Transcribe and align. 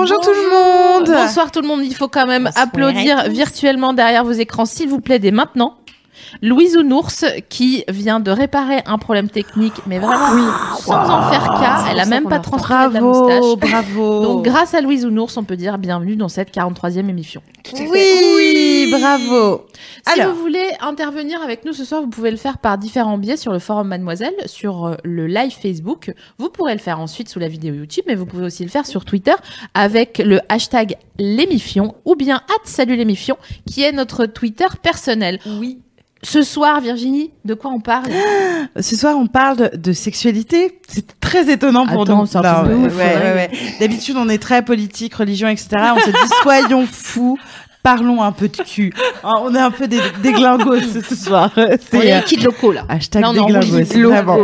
Bonjour 0.00 0.18
tout 0.20 0.30
le 0.30 0.48
monde. 0.48 1.08
Bonsoir 1.08 1.50
tout 1.50 1.60
le 1.60 1.68
monde. 1.68 1.84
Il 1.84 1.94
faut 1.94 2.08
quand 2.08 2.26
même 2.26 2.44
Bonsoir 2.44 2.64
applaudir 2.64 3.28
virtuellement 3.28 3.92
derrière 3.92 4.24
vos 4.24 4.32
écrans, 4.32 4.64
s'il 4.64 4.88
vous 4.88 5.00
plaît, 5.00 5.18
dès 5.18 5.30
maintenant. 5.30 5.76
Louise 6.42 6.76
Ounours 6.76 7.24
qui 7.48 7.84
vient 7.88 8.20
de 8.20 8.30
réparer 8.30 8.82
un 8.86 8.98
problème 8.98 9.28
technique, 9.28 9.74
mais 9.86 9.98
vraiment 9.98 10.52
sans 10.78 11.08
en 11.10 11.30
faire 11.30 11.44
cas. 11.60 11.84
Elle 11.90 12.00
a 12.00 12.06
même 12.06 12.28
pas 12.28 12.38
transféré 12.38 12.88
de 12.88 12.94
la 12.94 13.00
Bravo, 13.00 13.28
moustache. 13.28 13.70
bravo. 13.70 14.22
Donc 14.22 14.44
grâce 14.44 14.74
à 14.74 14.80
Louise 14.80 15.04
Ounours, 15.04 15.36
on 15.36 15.44
peut 15.44 15.56
dire 15.56 15.78
bienvenue 15.78 16.16
dans 16.16 16.28
cette 16.28 16.54
43e 16.54 17.08
émission. 17.08 17.42
oui, 17.78 18.88
bravo. 18.90 19.66
Si 20.06 20.20
Alors, 20.20 20.34
vous 20.34 20.40
voulez 20.40 20.70
intervenir 20.80 21.42
avec 21.42 21.64
nous 21.64 21.72
ce 21.72 21.84
soir, 21.84 22.00
vous 22.02 22.08
pouvez 22.08 22.30
le 22.30 22.36
faire 22.36 22.58
par 22.58 22.78
différents 22.78 23.18
biais 23.18 23.36
sur 23.36 23.52
le 23.52 23.58
forum 23.58 23.88
Mademoiselle, 23.88 24.34
sur 24.46 24.86
euh, 24.86 24.94
le 25.04 25.26
live 25.26 25.52
Facebook. 25.52 26.12
Vous 26.38 26.48
pourrez 26.48 26.72
le 26.72 26.78
faire 26.80 27.00
ensuite 27.00 27.28
sous 27.28 27.38
la 27.38 27.48
vidéo 27.48 27.74
YouTube, 27.74 28.04
mais 28.06 28.14
vous 28.14 28.26
pouvez 28.26 28.44
aussi 28.46 28.62
le 28.62 28.70
faire 28.70 28.86
sur 28.86 29.04
Twitter 29.04 29.34
avec 29.74 30.18
le 30.18 30.40
hashtag 30.48 30.96
l'émifion 31.18 31.94
ou 32.04 32.14
bien 32.16 32.36
at 32.36 32.60
salut 32.64 32.96
l'émifion 32.96 33.36
qui 33.66 33.82
est 33.82 33.92
notre 33.92 34.26
Twitter 34.26 34.66
personnel. 34.82 35.38
Oui. 35.46 35.78
Ce 36.22 36.42
soir, 36.42 36.80
Virginie, 36.80 37.30
de 37.44 37.54
quoi 37.54 37.70
on 37.70 37.80
parle 37.80 38.10
ce 38.80 38.96
soir, 38.96 39.16
on 39.16 39.26
parle 39.26 39.56
de, 39.56 39.76
de 39.76 39.92
sexualité. 39.92 40.78
C'est 40.88 41.18
très 41.20 41.50
étonnant 41.50 41.86
pour 41.86 42.02
Attends, 42.02 42.20
nous. 42.20 42.26
c'est 42.26 42.36
un 42.38 42.64
truc 42.64 42.68
de 42.68 42.74
ouais, 42.76 42.88
ouais. 42.88 43.16
ouais, 43.16 43.34
ouais. 43.34 43.50
D'habitude, 43.80 44.16
on 44.18 44.28
est 44.28 44.38
très 44.38 44.62
politique, 44.64 45.14
religion, 45.14 45.48
etc. 45.48 45.68
On 45.96 46.00
se 46.00 46.10
dit, 46.10 46.16
soyons 46.42 46.86
fous. 46.86 47.38
Parlons 47.82 48.22
un 48.22 48.32
peu 48.32 48.48
de 48.48 48.56
cul. 48.58 48.92
Ah, 49.24 49.34
On 49.42 49.54
est 49.54 49.58
un 49.58 49.70
peu 49.70 49.88
des, 49.88 50.00
des 50.22 50.32
glingos 50.32 50.80
ce 50.80 51.14
soir. 51.14 51.50
On 51.56 51.66
C'est 51.90 52.06
est 52.06 52.14
euh, 52.14 52.20
kid 52.20 52.42
locaux 52.42 52.72
là. 52.72 52.84
hashtag 52.88 53.24
on 53.26 53.32
est 53.32 53.38
des 53.38 53.44
glingos, 53.46 53.66
roulis 53.72 53.86
c'est 53.86 54.02
vraiment. 54.02 54.38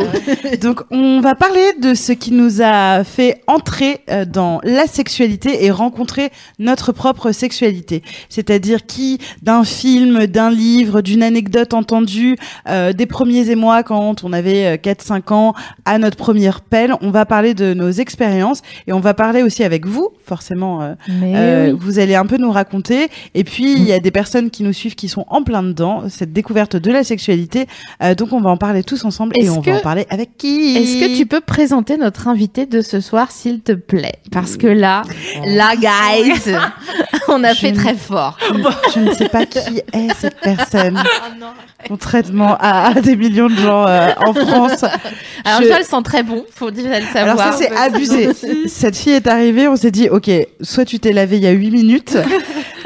Donc, 0.63 0.81
on 0.91 1.21
va 1.21 1.35
parler 1.35 1.73
de 1.81 1.95
ce 1.95 2.13
qui 2.13 2.33
nous 2.33 2.63
a 2.63 3.05
fait 3.05 3.43
entrer 3.47 4.01
euh, 4.11 4.25
dans 4.25 4.61
la 4.65 4.87
sexualité 4.87 5.65
et 5.65 5.71
rencontrer 5.71 6.31
notre 6.59 6.93
propre 6.93 7.33
sexualité. 7.33 8.03
C'est-à-dire 8.29 8.87
qui, 8.87 9.19
d'un 9.43 9.65
film, 9.65 10.27
d'un 10.27 10.51
livre, 10.51 11.01
d'une 11.03 11.23
anecdote 11.23 11.75
entendue, 11.75 12.37
euh, 12.69 12.93
des 12.93 13.07
premiers 13.07 13.51
émois 13.51 13.83
quand 13.83 14.25
on 14.25 14.33
avait 14.33 14.67
euh, 14.67 14.77
4-5 14.77 15.33
ans, 15.33 15.55
à 15.85 15.99
notre 15.99 16.17
première 16.17 16.61
pelle, 16.63 16.95
on 17.03 17.11
va 17.11 17.27
parler 17.27 17.55
de 17.55 17.75
nos 17.75 17.91
expériences 17.91 18.63
et 18.87 18.93
on 18.93 19.01
va 19.01 19.13
parler 19.15 19.43
aussi 19.43 19.63
avec 19.65 19.87
vous, 19.87 20.09
forcément. 20.25 20.83
euh, 20.83 20.95
euh, 21.11 21.73
oui. 21.73 21.79
Vous 21.81 21.99
allez 21.99 22.15
un 22.15 22.27
peu 22.27 22.37
nous 22.39 22.51
raconter. 22.51 23.09
Et 23.35 23.45
puis, 23.45 23.73
il 23.73 23.83
y 23.85 23.93
a 23.93 24.01
des 24.01 24.11
personnes 24.11 24.51
qui 24.51 24.63
nous 24.63 24.73
suivent 24.73 24.95
qui 24.95 25.09
sont 25.09 25.25
en 25.29 25.43
plein 25.43 25.63
dedans, 25.63 26.05
cette 26.09 26.33
découverte 26.33 26.77
de 26.77 26.91
la 26.91 27.05
sexualité. 27.05 27.67
Euh, 28.03 28.15
donc, 28.15 28.33
on 28.33 28.41
va 28.41 28.51
en 28.51 28.57
parler 28.57 28.83
tous 28.85 29.05
ensemble 29.05 29.33
et 29.39 29.49
on 29.51 29.61
que- 29.61 29.71
va 29.71 29.77
en 29.77 29.81
parler 29.81 30.07
avec 30.11 30.37
qui? 30.39 30.77
Est-ce 30.77 31.01
que 31.01 31.17
tu 31.17 31.27
peux 31.27 31.41
présenter 31.41 31.97
notre 31.97 32.29
invité 32.29 32.67
de 32.67 32.81
ce 32.81 33.01
soir, 33.01 33.31
s'il 33.31 33.61
te 33.61 33.73
plaît? 33.73 34.17
Parce 34.33 34.57
que 34.57 34.67
là, 34.67 35.03
là, 35.45 35.75
guys, 35.77 36.53
on 37.29 37.43
a 37.45 37.53
Je 37.53 37.59
fait 37.61 37.73
ne- 37.73 37.77
très 37.77 37.95
fort. 37.95 38.39
Je 38.95 39.01
ne 39.01 39.13
sais 39.13 39.29
pas 39.29 39.47
qui 39.47 39.59
est 39.93 40.15
cette 40.19 40.41
personne. 40.41 41.03
Contrairement 41.89 42.57
à, 42.59 42.89
à 42.89 42.95
des 43.01 43.17
millions 43.17 43.49
de 43.49 43.55
gens 43.57 43.87
euh, 43.87 44.11
en 44.27 44.33
France. 44.35 44.85
Alors, 45.45 45.63
Je- 45.63 45.69
elle 45.69 45.85
sent 45.85 46.03
très 46.05 46.23
bon, 46.23 46.45
faut 46.53 46.71
déjà 46.71 46.99
le 47.01 47.07
savoir. 47.07 47.39
Alors 47.41 47.53
ça 47.55 47.59
c'est 47.59 47.71
abusé. 47.77 48.31
Cette 48.67 48.97
fille 48.97 49.13
est 49.13 49.27
arrivée, 49.27 49.69
on 49.69 49.77
s'est 49.77 49.91
dit 49.91 50.09
ok, 50.09 50.31
soit 50.63 50.85
tu 50.85 50.99
t'es 50.99 51.13
lavé 51.13 51.37
il 51.37 51.43
y 51.43 51.47
a 51.47 51.51
8 51.53 51.71
minutes, 51.71 52.17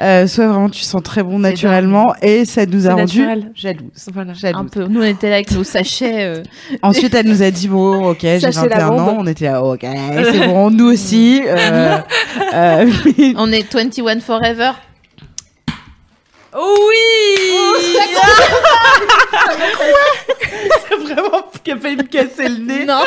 euh, 0.02 0.26
soit 0.26 0.48
vraiment 0.48 0.68
tu 0.70 0.80
sens 0.82 1.02
très 1.02 1.22
bon 1.22 1.38
naturellement 1.38 2.14
et 2.22 2.44
ça 2.44 2.66
nous 2.66 2.86
a 2.86 2.90
C'est 2.90 2.94
rendu 2.94 3.18
naturel. 3.20 3.52
jalouses. 3.54 4.08
Voilà. 4.12 4.30
un 4.32 4.34
Jalouses. 4.34 4.70
peu. 4.72 4.84
Nous, 4.86 5.00
on 5.00 5.04
était 5.04 5.28
là 5.28 5.36
avec 5.36 5.50
nos 5.52 5.64
sachets. 5.64 6.24
euh, 6.24 6.42
Ensuite 6.82 7.14
elle 7.14 7.26
nous 7.26 7.42
a 7.42 7.50
dit 7.50 7.68
bon 7.68 8.10
ok 8.10 8.18
j'ai 8.22 8.40
Sachez 8.40 8.68
la 8.68 8.78
21 8.78 8.88
bombe. 8.88 9.00
ans, 9.00 9.16
on 9.20 9.26
était 9.26 9.44
là 9.46 9.62
ok 9.62 9.86
c'est 10.32 10.46
bon 10.46 10.70
nous 10.70 10.86
aussi. 10.92 11.42
Euh, 11.46 11.98
euh, 12.54 12.90
On 13.36 13.50
est 13.52 13.72
21 13.72 14.20
Forever. 14.20 14.72
vraiment 21.02 21.42
qui 21.62 21.72
a 21.72 21.76
failli 21.76 21.96
me 21.96 22.02
casser 22.02 22.48
le 22.48 22.58
nez. 22.58 22.84
Non. 22.84 23.02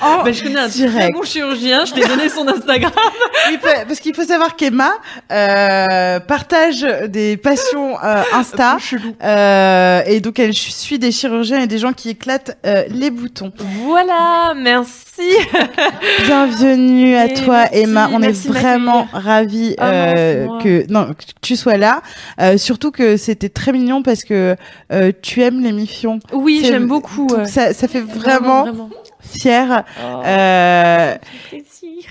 En 0.00 0.22
Bah, 0.22 0.32
je 0.32 0.42
connais 0.42 0.58
un 0.60 0.68
très 0.68 0.78
direct. 0.86 1.14
bon 1.14 1.22
chirurgien, 1.22 1.84
je 1.84 1.94
t'ai 1.94 2.06
donné 2.06 2.28
son 2.28 2.46
Instagram. 2.48 2.92
Oui, 3.48 3.58
parce 3.62 4.00
qu'il 4.00 4.12
faut 4.14 4.24
savoir 4.24 4.56
qu'Emma 4.56 4.90
euh, 5.30 6.18
partage 6.20 6.82
des 7.08 7.36
passions 7.36 7.96
euh, 8.02 8.22
Insta 8.32 8.78
euh, 9.22 10.02
et 10.06 10.20
donc 10.20 10.38
elle 10.40 10.52
suit 10.52 10.98
des 10.98 11.12
chirurgiens 11.12 11.60
et 11.60 11.66
des 11.68 11.78
gens 11.78 11.92
qui 11.92 12.10
éclatent 12.10 12.58
euh, 12.66 12.84
les 12.88 13.10
boutons. 13.10 13.52
Voilà, 13.84 14.54
merci. 14.56 15.15
Bienvenue 16.26 17.14
à 17.16 17.26
Et 17.26 17.34
toi 17.34 17.58
merci, 17.60 17.78
Emma, 17.78 18.08
on 18.12 18.18
est 18.18 18.26
merci 18.26 18.48
vraiment 18.48 19.08
ravis 19.12 19.70
non, 19.78 19.84
euh, 19.86 20.46
que 20.62 20.92
non 20.92 21.06
que 21.14 21.24
tu 21.40 21.56
sois 21.56 21.76
là. 21.76 22.02
Euh, 22.40 22.58
surtout 22.58 22.90
que 22.90 23.16
c'était 23.16 23.48
très 23.48 23.72
mignon 23.72 24.02
parce 24.02 24.24
que 24.24 24.56
euh, 24.92 25.12
tu 25.22 25.42
aimes 25.42 25.62
l'émission. 25.62 26.18
Oui, 26.32 26.60
C'est- 26.62 26.68
j'aime 26.68 26.86
beaucoup. 26.86 27.26
Donc 27.28 27.46
ça, 27.48 27.72
ça 27.72 27.88
fait 27.88 28.00
vraiment, 28.00 28.62
vraiment. 28.64 28.90
fier. 29.20 29.84
Oh, 30.00 30.22
Euh, 30.26 31.14
plaisir. 31.48 32.10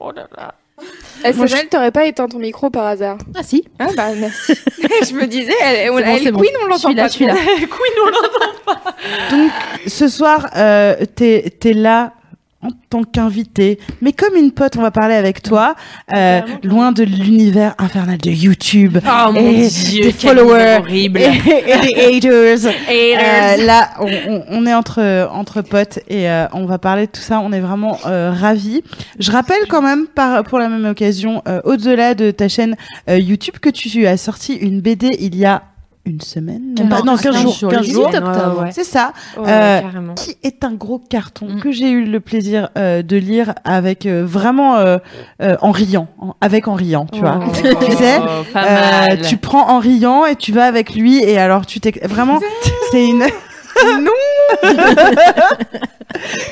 Oh 0.00 0.10
là 0.12 0.26
là. 0.36 0.54
Eh, 1.24 1.32
Moi, 1.34 1.46
Samuel, 1.46 1.68
t'aurais 1.68 1.90
pas 1.90 2.06
éteint 2.06 2.26
ton 2.26 2.38
micro 2.38 2.70
par 2.70 2.86
hasard? 2.86 3.18
Ah 3.36 3.42
si. 3.42 3.64
Ah 3.78 3.88
bah 3.94 4.08
merci. 4.18 4.54
je 5.08 5.14
me 5.14 5.26
disais, 5.26 5.52
elle, 5.62 5.76
elle, 5.76 5.84
C'est 5.84 5.90
bon, 5.92 5.98
elle 6.16 6.22
c'est 6.22 6.32
bon. 6.32 6.40
Queen, 6.40 6.52
on 6.58 6.64
Je 6.64 6.68
l'entend 6.70 6.94
pas. 6.94 7.06
je 7.08 7.12
suis 7.12 7.26
là. 7.26 7.34
Queen, 7.58 7.68
on 8.02 8.06
l'entend. 8.06 8.80
Donc, 9.30 9.50
ce 9.86 10.08
soir, 10.08 10.46
euh, 10.56 10.96
t'es 11.14 11.52
es 11.64 11.72
là 11.74 12.14
en 12.62 12.68
tant 12.90 13.04
qu'invité, 13.04 13.78
mais 14.02 14.12
comme 14.12 14.36
une 14.36 14.52
pote, 14.52 14.76
on 14.76 14.82
va 14.82 14.90
parler 14.90 15.14
avec 15.14 15.42
toi, 15.42 15.74
euh, 16.12 16.40
loin 16.62 16.92
de 16.92 17.04
l'univers 17.04 17.74
infernal 17.78 18.18
de 18.18 18.30
YouTube. 18.30 18.98
Oh 19.06 19.32
mon 19.32 19.40
dieu, 19.40 20.02
des 20.02 20.12
followers. 20.12 20.78
horrible. 20.80 21.20
Et, 21.20 21.30
et 21.66 22.20
des 22.20 22.28
haters. 22.28 22.66
Haters. 22.66 23.58
Euh, 23.60 23.64
là, 23.64 23.90
on, 24.50 24.66
est 24.66 24.74
entre 24.74 25.28
entre 25.32 25.62
potes 25.62 26.00
et 26.08 26.28
euh, 26.28 26.46
on 26.52 26.66
va 26.66 26.78
parler 26.78 27.06
de 27.06 27.12
tout 27.12 27.22
ça. 27.22 27.40
On 27.40 27.50
est 27.52 27.60
vraiment 27.60 27.98
ravis. 28.04 28.82
Je 29.18 29.30
rappelle 29.30 29.66
quand 29.68 29.82
même, 29.82 30.06
par, 30.06 30.42
pour 30.44 30.58
la 30.58 30.68
même 30.68 30.84
occasion, 30.84 31.42
au-delà 31.64 32.14
de 32.14 32.30
ta 32.30 32.48
chaîne 32.48 32.76
YouTube, 33.08 33.54
que 33.60 33.70
tu 33.70 34.06
as 34.06 34.16
sorti 34.16 34.54
une 34.54 34.80
BD 34.80 35.08
il 35.18 35.36
y 35.36 35.46
a 35.46 35.62
une 36.06 36.20
semaine, 36.22 36.74
même 36.78 36.88
pas- 36.88 37.02
non, 37.02 37.16
15 37.16 37.36
jours, 37.42 37.56
15 37.60 37.72
le 37.72 37.80
18 37.80 37.92
jours. 37.92 38.06
octobre. 38.06 38.56
Ouais, 38.58 38.64
ouais. 38.64 38.70
C'est 38.72 38.84
ça. 38.84 39.12
Ouais, 39.36 39.44
Euh, 39.48 39.80
qui 40.16 40.36
est 40.42 40.64
un 40.64 40.72
gros 40.72 40.98
carton 40.98 41.46
Mm. 41.46 41.60
que 41.60 41.70
j'ai 41.72 41.90
eu 41.90 42.04
le 42.04 42.20
plaisir 42.20 42.70
euh, 42.78 43.02
de 43.02 43.16
lire 43.16 43.54
avec 43.64 44.06
euh, 44.06 44.24
vraiment 44.26 44.76
euh, 44.76 44.96
euh, 45.42 45.56
en 45.60 45.70
riant, 45.70 46.08
en- 46.18 46.34
avec 46.40 46.68
en 46.68 46.74
riant, 46.74 47.06
tu 47.12 47.20
vois. 47.20 47.38
Oh, 47.40 47.50
tu 47.84 47.92
sais, 47.96 48.18
pas 48.52 48.64
Euh, 49.12 49.16
tu 49.28 49.36
prends 49.36 49.68
en 49.70 49.78
riant 49.78 50.24
et 50.24 50.36
tu 50.36 50.52
vas 50.52 50.64
avec 50.64 50.94
lui 50.94 51.22
et 51.22 51.38
alors 51.38 51.66
tu 51.66 51.80
t'es 51.80 51.92
vraiment 52.08 52.40
c'est 52.90 53.06
une 53.06 53.18
non 54.00 54.10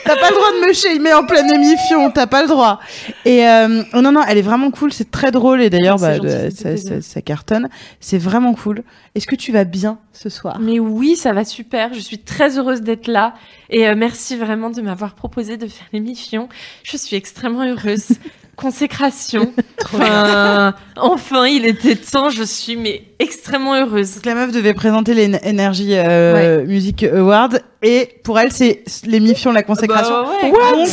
t'as 0.05 0.17
pas 0.17 0.31
le 0.31 0.35
droit 0.35 0.53
de 0.53 0.67
me 0.69 0.73
shamer 0.73 1.13
en 1.15 1.25
pleine 1.27 1.51
émission 1.51 2.11
t'as 2.11 2.27
pas 2.27 2.43
le 2.43 2.49
droit 2.49 2.79
et 3.25 3.47
euh, 3.47 3.83
oh 3.95 4.01
non 4.01 4.13
non 4.13 4.23
elle 4.29 4.39
est 4.39 4.43
vraiment 4.43 4.71
cool 4.71 4.93
c'est 4.93 5.11
très 5.11 5.31
drôle 5.31 5.61
et 5.63 5.71
d'ailleurs 5.71 5.99
C'est 5.99 6.21
bah, 6.21 6.29
gentil, 6.45 6.57
ça 6.57 6.77
ça- 6.77 7.01
ça 7.03 7.23
cartonne 7.23 7.69
c'est 8.01 8.19
vraiment 8.19 8.55
cool 8.55 8.83
est-ce 9.15 9.27
que 9.27 9.35
tu 9.37 9.51
vas 9.51 9.65
bien 9.65 9.99
ce 10.13 10.29
soir? 10.29 10.59
Mais 10.61 10.79
oui, 10.79 11.17
ça 11.17 11.33
va 11.33 11.45
super. 11.45 11.93
Je 11.93 11.99
suis 11.99 12.19
très 12.19 12.57
heureuse 12.57 12.83
d'être 12.83 13.09
là. 13.09 13.35
Et 13.69 13.89
euh, 13.89 13.97
merci 13.97 14.37
vraiment 14.37 14.71
de 14.71 14.81
m'avoir 14.81 15.15
proposé 15.17 15.57
de 15.57 15.67
faire 15.67 15.89
l'émission. 15.93 16.49
Je 16.85 16.97
suis 16.97 17.17
extrêmement 17.17 17.65
heureuse. 17.65 18.11
Consécration. 18.59 19.53
Enfin, 19.91 20.75
enfin, 20.97 21.47
il 21.47 21.65
était 21.65 21.97
temps. 21.97 22.29
Je 22.29 22.43
suis 22.43 22.77
mais 22.77 23.05
extrêmement 23.19 23.75
heureuse. 23.75 24.17
Donc 24.17 24.27
la 24.27 24.35
meuf 24.35 24.53
devait 24.53 24.75
présenter 24.75 25.15
les 25.15 25.35
Energy 25.47 25.93
euh, 25.93 26.67
Music 26.67 27.05
Awards 27.05 27.55
et 27.83 28.21
pour 28.23 28.39
elle 28.39 28.53
c'est 28.53 28.83
l'émission 29.07 29.51
La 29.51 29.63
Consécration. 29.63 30.25
Bah 30.25 30.29
ouais, 30.43 30.51
Donc, 30.51 30.89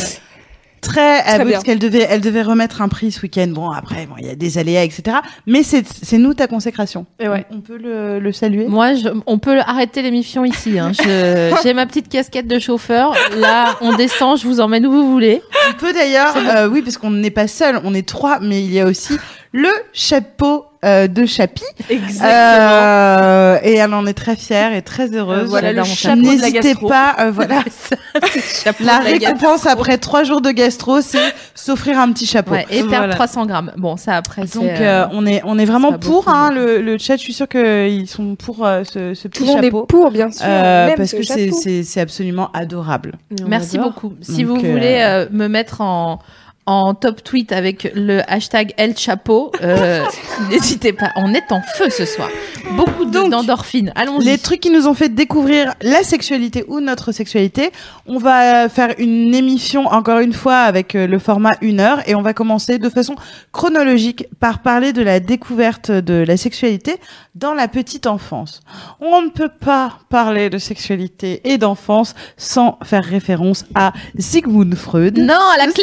très, 0.80 1.22
Très 1.22 1.38
bien. 1.44 1.52
parce 1.52 1.64
qu'elle 1.64 1.78
devait, 1.78 2.06
elle 2.08 2.20
devait 2.20 2.42
remettre 2.42 2.82
un 2.82 2.88
prix 2.88 3.10
ce 3.12 3.20
week-end. 3.22 3.46
Bon, 3.48 3.70
après, 3.70 4.06
bon, 4.06 4.14
il 4.18 4.26
y 4.26 4.30
a 4.30 4.34
des 4.34 4.58
aléas, 4.58 4.84
etc. 4.84 5.16
Mais 5.46 5.62
c'est, 5.62 5.84
c'est 5.86 6.18
nous 6.18 6.34
ta 6.34 6.46
consécration. 6.46 7.06
Et 7.18 7.28
ouais. 7.28 7.44
On 7.50 7.60
peut 7.60 7.76
le, 7.78 8.20
le 8.20 8.32
saluer. 8.32 8.66
Moi, 8.68 8.94
je- 8.94 9.08
on 9.26 9.38
peut 9.38 9.58
arrêter 9.60 10.02
l'émission 10.02 10.44
ici. 10.44 10.78
Hein. 10.78 10.92
Je- 10.92 11.56
J'ai 11.62 11.74
ma 11.74 11.86
petite 11.86 12.08
casquette 12.08 12.46
de 12.46 12.58
chauffeur. 12.58 13.14
Là, 13.36 13.76
on 13.80 13.94
descend, 13.96 14.38
je 14.38 14.46
vous 14.46 14.60
emmène 14.60 14.86
où 14.86 14.92
vous 14.92 15.10
voulez. 15.10 15.42
On 15.70 15.72
peut 15.78 15.92
d'ailleurs, 15.92 16.34
euh, 16.36 16.68
oui, 16.68 16.82
parce 16.82 16.98
qu'on 16.98 17.10
n'est 17.10 17.30
pas 17.30 17.48
seul, 17.48 17.80
on 17.84 17.94
est 17.94 18.06
trois, 18.06 18.38
mais 18.40 18.62
il 18.62 18.72
y 18.72 18.78
a 18.80 18.86
aussi 18.86 19.16
le 19.52 19.70
chapeau 19.92 20.65
euh, 20.84 21.06
de 21.08 21.26
Chapi. 21.26 21.62
Exactement. 21.88 22.28
Euh, 22.30 23.58
et 23.62 23.74
elle 23.74 23.94
en 23.94 24.06
est 24.06 24.14
très 24.14 24.36
fière 24.36 24.72
et 24.72 24.82
très 24.82 25.14
heureuse. 25.14 25.42
Euh, 25.44 25.46
voilà, 25.46 25.72
le 25.72 25.84
chapeau 25.84 26.16
de 26.20 26.24
la 26.26 26.32
N'hésitez 26.32 26.72
gastro. 26.74 26.88
pas, 26.88 27.16
euh, 27.20 27.30
voilà. 27.34 27.62
la 28.80 28.98
récompense 28.98 29.66
après 29.66 29.98
trois 29.98 30.24
jours 30.24 30.40
de 30.40 30.50
gastro, 30.50 31.00
c'est 31.00 31.34
s'offrir 31.54 31.98
un 31.98 32.12
petit 32.12 32.26
chapeau. 32.26 32.52
Ouais, 32.52 32.66
et 32.70 32.80
perdre 32.80 32.96
Voilà. 32.96 33.14
300 33.14 33.46
grammes. 33.46 33.72
Bon, 33.76 33.96
ça 33.96 34.16
après, 34.16 34.42
Donc 34.42 34.50
c'est, 34.52 34.80
euh, 34.82 35.04
euh, 35.04 35.06
on 35.12 35.26
est 35.26 35.42
on 35.44 35.58
est 35.58 35.64
vraiment 35.64 35.92
pour 35.92 36.24
beaucoup 36.24 36.30
hein, 36.30 36.50
le, 36.52 36.80
le 36.80 36.98
chat. 36.98 37.16
Je 37.16 37.22
suis 37.22 37.32
sûre 37.32 37.48
qu'ils 37.48 38.08
sont 38.08 38.34
pour 38.36 38.64
euh, 38.66 38.84
ce, 38.84 39.14
ce 39.14 39.22
Tout 39.28 39.28
petit 39.28 39.40
le 39.40 39.46
monde 39.46 39.62
chapeau 39.64 39.82
est 39.84 39.86
pour, 39.86 40.10
bien 40.10 40.30
sûr. 40.30 40.44
Euh, 40.46 40.86
même 40.88 40.96
parce 40.96 41.10
ce 41.10 41.16
que 41.16 41.22
c'est 41.22 41.46
chapeau. 41.46 41.58
c'est 41.62 41.82
c'est 41.82 42.00
absolument 42.00 42.50
adorable. 42.52 43.12
On 43.42 43.48
Merci 43.48 43.76
adore. 43.76 43.92
beaucoup. 43.92 44.12
Si 44.20 44.44
Donc, 44.44 44.58
vous 44.60 44.64
euh, 44.66 44.72
voulez 44.72 44.98
euh, 45.00 45.26
me 45.30 45.48
mettre 45.48 45.80
en, 45.80 46.18
en 46.66 46.94
top 46.94 47.22
tweet 47.22 47.52
avec 47.52 47.92
le 47.94 48.20
hashtag 48.30 48.74
El 48.76 48.96
Chapeau, 48.98 49.52
euh, 49.62 50.04
n'hésitez 50.50 50.92
pas. 50.92 51.12
On 51.16 51.32
est 51.32 51.52
en 51.52 51.62
feu 51.62 51.90
ce 51.90 52.04
soir. 52.04 52.28
Beaucoup 52.72 53.04
d'endorphines. 53.04 53.92
Allons-y. 53.94 54.24
Les 54.24 54.38
trucs 54.38 54.60
qui 54.60 54.70
nous 54.70 54.88
ont 54.88 54.94
fait 54.94 55.08
découvrir 55.08 55.74
la 55.80 56.02
sexualité 56.02 56.64
ou 56.66 56.80
notre 56.80 57.12
sexualité. 57.12 57.70
On 58.06 58.18
va 58.18 58.68
faire 58.68 58.94
une 58.98 59.32
émission 59.34 59.86
encore 59.86 60.18
une 60.18 60.32
fois 60.32 60.58
avec 60.58 60.96
euh, 60.96 61.06
le 61.06 61.18
format 61.20 61.56
une 61.60 61.78
heure 61.78 62.02
et 62.08 62.16
on 62.16 62.22
va 62.22 62.34
commencer 62.34 62.78
de 62.78 62.88
façon 62.88 63.14
chronologique 63.52 64.26
par 64.40 64.62
parler 64.62 64.92
de 64.92 65.02
la 65.02 65.20
découverte 65.20 65.92
de 65.92 66.24
la 66.26 66.36
sexualité 66.36 66.96
dans 67.36 67.54
la 67.54 67.68
petite 67.68 68.06
enfance. 68.06 68.60
On 69.00 69.22
ne 69.22 69.28
peut 69.28 69.50
pas 69.50 69.98
parler 70.08 70.50
de 70.50 70.58
sexualité 70.58 71.42
et 71.44 71.58
d'enfance 71.58 72.14
sans 72.36 72.78
faire 72.82 73.04
référence 73.04 73.64
à 73.74 73.92
Sigmund 74.18 74.74
Freud. 74.74 75.18
Non, 75.18 75.34
à 75.34 75.58
la 75.58 75.70
Si 75.70 75.82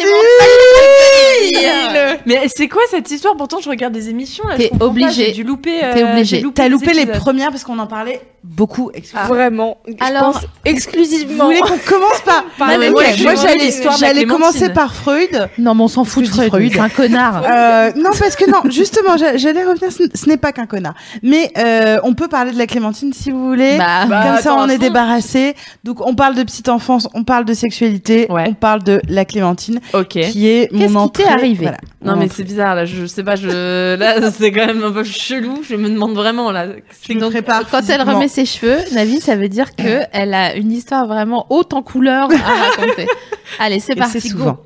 Mais 2.26 2.48
c'est 2.54 2.68
quoi 2.68 2.82
cette 2.90 3.10
histoire? 3.12 3.36
Pourtant, 3.36 3.58
je 3.62 3.70
regarde 3.70 3.94
des 3.94 4.10
émissions. 4.10 4.48
Là, 4.48 4.56
T'es 4.58 4.72
obligé. 4.80 5.26
J'ai 5.26 5.32
dû 5.32 5.44
louper. 5.44 5.84
euh, 5.84 5.94
T'es 5.94 6.04
obligé. 6.04 6.44
T'as 6.54 6.70
loupé 6.70 6.94
les 6.94 7.06
premières 7.06 7.50
parce 7.52 7.64
qu'on 7.64 7.80
en 7.80 7.88
parlait 7.88 8.22
beaucoup. 8.44 8.92
excusez-moi. 8.94 9.28
Vraiment. 9.28 9.78
Je 9.88 9.94
Alors, 10.06 10.34
pense 10.34 10.42
Vous 10.42 10.48
exclusivement. 10.66 11.46
voulez 11.46 11.60
qu'on 11.60 11.78
commence 11.90 12.20
par 12.26 12.44
Par 12.58 12.68
mais 12.68 12.78
le- 12.78 12.92
moi, 12.92 13.02
ouais, 13.04 13.16
moi, 13.24 13.34
j'ai 13.36 13.72
j'allais 14.00 14.26
commencer 14.26 14.70
par 14.70 14.94
Freud. 14.94 15.50
Non, 15.58 15.76
mais 15.76 15.84
on 15.84 15.88
s'en 15.88 16.04
fout 16.04 16.24
de 16.24 16.30
Freud. 16.30 16.48
Freud. 16.50 16.72
C'est 16.74 16.80
un 16.80 16.90
connard. 16.90 17.44
Euh, 17.54 17.92
non, 17.96 18.10
parce 18.18 18.36
que 18.36 18.50
non, 18.50 18.70
justement, 18.72 19.16
j'a- 19.18 19.38
j'allais 19.38 19.64
revenir. 19.64 19.90
Ce 19.92 20.28
n'est 20.30 20.38
pas 20.38 20.52
qu'un 20.52 20.66
connard, 20.66 20.94
mais 21.22 21.52
euh, 21.58 22.00
on 22.04 22.14
peut 22.14 22.28
parler 22.28 22.52
de 22.52 22.58
la 22.58 22.68
Clémentine 22.68 23.14
si 23.14 23.32
vous 23.32 23.46
voulez. 23.48 23.78
Bah, 23.78 24.06
Bah, 24.08 24.24
Comme 24.26 24.42
ça, 24.42 24.56
on 24.56 24.68
est 24.70 24.78
débarrassé. 24.78 25.56
Donc, 25.84 26.06
on 26.06 26.16
parle 26.16 26.36
de 26.36 26.44
petite 26.44 26.70
enfance, 26.70 27.08
on 27.14 27.24
parle 27.24 27.46
de 27.46 27.54
sexualité, 27.54 28.28
on 28.30 28.54
parle 28.54 28.84
de 28.84 29.02
la 29.08 29.26
Clémentine, 29.26 29.80
Ok. 29.94 30.20
qui 30.20 30.48
est 30.48 30.63
Qu'est-ce 30.68 30.94
mon 30.94 31.08
qui 31.08 31.22
t'est 31.22 31.24
entrée. 31.24 31.34
arrivé 31.34 31.64
voilà, 31.64 31.78
Non 32.04 32.16
mais 32.16 32.28
c'est 32.30 32.44
bizarre 32.44 32.76
là, 32.76 32.86
je 32.86 33.06
sais 33.06 33.24
pas, 33.24 33.36
je 33.36 33.96
là 33.96 34.32
c'est 34.38 34.52
quand 34.52 34.66
même 34.66 34.84
un 34.84 34.92
peu 34.92 35.04
chelou, 35.04 35.62
je 35.68 35.76
me 35.76 35.90
demande 35.90 36.14
vraiment 36.14 36.52
là. 36.52 36.66
Je 37.08 37.14
me 37.14 37.30
prépare 37.30 37.64
Quand 37.70 37.82
elle 37.90 38.02
remet 38.02 38.28
ses 38.28 38.46
cheveux, 38.46 38.78
Navi, 38.94 39.20
ça 39.20 39.36
veut 39.36 39.50
dire 39.50 39.76
que 39.76 40.02
elle 40.12 40.34
a 40.34 40.56
une 40.56 40.72
histoire 40.72 41.08
vraiment 41.08 41.46
haute 41.50 41.74
en 41.74 41.82
couleurs 41.82 42.30
à 42.32 42.82
raconter. 42.82 43.08
Allez, 43.60 43.80
c'est 43.80 43.96
parti. 43.96 44.20
c'est 44.22 44.30
go. 44.30 44.38
souvent. 44.40 44.58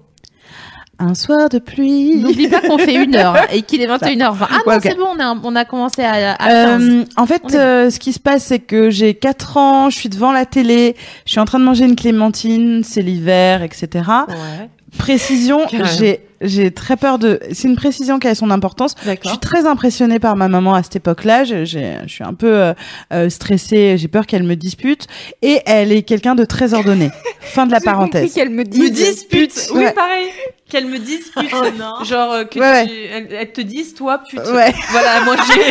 Un 1.00 1.14
soir 1.14 1.48
de 1.50 1.60
pluie. 1.60 2.16
N'oublie 2.16 2.48
pas 2.48 2.60
qu'on 2.62 2.80
fait 2.80 2.96
une 2.96 3.16
heure 3.16 3.36
hein, 3.36 3.46
et 3.52 3.62
qu'il 3.62 3.82
est 3.84 3.88
21h20. 3.88 4.36
Ah 4.42 4.48
non, 4.66 4.72
Ouais, 4.72 4.80
c'est 4.82 4.96
bon, 4.98 5.10
on 5.16 5.20
a, 5.20 5.36
on 5.44 5.56
a 5.56 5.64
commencé 5.64 6.02
à, 6.02 6.34
à 6.34 6.48
15. 6.48 6.82
Euh, 6.84 7.04
en 7.18 7.26
fait, 7.28 7.44
euh, 7.54 7.92
ce 7.92 8.00
qui 8.00 8.14
se 8.14 8.20
passe, 8.20 8.46
c'est 8.46 8.58
que 8.58 8.90
j'ai 8.90 9.14
4 9.14 9.58
ans, 9.58 9.90
je 9.92 9.98
suis 10.00 10.10
devant 10.10 10.32
la 10.32 10.48
télé, 10.48 10.96
je 11.26 11.32
suis 11.34 11.40
en 11.40 11.46
train 11.46 11.60
de 11.60 11.66
manger 11.66 11.86
une 11.86 11.96
clémentine, 11.96 12.82
c'est 12.84 13.04
l'hiver, 13.04 13.62
etc. 13.62 13.88
Ouais. 14.28 14.70
Précision, 14.98 15.68
j'ai 15.98 16.22
j'ai 16.40 16.70
très 16.72 16.96
peur 16.98 17.18
de. 17.20 17.40
C'est 17.52 17.68
une 17.68 17.76
précision 17.76 18.20
qui 18.20 18.28
a 18.28 18.36
son 18.36 18.52
importance. 18.52 18.94
Je 19.06 19.28
suis 19.30 19.38
très 19.40 19.66
impressionnée 19.66 20.20
par 20.20 20.36
ma 20.36 20.48
maman 20.48 20.76
à 20.76 20.84
cette 20.84 20.96
époque-là. 20.98 21.44
Je, 21.44 21.66
j'ai- 21.66 21.98
je 22.06 22.12
suis 22.14 22.24
un 22.24 22.34
peu 22.36 22.48
euh, 22.56 22.74
euh, 23.12 23.30
stressée. 23.30 23.98
J'ai 23.98 24.08
peur 24.08 24.26
qu'elle 24.28 24.44
me 24.44 24.56
dispute. 24.56 25.08
Et 25.42 25.60
elle 25.66 25.92
est 25.92 26.04
quelqu'un 26.04 26.36
de 26.36 26.46
très 26.46 26.74
ordonné. 26.74 27.10
fin 27.42 27.66
de 27.66 27.72
la 27.72 27.80
parenthèse. 27.82 28.34
qu'elle 28.34 28.50
me 28.52 28.58
Me 28.60 28.64
dise. 28.64 28.92
dispute. 28.92 29.54
Oui, 29.74 29.84
Ouais. 29.86 29.92
pareil. 29.94 30.28
Qu'elle 30.70 30.86
me 30.88 31.00
dispute. 31.00 31.50
Genre 32.06 32.32
euh, 32.34 32.44
que 32.46 32.60
Ouais, 32.60 32.66
ouais. 32.72 32.88
tu, 32.88 32.94
elle, 33.12 33.28
elle 33.32 33.52
te 33.52 33.62
dise 33.62 33.94
toi 33.94 34.22
pute. 34.30 34.40
Ouais. 34.40 34.74
Voilà, 34.92 35.22
moi 35.26 35.36
j'ai 35.48 35.62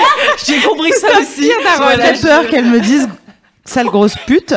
j'ai 0.54 0.60
compris 0.60 0.92
ça 0.92 1.08
aussi. 1.20 1.50
Voilà, 1.78 2.12
J'ai 2.14 2.20
peur 2.22 2.42
je- 2.44 2.48
qu'elle 2.50 2.66
me 2.66 2.80
dise 2.80 3.08
sale 3.66 3.86
grosse 3.86 4.16
pute 4.26 4.52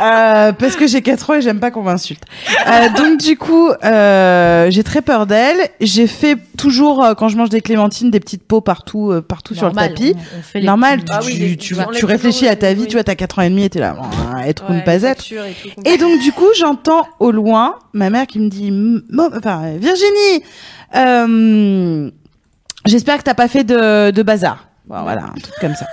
euh, 0.00 0.52
parce 0.52 0.76
que 0.76 0.86
j'ai 0.86 1.02
4 1.02 1.30
ans 1.30 1.34
et 1.34 1.40
j'aime 1.42 1.60
pas 1.60 1.70
qu'on 1.70 1.82
m'insulte. 1.82 2.22
Euh, 2.66 2.88
donc 2.96 3.18
du 3.20 3.36
coup, 3.36 3.68
euh, 3.84 4.70
j'ai 4.70 4.82
très 4.82 5.02
peur 5.02 5.26
d'elle. 5.26 5.68
J'ai 5.80 6.06
fait 6.06 6.36
toujours 6.56 7.04
quand 7.16 7.28
je 7.28 7.36
mange 7.36 7.50
des 7.50 7.60
clémentines 7.60 8.10
des 8.10 8.20
petites 8.20 8.42
peaux 8.44 8.60
partout 8.60 9.12
partout 9.28 9.54
Normal, 9.54 9.72
sur 9.72 9.82
le 9.82 9.94
tapis. 10.12 10.16
on- 10.56 10.60
Normal, 10.64 11.00
Ah 11.10 11.20
oui, 11.24 11.32
tu, 11.34 11.38
les- 11.40 11.56
tu, 11.56 11.74
tu 11.74 11.80
enlèves 11.80 11.98
tu 12.00 12.04
réfléchis 12.06 12.48
à 12.48 12.56
ta 12.56 12.72
vie, 12.74 12.82
oui. 12.82 12.86
tu 12.88 12.94
vois, 12.94 13.04
t'as 13.04 13.14
4 13.14 13.38
ans 13.38 13.42
et 13.42 13.50
demi 13.50 13.64
et 13.64 13.70
t'es 13.70 13.80
là, 13.80 13.96
ah, 14.34 14.48
être 14.48 14.64
ou 14.68 14.72
ne 14.72 14.80
pas 14.80 15.02
être. 15.02 15.24
et 15.84 15.96
donc 15.98 16.20
du 16.20 16.32
coup, 16.32 16.48
j'entends 16.58 17.06
au 17.20 17.30
loin 17.30 17.76
ma 17.92 18.10
mère 18.10 18.26
qui 18.26 18.38
me 18.40 18.48
dit, 18.48 18.72
enfin 19.36 19.72
Virginie, 19.78 20.42
j'espère 22.86 23.18
que 23.18 23.22
t'as 23.24 23.34
pas 23.34 23.48
fait 23.48 23.64
de, 23.64 24.10
de 24.10 24.22
bazar. 24.22 24.68
Bon, 24.86 25.02
voilà, 25.02 25.24
un 25.24 25.40
truc 25.40 25.54
comme 25.60 25.74
ça. 25.74 25.86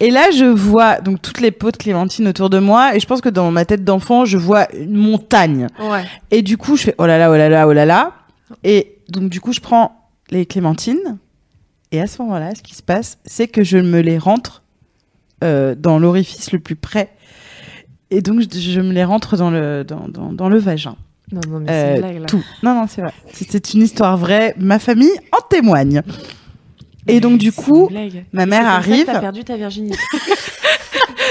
Et 0.00 0.10
là, 0.10 0.30
je 0.30 0.44
vois 0.44 1.00
donc 1.00 1.22
toutes 1.22 1.40
les 1.40 1.50
pots 1.52 1.70
de 1.70 1.76
clémentine 1.76 2.26
autour 2.28 2.50
de 2.50 2.58
moi, 2.58 2.96
et 2.96 3.00
je 3.00 3.06
pense 3.06 3.20
que 3.20 3.28
dans 3.28 3.50
ma 3.50 3.64
tête 3.64 3.84
d'enfant, 3.84 4.24
je 4.24 4.36
vois 4.38 4.66
une 4.74 4.96
montagne. 4.96 5.68
Ouais. 5.80 6.04
Et 6.30 6.42
du 6.42 6.56
coup, 6.56 6.76
je 6.76 6.84
fais 6.84 6.94
oh 6.98 7.06
là 7.06 7.18
là, 7.18 7.30
oh 7.30 7.36
là 7.36 7.48
là, 7.48 7.68
oh 7.68 7.72
là 7.72 7.84
là. 7.86 8.12
Et 8.64 8.96
donc 9.08 9.28
du 9.30 9.40
coup, 9.40 9.52
je 9.52 9.60
prends 9.60 10.10
les 10.30 10.46
clémentines, 10.46 11.18
et 11.92 12.00
à 12.00 12.06
ce 12.06 12.20
moment-là, 12.22 12.54
ce 12.56 12.62
qui 12.62 12.74
se 12.74 12.82
passe, 12.82 13.18
c'est 13.24 13.46
que 13.48 13.62
je 13.62 13.78
me 13.78 14.00
les 14.00 14.18
rentre 14.18 14.62
euh, 15.44 15.74
dans 15.76 15.98
l'orifice 15.98 16.50
le 16.52 16.58
plus 16.58 16.76
près. 16.76 17.10
Et 18.10 18.20
donc, 18.20 18.40
je, 18.40 18.58
je 18.58 18.80
me 18.80 18.92
les 18.92 19.04
rentre 19.04 19.36
dans 19.36 19.50
le, 19.50 19.84
dans, 19.84 20.08
dans, 20.08 20.32
dans 20.32 20.48
le 20.48 20.58
vagin. 20.58 20.96
Non, 21.30 21.40
non, 21.48 21.60
mais 21.60 21.66
c'est 21.68 21.72
Euh, 21.74 21.94
une 21.94 22.00
blague 22.00 22.18
là. 22.20 22.26
tout. 22.26 22.44
Non, 22.62 22.74
non, 22.74 22.86
c'est 22.88 23.00
vrai. 23.00 23.12
C'est 23.32 23.72
une 23.74 23.82
histoire 23.82 24.16
vraie. 24.18 24.54
Ma 24.58 24.78
famille 24.78 25.12
en 25.32 25.40
témoigne. 25.48 26.02
Et 27.08 27.20
donc, 27.20 27.38
du 27.38 27.52
coup, 27.52 27.88
ma 28.32 28.46
mère 28.46 28.66
arrive. 28.66 29.06
T'as 29.06 29.20
perdu 29.20 29.44
ta 29.44 29.56
virginité. 29.56 29.98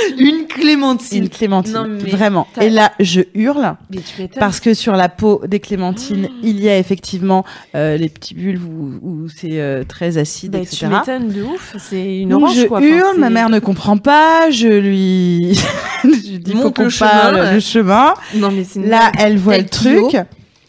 une 0.17 0.47
clémentine. 0.47 1.23
une 1.23 1.29
clémentine. 1.29 1.73
Non, 1.73 1.87
mais 1.87 2.09
Vraiment. 2.09 2.47
Et 2.59 2.69
là, 2.69 2.91
je 2.99 3.21
hurle. 3.33 3.75
Mais 3.89 3.97
tu 3.97 4.21
m'étonnes. 4.21 4.39
Parce 4.39 4.59
que 4.59 4.73
sur 4.73 4.93
la 4.93 5.09
peau 5.09 5.41
des 5.47 5.59
clémentines, 5.59 6.27
Oh. 6.29 6.35
il 6.43 6.59
y 6.59 6.69
a 6.69 6.77
effectivement 6.77 7.45
euh, 7.75 7.97
les 7.97 8.09
petits 8.09 8.33
bulbes 8.33 8.63
où, 8.63 8.99
où 9.01 9.27
c'est 9.29 9.59
euh, 9.59 9.83
très 9.87 10.17
acide, 10.17 10.51
Bah, 10.51 10.59
etc. 10.59 10.77
tu 10.79 10.87
m'étonnes 10.87 11.27
de 11.29 11.43
ouf. 11.43 11.75
C'est 11.79 12.19
une 12.19 12.29
Donc 12.29 12.43
orange 12.43 12.55
je 12.57 12.65
quoi. 12.67 12.77
Enfin, 12.79 12.87
hurle, 12.87 13.19
ma 13.19 13.29
mère 13.29 13.49
ne 13.49 13.59
comprend 13.71 13.97
pas, 13.97 14.49
je 14.49 14.67
lui, 14.67 15.59
je 16.03 16.07
lui 16.31 16.39
dis 16.39 16.53
faut 16.53 16.71
qu'on 16.71 16.89
parle 16.89 17.35
ouais. 17.35 17.53
le 17.55 17.59
chemin. 17.59 18.13
Non 18.35 18.51
mais 18.51 18.63
c'est 18.63 18.79
Là, 18.81 19.11
elle 19.19 19.37
voit 19.37 19.57
le 19.57 19.65
truc. 19.65 20.17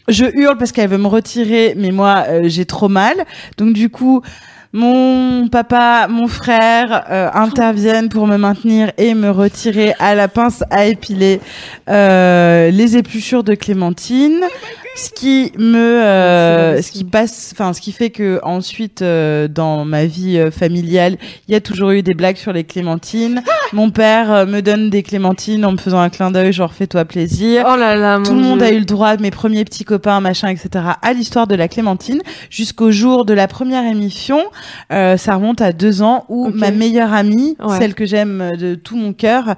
Je 0.09 0.25
hurle 0.25 0.57
parce 0.57 0.71
qu'elle 0.73 0.89
veut 0.89 0.97
me 0.97 1.07
retirer, 1.07 1.75
mais 1.77 1.91
moi, 1.91 2.25
euh, 2.27 2.41
j'ai 2.45 2.65
trop 2.65 2.89
mal. 2.89 3.25
Donc 3.57 3.73
du 3.73 3.89
coup, 3.89 4.21
mon 4.73 5.47
papa, 5.49 6.07
mon 6.09 6.27
frère 6.27 7.05
euh, 7.09 7.29
interviennent 7.33 8.09
pour 8.09 8.25
me 8.25 8.37
maintenir 8.37 8.91
et 8.97 9.13
me 9.13 9.29
retirer 9.29 9.93
à 9.99 10.15
la 10.15 10.27
pince 10.27 10.63
à 10.71 10.85
épiler 10.87 11.39
euh, 11.89 12.71
les 12.71 12.97
épluchures 12.97 13.43
de 13.43 13.53
clémentine. 13.53 14.41
Ce 14.95 15.09
qui 15.09 15.51
me, 15.57 16.03
euh, 16.03 16.79
ce 16.81 16.91
qui 16.91 17.03
passe, 17.03 17.49
enfin, 17.53 17.73
ce 17.73 17.81
qui 17.81 17.91
fait 17.91 18.11
que 18.11 18.39
ensuite, 18.43 19.01
euh, 19.01 19.47
dans 19.47 19.85
ma 19.85 20.05
vie 20.05 20.37
euh, 20.37 20.51
familiale, 20.51 21.17
il 21.47 21.51
y 21.53 21.55
a 21.55 21.61
toujours 21.61 21.89
eu 21.91 22.03
des 22.03 22.13
blagues 22.13 22.35
sur 22.37 22.53
les 22.53 22.63
clémentines. 22.63 23.41
Mon 23.73 23.89
père 23.89 24.31
euh, 24.31 24.45
me 24.45 24.61
donne 24.61 24.91
des 24.91 25.01
clémentines 25.01 25.65
en 25.65 25.71
me 25.71 25.77
faisant 25.77 25.99
un 25.99 26.09
clin 26.09 26.29
d'œil, 26.29 26.53
genre 26.53 26.71
fais-toi 26.73 27.05
plaisir. 27.05 27.65
Oh 27.67 27.75
là 27.75 27.95
là, 27.95 28.19
mon 28.19 28.25
Tout 28.25 28.35
le 28.35 28.41
monde 28.41 28.59
Dieu. 28.59 28.67
a 28.67 28.71
eu 28.71 28.77
le 28.79 28.85
droit, 28.85 29.17
mes 29.17 29.31
premiers 29.31 29.65
petits 29.65 29.83
copains, 29.83 30.19
machin, 30.19 30.49
etc., 30.49 30.69
à 31.01 31.13
l'histoire 31.13 31.47
de 31.47 31.55
la 31.55 31.67
Clémentine, 31.67 32.21
jusqu'au 32.51 32.91
jour 32.91 33.25
de 33.25 33.33
la 33.33 33.47
première 33.47 33.85
émission. 33.85 34.43
Euh, 34.91 35.17
ça 35.17 35.33
remonte 35.35 35.61
à 35.61 35.73
deux 35.73 36.03
ans 36.03 36.25
où 36.29 36.49
ma 36.49 36.69
meilleure 36.69 37.13
amie, 37.13 37.57
Ouais. 37.63 37.79
celle 37.79 37.95
que 37.95 38.05
j'aime 38.05 38.51
de 38.59 38.75
tout 38.75 38.95
mon 38.95 39.13
cœur, 39.13 39.55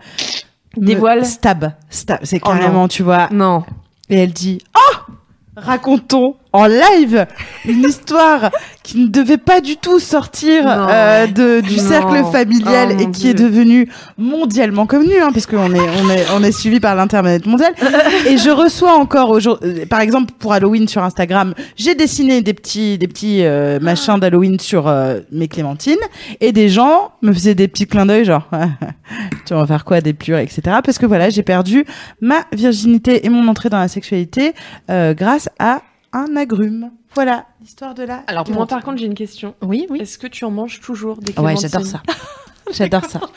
Dévoile. 0.77 1.25
Stab. 1.25 1.71
Stab. 1.89 2.19
C'est 2.23 2.39
Oh 2.43 2.47
carrément, 2.47 2.87
tu 2.87 3.03
vois. 3.03 3.27
Non. 3.31 3.63
Et 4.09 4.19
elle 4.19 4.31
dit, 4.33 4.59
oh! 4.77 5.11
Racontons 5.55 6.35
en 6.55 6.67
live 6.67 7.25
une 7.65 7.83
histoire 7.89 8.51
qui 8.83 8.99
ne 8.99 9.07
devait 9.07 9.37
pas 9.37 9.61
du 9.61 9.77
tout 9.77 9.99
sortir 9.99 10.63
euh, 10.67 11.25
de, 11.25 11.59
du 11.61 11.77
Non. 11.77 11.83
cercle 11.83 12.23
familial 12.31 12.89
Oh, 12.91 13.01
et 13.01 13.05
mon 13.07 13.11
qui 13.11 13.29
est 13.29 13.33
devenue 13.33 13.89
mondialement 14.17 14.85
connue, 14.85 15.19
hein, 15.19 15.31
parce 15.33 15.47
qu'on 15.47 15.73
est, 15.73 15.79
on 16.03 16.09
est, 16.09 16.25
on 16.35 16.43
est 16.43 16.51
suivi 16.51 16.79
par 16.79 16.95
l'internet 16.95 17.45
mondial. 17.47 17.73
et 18.27 18.37
je 18.37 18.49
reçois 18.51 18.93
encore 18.93 19.31
aujourd'hui, 19.31 19.85
par 19.87 20.01
exemple 20.01 20.33
pour 20.37 20.53
Halloween 20.53 20.87
sur 20.87 21.03
Instagram, 21.03 21.53
j'ai 21.75 21.95
dessiné 21.95 22.41
des 22.41 22.53
petits, 22.53 22.97
des 22.97 23.07
petits 23.07 23.43
euh, 23.43 23.79
machins 23.79 24.19
d'Halloween 24.19 24.59
sur 24.59 24.87
euh, 24.87 25.19
mes 25.31 25.47
clémentines 25.47 25.95
et 26.39 26.51
des 26.51 26.69
gens 26.69 27.11
me 27.21 27.33
faisaient 27.33 27.55
des 27.55 27.67
petits 27.67 27.87
clins 27.87 28.05
d'œil 28.05 28.25
genre, 28.25 28.47
tu 29.45 29.53
vas 29.53 29.65
faire 29.65 29.83
quoi 29.83 30.01
des 30.01 30.13
plures, 30.13 30.37
etc. 30.37 30.61
Parce 30.83 30.97
que 30.99 31.05
voilà, 31.07 31.29
j'ai 31.29 31.43
perdu 31.43 31.85
ma 32.21 32.41
virginité 32.53 33.25
et 33.25 33.29
mon 33.29 33.47
entrée 33.47 33.69
dans 33.69 33.79
la 33.79 33.87
sexualité 33.87 34.53
euh, 34.91 35.13
grâce 35.13 35.49
à 35.59 35.81
un 36.15 36.35
agrume. 36.35 36.91
Voilà 37.13 37.45
l'histoire 37.61 37.93
de 37.93 38.03
la. 38.03 38.23
Alors, 38.27 38.49
Moi, 38.49 38.65
par 38.67 38.83
contre, 38.83 38.97
j'ai 38.97 39.05
une 39.05 39.13
question. 39.15 39.55
Oui, 39.61 39.85
oui. 39.89 39.99
Est-ce 40.01 40.17
que 40.17 40.27
tu 40.27 40.45
en 40.45 40.51
manges 40.51 40.79
toujours 40.81 41.17
des 41.17 41.27
ouais, 41.27 41.33
clémentines 41.33 41.69
j'adore 41.69 41.85
ça. 41.85 42.01
J'adore 42.71 43.05
ça. 43.05 43.19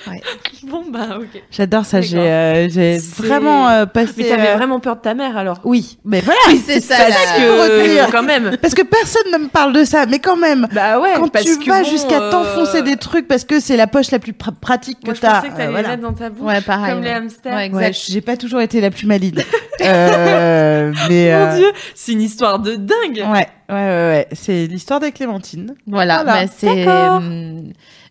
Bon, 0.64 0.82
bah, 0.90 1.16
ok. 1.18 1.42
J'adore 1.50 1.84
ça. 1.86 2.00
J'ai, 2.00 2.18
euh, 2.18 2.68
j'ai 2.68 2.98
vraiment 2.98 3.68
euh, 3.68 3.86
passé. 3.86 4.12
Mais 4.18 4.24
t'avais 4.28 4.48
euh, 4.50 4.56
vraiment 4.56 4.80
peur 4.80 4.96
de 4.96 5.00
ta 5.00 5.14
mère 5.14 5.36
alors 5.36 5.60
Oui, 5.64 5.98
mais 6.04 6.20
voilà. 6.20 6.40
c'est 6.66 6.80
ça, 6.80 6.96
ça 6.96 7.08
la- 7.08 7.62
retenir. 7.62 8.08
quand 8.10 8.22
même. 8.24 8.56
Parce 8.60 8.74
que 8.74 8.82
personne 8.82 9.30
ne 9.32 9.38
me 9.38 9.48
parle 9.48 9.72
de 9.72 9.84
ça, 9.84 10.04
mais 10.06 10.18
quand 10.18 10.36
même. 10.36 10.66
Bah 10.72 10.98
ouais, 11.00 11.12
Quand 11.16 11.28
parce 11.28 11.44
tu 11.46 11.58
que 11.58 11.70
vas 11.70 11.82
bon, 11.84 11.88
jusqu'à 11.88 12.20
euh, 12.20 12.30
t'enfoncer 12.32 12.82
des 12.82 12.96
trucs 12.96 13.28
parce 13.28 13.44
que 13.44 13.60
c'est 13.60 13.76
la 13.76 13.86
poche 13.86 14.10
la 14.10 14.18
plus 14.18 14.32
pr- 14.32 14.52
pratique 14.60 14.98
que 15.00 15.06
Moi, 15.06 15.14
je 15.14 15.20
t'as. 15.20 15.36
pensais 15.36 15.48
que 15.52 15.56
t'allais 15.56 15.68
euh, 15.68 15.70
voilà. 15.70 15.96
dans 15.96 16.12
ta 16.12 16.28
bouche. 16.28 16.46
Ouais, 16.46 16.60
pareil, 16.60 16.92
Comme 16.94 17.04
les 17.04 17.10
hamsters. 17.10 17.54
Ouais, 17.54 17.70
Ouais, 17.72 17.92
j'ai 17.92 18.20
pas 18.20 18.36
toujours 18.36 18.60
été 18.60 18.80
la 18.80 18.90
plus 18.90 19.06
maligne. 19.06 19.42
euh, 19.80 20.92
mais 21.08 21.30
Mon 21.32 21.36
euh, 21.52 21.56
dieu, 21.56 21.72
c'est 21.94 22.12
une 22.12 22.22
histoire 22.22 22.58
de 22.58 22.74
dingue. 22.74 23.16
Ouais, 23.16 23.24
ouais, 23.24 23.46
ouais, 23.70 24.08
ouais. 24.10 24.28
C'est 24.32 24.66
l'histoire 24.66 25.00
des 25.00 25.12
clémentines. 25.12 25.74
Voilà, 25.86 26.24
Voilà. 26.24 26.42
mais 26.42 26.48
c'est. 26.58 26.84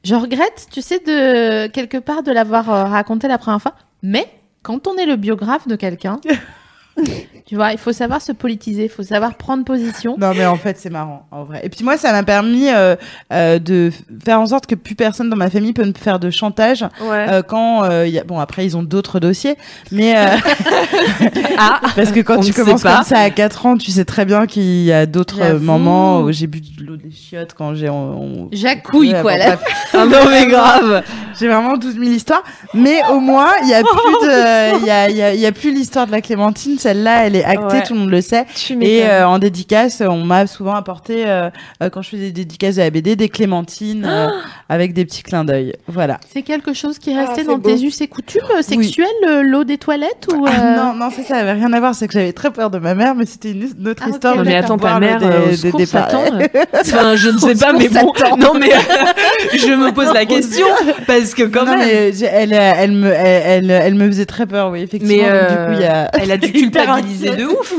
Je 0.08 0.16
regrette, 0.16 0.68
tu 0.72 0.82
sais, 0.82 1.00
de 1.00 1.68
quelque 1.68 1.98
part 1.98 2.24
de 2.24 2.32
l'avoir 2.32 2.70
euh, 2.70 2.86
raconté 2.86 3.28
la 3.28 3.38
première 3.38 3.62
fois. 3.62 3.76
Mais 4.02 4.26
quand 4.64 4.88
on 4.88 4.96
est 4.96 5.06
le 5.06 5.18
biographe 5.18 5.68
de 5.68 5.76
quelqu'un, 5.76 6.22
tu 7.48 7.56
vois, 7.56 7.72
il 7.72 7.78
faut 7.78 7.94
savoir 7.94 8.22
se 8.22 8.34
politiser, 8.34 8.84
il 8.84 8.90
faut 8.90 9.04
savoir 9.04 9.36
prendre 9.36 9.64
position. 9.64 10.16
Non, 10.20 10.34
mais 10.36 10.46
en 10.46 10.58
fait, 10.58 10.78
c'est 10.78 10.90
marrant, 10.90 11.26
en 11.32 11.44
vrai. 11.46 11.62
Et 11.64 11.70
puis 11.70 11.84
moi, 11.84 11.98
ça 11.98 12.12
m'a 12.12 12.24
permis 12.24 12.68
euh, 12.70 12.96
euh, 13.32 13.58
de 13.58 13.90
faire 14.24 14.40
en 14.42 14.46
sorte 14.48 14.68
que 14.68 14.76
plus 14.76 14.96
personne 14.96 15.30
dans 15.30 15.38
ma 15.38 15.50
famille 15.50 15.72
peut 15.74 15.86
me 15.86 15.94
faire 15.98 16.20
de 16.20 16.30
chantage 16.30 16.84
Ouais. 17.02 17.26
euh, 17.30 17.42
quand 17.42 17.86
euh, 17.86 18.06
il 18.06 18.14
y 18.14 18.20
a... 18.20 18.24
bon 18.26 18.40
après 18.40 18.66
ils 18.66 18.76
ont 18.76 18.84
d'autres 18.84 19.20
dossiers, 19.22 19.56
mais 19.94 20.18
euh, 20.18 20.36
ah, 21.58 21.80
parce 21.96 22.12
que 22.12 22.20
quand 22.20 22.40
tu 22.42 22.54
commences 22.54 22.84
comme 22.84 23.04
ça 23.04 23.20
à 23.20 23.30
4 23.30 23.66
ans, 23.66 23.78
tu 23.78 23.92
sais 23.92 24.06
très 24.06 24.26
bien 24.26 24.46
qu'il 24.46 24.84
y 24.84 24.92
a 24.92 25.06
d'autres 25.06 25.42
euh, 25.42 25.60
moments 25.60 26.22
où 26.22 26.32
j'ai 26.32 26.48
bu 26.48 26.60
de 26.62 26.84
l'eau 26.86 26.98
des 26.98 27.12
chiottes 27.12 27.54
quand 27.58 27.76
j'ai 27.76 27.90
on- 27.90 28.22
on- 28.22 28.50
Jacouille, 28.52 29.14
Ouais, 29.14 29.22
quoi. 29.22 29.38
là. 29.38 29.58
Ah 29.94 30.06
non 30.06 30.30
mais 30.30 30.48
grave. 30.48 31.04
J'ai 31.40 31.48
vraiment 31.48 31.78
12 31.78 31.94
000 31.94 32.06
histoires, 32.06 32.44
mais 32.74 33.00
au 33.10 33.20
moins 33.20 33.52
il 33.64 33.70
y 33.70 33.74
a 33.74 33.82
plus 33.84 34.28
de, 34.28 34.80
il 34.82 34.86
y 34.86 34.90
a, 34.90 35.10
il 35.10 35.16
y 35.16 35.22
a, 35.22 35.34
il 35.34 35.40
y 35.40 35.46
a 35.46 35.52
plus 35.52 35.72
l'histoire 35.74 36.08
de 36.08 36.12
la 36.12 36.22
Clémentine. 36.22 36.78
Celle-là, 36.78 37.26
elle 37.26 37.36
est 37.38 37.44
actée, 37.44 37.78
Ouais. 37.78 37.84
tout 37.84 37.94
le 37.94 38.00
monde 38.02 38.10
le 38.12 38.22
sait. 38.22 38.46
tu 38.56 38.78
Et 38.84 39.06
euh, 39.06 39.28
en 39.28 39.40
dédicace, 39.40 40.02
on 40.06 40.24
m'a 40.24 40.48
souvent 40.48 40.76
apporté 40.76 41.24
euh, 41.28 41.50
euh, 41.84 41.90
quand 41.90 42.02
je 42.02 42.10
faisais 42.10 42.26
des 42.28 42.32
dédicaces 42.32 42.76
de 42.76 42.82
la 42.82 42.90
BD 42.90 43.16
des 43.16 43.30
clémentines 43.30 44.06
euh, 44.08 44.28
avec 44.70 44.94
des 44.94 45.06
petits 45.06 45.24
clins 45.24 45.44
d'œil. 45.46 45.74
Voilà. 45.88 46.20
C'est 46.32 46.42
quelque 46.44 46.74
chose 46.74 47.00
qui 47.00 47.12
est 47.12 47.16
Ah, 47.18 47.26
resté 47.26 47.42
c'est 47.42 47.48
dans 47.48 47.58
beau. 47.58 47.70
tes 47.70 47.82
us 47.84 48.02
et 48.02 48.08
coutumes 48.08 48.42
sexuelles, 48.62 49.08
l'eau 49.44 49.64
des 49.64 49.78
toilettes 49.78 50.28
ou 50.34 50.46
Ah, 50.48 50.76
non, 50.78 50.94
non, 50.94 51.10
ça, 51.10 51.24
ça 51.24 51.36
avait 51.38 51.54
rien 51.54 51.72
à 51.74 51.80
voir. 51.80 51.96
C'est 51.96 52.08
que 52.08 52.14
j'avais 52.14 52.34
très 52.34 52.52
peur 52.52 52.70
de 52.70 52.78
ma 52.80 52.96
mère, 52.96 53.16
mais 53.16 53.26
c'était 53.26 53.52
une, 53.52 53.68
une 53.80 53.88
autre 53.90 54.04
Ah, 54.06 54.10
histoire. 54.10 54.36
Non 54.36 54.44
Je 54.44 54.50
mais 54.50 54.56
attends, 54.56 54.78
ta 54.78 55.00
mère. 55.00 55.20
Satan, 55.88 56.22
euh. 56.34 56.48
Enfin, 56.82 57.16
je 57.16 57.30
ne 57.30 57.38
sais 57.38 57.56
pas, 57.56 57.74
mais 57.74 57.88
bon. 57.90 58.12
Non 58.38 58.54
mais 58.60 58.70
je 59.54 59.74
me 59.74 59.92
pose 59.92 60.14
la 60.14 60.26
question 60.26 60.66
parce 61.06 61.34
que 61.34 61.44
quand 61.44 61.66
même. 61.66 61.82
elle, 61.82 62.54
elle 62.54 62.92
me, 62.92 63.12
elle, 63.12 63.70
elle, 63.70 63.72
elle 63.72 63.96
me 63.96 64.08
faisait 64.08 64.26
très 64.26 64.46
peur, 64.46 64.70
oui, 64.72 64.82
effectivement. 64.82 65.16
Mais 65.24 65.30
euh, 65.30 65.50
du 65.50 65.56
coup, 65.56 65.82
il 65.82 65.82
y 65.82 65.86
a. 65.90 66.10
elle 66.20 66.32
a 66.32 66.38
dû 66.38 66.52
culpabiliser 66.52 67.27
inquiète. 67.32 67.48
de 67.48 67.52
ouf. 67.54 67.74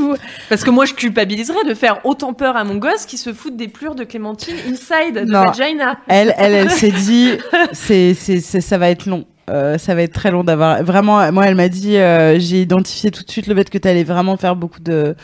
Parce 0.49 0.63
que 0.63 0.69
moi, 0.69 0.85
je 0.85 0.93
culpabiliserais 0.93 1.63
de 1.67 1.73
faire 1.73 1.99
autant 2.05 2.33
peur 2.33 2.55
à 2.57 2.63
mon 2.63 2.75
gosse 2.75 3.05
qui 3.05 3.17
se 3.17 3.33
fout 3.33 3.55
des 3.55 3.67
plures 3.67 3.95
de 3.95 4.03
Clémentine 4.03 4.55
inside 4.69 5.25
de 5.25 5.31
Non. 5.31 5.45
vagina. 5.45 5.97
Elle, 6.07 6.33
elle, 6.37 6.53
elle 6.53 6.71
s'est 6.71 6.91
dit, 7.05 7.31
c'est, 7.73 8.13
c'est, 8.13 8.39
c'est, 8.39 8.61
ça 8.61 8.77
va 8.77 8.89
être 8.89 9.05
long. 9.05 9.25
Euh, 9.49 9.79
ça 9.79 9.95
va 9.95 10.03
être 10.03 10.13
très 10.13 10.29
long 10.29 10.43
d'avoir. 10.43 10.83
Vraiment, 10.83 11.31
moi, 11.31 11.47
elle 11.47 11.55
m'a 11.55 11.69
dit, 11.69 11.97
euh, 11.97 12.37
j'ai 12.39 12.61
identifié 12.61 13.09
tout 13.09 13.23
de 13.23 13.31
suite 13.31 13.47
le 13.47 13.55
fait 13.55 13.69
que 13.69 13.79
tu 13.79 13.87
allais 13.87 14.03
vraiment 14.03 14.37
faire 14.37 14.55
beaucoup 14.55 14.79
de, 14.79 15.15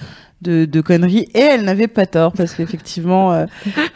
de, 0.42 0.66
de 0.66 0.82
conneries. 0.82 1.28
Et 1.34 1.40
elle 1.40 1.62
n'avait 1.64 1.88
pas 1.88 2.06
tort, 2.06 2.32
parce 2.34 2.54
qu'effectivement, 2.54 3.34
euh, 3.34 3.46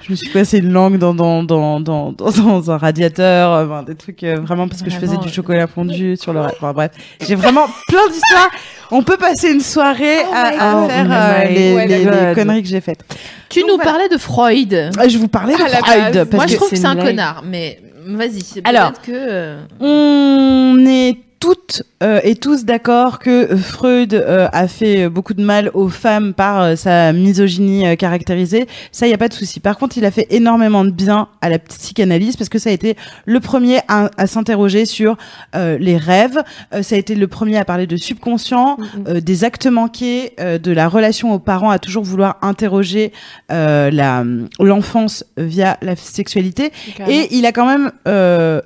je 0.02 0.12
me 0.12 0.16
suis 0.16 0.30
passé 0.30 0.60
une 0.60 0.72
langue 0.72 0.98
dans, 0.98 1.14
dans, 1.14 1.44
dans, 1.44 1.80
dans, 1.80 2.12
dans, 2.12 2.32
dans 2.32 2.72
un 2.72 2.78
radiateur, 2.78 3.52
euh, 3.54 3.66
enfin, 3.66 3.84
des 3.84 3.96
trucs 3.96 4.24
euh, 4.24 4.40
vraiment 4.40 4.68
parce 4.68 4.82
que 4.82 4.90
je 4.90 4.96
faisais 4.96 5.08
Vraiment, 5.08 5.22
du 5.24 5.30
chocolat 5.34 5.68
fondu 5.68 6.16
sur 6.18 6.34
le. 6.34 6.40
Enfin 6.42 6.74
bref, 6.74 6.92
j'ai 7.22 7.36
vraiment 7.36 7.66
plein 7.88 8.08
d'histoires. 8.10 8.50
On 8.92 9.04
peut 9.04 9.18
passer 9.18 9.52
une 9.52 9.62
soirée 9.62 10.20
Oh 10.28 10.34
à, 10.34 10.42
à 10.48 10.88
faire 10.88 11.08
Oh 11.08 11.14
euh, 11.14 11.48
my 11.50 11.54
les, 11.54 11.88
les- 11.88 11.98
les 12.00 12.06
God. 12.06 12.36
conneries 12.36 12.64
que 12.64 12.70
j'ai 12.70 12.82
faites. 12.82 13.04
Tu 13.50 13.60
Donc, 13.62 13.70
nous 13.70 13.76
voilà. 13.76 13.92
parlais 13.92 14.10
de 14.10 14.18
Freud. 14.18 14.74
Euh, 14.74 14.90
Je 15.08 15.18
vous 15.18 15.28
parlais 15.28 15.54
de 15.54 15.60
Freud. 15.60 16.14
Parce 16.14 16.32
Moi, 16.34 16.46
que 16.46 16.52
je 16.52 16.56
trouve 16.56 16.70
que 16.70 16.76
c'est 16.76 16.86
un 16.86 16.96
blague. 16.96 17.08
connard, 17.08 17.44
mais 17.46 17.80
vas-y. 18.08 18.62
Alors. 18.64 18.94
que. 19.02 19.12
euh, 19.12 19.62
On 19.80 20.84
est 20.88 21.18
toutes 21.40 21.84
euh, 22.04 22.20
et 22.24 22.36
tous 22.36 22.66
d'accord 22.66 23.20
que 23.20 23.56
Freud 23.56 24.14
euh, 24.14 24.50
a 24.52 24.68
fait 24.68 25.08
beaucoup 25.08 25.34
de 25.34 25.44
mal 25.44 25.72
aux 25.74 25.88
femmes 25.88 26.34
par 26.34 26.62
euh, 26.62 26.76
sa 26.76 27.14
misogynie 27.14 27.88
euh, 27.88 27.96
caractérisée. 27.96 28.68
Ça, 28.92 29.08
il 29.08 29.12
y 29.12 29.14
a 29.14 29.18
pas 29.18 29.30
de 29.30 29.34
souci. 29.34 29.60
Par 29.60 29.78
contre, 29.78 29.98
il 29.98 30.04
a 30.04 30.12
fait 30.12 30.28
énormément 30.32 30.84
de 30.84 30.90
bien 30.92 31.30
à 31.42 31.50
la 31.50 31.58
psychanalyse 31.60 32.36
parce 32.36 32.50
que 32.50 32.60
ça 32.60 32.70
a 32.70 32.74
été 32.74 32.96
le 33.26 33.40
premier 33.40 33.80
à, 33.88 34.10
à 34.18 34.28
s'interroger 34.28 34.86
sur 34.86 35.18
euh, 35.56 35.78
les 35.80 35.98
rêves. 35.98 36.44
Euh, 36.74 36.84
ça 36.84 36.96
a 36.96 36.98
été 36.98 37.16
le 37.16 37.28
premier 37.28 37.58
à 37.58 37.64
parler 37.66 37.88
de 37.88 37.96
subconscient, 37.96 38.78
euh, 39.08 39.22
des 39.22 39.44
actes 39.46 39.68
manqués, 39.68 40.34
euh, 40.40 40.58
de 40.58 40.72
la 40.72 40.90
relation 40.90 41.34
aux 41.34 41.40
parents, 41.40 41.70
à 41.70 41.80
toujours 41.80 42.04
vouloir 42.04 42.38
interroger 42.42 43.14
euh, 43.52 43.90
la 43.92 44.26
l'enfance 44.60 45.24
via 45.38 45.78
la 45.82 45.96
sexualité. 45.96 46.72
Et 47.08 47.28
il 47.32 47.46
a 47.46 47.52
quand 47.54 47.66
même 47.66 47.92
euh, 48.08 48.62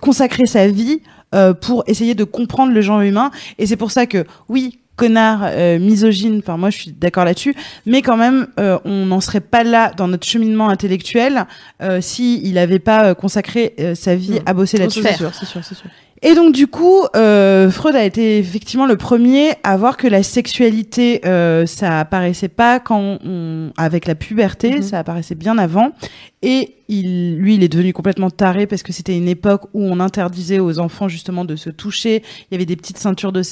consacré 0.00 0.46
sa 0.46 0.68
vie 0.68 1.00
euh, 1.34 1.54
pour 1.54 1.84
essayer 1.86 2.14
de 2.14 2.24
comprendre 2.24 2.72
le 2.72 2.80
genre 2.80 3.00
humain. 3.00 3.30
Et 3.58 3.66
c'est 3.66 3.76
pour 3.76 3.90
ça 3.90 4.06
que, 4.06 4.24
oui, 4.48 4.78
connard, 4.94 5.40
euh, 5.44 5.78
misogyne, 5.78 6.38
enfin 6.38 6.58
moi 6.58 6.68
je 6.70 6.76
suis 6.78 6.92
d'accord 6.92 7.24
là-dessus, 7.24 7.54
mais 7.86 8.02
quand 8.02 8.18
même, 8.18 8.46
euh, 8.60 8.78
on 8.84 9.06
n'en 9.06 9.20
serait 9.22 9.40
pas 9.40 9.64
là 9.64 9.90
dans 9.96 10.06
notre 10.06 10.26
cheminement 10.26 10.68
intellectuel 10.68 11.46
euh, 11.82 12.00
si 12.02 12.42
n'avait 12.52 12.78
pas 12.78 13.06
euh, 13.06 13.14
consacré 13.14 13.74
sa 13.94 14.14
vie 14.14 14.40
à 14.44 14.52
bosser 14.52 14.76
là-dessus. 14.76 15.02
c'est 15.02 15.14
sûr, 15.16 15.30
c'est 15.34 15.46
sûr, 15.46 15.64
c'est 15.64 15.74
sûr. 15.74 15.88
Et 16.24 16.36
donc 16.36 16.52
du 16.54 16.68
coup, 16.68 17.00
euh, 17.16 17.68
Freud 17.68 17.96
a 17.96 18.04
été 18.04 18.38
effectivement 18.38 18.86
le 18.86 18.96
premier 18.96 19.54
à 19.64 19.76
voir 19.76 19.96
que 19.96 20.06
la 20.06 20.22
sexualité, 20.22 21.20
euh, 21.24 21.66
ça 21.66 21.98
apparaissait 21.98 22.46
pas 22.48 22.78
quand 22.78 23.18
on, 23.24 23.72
avec 23.76 24.06
la 24.06 24.14
puberté, 24.14 24.76
Mhm. 24.76 24.82
ça 24.82 24.98
apparaissait 25.00 25.34
bien 25.34 25.58
avant. 25.58 25.90
Et 26.42 26.74
il, 26.88 27.36
lui, 27.38 27.54
il 27.54 27.62
est 27.62 27.68
devenu 27.68 27.92
complètement 27.92 28.28
taré 28.28 28.66
parce 28.66 28.82
que 28.82 28.92
c'était 28.92 29.16
une 29.16 29.28
époque 29.28 29.62
où 29.74 29.82
on 29.84 30.00
interdisait 30.00 30.58
aux 30.58 30.78
enfants 30.80 31.08
justement 31.08 31.44
de 31.44 31.54
se 31.56 31.70
toucher. 31.70 32.22
Il 32.50 32.52
y 32.52 32.54
avait 32.56 32.66
des 32.66 32.74
petites 32.76 32.98
ceintures 32.98 33.32
de, 33.32 33.42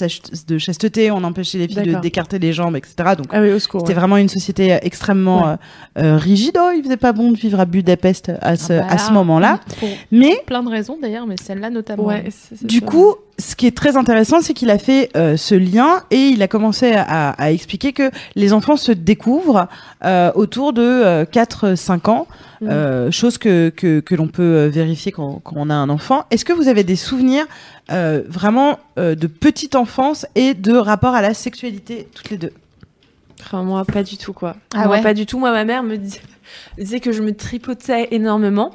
chasteté, 0.58 1.10
on 1.10 1.22
empêchait 1.22 1.58
les 1.58 1.68
filles 1.68 1.96
d'écarter 2.02 2.38
les 2.38 2.52
jambes, 2.52 2.76
etc. 2.76 2.94
Donc 3.16 3.26
Ah 3.30 3.40
oui, 3.40 3.48
c'était 3.60 3.94
vraiment 3.94 4.16
une 4.16 4.28
société 4.28 4.72
euh, 4.74 4.78
extrêmement 4.82 5.46
Ouais. 5.46 5.54
euh, 5.98 6.02
euh, 6.02 6.16
rigide. 6.16 6.58
Oh, 6.60 6.70
il 6.76 6.82
faisait 6.82 6.96
pas 6.96 7.12
bon 7.12 7.30
de 7.32 7.36
vivre 7.36 7.60
à 7.60 7.64
Budapest 7.64 8.32
à 8.40 8.56
ce, 8.56 8.72
ah 8.72 8.80
bah 8.80 8.86
à 8.90 8.98
ce 8.98 9.06
là, 9.08 9.12
moment-là. 9.14 9.60
Mais 10.10 10.42
plein 10.46 10.62
de 10.62 10.68
raisons 10.68 10.98
d'ailleurs, 11.00 11.26
mais 11.26 11.36
celle-là 11.40 11.70
notamment. 11.70 12.04
Ouais, 12.06 12.24
c'est- 12.30 12.56
c'est 12.56 12.66
du 12.66 12.78
sûr. 12.78 12.86
coup, 12.86 13.14
ce 13.40 13.56
qui 13.56 13.66
est 13.66 13.76
très 13.76 13.96
intéressant, 13.96 14.40
c'est 14.40 14.54
qu'il 14.54 14.70
a 14.70 14.78
fait 14.78 15.10
euh, 15.16 15.36
ce 15.36 15.54
lien 15.54 16.02
et 16.10 16.28
il 16.28 16.42
a 16.42 16.48
commencé 16.48 16.92
à, 16.92 17.30
à 17.30 17.50
expliquer 17.50 17.92
que 17.92 18.10
les 18.36 18.52
enfants 18.52 18.76
se 18.76 18.92
découvrent 18.92 19.66
euh, 20.04 20.30
autour 20.34 20.72
de 20.72 20.82
euh, 20.82 21.24
4-5 21.24 22.08
ans, 22.10 22.26
Mhm. 22.62 22.68
euh, 22.68 23.10
chose 23.10 23.38
que, 23.38 23.70
que, 23.70 24.00
que 24.00 24.14
l'on 24.14 24.28
peut 24.28 24.66
vérifier 24.66 25.12
quand, 25.12 25.40
quand 25.42 25.54
on 25.56 25.70
a 25.70 25.74
un 25.74 25.88
enfant. 25.88 26.26
Est-ce 26.30 26.44
que 26.44 26.52
vous 26.52 26.68
avez 26.68 26.84
des 26.84 26.94
souvenirs 26.94 27.46
euh, 27.90 28.22
vraiment 28.28 28.78
euh, 28.98 29.14
de 29.14 29.26
petite 29.26 29.74
enfance 29.76 30.26
et 30.34 30.52
de 30.52 30.76
rapport 30.76 31.14
à 31.14 31.22
la 31.22 31.32
sexualité, 31.32 32.06
toutes 32.14 32.28
les 32.28 32.36
deux? 32.36 32.52
Enfin, 33.40 33.62
moi, 33.62 33.86
pas 33.86 34.02
du 34.02 34.18
tout, 34.18 34.34
quoi. 34.34 34.56
Ah 34.74 34.84
moi, 34.84 34.96
ouais? 34.96 35.02
pas 35.02 35.14
du 35.14 35.24
tout. 35.24 35.38
Moi, 35.38 35.50
ma 35.52 35.64
mère 35.64 35.82
me 35.82 35.96
disait 35.96 37.00
que 37.00 37.12
je 37.12 37.22
me 37.22 37.34
tripotais 37.34 38.08
énormément. 38.10 38.72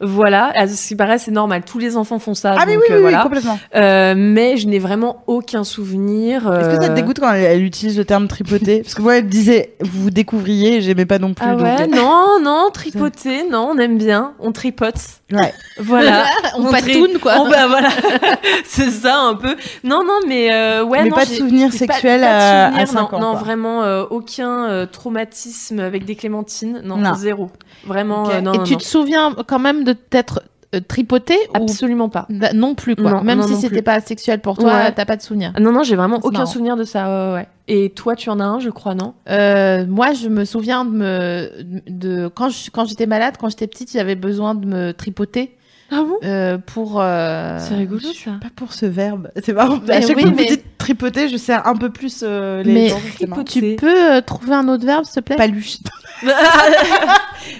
Voilà, 0.00 0.52
à 0.54 0.66
ce 0.68 0.88
qui 0.88 0.94
paraît, 0.96 1.18
c'est 1.18 1.30
normal. 1.30 1.62
Tous 1.66 1.78
les 1.78 1.96
enfants 1.96 2.18
font 2.18 2.34
ça. 2.34 2.54
Ah 2.58 2.64
mais 2.66 2.76
oui, 2.76 2.82
euh, 2.90 2.90
oui, 2.90 2.94
oui, 2.96 3.00
voilà. 3.02 3.22
complètement. 3.22 3.58
Euh, 3.74 4.14
mais 4.16 4.56
je 4.56 4.66
n'ai 4.68 4.78
vraiment 4.78 5.22
aucun 5.26 5.64
souvenir. 5.64 6.46
Est-ce 6.52 6.68
que 6.76 6.82
ça 6.82 6.88
te 6.88 6.92
euh, 6.92 6.94
dégoûte 6.94 7.18
quand 7.20 7.32
elle, 7.32 7.42
elle 7.44 7.62
utilise 7.64 7.98
le 7.98 8.04
terme 8.04 8.28
tripoter? 8.28 8.82
Parce 8.82 8.94
que 8.94 9.02
moi, 9.02 9.18
elle 9.18 9.26
disait 9.26 9.74
vous 9.80 10.10
découvriez, 10.10 10.76
et 10.76 10.80
j'aimais 10.80 11.06
pas 11.06 11.18
non 11.18 11.34
plus. 11.34 11.46
Ah 11.48 11.56
ouais, 11.56 11.86
non, 11.88 12.38
non, 12.42 12.68
tripoter, 12.72 13.48
non, 13.50 13.70
on 13.74 13.78
aime 13.78 13.98
bien, 13.98 14.34
on 14.40 14.52
tripote. 14.52 14.94
ouais. 15.32 15.52
Voilà. 15.80 16.24
On 16.56 16.64
tri- 16.72 16.72
patoune, 16.92 17.18
quoi. 17.20 17.34
Oh, 17.40 17.46
bah 17.48 17.66
voilà, 17.68 17.88
c'est 18.64 18.90
ça 18.90 19.20
un 19.20 19.34
peu. 19.34 19.54
Non, 19.84 20.02
non, 20.04 20.18
mais 20.26 20.52
euh, 20.52 20.82
ouais, 20.84 21.04
mais 21.04 21.10
non, 21.10 21.16
pas 21.16 21.24
de 21.24 21.30
souvenirs 21.30 21.70
j'ai 21.72 21.86
pas- 21.86 22.00
de 22.00 22.08
à, 22.24 22.66
à 22.66 22.70
souvenirs, 22.86 22.88
5 22.88 22.94
non, 23.12 23.18
ans. 23.18 23.20
non, 23.20 23.30
quoi. 23.32 23.40
vraiment 23.40 23.82
euh, 23.84 24.04
aucun 24.10 24.64
euh, 24.68 24.86
traumatisme 24.86 25.78
avec 25.80 26.04
des 26.04 26.16
clémentines, 26.16 26.80
non, 26.84 26.96
Non. 26.96 27.14
zéro. 27.14 27.50
Vraiment, 27.86 28.28
euh, 28.28 28.40
non, 28.40 28.54
Et 28.54 28.58
non, 28.58 28.64
tu 28.64 28.72
non. 28.72 28.78
te 28.78 28.84
souviens 28.84 29.32
quand 29.48 29.58
même 29.58 29.82
de 29.84 29.92
t'être 29.94 30.42
euh, 30.74 30.80
tripoté 30.86 31.34
ou 31.54 31.56
absolument 31.62 32.08
pas. 32.10 32.26
Bah, 32.28 32.52
non 32.54 32.74
plus 32.74 32.94
quoi. 32.94 33.10
Non, 33.10 33.22
même 33.22 33.38
non, 33.40 33.46
si 33.46 33.56
c'était 33.56 33.80
pas 33.82 34.00
sexuel 34.00 34.40
pour 34.40 34.58
toi, 34.58 34.68
Ouais. 34.72 34.92
t'as 34.92 35.06
pas 35.06 35.16
de 35.16 35.22
souvenir. 35.22 35.52
Non, 35.58 35.72
non, 35.72 35.82
j'ai 35.82 35.96
vraiment 35.96 36.18
aucun 36.22 36.40
marrant. 36.40 36.46
souvenir 36.46 36.76
de 36.76 36.84
ça. 36.84 37.06
ouais, 37.30 37.34
ouais. 37.34 37.48
Et 37.68 37.90
toi, 37.90 38.14
tu 38.16 38.28
en 38.30 38.38
as 38.40 38.44
un, 38.44 38.60
je 38.60 38.68
crois, 38.70 38.94
non? 38.94 39.14
Euh, 39.30 39.86
moi, 39.86 40.12
je 40.12 40.28
me 40.28 40.44
souviens 40.44 40.84
de 40.84 40.90
me 40.90 41.50
de 41.88 42.28
quand 42.28 42.50
je, 42.50 42.70
quand 42.70 42.86
j'étais 42.86 43.06
malade, 43.06 43.34
quand 43.40 43.48
j'étais 43.48 43.66
petite, 43.66 43.90
j'avais 43.92 44.14
besoin 44.14 44.54
de 44.54 44.66
me 44.66 44.92
tripoter 44.92 45.54
Ah 45.90 46.02
bon? 46.02 46.16
Euh, 46.24 46.58
pour. 46.58 47.00
euh, 47.00 47.58
C'est 47.60 47.74
rigolo 47.74 48.00
Je 48.02 48.06
suis 48.08 48.24
ça. 48.30 48.36
pas 48.40 48.48
pour 48.54 48.72
ce 48.74 48.84
verbe. 48.86 49.30
C'est 49.42 49.52
marrant. 49.54 49.80
Mais 49.86 49.94
à 49.96 50.00
chaque 50.02 50.16
oui, 50.16 50.22
fois 50.22 50.30
que 50.32 50.36
mais- 50.36 50.42
vous 50.44 50.48
dites 50.50 50.64
tripoter, 50.78 51.28
je 51.28 51.36
sers 51.38 51.66
un 51.66 51.76
peu 51.76 51.88
plus 51.90 52.22
euh, 52.22 52.62
les 52.62 52.72
Mais 52.74 52.88
gens. 52.88 53.00
Tu 53.46 53.76
peux 53.76 54.12
euh, 54.16 54.20
trouver 54.20 54.52
un 54.54 54.68
autre 54.68 54.84
verbe, 54.84 55.04
s'il 55.06 55.14
te 55.14 55.20
plaît? 55.20 55.36
Paluche. 55.36 55.78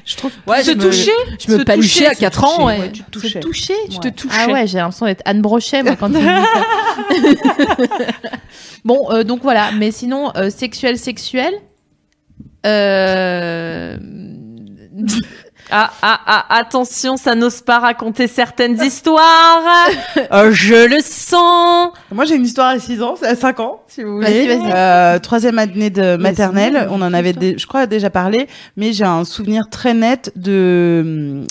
je 0.08 0.16
trouve. 0.16 0.32
Ouais, 0.46 0.62
se 0.62 0.70
toucher 0.72 1.10
Je 1.46 1.52
me 1.52 1.64
paluchais 1.64 2.06
à 2.06 2.14
se 2.14 2.20
4 2.20 2.44
ans, 2.44 2.66
ouais. 2.66 2.78
ouais, 2.78 2.92
tu 2.92 3.02
te 3.02 3.10
touchais. 3.10 3.28
Se 3.28 3.38
toucher 3.38 3.74
Tu 3.90 3.98
te 3.98 4.06
Ouais. 4.06 4.12
touchais. 4.12 4.34
Ah 4.38 4.50
ouais, 4.50 4.66
j'ai 4.66 4.78
l'impression 4.78 5.06
d'être 5.06 5.22
Anne 5.26 5.42
Brochet, 5.42 5.82
moi, 5.82 5.96
quand 5.96 6.08
tu 6.10 6.16
me 6.16 6.20
dis 6.20 7.46
ça. 7.46 7.76
bon, 8.84 9.10
euh, 9.10 9.22
donc 9.24 9.42
voilà. 9.42 9.70
Mais 9.72 9.90
sinon, 9.90 10.32
euh, 10.36 10.50
sexuel, 10.50 10.98
sexuel. 10.98 11.52
Euh... 12.66 13.96
Ah, 15.70 15.90
ah, 16.02 16.20
ah, 16.26 16.44
attention, 16.58 17.16
ça 17.16 17.34
n'ose 17.34 17.60
pas 17.60 17.78
raconter 17.78 18.26
certaines 18.26 18.82
histoires. 18.82 19.62
Euh, 20.32 20.50
je 20.52 20.88
le 20.88 21.00
sens. 21.02 21.90
Moi, 22.10 22.24
j'ai 22.24 22.36
une 22.36 22.44
histoire 22.44 22.68
à 22.68 22.78
6 22.78 23.02
ans, 23.02 23.16
à 23.22 23.34
5 23.34 23.60
ans, 23.60 23.82
si 23.86 24.02
vous 24.02 24.18
Vas-y, 24.18 24.42
voulez. 24.44 24.56
vas-y. 24.56 24.72
Euh, 24.74 25.18
troisième 25.18 25.58
année 25.58 25.90
de 25.90 26.16
maternelle, 26.16 26.88
on 26.90 27.02
en 27.02 27.12
avait, 27.12 27.32
dé- 27.34 27.56
je 27.58 27.66
crois, 27.66 27.86
déjà 27.86 28.08
parlé, 28.10 28.48
mais 28.76 28.92
j'ai 28.92 29.04
un 29.04 29.24
souvenir 29.24 29.68
très 29.70 29.92
net 29.94 30.32
de 30.36 31.02
hum, 31.04 31.46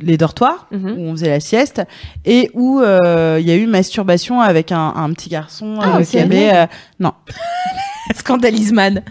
les 0.00 0.16
dortoirs 0.16 0.66
Mhm. 0.72 0.92
où 0.98 1.00
on 1.02 1.12
faisait 1.12 1.28
la 1.28 1.40
sieste 1.40 1.82
et 2.24 2.50
où 2.54 2.80
euh, 2.80 3.36
il 3.38 3.46
y 3.46 3.50
a 3.50 3.54
eu 3.56 3.66
masturbation 3.66 4.40
avec 4.40 4.72
un, 4.72 4.92
un 4.96 5.12
petit 5.12 5.28
garçon 5.28 5.78
Ah, 5.82 5.98
euh, 5.98 6.02
qui 6.04 6.18
avait 6.18 6.50
euh, 6.54 6.66
non 6.98 7.12
Scandalisman. 8.16 9.02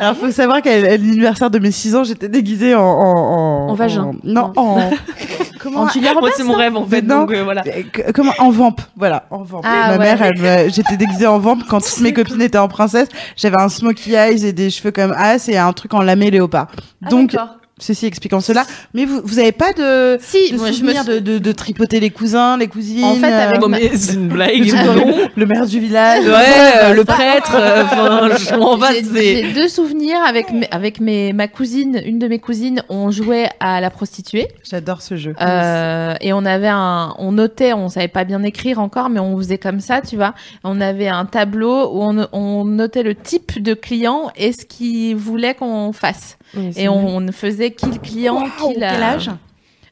Alors 0.00 0.16
faut 0.16 0.30
savoir 0.30 0.62
qu'à 0.62 0.78
l'anniversaire 0.80 1.50
de 1.50 1.58
mes 1.58 1.70
6 1.70 1.96
ans 1.96 2.04
j'étais 2.04 2.28
déguisée 2.28 2.74
en 2.74 2.82
en, 2.82 3.68
En 3.70 3.74
vagin. 3.74 4.12
non 4.24 4.52
en 4.56 4.90
comment 5.60 5.80
En 5.82 5.88
Julia 5.88 6.14
Moi, 6.14 6.30
c'est 6.36 6.44
mon 6.44 6.54
rêve 6.54 6.76
en 6.76 6.86
fait. 6.86 7.02
Non. 7.02 7.20
Donc 7.20 7.32
euh, 7.32 7.44
voilà. 7.44 7.62
Euh, 7.66 7.82
Comment 8.14 8.32
en 8.38 8.50
vamp, 8.50 8.76
voilà, 8.96 9.24
en 9.30 9.42
vamp. 9.42 9.60
Ah, 9.64 9.88
Ma 9.88 9.92
ouais. 9.92 9.98
mère, 9.98 10.22
elle 10.22 10.72
j'étais 10.72 10.96
déguisée 10.96 11.26
en 11.26 11.38
vamp 11.38 11.58
quand 11.68 11.80
toutes 11.80 12.00
mes 12.00 12.12
copines 12.12 12.40
étaient 12.42 12.58
en 12.58 12.68
princesse. 12.68 13.08
J'avais 13.36 13.60
un 13.60 13.68
smokey 13.68 14.12
eyes 14.12 14.46
et 14.46 14.52
des 14.52 14.70
cheveux 14.70 14.92
comme 14.92 15.12
as 15.16 15.48
et 15.48 15.56
un 15.58 15.72
truc 15.72 15.94
en 15.94 16.02
lamé 16.02 16.30
léopard. 16.30 16.68
Donc, 17.10 17.36
ceci 17.80 18.06
expliquant 18.06 18.40
cela. 18.40 18.64
Mais 18.94 19.04
vous, 19.04 19.20
vous 19.24 19.38
avez 19.38 19.52
pas 19.52 19.72
de, 19.72 20.18
Si, 20.20 20.52
de 20.52 20.56
moi, 20.56 20.70
je 20.72 20.82
me 20.82 20.92
de, 21.06 21.18
de, 21.20 21.38
de 21.38 21.52
tripoter 21.52 22.00
les 22.00 22.10
cousins, 22.10 22.56
les 22.56 22.66
cousines 22.68 23.04
En 23.04 23.14
fait, 23.14 23.26
avec 23.32 23.62
euh, 23.62 23.68
ma- 23.68 23.78
c'est 23.78 24.14
une 24.14 24.28
le, 24.28 24.34
blague. 24.34 24.66
dans- 24.72 25.28
le 25.36 25.46
maire 25.46 25.66
du 25.66 25.78
village. 25.80 26.24
Ouais, 26.26 26.82
euh, 26.84 26.94
le 26.94 27.04
prêtre. 27.04 27.52
euh, 27.54 27.84
Enfin, 27.84 28.28
je 28.36 28.54
m'en. 28.56 28.78
J'ai 28.92 29.02
c'est- 29.04 29.42
j'ai 29.46 29.52
deux 29.52 29.68
souvenirs 29.68 30.18
avec 30.26 30.52
mes, 30.52 30.68
avec 30.70 31.00
mes 31.00 31.32
ma 31.32 31.48
cousine, 31.48 32.00
une 32.04 32.18
de 32.18 32.28
mes 32.28 32.38
cousines, 32.38 32.82
on 32.88 33.10
jouait 33.10 33.48
à 33.60 33.80
la 33.80 33.90
prostituée 33.90 34.48
J'adore 34.68 35.02
ce 35.02 35.16
jeu. 35.16 35.34
euh, 35.40 36.14
et 36.20 36.32
on 36.32 36.44
avait 36.44 36.68
un, 36.68 37.14
on 37.18 37.32
notait, 37.32 37.72
on 37.72 37.88
savait 37.88 38.08
pas 38.08 38.24
bien 38.24 38.42
écrire 38.42 38.78
encore, 38.80 39.08
mais 39.10 39.20
on 39.20 39.36
faisait 39.38 39.58
comme 39.58 39.80
ça, 39.80 40.00
tu 40.00 40.16
vois. 40.16 40.34
On 40.64 40.80
avait 40.80 41.08
un 41.08 41.24
tableau 41.24 41.90
où 41.92 42.02
on, 42.02 42.26
on 42.32 42.64
notait 42.64 43.02
le 43.02 43.14
type 43.14 43.62
de 43.62 43.74
client 43.74 44.30
et 44.36 44.52
ce 44.52 44.64
qu'il 44.64 45.16
voulait 45.16 45.54
qu'on 45.54 45.92
fasse. 45.92 46.36
Et 46.76 46.88
on, 46.88 47.16
on 47.16 47.32
faisait 47.32 47.70
qui 47.72 47.86
le 47.86 47.98
client, 47.98 48.36
Waouh, 48.36 48.72
qui 48.74 48.78
la... 48.80 48.92
quel 48.92 49.02
âge 49.02 49.30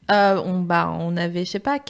euh, 0.08 0.40
on, 0.46 0.60
bah, 0.60 0.96
on 1.00 1.16
avait, 1.16 1.44
je 1.44 1.50
sais 1.50 1.58
pas, 1.58 1.78
4-5, 1.78 1.80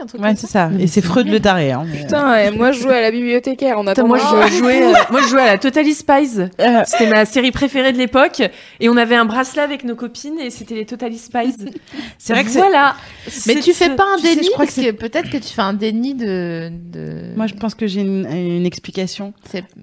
un 0.00 0.06
truc 0.06 0.22
Ouais, 0.22 0.28
comme 0.28 0.36
c'est 0.36 0.46
ça. 0.46 0.70
ça. 0.70 0.80
Et 0.80 0.86
c'est 0.86 1.02
Freud 1.02 1.28
le 1.28 1.40
taré. 1.40 1.72
Hein. 1.72 1.84
Putain, 1.94 2.30
ouais, 2.32 2.50
moi 2.50 2.72
je 2.72 2.80
jouais 2.80 2.96
à 2.96 3.00
la 3.02 3.10
bibliothécaire 3.10 3.76
en 3.78 3.82
Putain, 3.82 3.90
attendant. 3.92 4.08
moi, 4.08 4.46
je 4.46 4.54
jouais, 4.56 4.82
euh, 4.82 4.94
moi, 5.10 5.20
je 5.20 5.28
jouais 5.28 5.42
à 5.42 5.46
la 5.48 5.58
Totally 5.58 5.92
Spies. 5.92 6.38
Euh, 6.58 6.82
C'était 6.86 7.10
ma 7.10 7.26
série 7.26 7.50
préférée 7.50 7.92
de 7.92 7.98
l'époque. 7.98 8.40
Et 8.80 8.88
on 8.88 8.96
avait 8.96 9.14
un 9.16 9.26
bracelet 9.26 9.60
avec 9.60 9.84
nos 9.84 9.94
copines 9.94 10.38
et 10.40 10.48
c'était 10.48 10.74
les 10.74 10.86
Totally 10.86 11.18
Spies. 11.18 11.54
c'est 12.16 12.32
vrai 12.32 12.44
que 12.44 12.50
c'est- 12.50 12.60
voilà. 12.60 12.96
Mais 13.46 13.56
tu 13.56 13.74
fais 13.74 13.90
pas 13.90 14.04
un 14.10 14.16
tu 14.16 14.22
sais, 14.22 14.30
je 14.30 14.34
déni 14.36 14.48
crois 14.52 14.64
que 14.64 14.72
parce 14.74 14.86
que, 14.86 14.92
peut-être 14.92 15.28
que 15.28 15.36
tu 15.36 15.52
fais 15.52 15.60
un 15.60 15.74
déni 15.74 16.14
de. 16.14 16.70
de... 16.72 17.36
Moi, 17.36 17.46
je 17.46 17.52
pense 17.56 17.74
que 17.74 17.86
j'ai 17.86 18.00
une, 18.00 18.24
une 18.34 18.64
explication. 18.64 19.34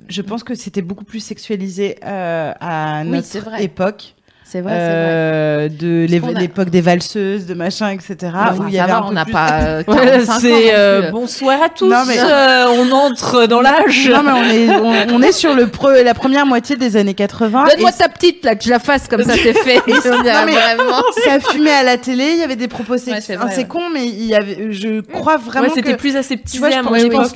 Je 0.10 0.22
pense 0.24 0.44
que 0.44 0.56
c'était 0.56 0.82
beaucoup 0.82 1.06
plus 1.06 1.20
sexualisé 1.20 1.98
euh, 2.04 2.54
à 2.60 3.04
Oui, 3.06 3.10
notre 3.12 3.62
époque. 3.62 4.16
C'est 4.46 4.62
vrai, 4.62 4.72
c'est 4.72 4.78
vrai. 4.78 4.80
euh, 4.80 5.70
de 5.70 6.06
a- 6.36 6.40
l'époque 6.40 6.70
des 6.70 6.82
valseuses, 6.82 7.46
de 7.46 7.54
machin, 7.54 7.90
etc. 7.90 8.16
Enfin, 8.36 8.64
où 8.64 8.68
il 8.68 8.74
y 8.74 8.80
avait 8.80 8.92
va, 8.92 8.98
un 9.00 9.04
on 9.08 9.12
n'a 9.12 9.24
plus- 9.26 9.34
pas 9.34 9.50
euh, 9.62 9.84
Ouais, 9.88 9.96
45 9.96 10.32
ans 10.32 10.34
non 10.34 10.40
c'est 10.42 10.74
euh, 10.76 11.02
plus. 11.04 11.12
bonsoir 11.12 11.62
à 11.64 11.70
tous. 11.70 11.90
Non, 11.90 12.04
mais- 12.08 12.18
Euh, 12.24 12.66
on 12.78 12.92
entre 12.92 13.46
dans 13.48 13.62
l'âge. 13.62 14.10
Non, 14.10 14.22
mais 14.24 14.32
on 14.32 14.44
est, 14.44 14.70
on, 15.10 15.16
on 15.16 15.22
est 15.22 15.32
sur 15.32 15.54
le 15.56 15.66
pre- 15.66 16.04
la 16.04 16.14
première 16.14 16.46
moitié 16.46 16.76
des 16.76 16.96
années 16.98 17.14
80. 17.14 17.66
Donne-moi 17.70 17.90
et 17.90 17.98
ta 17.98 18.10
petite 18.10 18.44
là, 18.46 18.56
que 18.56 18.64
je 18.64 18.70
la 18.70 18.80
fasse 18.80 19.08
comme 19.08 19.24
ça, 19.24 19.34
c'est 19.34 19.54
fait. 19.54 19.82
Non, 19.88 20.22
mais- 20.46 20.52
vraiment. 20.54 21.02
ça 21.24 21.40
fumait 21.40 21.72
à 21.72 21.84
la 21.84 21.98
télé, 21.98 22.32
il 22.34 22.40
y 22.40 22.44
avait 22.44 22.56
des 22.56 22.68
propos 22.68 22.94
Ouais, 22.94 22.98
sexuels. 23.00 23.40
c'est 23.50 23.58
ouais. 23.58 23.68
con, 23.68 23.82
mais 23.94 24.06
il 24.08 24.26
y 24.26 24.36
avait, 24.36 24.72
je 24.72 25.02
crois 25.02 25.38
vraiment 25.38 25.68
Ouais, 25.68 25.74
c'était 25.76 25.94
que, 25.94 25.98
plus 25.98 26.12
tu 26.12 26.18
aseptisé 26.18 26.60
vois, 26.60 26.70
je, 26.72 26.78
à 26.78 26.82
mon 26.84 26.96
époque. 26.96 27.28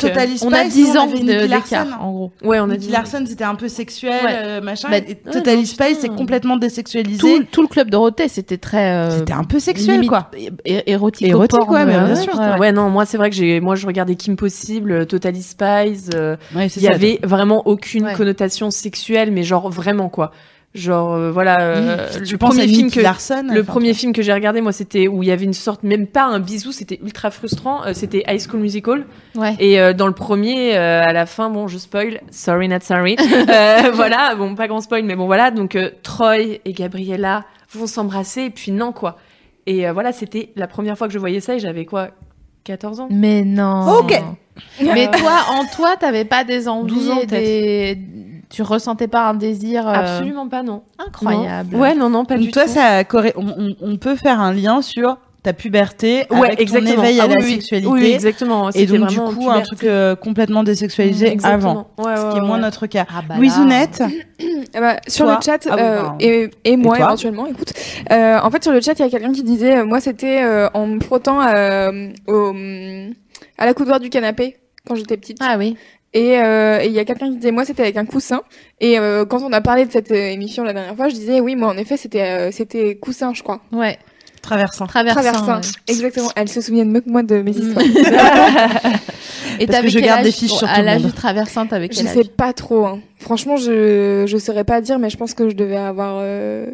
On 0.44 0.52
a 0.54 0.64
nous, 0.64 0.70
10 0.70 0.98
ans 0.98 1.08
d'écart, 1.08 1.88
en 2.02 2.12
gros. 2.12 2.32
Ouais, 2.44 2.60
on 2.60 2.70
a. 2.70 2.76
Larson, 2.90 3.24
c'était 3.28 3.44
un 3.44 3.56
peu 3.56 3.68
sexuel, 3.68 4.14
euh, 4.30 4.62
machin. 4.62 4.88
Bah, 4.90 4.98
ouais, 4.98 5.16
Total 5.32 5.58
putain. 5.60 5.86
c'est 6.00 6.10
complètement 6.10 6.58
Tout, 7.04 7.44
tout 7.52 7.62
le 7.62 7.68
club 7.68 7.90
Dorothée, 7.90 8.28
c'était 8.28 8.58
très. 8.58 8.92
euh, 8.94 9.20
C'était 9.20 9.34
un 9.34 9.44
peu 9.44 9.60
sexuel, 9.60 9.96
limite 9.96 10.10
quoi. 10.10 10.30
Érotique. 10.66 11.28
Érotique, 11.28 11.60
porn, 11.60 11.74
ouais, 11.74 11.86
mais 11.86 11.96
euh, 11.96 12.06
bien 12.06 12.16
sûr. 12.16 12.34
ouais, 12.60 12.72
non, 12.72 12.90
moi 12.90 13.06
c'est 13.06 13.18
vrai 13.18 13.30
que 13.30 13.36
j'ai, 13.36 13.60
moi 13.60 13.76
je 13.76 13.86
regardais 13.88 14.16
Kim 14.16 14.36
Possible, 14.36 15.06
Totally 15.06 15.42
Spies. 15.44 16.10
euh, 16.16 16.36
Ouais, 16.56 16.68
Il 16.68 16.82
y 16.82 16.86
ça. 16.86 16.92
avait 16.92 17.20
vraiment 17.24 17.68
aucune 17.68 18.06
Ouais. 18.06 18.14
connotation 18.14 18.72
sexuelle, 18.72 19.32
mais 19.32 19.44
genre 19.44 19.70
vraiment 19.70 20.10
quoi. 20.10 20.32
Genre 20.78 21.14
euh, 21.14 21.32
voilà, 21.32 21.60
euh, 21.62 22.08
le 22.20 22.38
premier 22.38 22.68
film 22.68 22.92
que 22.92 23.00
Larson, 23.00 23.48
le 23.52 23.62
enfin, 23.62 23.64
premier 23.64 23.96
film 23.96 24.14
que 24.14 24.22
j'ai 24.22 24.32
regardé 24.32 24.62
moi 24.62 24.72
c'était 24.72 25.08
où 25.08 25.24
il 25.24 25.30
y 25.30 25.32
avait 25.32 25.46
une 25.46 25.54
sorte 25.54 25.82
même 25.82 26.06
pas 26.06 26.24
un 26.26 26.40
bisou, 26.40 26.72
c'était 26.72 27.00
ultra 27.04 27.32
frustrant, 27.32 27.84
euh, 27.86 27.94
c'était 27.94 28.24
High 28.28 28.40
School 28.40 28.60
Musical 28.60 29.06
Ouais. 29.36 29.56
et 29.60 29.80
euh, 29.80 29.94
dans 29.94 30.06
le 30.06 30.14
premier 30.14 30.78
euh, 30.78 31.02
à 31.04 31.14
la 31.14 31.26
fin 31.26 31.50
bon, 31.50 31.68
je 31.68 31.80
spoil, 31.80 32.22
sorry 32.32 32.68
not 32.68 32.82
sorry. 32.82 33.16
Euh, 33.50 33.92
voilà, 33.94 34.36
bon 34.36 34.54
pas 34.56 34.68
grand 34.68 34.82
spoil 34.82 35.04
mais 35.04 35.16
bon 35.16 35.26
voilà, 35.26 35.50
donc 35.52 35.76
euh, 35.76 35.90
Troy 36.04 36.60
et 36.64 36.74
Gabriella 36.74 37.44
vont 37.74 37.88
s'embrasser 37.88 38.44
et 38.44 38.50
puis 38.52 38.72
non 38.72 38.92
quoi. 38.92 39.18
Et 39.66 39.88
euh, 39.88 39.94
voilà, 39.94 40.12
c'était 40.12 40.52
la 40.56 40.68
première 40.68 40.98
fois 40.98 41.08
que 41.08 41.14
je 41.14 41.20
voyais 41.20 41.40
ça 41.40 41.56
et 41.56 41.60
j'avais 41.60 41.86
quoi 41.86 42.10
14 42.66 43.00
ans? 43.00 43.08
Mais 43.10 43.44
non. 43.44 44.00
Ok. 44.00 44.14
Mais 44.82 45.10
toi, 45.12 45.40
en 45.52 45.66
toi, 45.76 45.96
t'avais 46.00 46.26
pas 46.26 46.44
des 46.44 46.68
envies 46.68 46.94
12 46.94 47.10
ans, 47.12 47.20
et 47.22 47.26
des... 47.26 47.98
Tu 48.50 48.62
ressentais 48.62 49.08
pas 49.08 49.28
un 49.30 49.34
désir 49.34 49.88
euh, 49.88 49.92
Absolument 49.94 50.48
pas 50.48 50.64
non. 50.64 50.84
incroyable. 51.00 51.76
Non. 51.76 51.82
Ouais, 51.82 51.96
non 51.96 52.10
non, 52.10 52.24
pas 52.26 52.36
Donc 52.36 52.44
du 52.46 52.52
toi, 52.52 52.64
tout. 52.64 52.70
ça 52.72 53.04
corré- 53.04 53.34
on, 53.36 53.48
on- 53.48 53.76
on 53.82 53.98
peut 53.98 54.16
faire 54.16 54.40
un 54.40 54.54
lien 54.54 54.82
sur 54.82 55.18
ta 55.44 55.52
puberté 55.54 56.26
Ouais, 56.30 56.48
avec 56.48 56.62
exactement. 56.62 56.96
ton 56.96 57.02
éveil 57.04 57.20
à 57.20 57.24
Ah 57.24 57.28
oui, 57.28 57.34
la 57.38 57.46
oui. 57.46 57.52
sexualité. 57.56 57.90
Oui, 57.92 58.06
exactement. 58.06 58.70
et 58.72 58.86
donc 58.86 59.08
du 59.10 59.20
coup, 59.20 59.50
un 59.50 59.62
truc 59.62 59.84
euh, 59.84 60.16
complètement 60.16 60.64
désexualisé 60.64 61.28
Exactement. 61.32 61.88
avant. 61.98 62.10
Ouais, 62.10 62.16
Ce 62.18 62.24
ouais, 62.26 62.32
qui 62.32 62.38
est 62.38 62.42
moins 62.42 62.58
notre 62.58 62.88
cas. 62.88 63.06
Ah 63.10 63.22
bah. 63.28 63.36
Louisounette, 63.38 64.02
Ah 64.74 64.80
bah, 64.80 64.96
sur 65.08 65.26
Toi 65.26 65.36
le 65.36 65.42
chat 65.46 65.68
Ah 65.70 65.78
euh, 65.78 66.04
et, 66.20 66.50
et 66.64 66.78
moi 66.78 66.96
Et 66.96 67.00
toi 67.00 67.08
éventuellement, 67.08 67.48
écoute. 67.48 67.74
Euh, 68.12 68.40
en 68.42 68.50
fait, 68.50 68.64
sur 68.64 68.72
le 68.74 68.80
chat, 68.82 68.94
il 68.94 69.00
y 69.02 69.06
a 69.06 69.10
quelqu'un 69.10 69.32
qui 69.34 69.44
disait, 69.44 69.78
euh, 69.78 69.86
moi, 69.86 70.00
c'était 70.02 70.42
euh, 70.44 70.70
en 70.74 70.88
me 70.88 71.00
frottant 71.02 71.42
euh, 71.42 72.10
au, 72.28 72.54
à 73.58 73.66
la 73.66 73.74
coudoir 73.74 74.00
du 74.00 74.10
canapé 74.10 74.58
quand 74.88 74.96
j'étais 74.96 75.18
petite. 75.18 75.38
Ah 75.42 75.56
oui. 75.58 75.76
Et 76.14 76.40
euh, 76.40 76.80
et 76.82 76.88
il 76.88 76.94
y 76.94 77.00
a 77.00 77.06
quelqu'un 77.06 77.30
qui 77.30 77.36
disait, 77.38 77.52
moi, 77.52 77.66
c'était 77.66 77.84
avec 77.84 77.98
un 77.98 78.06
coussin. 78.06 78.42
Et 78.80 78.98
euh, 78.98 79.26
quand 79.26 79.42
on 79.44 79.52
a 79.52 79.62
parlé 79.62 79.86
de 79.86 79.92
cette 79.92 80.12
euh, 80.12 80.16
émission 80.32 80.64
la 80.64 80.74
dernière 80.74 80.96
fois, 80.96 81.10
je 81.10 81.16
disais, 81.16 81.40
oui, 81.42 81.56
moi, 81.56 81.68
en 81.70 81.78
effet, 81.78 81.98
c'était 81.98 82.22
euh, 82.22 82.50
c'était 82.52 82.96
coussin, 82.96 83.34
je 83.34 83.44
crois. 83.44 83.62
Ouais. 83.72 83.98
traversant. 84.42 84.88
Traversant. 84.88 85.22
Traversin. 85.22 85.56
ouais. 85.58 85.68
Exactement. 85.94 86.30
Elle 86.36 86.48
se 86.50 86.62
souvient 86.62 86.86
mieux 86.86 87.02
que 87.02 87.10
moi 87.10 87.24
de 87.24 87.42
mes 87.42 87.52
Mm. 87.52 87.58
histoires. 87.60 87.86
Et 89.60 89.66
Parce 89.66 89.78
t'avais 89.78 89.88
que 89.88 89.94
je 89.94 90.00
quel 90.00 90.08
garde 90.08 90.20
âge 90.20 90.26
des 90.26 90.32
fiches 90.32 90.52
sur 90.54 90.68
À 90.70 90.82
l'âge 90.82 91.04
du 91.04 91.12
traversant, 91.12 91.64
Je 91.64 91.88
quel 91.88 92.08
âge? 92.08 92.14
sais 92.14 92.24
pas 92.26 92.54
trop. 92.54 92.86
hein. 92.86 93.00
Franchement, 93.18 93.58
je 93.58 94.26
je 94.28 94.38
saurais 94.38 94.64
pas 94.64 94.82
dire, 94.82 95.00
mais 95.00 95.10
je 95.10 95.18
pense 95.18 95.34
que 95.34 95.50
je 95.50 95.56
devais 95.56 95.76
avoir 95.78 96.20
euh, 96.22 96.68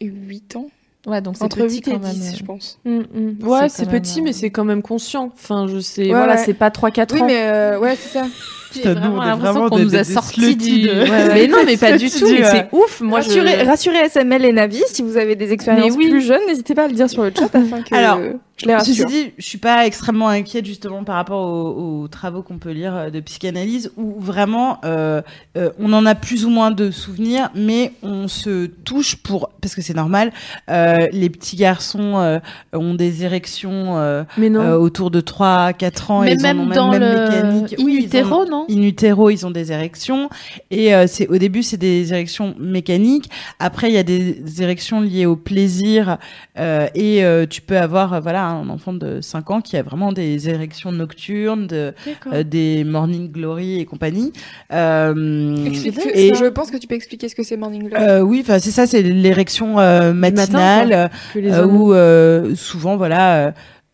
8 0.00 0.56
ans. 0.56 0.66
Ouais, 1.06 1.20
donc 1.20 1.36
c'est 1.36 1.44
Entre 1.44 1.58
petit 1.62 1.76
8 1.76 1.88
et 1.88 1.90
quand 1.92 1.98
même. 2.00 2.12
10, 2.12 2.36
je 2.38 2.44
pense. 2.44 2.78
Mm, 2.84 2.98
mm. 2.98 3.46
Ouais, 3.48 3.68
C'est 3.68 3.90
même, 3.90 4.00
petit, 4.00 4.20
euh, 4.20 4.22
mais 4.24 4.32
c'est 4.32 4.50
quand 4.50 4.64
même 4.64 4.82
conscient. 4.82 5.30
Enfin, 5.34 5.66
je 5.68 5.78
sais, 5.80 6.02
Ouais, 6.02 6.08
voilà, 6.10 6.34
ouais. 6.34 6.42
c'est 6.44 6.54
pas 6.54 6.68
3-4 6.70 7.14
Oui, 7.14 7.22
ans. 7.22 7.26
mais 7.26 7.42
euh, 7.46 7.78
ouais, 7.80 7.96
c'est 7.96 8.18
ça. 8.18 8.26
J'ai 8.74 8.80
Putain, 8.82 8.94
nous, 8.94 9.16
on 9.16 9.20
l'impression 9.20 9.52
vraiment 9.52 9.68
qu'on 9.70 9.78
nous 9.78 9.96
a 9.96 10.04
sorti 10.04 10.56
du. 10.56 10.82
de- 10.82 10.88
Ouais, 10.88 11.10
ouais. 11.10 11.28
Mais 11.34 11.46
non, 11.46 11.58
mais 11.66 11.76
pas 11.76 11.96
du 11.96 12.10
tout. 12.10 12.26
Mais 12.30 12.44
c'est 12.44 12.68
ouf. 12.72 13.00
Moi, 13.00 13.20
je. 13.22 13.66
rassurez, 13.66 14.08
SML 14.08 14.44
et 14.44 14.52
Navi, 14.52 14.82
si 14.88 15.02
vous 15.02 15.16
avez 15.16 15.36
des 15.36 15.52
expériences 15.52 15.94
oui. 15.96 16.08
plus 16.10 16.20
jeunes, 16.22 16.42
n'hésitez 16.46 16.74
pas 16.74 16.84
à 16.84 16.88
le 16.88 16.94
dire 16.94 17.08
sur 17.08 17.22
le 17.22 17.32
chat 17.36 17.44
afin 17.54 17.82
que 17.82 17.94
Alors, 17.94 18.18
je 18.56 18.66
les 18.66 18.76
Ceci 18.80 19.02
rassure. 19.02 19.06
dit, 19.06 19.32
je 19.38 19.44
suis 19.46 19.58
pas 19.58 19.86
extrêmement 19.86 20.28
inquiète 20.28 20.66
justement 20.66 21.04
par 21.04 21.14
rapport 21.14 21.46
aux, 21.48 22.02
aux 22.02 22.08
travaux 22.08 22.42
qu'on 22.42 22.58
peut 22.58 22.70
lire 22.72 22.94
euh, 22.96 23.10
de 23.10 23.20
psychanalyse 23.20 23.92
où 23.96 24.16
vraiment 24.18 24.78
euh, 24.84 25.22
euh, 25.56 25.70
on 25.78 25.92
en 25.92 26.04
a 26.06 26.14
plus 26.16 26.44
ou 26.44 26.50
moins 26.50 26.70
de 26.72 26.90
souvenirs, 26.90 27.50
mais 27.54 27.92
on 28.02 28.26
se 28.28 28.66
touche 28.66 29.14
pour 29.16 29.50
parce 29.62 29.74
que 29.76 29.80
c'est 29.82 29.94
normal. 29.94 30.32
euh, 30.70 30.96
les 31.12 31.30
petits 31.30 31.56
garçons 31.56 32.18
euh, 32.18 32.38
ont 32.74 32.94
des 32.94 33.22
érections 33.24 33.96
euh, 33.98 34.24
Mais 34.36 34.50
non. 34.50 34.60
euh, 34.60 34.76
autour 34.76 35.10
de 35.12 35.20
3-4 35.20 36.12
ans. 36.12 36.22
et 36.24 36.34
même 36.36 36.60
ont 36.60 36.66
dans 36.66 36.90
même 36.90 37.00
le 37.02 37.30
mécanique. 37.30 37.74
in 37.78 37.84
Oui, 37.84 37.96
ils 38.00 38.06
utero, 38.06 38.42
ont- 38.42 38.44
non 38.68 38.74
in 38.76 38.82
utero, 38.82 39.30
ils 39.30 39.46
ont 39.46 39.50
des 39.50 39.72
érections 39.72 40.28
et 40.70 40.94
euh, 40.94 41.06
c'est 41.06 41.28
au 41.28 41.38
début 41.38 41.62
c'est 41.62 41.76
des 41.76 42.12
érections 42.12 42.54
mécaniques. 42.58 43.28
Après 43.58 43.88
il 43.90 43.94
y 43.94 43.98
a 43.98 44.02
des 44.02 44.62
érections 44.62 45.00
liées 45.00 45.26
au 45.26 45.36
plaisir 45.36 46.18
euh, 46.58 46.86
et 46.94 47.24
euh, 47.24 47.46
tu 47.48 47.60
peux 47.62 47.78
avoir 47.78 48.14
euh, 48.14 48.20
voilà 48.20 48.44
un 48.46 48.68
enfant 48.68 48.92
de 48.92 49.20
5 49.20 49.50
ans 49.50 49.60
qui 49.60 49.76
a 49.76 49.82
vraiment 49.82 50.12
des 50.12 50.48
érections 50.48 50.92
nocturnes, 50.92 51.66
de, 51.66 51.94
euh, 52.32 52.42
des 52.42 52.84
morning 52.84 53.30
glory 53.30 53.80
et 53.80 53.84
compagnie. 53.84 54.32
Euh, 54.72 55.64
Explique- 55.66 55.98
et 56.14 56.34
je 56.34 56.46
pense 56.46 56.70
que 56.70 56.76
tu 56.76 56.86
peux 56.86 56.94
expliquer 56.94 57.28
ce 57.28 57.34
que 57.34 57.42
c'est 57.42 57.56
Morning 57.56 57.88
Glory. 57.88 58.02
euh, 58.02 58.20
oui, 58.20 58.40
enfin 58.42 58.58
c'est 58.58 58.70
ça, 58.70 58.86
c'est 58.86 59.02
l'érection 59.02 59.78
euh, 59.78 60.12
matin, 60.12 60.42
matinale 60.42 60.92
euh, 60.92 61.08
Que 61.34 61.38
les 61.38 61.58
où 61.60 61.92
euh, 61.92 62.54
souvent 62.54 62.96
voilà 62.96 63.52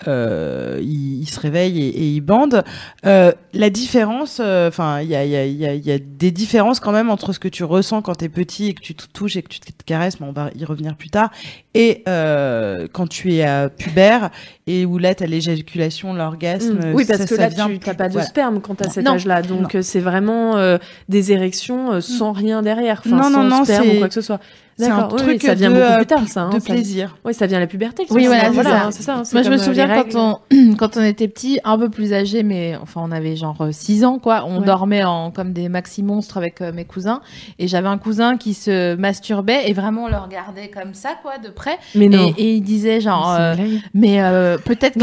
euh, 0.08 0.64
euh, 0.74 0.80
ils, 0.82 1.22
ils 1.22 1.28
se 1.28 1.40
réveillent 1.40 1.80
et, 1.82 1.88
et 1.88 2.08
ils 2.14 2.20
bandent. 2.20 2.64
Euh, 3.06 3.32
la 3.52 3.70
différence, 3.70 4.40
euh, 4.40 4.68
enfin 4.68 5.00
il 5.00 5.08
y 5.08 5.16
a, 5.16 5.24
il 5.24 5.30
y, 5.30 5.36
a, 5.36 5.44
il 5.46 5.56
y, 5.56 5.66
a, 5.66 5.74
il 5.74 5.86
y 5.86 5.92
a 5.92 5.98
des 5.98 6.30
différences 6.30 6.80
quand 6.80 6.92
même 6.92 7.10
entre 7.10 7.32
ce 7.32 7.38
que 7.38 7.48
tu 7.48 7.64
ressens 7.64 8.02
quand 8.02 8.14
t'es 8.14 8.28
petit 8.28 8.68
et 8.68 8.74
que 8.74 8.80
tu 8.80 8.94
te 8.94 9.06
touches 9.12 9.36
et 9.36 9.42
que 9.42 9.48
tu 9.48 9.60
te 9.60 9.84
caresses, 9.84 10.20
mais 10.20 10.26
on 10.26 10.32
va 10.32 10.50
y 10.54 10.64
revenir 10.64 10.96
plus 10.96 11.10
tard, 11.10 11.30
et 11.74 12.02
euh, 12.08 12.86
quand 12.92 13.06
tu 13.06 13.34
es 13.34 13.46
euh, 13.46 13.68
pubère 13.68 14.30
et 14.66 14.86
où 14.86 14.98
là 14.98 15.14
t'as 15.14 15.26
l'éjaculation, 15.26 16.14
l'orgasme. 16.14 16.78
Mm. 16.78 16.94
Oui, 16.94 17.04
parce 17.06 17.20
ça- 17.20 17.26
que 17.26 17.34
ça 17.36 17.42
là, 17.42 17.48
vient 17.48 17.68
tu 17.68 17.78
n'as 17.86 17.94
pas 17.94 18.08
de 18.08 18.12
voilà. 18.14 18.26
sperme 18.26 18.60
quand 18.60 18.80
à 18.80 18.88
cet 18.88 19.06
âge-là. 19.06 19.42
Donc, 19.42 19.74
euh, 19.74 19.82
c'est 19.82 20.00
vraiment 20.00 20.56
euh, 20.56 20.78
des 21.08 21.32
érections 21.32 21.92
euh, 21.92 22.00
sans 22.00 22.32
rien 22.32 22.62
derrière. 22.62 23.02
Enfin, 23.04 23.16
Non, 23.16 23.22
sans 23.24 23.30
non, 23.30 23.44
non, 23.58 23.64
sperme 23.64 23.84
c'est- 23.84 23.96
ou 23.96 23.98
quoi 23.98 24.08
que 24.08 24.14
ce 24.14 24.20
soit. 24.22 24.40
C'est 24.76 24.90
un 24.90 25.04
oui, 25.08 25.16
truc 25.18 25.28
oui, 25.28 25.38
ça 25.46 25.54
vient 25.54 25.70
de, 25.70 25.76
beaucoup 25.76 25.86
euh, 25.86 25.96
plus 25.98 26.06
tard, 26.06 26.26
ça. 26.26 26.40
hein, 26.42 26.50
de 26.50 26.58
ça- 26.58 26.72
plaisir. 26.72 27.16
Oui, 27.24 27.32
ça 27.32 27.46
vient 27.46 27.60
la 27.60 27.68
puberté. 27.68 28.06
Oui, 28.10 28.26
voilà, 28.26 28.46
c'est 28.46 28.50
voilà, 28.54 28.90
ça. 28.90 29.14
hein, 29.18 29.22
Moi, 29.32 29.42
je 29.42 29.50
me 29.50 29.56
souviens 29.56 29.86
quand 30.02 30.16
on, 30.50 30.74
quand 30.76 30.96
on 30.96 31.02
était 31.04 31.28
petit, 31.28 31.60
un 31.62 31.78
peu 31.78 31.90
plus 31.90 32.12
âgé, 32.12 32.42
mais 32.42 32.74
enfin, 32.82 33.00
on 33.04 33.12
avait 33.12 33.36
genre 33.36 33.68
6 33.70 34.04
ans, 34.04 34.18
quoi. 34.18 34.42
On 34.48 34.58
Ouais. 34.58 34.66
dormait 34.66 35.04
en, 35.04 35.30
comme 35.30 35.52
des 35.52 35.68
maxi 35.68 36.02
monstres 36.02 36.38
avec 36.38 36.60
euh, 36.60 36.72
mes 36.72 36.84
cousins. 36.84 37.20
Et 37.60 37.68
j'avais 37.68 37.86
un 37.86 37.98
cousin 37.98 38.36
qui 38.36 38.52
se 38.52 38.96
masturbait 38.96 39.70
et 39.70 39.74
vraiment 39.74 40.06
on 40.06 40.08
le 40.08 40.16
regardait 40.16 40.70
comme 40.70 40.92
ça, 40.94 41.10
quoi, 41.22 41.38
de 41.38 41.50
près. 41.50 41.78
Mais 41.94 42.08
non. 42.08 42.34
Et, 42.36 42.42
et 42.42 42.54
il 42.54 42.62
disait 42.62 43.00
genre, 43.00 43.32
C'est 43.36 43.62
euh, 43.62 43.66
mais 43.94 44.22
euh, 44.24 44.53
peut-être 44.58 44.94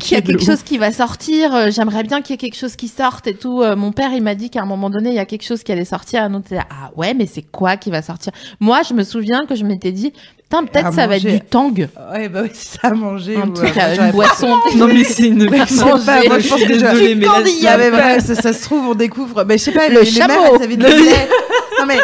qu'il 0.00 0.12
y 0.16 0.16
a 0.16 0.22
quelque 0.22 0.44
chose 0.44 0.62
qui 0.62 0.78
va 0.78 0.92
sortir. 0.92 1.54
euh, 1.54 1.70
J'aimerais 1.70 2.02
bien 2.02 2.20
qu'il 2.22 2.32
y 2.32 2.34
ait 2.34 2.38
quelque 2.38 2.56
chose 2.58 2.76
qui 2.76 2.88
sorte 2.88 3.26
et 3.26 3.34
tout. 3.34 3.62
Euh, 3.62 3.76
mon 3.76 3.92
père, 3.92 4.10
il 4.14 4.22
m'a 4.22 4.34
dit 4.34 4.50
qu'à 4.50 4.62
un 4.62 4.66
moment 4.66 4.90
donné, 4.90 5.10
il 5.10 5.16
y 5.16 5.18
a 5.20 5.24
quelque 5.26 5.44
chose 5.44 5.62
qui 5.62 5.72
allait 5.72 5.84
sortir. 5.84 6.22
Un 6.22 6.34
autre, 6.34 6.46
était 6.46 6.56
là, 6.56 6.66
ah 6.70 6.90
ouais, 6.96 7.14
mais 7.14 7.26
c'est 7.26 7.42
quoi 7.42 7.76
qui 7.76 7.90
va 7.90 8.02
sortir? 8.02 8.32
Moi, 8.60 8.80
je 8.88 8.94
me 8.94 9.02
souviens 9.04 9.40
que 9.48 9.54
je 9.54 9.64
m'étais 9.64 9.92
dit, 9.92 10.12
putain, 10.42 10.64
peut-être 10.64 10.86
À 10.86 10.92
ça 10.92 11.06
va 11.06 11.16
être 11.16 11.26
du 11.26 11.40
tang, 11.40 11.72
Ouais, 12.12 12.28
bah 12.28 12.40
oui, 12.42 12.50
c'est 12.52 12.78
ça 12.80 12.88
à 12.88 12.94
manger. 12.94 13.36
un 13.36 13.48
ou, 13.48 13.52
truc, 13.52 13.76
euh, 13.76 13.80
euh, 13.98 14.06
une 14.06 14.10
boisson. 14.12 14.48
Non, 14.76 14.86
mais 14.86 15.04
c'est 15.04 15.28
une. 15.28 15.46
Pas, 15.50 15.56
moi, 16.26 16.38
je 16.38 16.48
pense 16.48 16.60
que 16.62 16.66
je- 16.74 16.78
désolée, 16.78 17.14
mais 17.14 17.26
là, 17.26 17.40
Non, 17.40 18.20
ça- 18.20 18.34
ça, 18.34 18.42
ça 18.42 18.52
se 18.52 18.62
trouve, 18.64 18.88
on 18.88 18.94
découvre. 18.94 19.44
Mais 19.44 19.58
je 19.58 19.64
sais 19.64 19.72
pas, 19.72 19.88
Le 19.88 20.00
les, 20.00 20.10
les 20.10 20.18
mères, 20.18 20.28
chameau. 20.28 20.56
elles 20.56 20.62
avaient 20.62 20.76
du 20.76 20.86
lait. 20.86 21.28
Non, 21.80 21.86
mais 21.86 21.98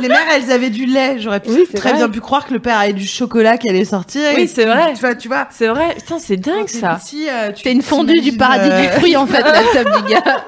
les 0.00 0.08
mères, 0.08 0.26
elles 0.34 0.50
avaient 0.50 0.70
du 0.70 0.86
lait. 0.86 1.16
J'aurais 1.18 1.40
pu 1.40 1.50
Oui, 1.50 1.64
c'est 1.70 1.76
très 1.78 1.90
vrai. 1.90 1.98
bien 1.98 2.08
pu 2.08 2.20
croire 2.20 2.46
que 2.46 2.52
le 2.54 2.60
père 2.60 2.78
avait 2.78 2.92
du 2.92 3.06
chocolat 3.06 3.56
qui 3.58 3.68
allait 3.68 3.84
sortir. 3.84 4.22
Oui, 4.36 4.42
et 4.42 4.46
c'est 4.46 4.64
vrai. 4.64 4.92
Tu 4.94 5.00
vois, 5.00 5.14
tu 5.14 5.28
vois. 5.28 5.48
C'est 5.50 5.68
vrai. 5.68 5.94
Putain, 5.96 6.18
c'est 6.18 6.36
dingue 6.36 6.68
ça. 6.68 6.98
petit, 7.02 7.28
euh, 7.28 7.52
tu 7.52 7.62
C'est 7.62 7.72
une 7.72 7.82
fondue 7.82 8.20
du 8.20 8.32
paradis 8.36 8.70
euh, 8.70 8.80
du 8.82 8.88
fruit, 8.98 9.16
en 9.16 9.26
fait, 9.26 9.42
la 9.42 9.62
table 9.72 10.02
du 10.06 10.12
gars. 10.12 10.44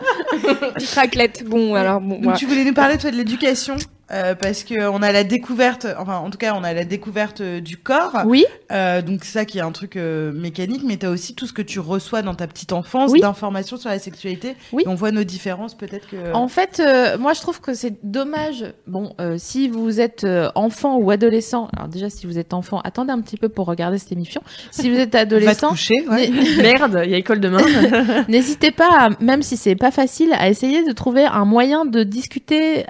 Petite 0.74 0.94
raclette. 0.94 1.44
Bon, 1.44 1.74
alors 1.74 2.00
bon, 2.00 2.14
Donc 2.14 2.22
voilà. 2.24 2.38
tu 2.38 2.46
voulais 2.46 2.64
nous 2.64 2.74
parler 2.74 2.98
toi 2.98 3.10
de 3.10 3.16
l'éducation? 3.16 3.76
Euh, 4.10 4.34
parce 4.34 4.64
que 4.64 4.88
on 4.88 5.02
a 5.02 5.12
la 5.12 5.24
découverte, 5.24 5.86
enfin 5.98 6.18
en 6.18 6.30
tout 6.30 6.38
cas 6.38 6.54
on 6.54 6.62
a 6.64 6.72
la 6.74 6.84
découverte 6.84 7.40
euh, 7.40 7.60
du 7.60 7.76
corps, 7.76 8.22
Oui, 8.26 8.44
euh, 8.72 9.00
donc 9.02 9.24
c'est 9.24 9.32
ça 9.32 9.44
qui 9.44 9.58
est 9.58 9.62
un 9.62 9.72
truc 9.72 9.96
euh, 9.96 10.32
mécanique, 10.32 10.82
mais 10.84 10.96
tu 10.96 11.06
as 11.06 11.10
aussi 11.10 11.34
tout 11.34 11.46
ce 11.46 11.52
que 11.52 11.62
tu 11.62 11.80
reçois 11.80 12.22
dans 12.22 12.34
ta 12.34 12.46
petite 12.46 12.72
enfance 12.72 13.10
Oui. 13.12 13.20
d'informations 13.20 13.76
sur 13.76 13.88
la 13.90 13.98
sexualité. 13.98 14.56
Oui. 14.72 14.82
Et 14.84 14.88
on 14.88 14.94
voit 14.94 15.10
nos 15.10 15.24
différences 15.24 15.74
peut-être 15.74 16.08
que. 16.08 16.32
En 16.34 16.48
fait, 16.48 16.80
euh, 16.80 17.16
moi 17.18 17.32
je 17.32 17.40
trouve 17.40 17.60
que 17.60 17.74
c'est 17.74 17.94
dommage. 18.04 18.64
Bon, 18.86 19.14
euh, 19.20 19.36
si 19.38 19.68
vous 19.68 20.00
êtes 20.00 20.26
enfant 20.54 20.96
ou 20.96 21.10
adolescent, 21.10 21.68
alors 21.76 21.88
déjà 21.88 22.10
si 22.10 22.26
vous 22.26 22.38
êtes 22.38 22.52
enfant, 22.54 22.80
attendez 22.84 23.12
un 23.12 23.20
petit 23.20 23.36
peu 23.36 23.48
pour 23.48 23.66
regarder 23.66 23.98
cette 23.98 24.12
émission. 24.12 24.42
Si 24.70 24.90
vous 24.90 24.96
êtes 24.98 25.12
Va 25.14 25.20
te 25.26 25.34
adolescent, 25.34 25.68
coucher. 25.70 25.94
ouais. 26.08 26.28
n'hé- 26.28 26.56
Merde, 26.62 27.02
il 27.04 27.10
y 27.10 27.14
a 27.14 27.18
école 27.18 27.40
demain. 27.40 27.62
n'hésitez 28.28 28.70
pas, 28.70 28.88
à- 29.06 29.08
même 29.22 29.42
si 29.42 29.56
c'est 29.56 29.76
pas 29.76 29.90
facile, 29.90 30.32
à 30.38 30.48
essayer 30.48 30.84
de 30.84 30.92
trouver 30.92 31.24
un 31.24 31.44
moyen 31.44 31.84
de 31.84 32.02
discuter 32.02 32.80
euh, 32.80 32.84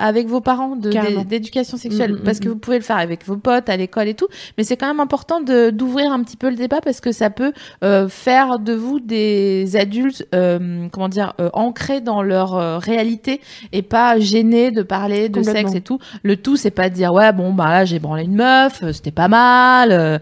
avec 0.00 0.26
vos 0.26 0.40
parents 0.40 0.57
d'éducation 0.76 1.76
sexuelle, 1.76 2.12
Mm, 2.12 2.20
mm, 2.20 2.24
parce 2.24 2.40
que 2.40 2.48
mm. 2.48 2.52
vous 2.52 2.56
pouvez 2.56 2.78
le 2.78 2.84
faire 2.84 2.96
avec 2.98 3.26
vos 3.26 3.36
potes 3.36 3.68
à 3.68 3.76
l'école 3.76 4.08
et 4.08 4.14
tout. 4.14 4.28
Mais 4.56 4.64
c'est 4.64 4.76
quand 4.76 4.86
même 4.86 5.00
important 5.00 5.40
d'ouvrir 5.40 6.12
un 6.12 6.22
petit 6.22 6.36
peu 6.36 6.50
le 6.50 6.56
débat 6.56 6.80
parce 6.82 7.00
que 7.00 7.12
ça 7.12 7.30
peut 7.30 7.52
euh, 7.84 8.08
faire 8.08 8.58
de 8.58 8.72
vous 8.72 9.00
des 9.00 9.76
adultes, 9.76 10.26
euh, 10.34 10.86
comment 10.92 11.08
dire, 11.08 11.34
euh, 11.40 11.50
ancrés 11.52 12.00
dans 12.00 12.22
leur 12.22 12.54
euh, 12.54 12.78
réalité 12.78 13.40
et 13.72 13.82
pas 13.82 14.18
gênés 14.18 14.70
de 14.70 14.82
parler 14.82 15.28
de 15.28 15.42
sexe 15.42 15.74
et 15.74 15.80
tout. 15.80 15.98
Le 16.22 16.36
tout, 16.36 16.56
c'est 16.56 16.70
pas 16.70 16.88
de 16.88 16.94
dire 16.94 17.12
ouais 17.12 17.32
bon 17.32 17.52
bah 17.52 17.68
là 17.68 17.84
j'ai 17.84 17.98
branlé 17.98 18.24
une 18.24 18.36
meuf, 18.36 18.82
euh, 18.82 18.92
c'était 18.92 19.10
pas 19.10 19.28
mal, 19.28 20.20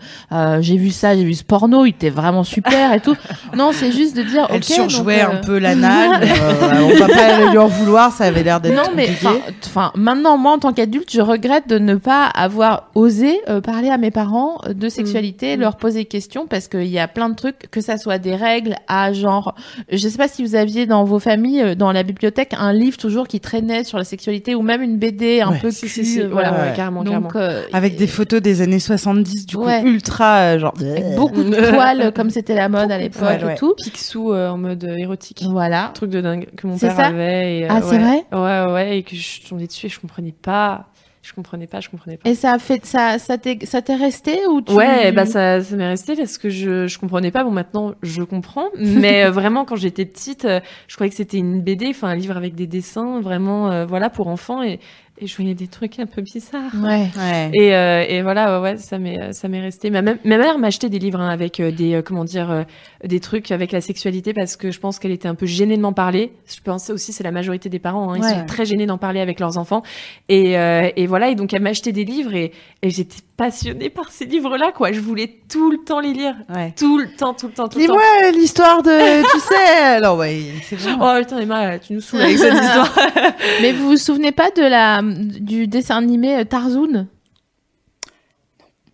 j'ai 0.60 0.76
vu 0.76 0.90
ça, 0.90 1.14
j'ai 1.16 1.24
vu 1.24 1.34
ce 1.34 1.44
porno, 1.44 1.84
il 1.84 1.90
était 1.90 2.10
vraiment 2.10 2.44
super 2.44 2.92
et 2.92 3.00
tout. 3.00 3.16
Non, 3.56 3.70
c'est 3.72 3.92
juste 3.92 4.16
de 4.16 4.22
dire 4.22 4.46
Elle 4.50 4.56
ok. 4.56 4.64
surjouait 4.64 5.22
donc, 5.22 5.32
euh, 5.32 5.36
un 5.36 5.40
peu 5.40 5.58
l'anal. 5.58 6.20
mais, 6.20 6.30
euh, 6.30 6.82
on 6.82 6.98
va 6.98 7.08
pas 7.08 7.50
lui 7.50 7.58
en 7.58 7.68
vouloir, 7.68 8.12
ça 8.12 8.24
avait 8.24 8.42
l'air 8.42 8.60
d'être 8.60 8.74
non, 8.74 8.90
mais 8.94 9.06
compliqué. 9.06 9.26
enfin, 9.28 9.40
enfin, 9.64 9.92
maintenant, 9.94 10.25
moi, 10.36 10.52
en 10.52 10.58
tant 10.58 10.72
qu'adulte, 10.72 11.10
je 11.12 11.20
regrette 11.20 11.68
de 11.68 11.78
ne 11.78 11.94
pas 11.94 12.24
avoir 12.26 12.90
osé 12.94 13.40
euh, 13.48 13.60
parler 13.60 13.88
à 13.90 13.98
mes 13.98 14.10
parents 14.10 14.58
euh, 14.66 14.72
de 14.74 14.88
sexualité, 14.88 15.56
Mm. 15.56 15.60
leur 15.60 15.76
poser 15.76 16.00
des 16.00 16.04
questions, 16.06 16.46
parce 16.46 16.68
qu'il 16.68 16.86
y 16.88 16.98
a 16.98 17.06
plein 17.08 17.28
de 17.28 17.34
trucs, 17.34 17.70
que 17.70 17.80
ça 17.80 17.96
soit 17.98 18.18
des 18.18 18.34
règles 18.34 18.74
à 18.88 19.12
genre, 19.12 19.54
je 19.90 20.08
sais 20.08 20.18
pas 20.18 20.28
si 20.28 20.42
vous 20.44 20.54
aviez 20.56 20.86
dans 20.86 21.04
vos 21.04 21.18
familles, 21.18 21.62
euh, 21.62 21.74
dans 21.74 21.92
la 21.92 22.02
bibliothèque, 22.02 22.52
un 22.58 22.72
livre 22.72 22.96
toujours 22.98 23.28
qui 23.28 23.40
traînait 23.40 23.84
sur 23.84 23.98
la 23.98 24.04
sexualité, 24.04 24.54
ou 24.54 24.62
même 24.62 24.82
une 24.82 24.96
BD 24.98 25.40
un 25.40 25.50
Ouais. 25.52 25.58
peu 25.60 25.70
Si, 25.70 25.82
cul, 25.82 25.88
si, 25.88 26.04
si, 26.04 26.22
voilà. 26.22 26.52
ouais, 26.52 26.58
ouais, 26.58 26.62
Ouais. 26.70 26.72
carrément, 26.76 27.04
carrément. 27.04 27.22
Donc, 27.28 27.36
euh, 27.36 27.62
Avec 27.72 27.96
des 27.96 28.06
photos 28.06 28.42
des 28.42 28.62
années 28.62 28.80
70, 28.80 29.46
du 29.46 29.56
coup, 29.56 29.68
ultra, 29.84 30.38
euh, 30.38 30.58
genre. 30.58 30.74
avec 30.80 31.14
beaucoup 31.16 31.42
de 31.44 31.50
poils, 31.74 32.12
comme 32.14 32.30
c'était 32.30 32.54
la 32.54 32.68
mode 32.68 32.90
à 32.90 32.98
l'époque 32.98 33.22
Ouais, 33.22 33.44
ouais. 33.44 33.52
et 33.54 33.56
tout. 33.56 33.74
Picsou 33.76 34.32
euh, 34.32 34.48
en 34.50 34.58
mode 34.58 34.84
euh, 34.84 34.96
érotique. 34.96 35.42
Voilà. 35.48 35.90
truc 35.94 36.10
de 36.10 36.20
dingue 36.20 36.46
que 36.56 36.66
mon 36.66 36.76
C'est 36.78 36.88
père 36.88 36.96
ça 36.96 37.06
avait. 37.06 37.58
Et, 37.58 37.64
euh, 37.64 37.68
Ah, 37.70 37.80
c'est 37.82 37.98
vrai 37.98 38.24
Ouais, 38.32 38.72
ouais, 38.72 38.98
et 38.98 39.02
que 39.02 39.14
je 39.16 39.22
suis 39.22 39.42
tombée 39.44 39.66
dessus 39.66 39.86
et 39.86 39.88
je 39.88 40.00
comprenais 40.16 40.32
pas. 40.32 40.86
Je 41.22 41.32
comprenais 41.32 41.66
pas, 41.66 41.80
je 41.80 41.90
comprenais 41.90 42.18
pas. 42.18 42.30
Et 42.30 42.36
ça 42.36 42.52
a 42.52 42.58
fait, 42.60 42.86
ça, 42.86 43.18
ça 43.18 43.36
t'est, 43.36 43.66
ça 43.66 43.82
t'est 43.82 43.96
resté 43.96 44.46
ou 44.48 44.62
tu... 44.62 44.72
Ouais, 44.72 45.10
bah 45.10 45.26
ça, 45.26 45.60
ça 45.60 45.74
m'est 45.74 45.88
resté 45.88 46.14
parce 46.14 46.38
que 46.38 46.48
je, 46.50 46.86
je 46.86 46.98
comprenais 47.00 47.32
pas. 47.32 47.42
Bon, 47.42 47.50
maintenant, 47.50 47.94
je 48.00 48.22
comprends. 48.22 48.68
Mais 48.78 49.24
euh, 49.24 49.32
vraiment, 49.32 49.64
quand 49.64 49.74
j'étais 49.74 50.04
petite, 50.04 50.44
euh, 50.44 50.60
je 50.86 50.94
croyais 50.94 51.10
que 51.10 51.16
c'était 51.16 51.38
une 51.38 51.62
BD, 51.62 51.88
enfin 51.88 52.08
un 52.08 52.14
livre 52.14 52.36
avec 52.36 52.54
des 52.54 52.68
dessins, 52.68 53.20
vraiment, 53.20 53.72
euh, 53.72 53.86
voilà, 53.86 54.08
pour 54.08 54.28
enfants. 54.28 54.62
Et, 54.62 54.78
et 55.18 55.26
je 55.26 55.34
voyais 55.36 55.54
des 55.54 55.66
trucs 55.66 55.98
un 55.98 56.06
peu 56.06 56.20
bizarres. 56.22 56.74
Ouais. 56.74 57.08
Ouais. 57.16 57.50
Et, 57.54 57.74
euh, 57.74 58.04
et 58.06 58.22
voilà, 58.22 58.60
ouais, 58.60 58.70
ouais, 58.70 58.76
ça 58.76 58.98
m'est, 58.98 59.32
ça 59.32 59.48
m'est 59.48 59.60
resté. 59.60 59.90
Ma, 59.90 60.02
ma 60.02 60.14
mère 60.24 60.58
m'a 60.58 60.66
acheté 60.66 60.88
des 60.88 60.98
livres 60.98 61.20
hein, 61.20 61.30
avec 61.30 61.58
euh, 61.58 61.70
des, 61.70 61.94
euh, 61.94 62.02
comment 62.02 62.24
dire, 62.24 62.50
euh, 62.50 62.62
des 63.06 63.20
trucs 63.20 63.50
avec 63.52 63.72
la 63.72 63.80
sexualité 63.80 64.32
parce 64.34 64.56
que 64.56 64.70
je 64.70 64.78
pense 64.80 64.98
qu'elle 64.98 65.10
était 65.12 65.28
un 65.28 65.34
peu 65.34 65.46
gênée 65.46 65.76
de 65.76 65.82
m'en 65.82 65.92
parler. 65.92 66.32
Je 66.46 66.60
pense 66.62 66.90
aussi 66.90 67.12
c'est 67.12 67.24
la 67.24 67.30
majorité 67.32 67.68
des 67.68 67.78
parents, 67.78 68.12
hein, 68.12 68.16
ils 68.18 68.22
Ouais. 68.22 68.30
sont 68.34 68.46
très 68.46 68.64
gênés 68.64 68.86
d'en 68.86 68.98
parler 68.98 69.20
avec 69.20 69.40
leurs 69.40 69.58
enfants. 69.58 69.82
Et, 70.28 70.58
euh, 70.58 70.90
et 70.96 71.06
voilà, 71.06 71.30
et 71.30 71.34
donc 71.34 71.52
elle 71.54 71.62
m'a 71.62 71.70
acheté 71.70 71.92
des 71.92 72.04
livres 72.04 72.34
et, 72.34 72.52
et 72.82 72.90
j'étais 72.90 73.18
passionnée 73.36 73.90
par 73.90 74.10
ces 74.10 74.24
livres-là, 74.24 74.72
quoi. 74.72 74.92
Je 74.92 75.00
voulais 75.00 75.30
tout 75.48 75.70
le 75.70 75.78
temps 75.78 76.00
les 76.00 76.12
lire, 76.12 76.34
ouais. 76.54 76.72
tout 76.76 76.98
le 76.98 77.08
temps, 77.08 77.34
tout 77.34 77.46
le 77.48 77.52
temps, 77.52 77.68
tout 77.68 77.78
le 77.78 77.86
temps. 77.86 77.92
Dis-moi 77.94 78.30
l'histoire 78.32 78.82
de, 78.82 79.22
tu 79.32 79.40
sais, 79.40 79.78
alors 79.84 80.16
ouais, 80.18 80.40
c'est 80.62 80.76
bon. 80.82 80.98
Oh 81.00 81.18
putain 81.20 81.38
Emma, 81.40 81.78
tu 81.78 81.92
nous 81.92 82.00
saoules 82.00 82.22
avec 82.22 82.38
cette 82.38 82.54
histoire. 82.54 82.92
Mais 83.62 83.72
vous 83.72 83.88
vous 83.90 83.96
souvenez 83.96 84.32
pas 84.32 84.50
de 84.50 84.62
la, 84.62 85.02
du 85.02 85.66
dessin 85.68 85.98
animé 85.98 86.36
euh, 86.36 86.44
Tarzoun? 86.44 87.08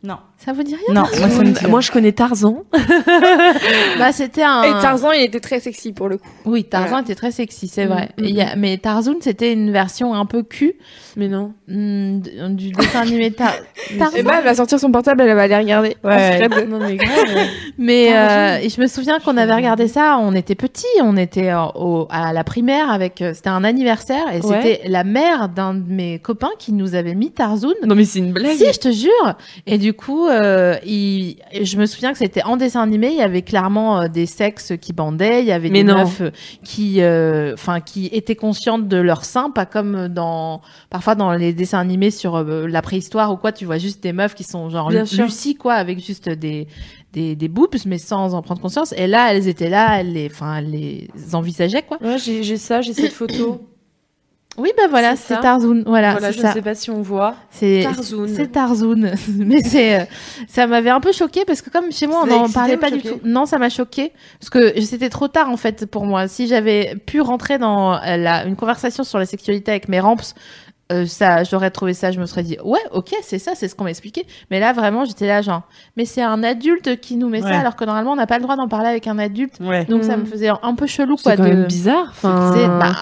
Non, 0.04 0.18
Ça 0.44 0.52
vous 0.52 0.62
dit 0.64 0.74
rien 0.74 0.94
non, 0.94 1.02
moi 1.18 1.28
ça 1.28 1.42
me 1.44 1.50
dit 1.52 1.66
Moi 1.68 1.80
je 1.80 1.92
connais 1.92 2.12
Tarzan. 2.12 2.62
Bah 3.98 4.12
c'était 4.12 4.42
un. 4.42 4.62
Et 4.64 4.70
Tarzan, 4.82 5.12
il 5.12 5.22
était 5.22 5.40
très 5.40 5.60
sexy 5.60 5.92
pour 5.92 6.08
le 6.08 6.18
coup. 6.18 6.28
Oui, 6.44 6.64
Tarzan 6.64 6.88
Voilà. 6.88 7.02
était 7.04 7.14
très 7.14 7.30
sexy, 7.30 7.68
c'est 7.68 7.86
Mm, 7.86 7.88
vrai. 7.88 8.08
mm, 8.18 8.24
Et 8.24 8.28
il 8.28 8.34
y 8.34 8.40
a... 8.42 8.56
Mais 8.56 8.76
Tarzoun, 8.78 9.16
c'était 9.20 9.52
une 9.52 9.70
version 9.70 10.14
un 10.14 10.26
peu 10.26 10.42
cul 10.42 10.74
Mais 11.16 11.28
non. 11.28 11.52
mm, 11.68 12.20
du 12.54 12.70
dessin 12.72 13.00
animé 13.02 13.30
Tar... 13.30 13.52
Tarzan. 13.98 14.16
Et 14.16 14.22
bah, 14.22 14.34
elle 14.38 14.44
va 14.44 14.54
sortir 14.54 14.80
son 14.80 14.90
portable, 14.90 15.22
elle 15.22 15.34
va 15.36 15.42
aller 15.42 15.56
regarder. 15.56 15.96
Ouais. 16.02 16.40
Secret. 16.42 16.66
Non 16.66 16.78
mais 16.80 16.96
grave. 16.96 17.46
Mais 17.78 18.06
Tarzan. 18.12 18.36
euh, 18.36 18.56
et 18.64 18.68
je 18.68 18.80
me 18.80 18.86
souviens 18.86 19.18
qu'on 19.20 19.36
avait 19.36 19.54
regardé 19.54 19.88
ça, 19.88 20.18
on 20.20 20.34
était 20.34 20.54
petits, 20.54 20.86
on 21.02 21.16
était 21.16 21.50
euh, 21.50 21.64
au, 21.74 22.06
à 22.10 22.32
la 22.32 22.44
primaire 22.44 22.90
avec, 22.90 23.22
euh, 23.22 23.32
c'était 23.34 23.48
un 23.50 23.64
anniversaire 23.64 24.24
et 24.32 24.40
Ouais. 24.44 24.60
c'était 24.62 24.88
la 24.88 25.04
mère 25.04 25.48
d'un 25.48 25.74
de 25.74 25.88
mes 25.92 26.18
copains 26.18 26.50
qui 26.58 26.72
nous 26.72 26.94
avait 26.94 27.14
mis 27.14 27.30
Tarzoun. 27.30 27.74
Non 27.86 27.94
mais 27.94 28.04
c'est 28.04 28.18
une 28.18 28.32
blague. 28.32 28.56
Si, 28.56 28.66
je 28.72 28.78
te 28.78 28.90
jure. 28.90 29.34
Et 29.66 29.78
du 29.78 29.92
coup, 29.94 30.26
euh, 30.32 30.76
il, 30.84 31.36
je 31.62 31.76
me 31.76 31.86
souviens 31.86 32.12
que 32.12 32.18
c'était 32.18 32.42
en 32.42 32.56
dessin 32.56 32.82
animé. 32.82 33.08
Il 33.10 33.16
y 33.18 33.22
avait 33.22 33.42
clairement 33.42 34.00
euh, 34.02 34.08
des 34.08 34.26
sexes 34.26 34.72
qui 34.80 34.92
bandaient. 34.92 35.40
Il 35.42 35.46
y 35.46 35.52
avait 35.52 35.68
Mais 35.70 35.84
des 35.84 35.92
non. 35.92 35.98
meufs 35.98 36.20
euh, 36.22 36.30
qui, 36.64 37.00
euh, 37.00 37.54
enfin, 37.54 37.80
qui 37.80 38.06
étaient 38.06 38.36
conscientes 38.36 38.88
de 38.88 38.96
leur 38.96 39.24
sein, 39.24 39.50
pas 39.50 39.66
comme 39.66 40.08
dans 40.08 40.60
parfois 40.90 41.14
dans 41.14 41.32
les 41.32 41.52
dessins 41.52 41.78
animés 41.78 42.10
sur 42.10 42.36
euh, 42.36 42.66
la 42.66 42.82
préhistoire 42.82 43.32
ou 43.32 43.36
quoi. 43.36 43.52
Tu 43.52 43.64
vois 43.64 43.78
juste 43.78 44.02
des 44.02 44.12
meufs 44.12 44.34
qui 44.34 44.44
sont 44.44 44.68
genre 44.70 44.88
Bien 44.88 45.02
Lu- 45.02 45.06
sûr. 45.06 45.24
Lucie 45.24 45.54
quoi, 45.54 45.74
avec 45.74 46.04
juste 46.04 46.28
des 46.28 46.66
des, 47.12 47.36
des 47.36 47.48
boobs, 47.48 47.74
mais 47.84 47.98
sans 47.98 48.34
en 48.34 48.40
prendre 48.40 48.60
conscience. 48.62 48.94
Et 48.96 49.06
là, 49.06 49.34
elles 49.34 49.46
étaient 49.46 49.68
là, 49.68 50.00
elles 50.00 50.14
les, 50.14 50.30
enfin, 50.32 50.62
les 50.62 51.08
envisageaient 51.34 51.82
quoi. 51.82 51.98
Ouais, 52.02 52.16
j'ai 52.18 52.56
ça, 52.56 52.80
j'ai 52.80 52.94
cette 52.94 53.12
photo. 53.12 53.60
Oui, 54.58 54.70
ben 54.76 54.88
voilà, 54.88 55.16
C'est. 55.16 55.40
Tarzoun. 55.40 55.82
Voilà, 55.86 56.12
voilà, 56.12 56.30
je 56.30 56.42
ne 56.42 56.52
sais 56.52 56.60
pas 56.60 56.74
si 56.74 56.90
on 56.90 57.00
voit. 57.00 57.34
C'est 57.50 57.82
Tarzoun. 57.84 58.28
C'est 58.28 58.48
Tarzoun. 58.48 59.14
Mais 59.38 59.62
c'est, 59.62 60.00
euh, 60.00 60.04
ça 60.46 60.66
m'avait 60.66 60.90
un 60.90 61.00
peu 61.00 61.12
choqué 61.12 61.44
parce 61.46 61.62
que 61.62 61.70
comme 61.70 61.90
chez 61.90 62.06
moi, 62.06 62.22
on 62.24 62.26
n'en 62.26 62.50
parlait 62.50 62.76
pas 62.76 62.90
du 62.90 63.00
tout. 63.00 63.20
Non, 63.24 63.46
ça 63.46 63.58
m'a 63.58 63.70
choqué 63.70 64.12
parce 64.38 64.50
que 64.50 64.80
c'était 64.82 65.08
trop 65.08 65.28
tard 65.28 65.48
en 65.48 65.56
fait 65.56 65.86
pour 65.86 66.04
moi. 66.04 66.28
Si 66.28 66.46
j'avais 66.48 66.96
pu 67.06 67.20
rentrer 67.20 67.58
dans 67.58 67.94
euh, 67.94 68.16
la, 68.16 68.44
une 68.44 68.56
conversation 68.56 69.04
sur 69.04 69.18
la 69.18 69.26
sexualité 69.26 69.70
avec 69.70 69.88
mes 69.88 70.00
ramps, 70.00 70.34
euh, 70.92 71.06
ça, 71.06 71.42
j'aurais 71.44 71.70
trouvé 71.70 71.94
ça, 71.94 72.10
je 72.12 72.20
me 72.20 72.26
serais 72.26 72.42
dit, 72.42 72.56
ouais, 72.64 72.78
ok, 72.92 73.10
c'est 73.22 73.38
ça, 73.38 73.52
c'est 73.54 73.68
ce 73.68 73.74
qu'on 73.74 73.84
m'a 73.84 73.90
expliqué. 73.90 74.26
Mais 74.50 74.60
là, 74.60 74.72
vraiment, 74.72 75.04
j'étais 75.04 75.26
là, 75.26 75.42
genre, 75.42 75.62
mais 75.96 76.04
c'est 76.04 76.22
un 76.22 76.42
adulte 76.42 77.00
qui 77.00 77.16
nous 77.16 77.28
met 77.28 77.42
Ouais. 77.42 77.50
ça, 77.50 77.58
alors 77.60 77.76
que 77.76 77.84
normalement, 77.84 78.12
on 78.12 78.16
n'a 78.16 78.26
pas 78.26 78.36
le 78.36 78.42
droit 78.42 78.56
d'en 78.56 78.68
parler 78.68 78.88
avec 78.88 79.06
un 79.06 79.18
adulte. 79.18 79.54
Ouais. 79.60 79.84
Donc, 79.86 80.04
ça 80.04 80.16
Mm. 80.16 80.20
me 80.20 80.24
faisait 80.26 80.50
un 80.62 80.74
peu 80.74 80.86
chelou, 80.86 81.16
quoi. 81.16 81.32
C'est 81.32 81.36
quand 81.38 81.44
de... 81.44 81.48
même 81.48 81.64
bizarre. 81.64 82.06
Enfin, 82.10 82.52
C'est- 82.54 82.68
bah, 82.68 82.92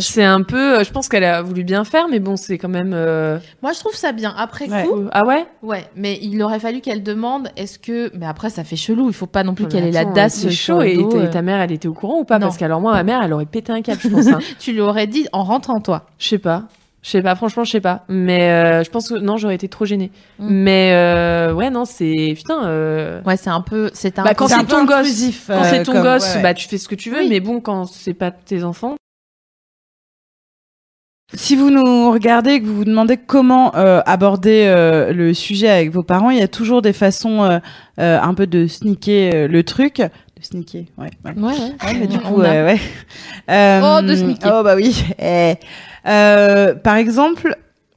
c'est 0.00 0.24
un 0.24 0.42
peu. 0.42 0.82
Je 0.84 0.90
pense 0.92 1.08
qu'elle 1.08 1.24
a 1.24 1.42
voulu 1.42 1.64
bien 1.64 1.84
faire, 1.84 2.06
mais 2.08 2.20
bon, 2.20 2.36
c'est 2.36 2.56
quand 2.58 2.68
même. 2.68 2.92
euh, 2.94 3.38
moi, 3.62 3.72
je 3.72 3.80
trouve 3.80 3.94
ça 3.94 4.12
bien. 4.12 4.34
Après 4.38 4.68
Ouais. 4.70 4.84
coup, 4.84 5.04
Ah 5.12 5.26
ouais? 5.26 5.46
Ouais, 5.62 5.84
mais 5.96 6.18
il 6.22 6.40
aurait 6.42 6.60
fallu 6.60 6.80
qu'elle 6.80 7.02
demande 7.02 7.48
est-ce 7.56 7.78
que. 7.78 8.10
Mais 8.16 8.26
après, 8.26 8.50
ça 8.50 8.64
fait 8.64 8.76
chelou, 8.76 9.08
il 9.08 9.14
faut 9.14 9.26
pas 9.26 9.42
non 9.42 9.54
plus 9.54 9.64
Non, 9.64 9.70
qu'elle 9.70 9.84
ait 9.86 9.90
la 9.90 10.04
dasse 10.04 10.34
C'est 10.40 10.50
chaud. 10.50 10.80
Et 10.82 10.96
dos, 10.96 11.16
euh. 11.16 11.26
ta 11.30 11.42
mère, 11.42 11.60
elle 11.60 11.72
était 11.72 11.88
au 11.88 11.94
courant 11.94 12.18
ou 12.20 12.24
pas? 12.24 12.38
Non. 12.38 12.46
Parce 12.46 12.56
qu'alors 12.58 12.80
moi, 12.80 12.92
ma 12.92 13.02
mère, 13.02 13.22
elle 13.22 13.32
aurait 13.32 13.46
pété 13.46 13.72
un 13.72 13.82
câble, 13.82 14.00
je 14.02 14.08
pense. 14.08 14.26
hein. 14.28 14.38
Tu 14.58 14.72
lui 14.72 14.80
aurais 14.80 15.06
dit 15.06 15.26
en 15.32 15.42
rentrant, 15.44 15.80
toi. 15.80 16.06
Je 16.18 16.28
sais 16.28 16.38
pas. 16.38 16.64
Je 17.02 17.08
sais 17.10 17.22
pas, 17.22 17.34
franchement, 17.34 17.64
je 17.64 17.70
sais 17.70 17.80
pas. 17.80 18.04
Mais 18.08 18.50
euh, 18.50 18.84
je 18.84 18.90
pense 18.90 19.08
que 19.08 19.14
non, 19.14 19.38
j'aurais 19.38 19.54
été 19.54 19.68
trop 19.68 19.86
gênée. 19.86 20.10
Mm. 20.38 20.46
Mais 20.50 20.92
euh, 20.92 21.54
ouais, 21.54 21.70
non, 21.70 21.84
c'est. 21.86 22.34
Putain. 22.36 22.66
euh, 22.66 23.22
Ouais, 23.22 23.38
c'est 23.38 23.48
un 23.50 23.62
peu. 23.62 23.90
C'est 23.94 24.18
un 24.18 24.22
Bah, 24.24 24.30
peu- 24.30 24.34
quand 24.36 24.48
C'est 24.48 24.64
ton 24.66 24.84
gosse. 24.84 25.20
Quand 25.46 25.52
euh, 25.54 25.64
c'est 25.64 25.82
ton 25.82 25.92
comme- 25.92 26.02
gosse, 26.02 26.34
ouais, 26.36 26.42
bah 26.42 26.52
tu 26.52 26.68
fais 26.68 26.76
ce 26.78 26.88
que 26.88 26.94
tu 26.94 27.10
veux. 27.10 27.20
Oui. 27.20 27.28
Mais 27.30 27.40
bon, 27.40 27.60
quand 27.60 27.86
c'est 27.86 28.12
pas 28.14 28.30
tes 28.30 28.64
enfants. 28.64 28.96
Si 31.32 31.54
vous 31.54 31.70
nous 31.70 32.10
regardez 32.10 32.54
et 32.54 32.60
que 32.60 32.66
vous 32.66 32.74
vous 32.74 32.84
demandez 32.84 33.16
comment 33.16 33.74
euh, 33.76 34.00
aborder 34.04 34.64
euh, 34.66 35.12
le 35.12 35.32
sujet 35.32 35.68
avec 35.70 35.90
vos 35.92 36.02
parents, 36.02 36.30
il 36.30 36.38
y 36.38 36.42
a 36.42 36.48
toujours 36.48 36.82
des 36.82 36.92
façons 36.92 37.44
euh, 37.44 37.58
euh, 38.00 38.18
un 38.20 38.34
peu 38.34 38.48
de 38.48 38.66
sneaker 38.66 39.32
euh, 39.34 39.48
le 39.48 39.62
truc. 39.62 39.98
De 39.98 40.42
sneaker, 40.42 40.82
ouais. 40.98 41.10
ouais. 41.24 41.32
Ouais, 41.40 41.94
mais 42.00 42.08
du 42.08 42.18
coup, 42.18 42.40
a- 42.40 42.44
ouais, 42.44 42.62
ouais. 42.64 42.80
Euh, 43.48 43.80
Oh, 44.00 44.02
de 44.02 44.16
sneaker. 44.16 44.56
Oh, 44.60 44.64
bah 44.64 44.74
oui. 44.74 45.04
Eh. 45.22 45.54
Euh, 46.06 46.74
par 46.74 46.96
exemple, 46.96 47.56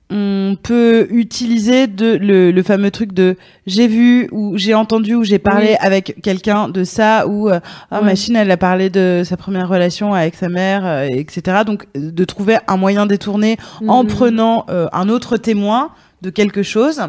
on 0.10 0.56
peut 0.62 1.08
utiliser 1.10 1.88
de, 1.88 2.16
le, 2.18 2.52
le 2.52 2.64
fameux 2.64 2.92
truc 2.92 3.14
de 3.14 3.36
j'ai 3.66 3.88
vu 3.88 4.28
ou 4.32 4.58
j'ai 4.58 4.76
entendu 4.76 5.16
ou 5.16 5.24
j'ai 5.24 5.40
parlé 5.40 5.70
Oui. 5.72 5.76
avec 5.80 6.22
quelqu'un 6.22 6.70
de 6.70 6.84
ça 6.84 7.26
ou 7.28 7.50
euh, 7.50 7.60
Ouais. 7.92 8.02
machine 8.04 8.36
elle 8.36 8.52
a 8.52 8.58
parlé 8.58 8.90
de 8.92 9.24
sa 9.26 9.38
première 9.38 9.68
relation 9.68 10.14
avec 10.14 10.36
sa 10.36 10.50
mère 10.50 10.86
euh, 10.86 11.08
etc 11.10 11.62
donc 11.66 11.88
de 11.96 12.26
trouver 12.26 12.58
un 12.68 12.78
moyen 12.78 13.06
détourné 13.08 13.58
en 13.88 14.04
Mhm. 14.04 14.10
prenant 14.10 14.66
euh, 14.70 14.88
un 14.94 15.10
autre 15.10 15.38
témoin 15.38 15.90
de 16.22 16.30
quelque 16.30 16.62
chose 16.64 17.02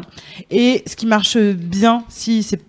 et 0.49 0.81
ce 0.87 0.95
qui 0.95 1.05
marche 1.05 1.37
bien 1.37 2.03
si 2.09 2.41
c'est 2.41 2.59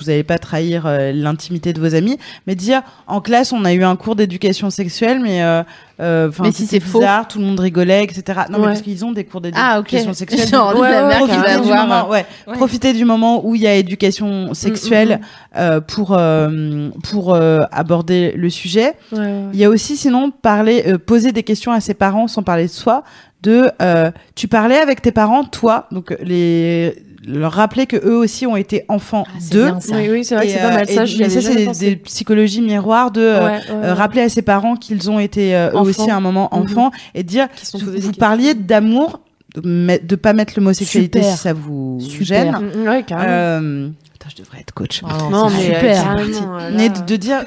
vous 0.00 0.06
n'allez 0.10 0.22
pas 0.24 0.38
trahir 0.38 0.84
euh, 0.86 1.12
l'intimité 1.12 1.72
de 1.72 1.80
vos 1.80 1.94
amis, 1.94 2.18
mais 2.46 2.54
dire 2.54 2.82
en 3.06 3.20
classe 3.20 3.52
on 3.52 3.64
a 3.64 3.72
eu 3.72 3.84
un 3.84 3.96
cours 3.96 4.16
d'éducation 4.16 4.70
sexuelle, 4.70 5.20
mais 5.20 5.42
euh, 5.42 5.62
euh, 6.00 6.30
'fin, 6.32 6.44
Mais 6.44 6.52
si 6.52 6.66
c'est 6.66 6.80
faux. 6.80 6.98
bizarre, 6.98 7.28
tout 7.28 7.38
le 7.38 7.44
monde 7.44 7.60
rigolait, 7.60 8.02
etc. 8.04 8.40
Non, 8.50 8.58
mais 8.58 8.64
Ouais. 8.64 8.64
parce 8.70 8.82
qu'ils 8.82 9.04
ont 9.04 9.12
des 9.12 9.24
cours 9.24 9.40
Ah, 9.54 9.76
d'éducation 9.76 10.12
sexuelle. 10.12 10.48
Genre, 10.48 10.76
Ouais, 10.78 10.90
la 10.90 11.06
mère 11.06 11.18
qui 11.20 11.26
Profitez 11.28 11.46
va 11.54 11.58
du, 11.60 11.68
moment, 11.68 12.08
ouais. 12.08 12.26
Ouais. 12.46 12.54
Profitez 12.56 12.92
du 12.92 13.04
moment 13.04 13.46
où 13.46 13.54
il 13.54 13.60
y 13.62 13.66
a 13.66 13.74
éducation 13.74 14.54
sexuelle 14.54 15.20
euh, 15.56 15.80
pour 15.80 16.16
euh, 16.18 16.88
pour 17.10 17.34
euh, 17.34 17.60
aborder 17.70 18.32
le 18.36 18.50
sujet. 18.50 18.94
Il 19.12 19.56
y 19.58 19.64
a 19.64 19.68
aussi 19.70 19.96
sinon 19.96 20.30
parler, 20.30 20.84
euh, 20.86 20.98
poser 20.98 21.32
des 21.32 21.42
questions 21.44 21.70
à 21.72 21.80
ses 21.80 21.94
parents 21.94 22.26
sans 22.28 22.42
parler 22.42 22.64
de 22.64 22.70
soi. 22.70 23.04
De, 23.42 23.70
euh, 23.82 24.10
tu 24.34 24.48
parlais 24.48 24.78
avec 24.78 25.02
tes 25.02 25.12
parents, 25.12 25.44
toi, 25.44 25.86
donc 25.92 26.12
euh, 26.12 26.16
les 26.22 26.94
leur 27.26 27.52
rappeler 27.52 27.86
que 27.86 27.96
eux 27.96 28.16
aussi 28.16 28.46
ont 28.46 28.56
été 28.56 28.84
enfants 28.88 29.24
Ah, 29.28 29.38
d'eux. 29.50 29.70
Oui, 29.90 30.08
oui, 30.10 30.24
c'est 30.24 30.34
vrai 30.34 30.46
que 30.46 30.52
c'est 30.52 30.58
pas 30.58 30.66
euh, 30.70 30.74
mal. 30.74 30.90
et- 30.90 30.94
Ça, 30.94 31.04
je 31.06 31.18
mais 31.18 31.28
ça, 31.28 31.40
c'est 31.40 31.66
des, 31.78 31.96
psychologies 31.96 32.60
miroirs 32.60 33.10
de 33.10 33.20
euh, 33.20 33.44
Ouais, 33.46 33.52
ouais, 33.52 33.60
euh, 33.70 33.80
ouais. 33.82 33.92
rappeler 33.92 34.22
à 34.22 34.28
ses 34.28 34.42
parents 34.42 34.76
qu'ils 34.76 35.10
ont 35.10 35.18
été 35.18 35.54
euh, 35.56 35.70
eux 35.72 35.78
aussi 35.78 36.10
à 36.10 36.16
un 36.16 36.20
moment 36.20 36.48
Mhm. 36.52 36.62
enfants 36.62 36.90
et 37.14 37.22
dire 37.22 37.48
sont 37.62 37.78
vous 37.78 38.12
parliez 38.12 38.54
d'amour 38.54 39.20
de, 39.54 40.04
de 40.04 40.16
pas 40.16 40.32
mettre 40.32 40.54
l'homosexualité 40.56 41.20
Super. 41.22 41.36
si 41.36 41.42
ça 41.42 41.52
vous 41.52 41.98
Super. 42.00 42.24
gêne. 42.26 42.50
Mm, 42.74 42.88
Ouais. 42.88 43.04
Euh, 43.12 43.88
je 44.28 44.42
devrais 44.42 44.60
être 44.60 44.72
coach. 44.72 45.02
Ah 45.06 45.18
non, 45.30 45.48
mais 45.50 45.74
euh, 45.74 45.80
super. 45.80 46.16
euh, 46.18 46.70
Mais 46.74 46.88
de 46.88 47.16
dire, 47.16 47.44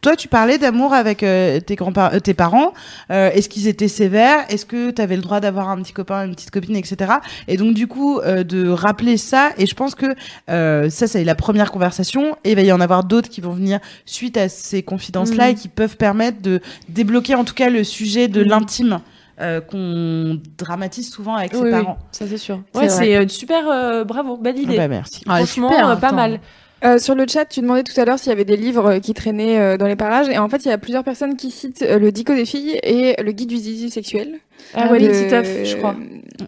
toi, 0.00 0.16
tu 0.16 0.28
parlais 0.28 0.58
d'amour 0.58 0.92
avec 0.94 1.22
euh, 1.22 1.60
tes 1.60 1.74
grands 1.76 1.92
tes 2.22 2.34
parents. 2.34 2.72
Euh, 3.10 3.30
Est-ce 3.30 3.48
qu'ils 3.48 3.66
étaient 3.68 3.88
sévères? 3.88 4.44
Est-ce 4.48 4.64
que 4.66 4.90
tu 4.90 5.02
avais 5.02 5.16
le 5.16 5.22
droit 5.22 5.40
d'avoir 5.40 5.68
un 5.68 5.76
petit 5.82 5.92
copain, 5.92 6.24
une 6.26 6.34
petite 6.34 6.50
copine, 6.50 6.76
etc. 6.76 7.14
Et 7.48 7.56
donc 7.56 7.74
du 7.74 7.86
coup, 7.86 8.18
euh, 8.20 8.44
de 8.44 8.68
rappeler 8.68 9.16
ça. 9.16 9.50
Et 9.58 9.66
je 9.66 9.74
pense 9.74 9.94
que 9.94 10.06
euh, 10.50 10.88
ça, 10.90 11.06
c'est 11.06 11.24
la 11.24 11.34
première 11.34 11.70
conversation. 11.72 12.36
Et 12.44 12.50
il 12.52 12.56
va 12.56 12.62
y 12.62 12.72
en 12.72 12.80
avoir 12.80 13.04
d'autres 13.04 13.28
qui 13.28 13.40
vont 13.40 13.52
venir 13.52 13.80
suite 14.06 14.36
à 14.36 14.48
ces 14.48 14.82
confidences-là 14.82 15.46
Mhm. 15.46 15.50
et 15.50 15.54
qui 15.54 15.68
peuvent 15.68 15.96
permettre 15.96 16.40
de 16.42 16.60
débloquer 16.88 17.34
en 17.34 17.44
tout 17.44 17.54
cas 17.54 17.68
le 17.70 17.84
sujet 17.84 18.28
de 18.28 18.42
Mhm. 18.42 18.48
l'intime. 18.48 19.00
euh, 19.40 19.60
qu'on 19.60 20.40
dramatise 20.58 21.12
souvent 21.12 21.36
avec 21.36 21.52
ses 21.54 21.60
oui, 21.62 21.70
parents. 21.70 21.96
ça 22.10 22.24
c'est 22.28 22.38
sûr. 22.38 22.60
Ouais, 22.74 22.88
c'est 22.88 23.14
euh, 23.14 23.28
super, 23.28 23.68
euh, 23.70 24.02
bravo, 24.02 24.36
belle 24.36 24.56
Ah 24.58 24.62
idée. 24.62 24.76
bah, 24.76 24.88
merci. 24.88 25.20
Ah, 25.28 25.36
Franchement, 25.36 25.70
super, 25.70 25.88
euh, 25.90 25.94
pas 25.94 26.08
attends. 26.08 26.16
mal. 26.16 26.40
Euh, 26.84 26.98
sur 26.98 27.14
le 27.16 27.26
chat, 27.26 27.44
tu 27.44 27.60
demandais 27.60 27.82
tout 27.82 27.98
à 28.00 28.04
l'heure 28.04 28.18
s'il 28.18 28.28
y 28.28 28.32
avait 28.32 28.44
des 28.44 28.56
livres 28.56 28.86
euh, 28.86 28.98
qui 29.00 29.12
traînaient 29.12 29.58
euh, 29.58 29.76
dans 29.76 29.86
les 29.88 29.96
parages. 29.96 30.28
Et 30.28 30.38
en 30.38 30.48
fait, 30.48 30.64
il 30.64 30.68
y 30.68 30.70
a 30.70 30.78
plusieurs 30.78 31.02
personnes 31.02 31.36
qui 31.36 31.50
citent 31.50 31.82
euh, 31.82 31.98
le 31.98 32.12
Dico 32.12 32.34
des 32.34 32.44
filles 32.44 32.78
et 32.84 33.20
le 33.20 33.32
guide 33.32 33.48
du 33.48 33.56
zizi 33.56 33.90
sexuel. 33.90 34.38
Ah 34.74 34.90
ouais, 34.92 35.00
de- 35.00 35.08
Titeuf, 35.12 35.64
je 35.64 35.76
crois. 35.76 35.96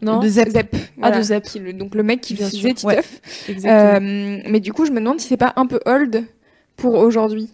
Non 0.03 0.21
de 0.21 0.29
Zep. 0.29 0.49
Zep. 0.51 0.77
Ah, 1.03 1.11
de 1.11 1.21
Zep. 1.23 1.45
qui 1.45 1.59
le- 1.59 1.73
donc 1.73 1.95
le 1.97 2.03
mec 2.05 2.21
qui 2.21 2.35
Bien 2.35 2.49
faisait. 2.49 2.75
Titeuf. 2.75 3.21
Exactement. 3.49 4.07
Euh, 4.07 4.38
mais 4.49 4.61
du 4.61 4.73
coup, 4.73 4.87
je 4.87 4.93
me 4.93 5.01
demande 5.01 5.21
si 5.21 5.27
c'est 5.27 5.37
pas 5.37 5.53
un 5.57 5.66
peu 5.66 5.81
old 5.85 6.25
pour 6.77 6.95
aujourd'hui. 6.95 7.51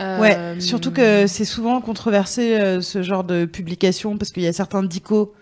Ouais, 0.00 0.36
surtout 0.60 0.92
que 0.92 1.26
c'est 1.26 1.44
souvent 1.44 1.80
controversé 1.80 2.54
euh, 2.54 2.80
ce 2.80 3.02
genre 3.02 3.24
de 3.24 3.46
publication 3.46 4.16
parce 4.16 4.30
qu'il 4.30 4.44
y 4.44 4.46
a 4.46 4.52
certains 4.52 4.84
dicos 4.84 5.32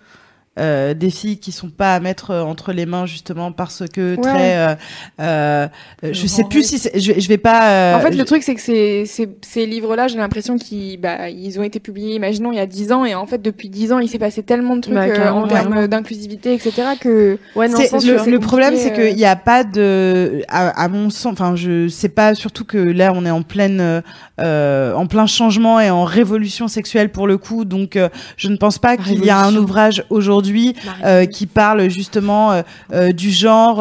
euh, 0.59 0.95
des 0.95 1.11
filles 1.11 1.39
qui 1.39 1.53
sont 1.53 1.69
pas 1.71 1.95
à 1.95 2.01
mettre 2.01 2.31
euh, 2.31 2.43
entre 2.43 2.73
les 2.73 2.87
mains 2.87 3.07
justement 3.07 3.53
parce 3.53 3.83
que 3.93 4.17
Ouais. 4.17 4.23
très 4.23 4.57
euh, 4.57 4.75
euh, 5.21 5.69
je 6.03 6.27
sais 6.27 6.45
plus 6.45 6.63
si 6.67 6.79
c'est- 6.79 6.99
je, 6.99 7.13
vais- 7.13 7.21
je 7.21 7.29
vais 7.29 7.39
pas 7.39 7.71
euh, 7.71 7.97
en 7.97 8.01
fait, 8.01 8.13
je- 8.13 8.19
le 8.19 8.25
truc, 8.25 8.43
c'est 8.43 8.55
que 8.55 8.61
ces, 8.61 9.05
ces, 9.07 9.29
ces 9.43 9.67
livres-là, 9.67 10.09
j'ai 10.09 10.17
l'impression 10.19 10.57
qu'ils 10.59 10.99
bah, 11.01 11.29
ils 11.29 11.59
ont 11.61 11.63
été 11.63 11.79
publiés, 11.81 12.15
imaginons, 12.15 12.53
il 12.53 12.57
y 12.57 12.61
a 12.61 12.67
10 12.67 12.93
ans. 12.93 13.05
Et 13.05 13.15
en 13.15 13.27
fait, 13.27 13.43
depuis 13.43 13.69
10 13.69 13.93
ans, 13.93 13.99
il 13.99 14.09
s'est 14.09 14.19
passé 14.19 14.43
tellement 14.43 14.77
de 14.77 14.81
trucs 14.83 14.95
Bah, 14.95 15.05
euh, 15.05 15.31
en 15.31 15.47
termes 15.47 15.87
d'inclusivité, 15.89 16.55
etc. 16.55 16.73
que 17.01 17.39
ouais, 17.55 17.69
non, 17.69 17.79
le, 17.79 18.39
problème, 18.39 18.75
c'est 18.77 18.93
euh. 18.99 19.09
qu'il 19.09 19.17
n'y 19.17 19.25
a 19.25 19.37
pas 19.37 19.65
de, 19.65 20.43
à, 20.49 20.69
à 20.83 20.89
mon 20.89 21.11
sens, 21.11 21.33
enfin, 21.33 21.55
je 21.57 21.89
sais 21.89 22.09
pas, 22.09 22.35
surtout 22.35 22.65
que 22.65 22.79
là, 22.79 23.13
on 23.15 23.25
est 23.27 23.31
en 23.31 23.43
pleine, 23.43 24.03
en 24.39 25.07
plein 25.07 25.27
changement 25.27 25.81
et 25.81 25.91
en 25.91 26.05
révolution 26.05 26.69
sexuelle 26.69 27.11
pour 27.11 27.27
le 27.27 27.39
coup, 27.39 27.65
donc 27.65 27.97
euh, 27.97 28.09
je 28.37 28.49
ne 28.49 28.57
pense 28.57 28.79
pas 28.79 28.97
qu'il 28.97 29.25
y 29.25 29.31
a 29.31 29.39
un 29.39 29.55
ouvrage 29.57 30.05
aujourd'hui 30.11 30.46
euh, 31.05 31.27
qui 31.27 31.47
parle 31.47 31.89
justement 31.91 32.53
euh, 32.53 32.63
euh, 32.93 33.13
du 33.13 33.31
genre, 33.31 33.79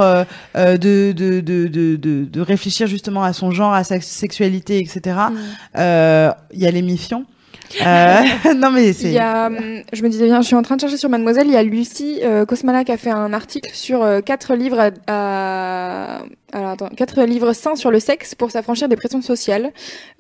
de, 0.55 1.11
de, 1.11 1.41
de, 1.41 1.97
de, 1.97 2.41
réfléchir 2.41 2.87
justement 2.87 3.23
à 3.23 3.33
son 3.33 3.51
genre, 3.51 3.73
à 3.73 3.83
sa 3.83 3.99
sexualité, 4.01 4.79
etc. 4.79 5.17
Mm. 5.31 6.33
Il 6.53 6.59
y 6.59 6.67
a 6.67 6.71
les 6.71 6.81
mifions. 6.81 7.25
Euh, 7.81 8.21
non 8.55 8.71
mais 8.71 8.93
c'est. 8.93 9.13
je 9.13 10.03
me 10.03 10.09
disais 10.09 10.25
bien, 10.25 10.41
je 10.41 10.47
suis 10.47 10.55
en 10.55 10.61
train 10.61 10.75
de 10.75 10.81
chercher 10.81 10.97
sur 10.97 11.09
Mademoiselle. 11.09 11.47
Il 11.47 11.53
y 11.53 11.57
a 11.57 11.63
Lucie 11.63 12.19
euh, 12.23 12.45
Kosmala 12.45 12.83
qui 12.83 12.91
a 12.91 12.97
fait 12.97 13.09
un 13.09 13.33
article 13.33 13.69
sur 13.73 14.03
euh, 14.03 14.21
quatre 14.21 14.55
livres 14.55 14.79
à, 14.79 14.91
à, 15.07 16.21
alors 16.53 16.69
attends, 16.71 16.89
quatre 16.89 17.23
livres 17.23 17.53
sains 17.53 17.75
sur 17.75 17.91
le 17.91 17.99
sexe 17.99 18.35
pour 18.35 18.51
s'affranchir 18.51 18.87
des 18.87 18.95
pressions 18.95 19.21
sociales. 19.21 19.71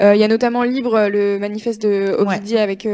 Il 0.01 0.17
y 0.17 0.23
a 0.23 0.27
notamment 0.27 0.63
le 0.63 0.69
livre, 0.69 1.07
le 1.07 1.39
manifeste 1.39 1.81
de 1.81 2.15
Ovidier 2.17 2.59
avec 2.59 2.87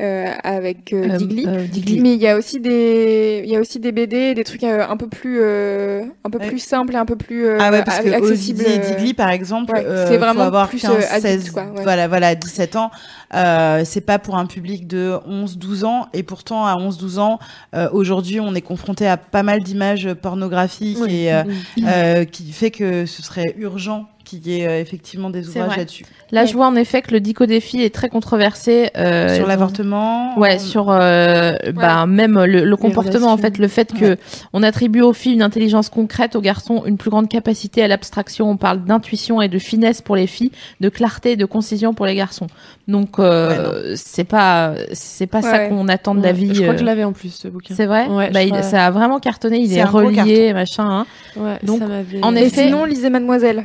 euh, 0.00 0.32
avec 0.42 0.92
euh, 0.92 1.10
Euh, 1.10 1.16
Digli. 1.18 1.44
euh, 1.46 1.64
Digli. 1.66 2.00
Mais 2.00 2.14
il 2.14 2.20
y 2.20 2.26
a 2.28 2.36
aussi 2.36 2.58
des, 2.60 3.42
il 3.44 3.50
y 3.50 3.56
a 3.56 3.60
aussi 3.60 3.78
des 3.78 3.92
BD, 3.92 4.34
des 4.34 4.44
trucs 4.44 4.64
euh, 4.64 4.86
un 4.88 4.96
peu 4.96 5.08
plus, 5.08 5.38
euh, 5.40 6.02
un 6.24 6.30
peu 6.30 6.38
Ouais. 6.38 6.46
plus 6.48 6.58
simples 6.58 6.94
et 6.94 6.98
un 6.98 7.04
peu 7.04 7.16
plus 7.16 7.46
euh, 7.46 7.58
Ah 7.60 7.70
ouais, 7.70 7.82
parce 7.84 8.00
que 8.00 8.08
accessibles. 8.10 8.62
Et 8.62 8.78
Digli, 8.78 9.14
par 9.14 9.28
exemple, 9.30 9.72
ouais, 9.74 9.84
euh, 9.84 10.06
c'est 10.06 10.14
faut 10.14 10.20
vraiment 10.20 10.42
avoir 10.42 10.68
plus, 10.68 10.80
15, 10.80 10.90
euh, 10.92 11.06
adulte, 11.10 11.42
16, 11.42 11.50
quoi, 11.50 11.64
ouais. 11.64 11.82
voilà, 11.82 12.08
voilà, 12.08 12.34
17 12.34 12.76
ans. 12.76 12.90
Euh, 13.34 13.82
c'est 13.84 14.00
pas 14.00 14.18
pour 14.18 14.36
un 14.36 14.46
public 14.46 14.86
de 14.88 15.14
11, 15.26 15.58
12 15.58 15.84
ans. 15.84 16.06
Et 16.14 16.22
pourtant, 16.22 16.66
à 16.66 16.76
11, 16.76 16.98
12 16.98 17.18
ans, 17.18 17.38
euh, 17.74 17.88
aujourd'hui, 17.92 18.40
on 18.40 18.54
est 18.54 18.60
confronté 18.62 19.06
à 19.06 19.16
pas 19.16 19.42
mal 19.42 19.60
d'images 19.62 20.12
pornographiques 20.14 20.98
Oui. 21.00 21.14
et 21.14 21.32
euh, 21.32 21.42
Mm. 21.76 21.84
euh, 21.86 22.24
qui 22.24 22.50
fait 22.52 22.70
que 22.70 23.06
ce 23.06 23.22
serait 23.22 23.54
urgent 23.58 24.06
qu'il 24.30 24.46
y 24.46 24.60
ait 24.60 24.66
euh, 24.66 24.80
effectivement 24.80 25.30
des 25.30 25.48
ouvrages 25.48 25.76
là-dessus. 25.76 26.04
Là, 26.32 26.44
je 26.44 26.54
vois 26.54 26.66
en 26.68 26.76
effet 26.76 27.02
que 27.02 27.10
le 27.10 27.18
dico 27.20 27.44
défi 27.46 27.82
est 27.82 27.92
très 27.92 28.08
controversé. 28.08 28.90
euh, 28.96 29.34
Sur 29.36 29.46
l'avortement. 29.48 30.38
Ouais, 30.38 30.56
on- 30.56 30.58
sur 30.60 30.86
euh, 30.90 31.54
bah, 31.74 32.06
même 32.06 32.42
le, 32.44 32.64
le 32.64 32.76
comportement 32.76 33.32
en 33.32 33.36
fait, 33.36 33.58
le 33.58 33.66
fait 33.68 33.92
que 33.92 34.16
on 34.52 34.62
attribue 34.62 35.00
aux 35.02 35.12
filles 35.12 35.34
une 35.34 35.42
intelligence 35.42 35.88
concrète, 35.88 36.36
aux 36.36 36.40
garçons 36.40 36.82
une 36.86 36.96
plus 36.96 37.10
grande 37.10 37.28
capacité 37.28 37.82
à 37.82 37.88
l'abstraction. 37.88 38.48
On 38.48 38.56
parle 38.56 38.84
d'intuition 38.84 39.42
et 39.42 39.48
de 39.48 39.58
finesse 39.58 40.00
pour 40.02 40.14
les 40.16 40.26
filles, 40.28 40.52
de 40.80 40.88
clarté 40.88 41.32
et 41.32 41.36
de 41.36 41.44
concision 41.46 41.94
pour 41.94 42.06
les 42.06 42.14
garçons. 42.14 42.46
Donc 42.86 43.18
euh, 43.18 43.94
c'est 43.96 44.24
pas 44.24 44.74
c'est 44.92 45.26
pas 45.26 45.42
ça 45.42 45.50
Ouais. 45.52 45.68
qu'on 45.68 45.88
attend 45.88 46.14
de 46.14 46.22
la 46.22 46.28
Ouais, 46.28 46.32
vie. 46.34 46.54
Je 46.54 46.62
crois 46.62 46.74
que 46.74 46.80
je 46.80 46.84
l'avais 46.84 47.04
en 47.04 47.12
plus, 47.12 47.30
ce 47.34 47.48
bouquin. 47.48 47.74
c'est 47.74 47.86
vrai. 47.86 48.06
Ouais, 48.08 48.30
bah, 48.30 48.42
il- 48.44 48.54
ça 48.62 48.86
a 48.86 48.90
vraiment 48.92 49.18
cartonné. 49.18 49.58
Il 49.58 49.76
est 49.76 49.82
gros 49.82 49.98
relié, 49.98 50.52
machin. 50.52 50.84
hein. 50.88 51.06
Ouais, 51.36 51.58
Donc, 51.64 51.82
en 52.22 52.36
Et 52.36 52.42
effet- 52.42 52.64
sinon, 52.66 52.84
lisez 52.84 53.10
Mademoiselle. 53.10 53.64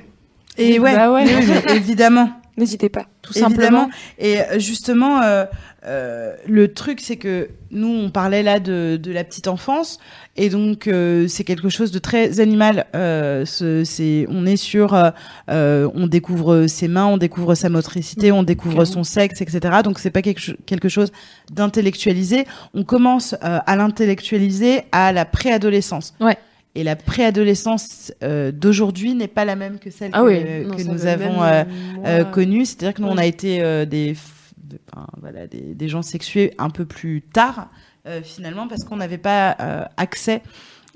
Et 0.57 0.79
ouais, 0.79 0.95
Bah 0.95 1.11
ouais. 1.11 1.25
oui, 1.25 1.45
mais 1.67 1.75
évidemment. 1.75 2.29
N'hésitez 2.57 2.87
pas. 2.87 3.05
Tout 3.21 3.33
simplement. 3.33 3.89
Évidemment. 3.89 3.89
Et 4.17 4.39
euh, 4.39 4.59
justement, 4.59 5.21
euh, 5.21 5.43
euh, 5.85 6.33
le 6.47 6.73
truc, 6.73 7.01
c'est 7.01 7.17
que 7.17 7.49
nous, 7.69 7.89
on 7.89 8.09
parlait 8.09 8.43
là 8.43 8.61
de, 8.61 8.95
de 8.95 9.11
la 9.11 9.25
petite 9.25 9.49
enfance, 9.49 9.99
et 10.37 10.47
donc 10.49 10.87
euh, 10.87 11.27
c'est 11.27 11.43
quelque 11.43 11.67
chose 11.67 11.91
de 11.91 11.99
très 11.99 12.39
animal. 12.39 12.85
Euh, 12.95 13.43
ce- 13.45 13.83
c'est, 13.83 14.25
on 14.29 14.45
est 14.45 14.55
sur, 14.55 14.93
euh, 15.49 15.89
on 15.93 16.07
découvre 16.07 16.65
ses 16.67 16.87
mains, 16.87 17.07
on 17.07 17.17
découvre 17.17 17.55
sa 17.55 17.67
motricité, 17.67 18.31
on 18.31 18.43
découvre 18.43 18.85
son 18.85 19.03
sexe, 19.03 19.41
etc. 19.41 19.81
Donc 19.83 19.99
c'est 19.99 20.09
pas 20.11 20.21
quelque, 20.21 20.51
quelque 20.65 20.87
chose 20.87 21.11
d'intellectualisé. 21.51 22.45
On 22.73 22.83
commence 22.83 23.35
à 23.41 23.75
l'intellectualiser 23.75 24.83
à 24.93 25.11
la 25.11 25.25
préadolescence. 25.25 26.13
Ouais. 26.21 26.37
Et 26.75 26.83
la 26.83 26.95
préadolescence 26.95 28.11
euh, 28.23 28.51
d'aujourd'hui 28.51 29.13
n'est 29.15 29.27
pas 29.29 29.45
la 29.45 29.55
même 29.55 29.79
que 29.79 29.89
celle 29.89 30.09
Ah 30.13 30.19
que, 30.21 30.25
oui, 30.25 30.65
non, 30.85 30.93
nous 30.93 31.05
avons 31.05 31.41
euh, 31.43 31.63
euh, 32.05 32.23
connu. 32.25 32.65
C'est-à-dire 32.65 32.93
que 32.93 33.01
nous, 33.01 33.07
on 33.07 33.15
ouais. 33.15 33.23
a 33.23 33.25
été 33.25 33.61
euh, 33.61 33.85
des, 33.85 34.15
de- 34.57 34.79
voilà, 35.21 35.47
des, 35.47 35.73
des 35.73 35.87
gens 35.87 36.01
sexués 36.01 36.53
un 36.57 36.69
peu 36.69 36.85
plus 36.85 37.21
tard, 37.21 37.69
euh, 38.07 38.21
finalement, 38.21 38.67
parce 38.67 38.83
qu'on 38.83 38.97
n'avait 38.97 39.17
pas 39.17 39.55
euh, 39.61 39.85
accès 39.97 40.41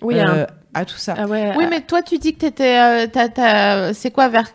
Oui, 0.01 0.15
euh, 0.19 0.43
un- 0.43 0.47
à 0.73 0.85
tout 0.85 0.97
ça. 0.97 1.15
ah 1.17 1.25
ouais. 1.27 1.53
Oui, 1.57 1.63
mais 1.69 1.81
toi, 1.81 2.01
tu 2.01 2.17
dis 2.17 2.35
que 2.35 2.45
euh, 2.45 3.07
t'as- 3.07 3.93
c'est 3.93 4.11
quoi 4.11 4.27
vers 4.27 4.47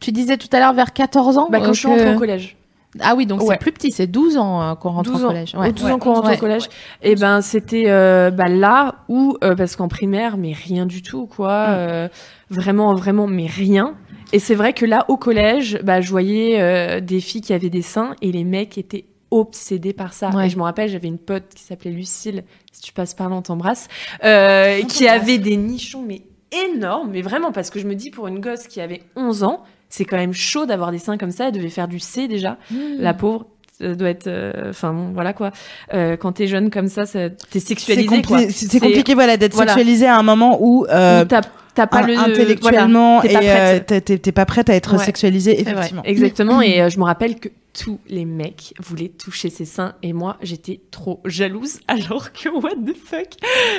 tu 0.00 0.10
disais 0.10 0.38
tout 0.38 0.48
à 0.52 0.58
l'heure 0.58 0.72
vers 0.72 0.92
14 0.94 1.36
ans 1.38 1.48
Bah, 1.50 1.58
quand 1.60 1.66
euh, 1.68 1.72
je 1.74 1.78
suis 1.78 1.88
rentrée 1.88 2.14
au 2.14 2.18
collège. 2.18 2.56
Ah 3.00 3.14
oui, 3.16 3.24
donc 3.26 3.40
Ouais. 3.40 3.46
c'est 3.50 3.58
plus 3.58 3.72
petit, 3.72 3.90
c'est 3.90 4.06
12 4.06 4.36
ans 4.36 4.62
euh, 4.62 4.74
qu'on 4.74 4.90
rentre 4.90 5.12
12 5.12 5.24
au 5.24 5.26
collège. 5.28 5.54
Aux 5.54 5.72
12 5.72 5.84
ans 5.90 5.98
qu'on 5.98 6.14
rentre 6.14 6.28
Ouais. 6.28 6.36
au 6.36 6.40
collège. 6.40 6.68
Et 7.02 7.14
ben, 7.14 7.40
c'était 7.40 7.84
euh, 7.86 8.30
bah, 8.30 8.48
là 8.48 8.96
où, 9.08 9.36
euh, 9.42 9.54
parce 9.54 9.76
qu'en 9.76 9.88
primaire, 9.88 10.36
mais 10.36 10.52
rien 10.52 10.84
du 10.86 11.00
tout, 11.02 11.26
quoi. 11.26 11.68
Mm. 11.68 12.08
vraiment, 12.50 12.94
vraiment, 12.94 13.26
mais 13.26 13.46
rien. 13.46 13.94
Et 14.34 14.38
c'est 14.38 14.54
vrai 14.54 14.72
que 14.72 14.84
là, 14.84 15.04
au 15.08 15.16
collège, 15.16 15.78
bah, 15.82 16.00
je 16.00 16.10
voyais 16.10 17.00
des 17.00 17.20
filles 17.20 17.40
qui 17.42 17.52
avaient 17.52 17.70
des 17.70 17.82
seins 17.82 18.14
et 18.22 18.30
les 18.32 18.44
mecs 18.44 18.76
étaient 18.78 19.06
obsédés 19.30 19.94
par 19.94 20.12
ça. 20.12 20.28
Ouais. 20.30 20.46
Et 20.46 20.50
je 20.50 20.58
me 20.58 20.62
rappelle, 20.62 20.90
j'avais 20.90 21.08
une 21.08 21.18
pote 21.18 21.44
qui 21.54 21.62
s'appelait 21.62 21.90
Lucille, 21.90 22.44
si 22.70 22.82
tu 22.82 22.92
passes 22.92 23.14
par 23.14 23.30
là, 23.30 23.36
on 23.36 23.42
t'embrasse, 23.42 23.88
euh, 24.24 24.82
qui 24.82 25.08
avait 25.08 25.38
des 25.38 25.56
nichons, 25.56 26.04
mais 26.06 26.22
énormes, 26.70 27.10
mais 27.12 27.22
vraiment, 27.22 27.50
parce 27.52 27.70
que 27.70 27.78
je 27.80 27.86
me 27.86 27.94
dis, 27.94 28.10
pour 28.10 28.26
une 28.28 28.40
gosse 28.40 28.66
qui 28.66 28.80
avait 28.82 29.00
11 29.16 29.42
ans, 29.42 29.62
c'est 29.94 30.04
quand 30.06 30.16
même 30.16 30.32
chaud 30.32 30.64
d'avoir 30.64 30.90
des 30.90 30.98
seins 30.98 31.18
comme 31.18 31.30
ça, 31.30 31.48
elle 31.48 31.52
devait 31.52 31.68
faire 31.68 31.86
du 31.86 31.98
C 32.00 32.26
déjà. 32.28 32.56
Mmh. 32.70 32.76
La 32.98 33.12
pauvre 33.14 33.46
doit 33.80 34.08
être 34.10 34.26
euh, 34.28 34.70
enfin 34.70 34.92
bon, 34.92 35.10
voilà 35.12 35.32
quoi 35.32 35.50
euh, 35.92 36.16
quand 36.16 36.32
t'es 36.32 36.46
jeune 36.46 36.70
comme 36.70 36.86
ça, 36.88 37.04
ça 37.04 37.28
t'es 37.50 37.58
sexualisé 37.60 38.08
c'est- 38.50 38.78
compliqué 38.80 39.14
voilà, 39.14 39.36
d'être 39.36 39.54
voilà. 39.54 39.72
sexualisé 39.74 40.06
à 40.06 40.16
un 40.16 40.22
moment 40.22 40.56
où, 40.60 40.86
euh, 40.88 41.24
Où 41.24 41.26
t'as 41.74 41.86
pas 41.86 41.98
in- 41.98 42.06
le 42.06 42.16
intellectuellement 42.16 43.20
voilà, 43.20 43.28
t'es 43.28 43.34
pas 43.34 43.96
et 43.96 43.98
euh, 44.14 44.18
t'es- 44.18 44.32
pas 44.32 44.46
prête 44.46 44.70
à 44.70 44.74
être 44.76 44.96
Ouais. 44.98 45.04
sexualisé, 45.04 45.56
C'est 45.56 45.62
vrai. 45.64 45.72
effectivement. 45.72 46.02
exactement 46.04 46.62
et 46.62 46.80
euh, 46.80 46.88
je 46.90 46.98
me 46.98 47.04
rappelle 47.04 47.40
que 47.40 47.48
tous 47.74 47.98
les 48.08 48.24
mecs 48.26 48.74
voulaient 48.80 49.08
toucher 49.08 49.48
ses 49.48 49.64
seins 49.64 49.94
et 50.02 50.12
moi 50.12 50.36
j'étais 50.42 50.80
trop 50.90 51.20
jalouse 51.24 51.80
alors 51.88 52.32
que 52.32 52.48
what 52.50 52.70
the 52.86 52.94
fuck? 52.96 53.28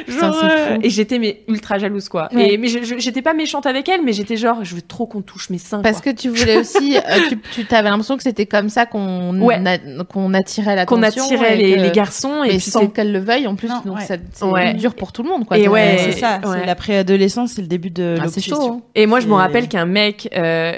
Genre 0.08 0.36
euh, 0.44 0.78
et 0.82 0.90
j'étais 0.90 1.20
mais 1.20 1.44
ultra 1.48 1.78
jalouse 1.78 2.10
quoi 2.10 2.28
Ouais. 2.34 2.54
et 2.54 2.58
mais 2.58 2.68
j'étais 2.70 3.22
pas 3.22 3.34
méchante 3.34 3.66
avec 3.68 3.88
elle 3.90 4.02
mais 4.04 4.14
j'étais 4.14 4.36
genre 4.38 4.64
je 4.64 4.76
veux 4.76 4.82
trop 4.82 5.06
qu'on 5.06 5.22
touche 5.22 5.50
mes 5.52 5.58
seins 5.60 5.82
Parce 5.82 6.02
quoi. 6.02 6.12
que 6.14 6.18
tu 6.20 6.30
voulais 6.30 6.58
aussi, 6.58 6.98
euh, 6.98 7.02
tu, 7.30 7.40
tu 7.54 7.66
t'avais 7.66 7.90
l'impression 7.90 8.18
que 8.18 8.24
c'était 8.24 8.46
comme 8.48 8.70
ça 8.70 8.86
qu'on 8.86 9.40
Ouais. 9.42 9.60
qu'on 10.10 10.34
attirait 10.34 10.76
l'attention. 10.76 10.96
qu'on 10.98 11.04
attirait 11.04 11.60
et 11.60 11.64
les, 11.72 11.76
que- 11.76 11.82
les 11.82 11.92
garçons 11.92 12.44
et 12.44 12.48
mais 12.48 12.58
puis 12.58 12.62
sans 12.62 12.88
qu'elle 12.88 13.12
le 13.12 13.20
veuille 13.20 13.46
en 13.48 13.56
plus. 13.56 13.68
Non, 13.70 13.82
donc 13.86 13.98
ouais. 14.00 14.06
ça- 14.06 14.16
c'est 14.34 14.46
Ouais. 14.46 14.74
dur 14.74 14.96
pour 14.96 15.12
tout 15.12 15.22
le 15.24 15.30
monde. 15.30 15.46
Quoi, 15.46 15.58
Et 15.58 15.68
ouais, 15.68 15.98
C'est 16.00 16.12
ça, 16.14 16.40
ouais. 16.44 16.60
c'est 16.60 16.66
la 16.66 16.76
préadolescence, 16.76 17.52
c'est 17.54 17.62
le 17.62 17.68
début 17.68 17.90
de 17.90 18.14
Ah, 18.18 18.22
c'est 18.22 18.24
l'obsession. 18.26 18.56
chaud. 18.56 18.72
hein. 18.74 18.82
Et 18.96 19.06
moi, 19.06 19.20
je 19.20 19.28
me 19.28 19.34
rappelle 19.34 19.68
qu'un 19.68 19.86
mec 19.86 20.30
euh, 20.36 20.74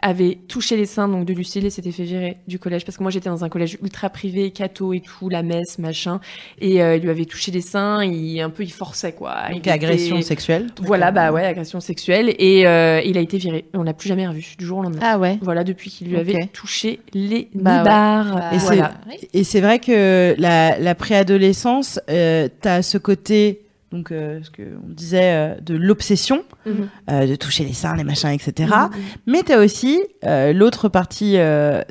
avait 0.00 0.38
touché 0.48 0.76
les 0.76 0.86
seins 0.86 1.08
donc 1.08 1.24
de 1.24 1.32
Lucille 1.32 1.64
et 1.66 1.70
s'était 1.70 1.92
fait 1.92 2.04
virer 2.04 2.36
du 2.46 2.57
collège 2.58 2.84
parce 2.84 2.96
que 2.98 3.02
moi 3.02 3.10
j'étais 3.10 3.28
dans 3.28 3.44
un 3.44 3.48
collège 3.48 3.78
ultra 3.82 4.10
privé, 4.10 4.50
catho 4.50 4.92
et 4.92 5.00
tout, 5.00 5.28
la 5.28 5.42
messe, 5.42 5.78
machin, 5.78 6.20
et 6.60 6.82
euh, 6.82 6.96
il 6.96 7.02
lui 7.02 7.10
avait 7.10 7.24
touché 7.24 7.50
les 7.52 7.60
seins, 7.60 8.04
il 8.04 8.40
un 8.40 8.50
peu 8.50 8.62
il 8.62 8.72
forçait 8.72 9.12
quoi. 9.12 9.36
Il 9.50 9.54
Donc 9.56 9.68
agression 9.68 10.20
sexuelle. 10.22 10.66
Voilà, 10.80 11.10
bah 11.10 11.32
ouais, 11.32 11.44
agression 11.44 11.80
sexuelle 11.80 12.34
et 12.38 12.66
euh, 12.66 13.00
il 13.04 13.16
a 13.16 13.20
été 13.20 13.38
viré. 13.38 13.64
On 13.74 13.82
l'a 13.82 13.94
plus 13.94 14.08
jamais 14.08 14.26
revu 14.26 14.44
du 14.58 14.64
jour 14.64 14.78
au 14.78 14.82
lendemain. 14.82 15.00
Ah 15.02 15.18
ouais. 15.18 15.38
Voilà, 15.42 15.64
depuis 15.64 15.90
qu'il 15.90 16.08
lui 16.08 16.16
avait 16.16 16.46
touché 16.52 17.00
les 17.14 17.48
Bah 17.54 17.78
ouais. 17.78 17.84
Bah, 17.84 18.50
Et 18.52 18.58
voilà. 18.58 18.94
Et 19.32 19.44
c'est 19.44 19.60
vrai 19.60 19.78
que 19.78 20.34
la, 20.38 20.78
la 20.78 20.94
préadolescence, 20.94 22.00
euh, 22.10 22.48
t'as 22.60 22.82
ce 22.82 22.98
côté, 22.98 23.62
donc 23.92 24.12
euh, 24.12 24.40
ce 24.42 24.50
que 24.50 24.62
on 24.62 24.92
disait 24.92 25.32
euh, 25.34 25.54
de 25.60 25.74
l'obsession, 25.74 26.42
Mhm. 26.66 26.88
euh, 27.10 27.26
de 27.26 27.34
toucher 27.36 27.64
les 27.64 27.72
seins, 27.72 27.96
les 27.96 28.04
machins, 28.04 28.30
etc. 28.30 28.52
Mhm. 28.74 28.90
Mais 29.26 29.42
t'as 29.42 29.58
aussi 29.64 30.00
euh, 30.24 30.52
l'autre 30.52 30.88
partie 30.88 31.34
euh, 31.38 31.82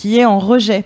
qui 0.00 0.18
est 0.18 0.24
en 0.24 0.38
rejet. 0.38 0.84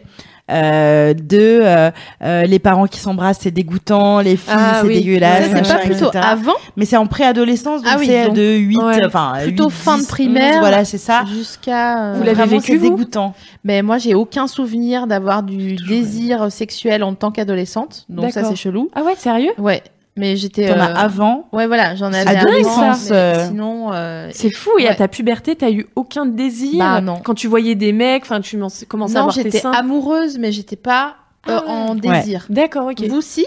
Euh, 0.51 1.15
de 1.15 1.39
euh, 1.63 1.91
euh, 2.23 2.43
les 2.45 2.59
parents 2.59 2.87
qui 2.87 3.01
s'embrassent 3.01 3.39
c'est 3.41 3.51
dégoûtant 3.51 4.21
les 4.21 4.37
filles 4.37 4.53
Ah 4.55 4.81
c'est 4.83 4.87
oui. 4.89 4.97
dégueulasse 5.01 5.49
c'est 5.51 5.67
pas 5.75 5.79
plutôt 5.79 6.09
etc. 6.09 6.23
avant 6.23 6.53
mais 6.77 6.85
c'est 6.85 6.99
en 6.99 7.07
préadolescence 7.07 7.81
donc 7.81 7.91
Ah 7.91 7.97
oui, 7.99 8.05
c'est 8.09 8.29
de 8.29 8.43
8 8.59 8.77
Ouais. 8.77 9.05
enfin 9.07 9.33
Plutôt 9.43 9.71
8, 9.71 9.73
fin 9.73 9.95
de 9.97 10.03
10, 10.03 10.07
primaire. 10.09 10.53
11, 10.57 10.59
voilà 10.61 10.85
c'est 10.85 10.99
ça 10.99 11.25
jusqu'à. 11.35 12.11
euh, 12.11 12.15
Vous 12.19 12.25
l'avez 12.25 12.45
vécu, 12.45 12.73
c'est 12.73 12.77
vous 12.77 12.91
dégoûtant 12.91 13.33
Mais 13.65 13.81
moi, 13.81 13.97
j'ai 13.97 14.15
aucun 14.15 14.47
souvenir 14.47 15.07
d'avoir 15.07 15.45
du 15.45 15.77
désir 15.77 16.53
sexuel 16.53 17.03
en 17.05 17.15
tant 17.15 17.31
qu'adolescente. 17.31 18.05
Donc 18.11 18.31
ça, 18.31 18.45
c'est 18.45 18.55
chelou. 18.57 18.91
Ah 18.95 19.03
ouais, 19.03 19.15
sérieux? 19.17 19.53
Ouais. 19.57 19.83
Mais 20.17 20.37
j'étais. 20.37 20.69
t'en 20.73 20.79
as 20.81 20.91
euh, 20.91 20.95
avant 20.95 21.49
Ouais, 21.53 21.67
voilà, 21.67 21.97
j'en 21.97 22.13
avais 22.13 22.37
Adolescence, 22.37 23.11
avant, 23.11 23.15
mais 23.15 23.17
euh, 23.17 23.47
Sinon, 23.49 23.93
euh, 23.93 24.31
C'est 24.33 24.51
fou, 24.55 24.71
et 24.79 24.87
à 24.87 24.91
Ouais. 24.91 24.97
ta 24.97 25.09
puberté, 25.09 25.57
t'as 25.57 25.71
eu 25.71 25.87
aucun 25.97 26.25
désir 26.27 26.79
Bah, 26.79 27.01
non. 27.01 27.17
Quand 27.17 27.35
tu 27.35 27.49
voyais 27.49 27.75
des 27.75 27.93
mecs, 27.93 28.23
enfin, 28.23 28.41
tu 28.41 28.57
m'en- 28.57 28.69
commençais 28.89 29.15
à 29.17 29.19
non, 29.19 29.21
avoir 29.23 29.35
tes 29.35 29.43
j'étais 29.43 29.59
seins. 29.59 29.73
amoureuse, 29.73 30.39
mais 30.39 30.53
j'étais 30.53 30.77
pas 30.77 31.17
euh, 31.49 31.59
Ah 31.59 31.65
ouais. 31.65 31.69
en 31.71 31.95
Ouais. 31.99 32.21
désir. 32.21 32.47
D'accord, 32.49 32.87
ok. 32.87 33.01
Vous 33.09 33.21
si? 33.23 33.45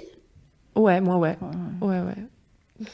Ouais, 0.75 0.99
moi, 0.99 1.15
ouais. 1.17 1.37
Ouais, 1.81 1.99
ouais. 2.01 2.15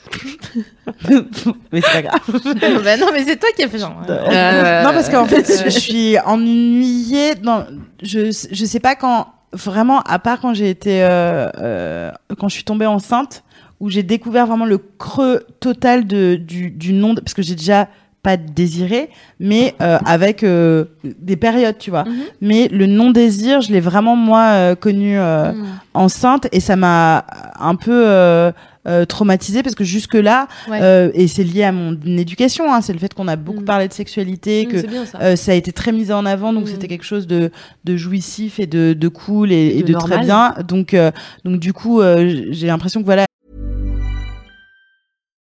mais 1.72 1.82
c'est 1.82 1.92
pas 1.92 2.02
grave 2.02 2.22
Bah 2.84 2.96
Non, 2.98 3.08
mais 3.12 3.24
c'est 3.26 3.38
toi 3.38 3.50
qui 3.56 3.64
as 3.64 3.68
fait 3.68 3.80
genre. 3.80 4.02
Euh, 4.10 4.84
non, 4.84 4.92
parce 4.92 5.10
qu'en 5.10 5.26
fait, 5.26 5.46
je 5.66 5.70
suis 5.70 6.18
ennuyée. 6.20 7.36
Non, 7.44 7.66
je, 8.02 8.32
je 8.52 8.66
sais 8.66 8.80
pas 8.80 8.96
quand, 8.96 9.28
vraiment, 9.52 10.00
à 10.02 10.20
part 10.20 10.40
quand 10.40 10.54
j'ai 10.54 10.70
été, 10.70 11.04
euh, 11.04 11.50
euh, 11.60 12.12
quand 12.40 12.48
je 12.48 12.54
suis 12.56 12.64
tombée 12.64 12.86
enceinte, 12.86 13.44
où 13.84 13.90
j'ai 13.90 14.04
découvert 14.04 14.48
vraiment 14.48 14.66
le 14.66 14.78
creux 14.78 15.44
total 15.60 16.08
de, 16.08 16.36
du, 16.36 16.72
du 16.72 16.94
nom, 16.94 17.14
de- 17.14 17.20
parce 17.22 17.34
que 17.34 17.42
j'ai 17.42 17.56
déjà 17.56 17.90
pas 18.22 18.38
désiré, 18.38 19.10
mais 19.42 19.76
euh, 19.82 19.98
avec 20.06 20.44
euh, 20.46 20.86
des 21.04 21.36
périodes, 21.36 21.78
tu 21.78 21.90
vois. 21.90 22.06
Mhm. 22.06 22.14
Mais 22.40 22.70
le 22.70 22.86
non-désir, 22.86 23.60
je 23.60 23.74
l'ai 23.74 23.82
vraiment, 23.82 24.16
moi, 24.16 24.44
euh, 24.54 24.76
connu 24.76 25.20
euh, 25.20 25.52
Mm. 25.52 25.66
enceinte, 25.96 26.48
et 26.54 26.60
ça 26.62 26.76
m'a 26.78 27.26
un 27.60 27.76
peu... 27.76 28.04
Euh, 28.08 28.52
euh, 28.86 29.06
traumatisée 29.06 29.64
parce 29.64 29.76
que 29.76 29.86
jusque 29.86 30.16
là 30.16 30.50
Ouais. 30.70 30.78
euh, 30.82 31.10
et 31.14 31.30
c'est 31.30 31.46
lié 31.46 31.64
à 31.64 31.72
mon 31.72 31.94
éducation 32.18 32.66
hein, 32.74 32.82
c'est 32.82 32.92
le 32.92 33.00
fait 33.00 33.14
qu'on 33.14 33.30
a 33.30 33.38
beaucoup 33.38 33.62
Mm. 33.62 33.66
parlé 33.74 33.88
de 33.88 33.94
sexualité 33.94 34.66
que 34.66 34.86
bien 34.86 35.06
ça. 35.06 35.20
euh, 35.22 35.36
ça 35.38 35.54
a 35.54 35.56
été 35.56 35.72
très 35.72 35.94
mis 35.94 36.12
en 36.12 36.26
avant, 36.26 36.52
donc 36.52 36.64
Mhm. 36.66 36.70
c'était 36.72 36.90
quelque 36.90 37.06
chose 37.06 37.26
de, 37.26 37.50
de 37.86 37.96
jouissif 37.96 38.60
et 38.60 38.68
de, 38.68 38.92
de 38.92 39.08
cool 39.08 39.54
et, 39.54 39.82
de 39.84 39.94
de, 39.94 39.98
très 39.98 40.20
bien. 40.20 40.54
Donc, 40.68 40.94
euh, 40.94 41.12
donc 41.46 41.62
du 41.62 41.72
coup, 41.72 42.02
euh, 42.02 42.48
j'ai 42.52 42.68
l'impression 42.68 43.00
que 43.00 43.06
voilà, 43.06 43.24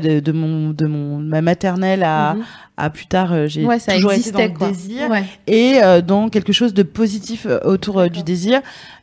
De, 0.00 0.20
de 0.20 0.32
mon 0.32 0.70
de 0.70 0.86
mon 0.86 1.18
ma 1.18 1.40
maternelle 1.42 2.02
à, 2.02 2.34
Mhm. 2.34 2.42
à 2.76 2.90
plus 2.90 3.06
tard 3.06 3.32
euh, 3.32 3.46
j'ai 3.46 3.64
Ouais, 3.64 3.78
toujours 3.78 4.12
été 4.12 4.20
existait, 4.20 4.32
dans 4.48 4.52
le 4.52 4.58
quoi. 4.58 4.68
désir 4.68 5.08
Ouais. 5.10 5.24
et 5.46 5.78
euh, 5.82 6.00
dans 6.02 6.28
quelque 6.28 6.52
chose 6.52 6.74
de 6.74 6.82
positif 6.82 7.46
euh, 7.48 7.58
autour 7.64 7.98
euh, 8.00 8.08
du 8.08 8.22
désir 8.22 8.60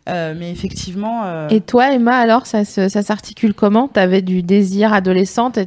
Euh, 0.09 0.33
mais 0.37 0.51
effectivement 0.51 1.21
euh, 1.25 1.47
Et 1.49 1.61
toi, 1.61 1.93
Emma, 1.93 2.17
alors, 2.17 2.45
ça, 2.45 2.65
se- 2.65 2.89
ça 2.89 3.01
s'articule 3.03 3.53
comment? 3.53 3.87
T'avais 3.87 4.21
du 4.21 4.43
désir 4.43 4.91
adolescente 4.91 5.57
et 5.57 5.65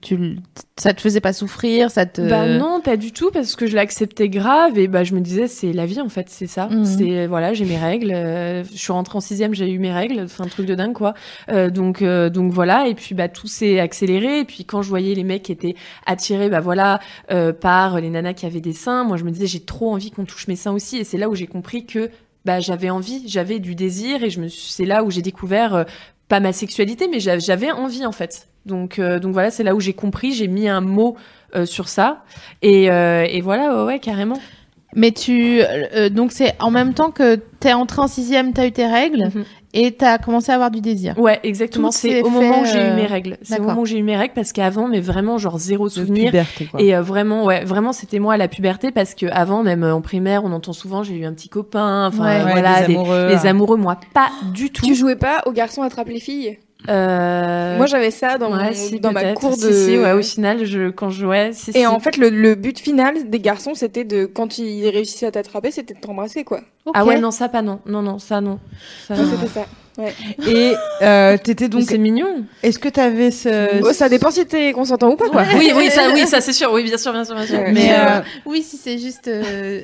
tu, 0.00 0.36
ça 0.76 0.94
te 0.94 1.00
faisait 1.00 1.20
pas 1.20 1.32
souffrir 1.32 1.90
ça 1.90 2.06
te... 2.06 2.20
Bah 2.22 2.46
non, 2.46 2.80
pas 2.80 2.96
du 2.96 3.10
tout, 3.12 3.30
parce 3.32 3.56
que 3.56 3.66
je 3.66 3.74
l'acceptais 3.74 4.28
grave 4.28 4.78
et 4.78 4.86
bah 4.86 5.02
je 5.04 5.14
me 5.14 5.20
disais 5.20 5.48
c'est 5.48 5.72
la 5.72 5.86
vie 5.86 6.00
en 6.00 6.08
fait, 6.08 6.26
c'est 6.28 6.46
ça. 6.46 6.68
Mhm. 6.68 6.84
C'est 6.84 7.26
voilà, 7.26 7.52
j'ai 7.52 7.64
mes 7.64 7.78
règles. 7.78 8.12
euh, 8.12 8.62
je 8.64 8.78
suis 8.78 8.92
rentrée 8.92 9.16
en 9.16 9.20
sixième, 9.20 9.54
j'ai 9.54 9.70
eu 9.70 9.78
mes 9.78 9.92
règles, 9.92 10.28
c'est 10.28 10.42
un 10.42 10.46
truc 10.46 10.66
de 10.66 10.74
dingue 10.74 10.92
quoi. 10.94 11.14
Euh, 11.50 11.68
donc 11.70 12.02
euh, 12.02 12.30
donc 12.30 12.52
voilà, 12.52 12.86
et 12.86 12.94
puis 12.94 13.14
bah 13.14 13.28
tout 13.28 13.48
s'est 13.48 13.80
accéléré. 13.80 14.40
Et 14.40 14.44
puis 14.44 14.64
quand 14.64 14.82
je 14.82 14.88
voyais 14.88 15.14
les 15.14 15.24
mecs 15.24 15.42
qui 15.42 15.52
étaient 15.52 15.74
attirés, 16.06 16.48
bah 16.48 16.60
voilà, 16.60 17.00
euh, 17.32 17.52
par 17.52 18.00
les 18.00 18.10
nanas 18.10 18.34
qui 18.34 18.46
avaient 18.46 18.60
des 18.60 18.72
seins, 18.72 19.02
moi 19.04 19.16
je 19.16 19.24
me 19.24 19.30
disais 19.30 19.46
j'ai 19.48 19.60
trop 19.64 19.92
envie 19.92 20.10
qu'on 20.12 20.24
touche 20.24 20.46
mes 20.48 20.56
seins 20.56 20.72
aussi. 20.72 20.98
Et 20.98 21.04
c'est 21.04 21.18
là 21.18 21.28
où 21.28 21.34
j'ai 21.34 21.46
compris 21.48 21.86
que 21.86 22.08
bah 22.44 22.60
j'avais 22.60 22.90
envie, 22.90 23.22
j'avais 23.28 23.58
du 23.60 23.74
désir 23.74 24.22
et 24.24 24.30
je 24.30 24.40
me 24.40 24.48
suis- 24.48 24.72
c'est 24.72 24.84
là 24.84 25.04
où 25.04 25.10
j'ai 25.10 25.22
découvert 25.22 25.74
euh, 25.74 25.84
pas 26.28 26.40
ma 26.40 26.52
sexualité, 26.52 27.08
mais 27.08 27.20
j'a- 27.20 27.38
j'avais 27.38 27.70
envie 27.72 28.04
en 28.06 28.12
fait. 28.12 28.48
Donc 28.66 28.98
euh, 28.98 29.18
donc 29.18 29.32
voilà, 29.32 29.50
c'est 29.50 29.64
là 29.64 29.74
où 29.74 29.80
j'ai 29.80 29.92
compris, 29.92 30.32
j'ai 30.32 30.48
mis 30.48 30.68
un 30.68 30.80
mot 30.80 31.16
euh, 31.54 31.66
sur 31.66 31.88
ça. 31.88 32.24
Et, 32.62 32.84
et 32.84 33.40
voilà, 33.42 33.76
ouais, 33.76 33.84
ouais, 33.84 33.98
carrément. 33.98 34.38
Mais 34.94 35.10
tu... 35.12 35.62
donc 36.10 36.32
c'est 36.32 36.54
en 36.60 36.70
même 36.70 36.92
temps 36.92 37.10
que 37.10 37.36
t'es 37.60 37.72
entrée 37.72 38.02
en 38.02 38.08
sixième, 38.08 38.52
t'as 38.52 38.66
eu 38.66 38.72
tes 38.72 38.86
règles 38.86 39.30
Mhm. 39.34 39.44
Et 39.74 39.92
t'as 39.92 40.18
commencé 40.18 40.50
à 40.52 40.54
avoir 40.56 40.70
du 40.70 40.80
désir. 40.80 41.18
Ouais, 41.18 41.40
exactement. 41.42 41.90
C'est 41.90 42.22
au 42.22 42.28
moment 42.30 42.60
où 42.60 42.64
j'ai 42.64 42.78
eu 42.78 42.90
euh, 42.90 42.96
mes 42.96 43.06
règles. 43.06 43.38
C'est 43.42 43.58
au 43.58 43.62
moment 43.64 43.80
où 43.82 43.86
j'ai 43.86 43.98
eu 43.98 44.02
mes 44.02 44.16
règles 44.16 44.34
parce 44.34 44.52
qu'avant, 44.52 44.88
mais 44.88 45.00
vraiment, 45.00 45.38
genre 45.38 45.58
zéro 45.58 45.88
de 45.88 45.92
souvenir. 45.92 46.26
puberté 46.26 46.66
quoi 46.66 46.80
Et 46.82 46.94
euh, 46.94 47.02
vraiment, 47.02 47.44
ouais, 47.44 47.64
vraiment, 47.64 47.92
c'était 47.92 48.18
moi 48.18 48.34
à 48.34 48.36
la 48.36 48.48
puberté 48.48 48.90
parce 48.90 49.14
que 49.14 49.26
avant, 49.26 49.62
même 49.62 49.82
euh, 49.84 49.94
en 49.94 50.00
primaire, 50.00 50.44
on 50.44 50.52
entend 50.52 50.72
souvent 50.72 51.02
j'ai 51.02 51.14
eu 51.14 51.24
un 51.24 51.32
petit 51.32 51.48
copain. 51.48 52.06
Enfin, 52.08 52.24
Ouais. 52.24 52.40
euh, 52.40 52.44
Ouais, 52.44 52.50
voilà, 52.52 52.80
des 52.82 52.88
des- 52.88 52.94
amoureux. 52.96 53.26
les 53.28 53.46
amoureux, 53.46 53.76
moi, 53.76 53.98
pas 54.14 54.28
du 54.52 54.70
tout. 54.70 54.84
Tu 54.86 54.94
jouais 54.94 55.16
pas 55.16 55.42
aux 55.46 55.52
garçons 55.52 55.82
attrape 55.82 56.08
les 56.08 56.20
filles? 56.20 56.58
Euh, 56.88 57.76
Moi 57.76 57.86
j'avais 57.86 58.10
ça 58.10 58.38
dans, 58.38 58.50
ouais, 58.56 58.64
mon- 58.64 58.72
si, 58.74 58.98
dans 59.00 59.12
ma 59.12 59.32
cour 59.34 59.54
Si, 59.54 59.60
de. 59.66 59.72
si, 59.72 59.98
ouais, 59.98 60.12
au 60.12 60.22
final, 60.22 60.64
je, 60.64 60.90
quand 60.90 61.10
je 61.10 61.20
jouais, 61.24 61.50
si, 61.52 61.70
Et 61.70 61.72
si. 61.80 61.86
en 61.86 62.00
fait, 62.00 62.16
le, 62.16 62.28
le 62.28 62.54
but 62.54 62.78
final 62.78 63.30
des 63.30 63.38
garçons, 63.40 63.74
c'était 63.74 64.04
de, 64.04 64.26
quand 64.26 64.58
ils 64.58 64.88
réussissaient 64.88 65.26
à 65.26 65.30
t'attraper, 65.30 65.70
c'était 65.70 65.94
de 65.94 66.00
t'embrasser, 66.00 66.42
quoi. 66.44 66.60
Ah 66.94 67.04
ouais, 67.04 67.20
non, 67.20 67.30
ça 67.30 67.48
pas 67.48 67.62
non. 67.62 67.80
Non, 67.86 68.02
non, 68.02 68.18
ça 68.18 68.40
non. 68.40 68.58
Ça, 69.06 69.14
Ouais, 69.14 69.20
non. 69.22 69.30
c'était 69.30 69.52
ça. 69.52 69.66
et 70.50 70.72
euh, 71.02 71.36
t'étais 71.36 71.68
Donc 71.68 71.82
c'est 71.86 71.98
mignon. 71.98 72.44
est-ce 72.62 72.78
que 72.78 72.88
t'avais 72.88 73.30
ce 73.30 73.80
Oh, 73.84 73.92
ça 73.92 74.08
dépend 74.08 74.30
si 74.30 74.44
t'es 74.46 74.72
consentant 74.72 75.10
ou 75.12 75.16
pas, 75.16 75.28
quoi. 75.28 75.44
Oui, 75.56 75.70
oui, 75.76 75.90
ça, 75.90 76.08
oui, 76.12 76.26
ça 76.26 76.40
c'est 76.40 76.52
sûr. 76.52 76.72
Oui, 76.72 76.82
bien 76.82 76.96
sûr, 76.98 77.12
bien 77.12 77.24
sûr, 77.24 77.34
bien 77.36 77.46
sûr. 77.46 77.58
Ouais. 77.58 77.72
mais 77.72 77.90
euh, 77.92 78.20
Oui, 78.46 78.62
si 78.62 78.76
c'est 78.76 78.98
juste... 78.98 79.28
euh, 79.28 79.82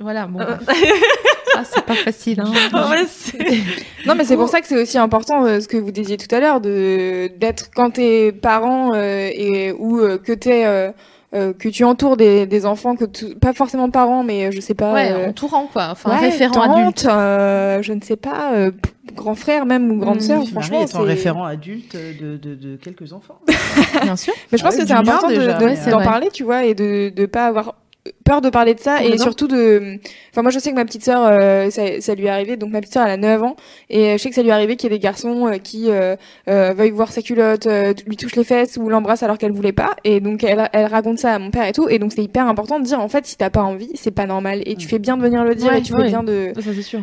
Voilà, 0.00 0.26
bon. 0.26 0.40
ah, 1.56 1.62
c'est 1.64 1.84
pas 1.84 1.94
facile, 1.94 2.40
hein. 2.40 2.52
Ouais, 2.90 3.04
Non, 4.06 4.14
mais 4.16 4.24
c'est 4.24 4.36
pour 4.36 4.48
ça 4.48 4.60
que 4.60 4.66
c'est 4.66 4.80
aussi 4.80 4.98
important 4.98 5.44
euh, 5.44 5.60
ce 5.60 5.68
que 5.68 5.76
vous 5.76 5.90
disiez 5.92 6.16
tout 6.16 6.32
à 6.34 6.40
l'heure 6.40 6.60
de 6.60 7.28
d'être 7.38 7.70
quand 7.74 7.90
t'es 7.90 8.32
parent 8.32 8.92
euh, 8.94 9.28
et 9.32 9.72
ou 9.72 9.98
euh, 10.00 10.18
que 10.18 10.32
t'es 10.32 10.64
euh, 10.66 10.90
euh, 11.34 11.52
que 11.54 11.68
tu 11.70 11.84
entoures 11.84 12.16
des, 12.18 12.44
des 12.46 12.66
enfants 12.66 12.94
que 12.94 13.06
tu- 13.06 13.34
pas 13.36 13.52
forcément 13.54 13.88
parents 13.90 14.22
mais 14.22 14.52
je 14.52 14.60
sais 14.60 14.74
pas 14.74 14.92
Ouais, 14.92 15.12
euh, 15.12 15.28
entourant, 15.30 15.66
quoi. 15.72 15.88
Enfin, 15.92 16.10
ouais, 16.10 16.18
référent 16.18 16.52
tante, 16.66 16.78
adulte. 16.78 17.06
euh, 17.08 17.80
je 17.82 17.92
ne 17.94 18.00
sais 18.02 18.16
pas 18.16 18.52
euh, 18.54 18.70
grand 19.14 19.34
frère 19.34 19.64
même 19.64 19.90
ou 19.90 19.96
grande 19.96 20.18
Mmh, 20.18 20.20
sœur 20.20 20.38
Marie 20.38 20.50
franchement 20.50 20.80
est 20.80 20.94
en 20.94 21.00
c'est 21.00 21.06
référent 21.06 21.44
adulte 21.44 21.96
de, 21.96 22.36
de, 22.36 22.54
de 22.54 22.76
quelques 22.76 23.12
enfants 23.14 23.38
Bien 24.02 24.16
sûr. 24.16 24.34
mais 24.50 24.58
je 24.58 24.62
pense 24.64 24.74
Ah 24.76 24.80
que 24.80 24.86
c'est 24.86 24.92
important 24.92 25.28
de- 25.28 25.90
d'en 25.90 25.98
Ouais. 25.98 26.04
parler 26.04 26.28
tu 26.32 26.42
vois 26.44 26.64
et 26.64 26.74
de 26.74 27.08
de 27.14 27.26
pas 27.26 27.46
avoir 27.46 27.76
peur 28.24 28.40
de 28.40 28.50
parler 28.50 28.74
de 28.74 28.80
ça 28.80 28.96
et 28.96 29.02
Complètement. 29.02 29.22
surtout 29.24 29.48
de 29.48 29.98
enfin 30.32 30.42
moi 30.42 30.50
je 30.50 30.58
sais 30.58 30.70
que 30.70 30.76
ma 30.76 30.84
petite 30.84 31.04
sœur 31.04 31.22
euh, 31.24 31.70
ça, 31.70 31.82
ça 32.00 32.14
lui 32.14 32.26
est 32.26 32.30
arrivé 32.30 32.56
donc 32.56 32.70
ma 32.70 32.80
petite 32.80 32.94
sœur 32.94 33.04
elle 33.04 33.12
a 33.12 33.16
9 33.16 33.42
ans 33.42 33.56
et 33.90 34.12
je 34.16 34.22
sais 34.22 34.28
que 34.28 34.34
ça 34.34 34.42
lui 34.42 34.48
est 34.50 34.52
arrivé 34.52 34.76
qu'il 34.76 34.90
y 34.90 34.94
ait 34.94 34.96
des 34.98 35.02
garçons 35.02 35.46
euh, 35.48 35.58
qui 35.58 35.90
euh, 35.90 36.16
euh, 36.48 36.72
veuillent 36.76 36.90
voir 36.90 37.10
sa 37.12 37.22
culotte 37.22 37.66
euh, 37.66 37.92
lui 38.06 38.16
touchent 38.16 38.36
les 38.36 38.44
fesses 38.44 38.76
ou 38.80 38.88
l'embrassent 38.88 39.22
alors 39.22 39.38
qu'elle 39.38 39.52
voulait 39.52 39.72
pas 39.72 39.96
et 40.04 40.20
donc 40.20 40.44
elle, 40.44 40.68
elle 40.72 40.86
raconte 40.86 41.18
ça 41.18 41.34
à 41.34 41.38
mon 41.38 41.50
père 41.50 41.66
et 41.66 41.72
tout 41.72 41.88
et 41.88 41.98
donc 41.98 42.12
c'est 42.12 42.22
hyper 42.24 42.46
important 42.46 42.78
de 42.80 42.84
dire 42.84 43.00
en 43.00 43.08
fait 43.08 43.26
si 43.26 43.36
t'as 43.36 43.50
pas 43.50 43.62
envie 43.62 43.90
c'est 43.94 44.10
pas 44.10 44.26
normal 44.26 44.62
et 44.66 44.76
tu 44.76 44.86
fais 44.88 44.98
bien 44.98 45.16
de 45.16 45.22
venir 45.22 45.44
le 45.44 45.54
dire 45.54 45.70
Ouais, 45.72 45.78
et 45.78 45.82
tu 45.82 45.92
ouais. 45.94 46.02
fais 46.04 46.08
bien 46.08 46.22
de 46.22 46.52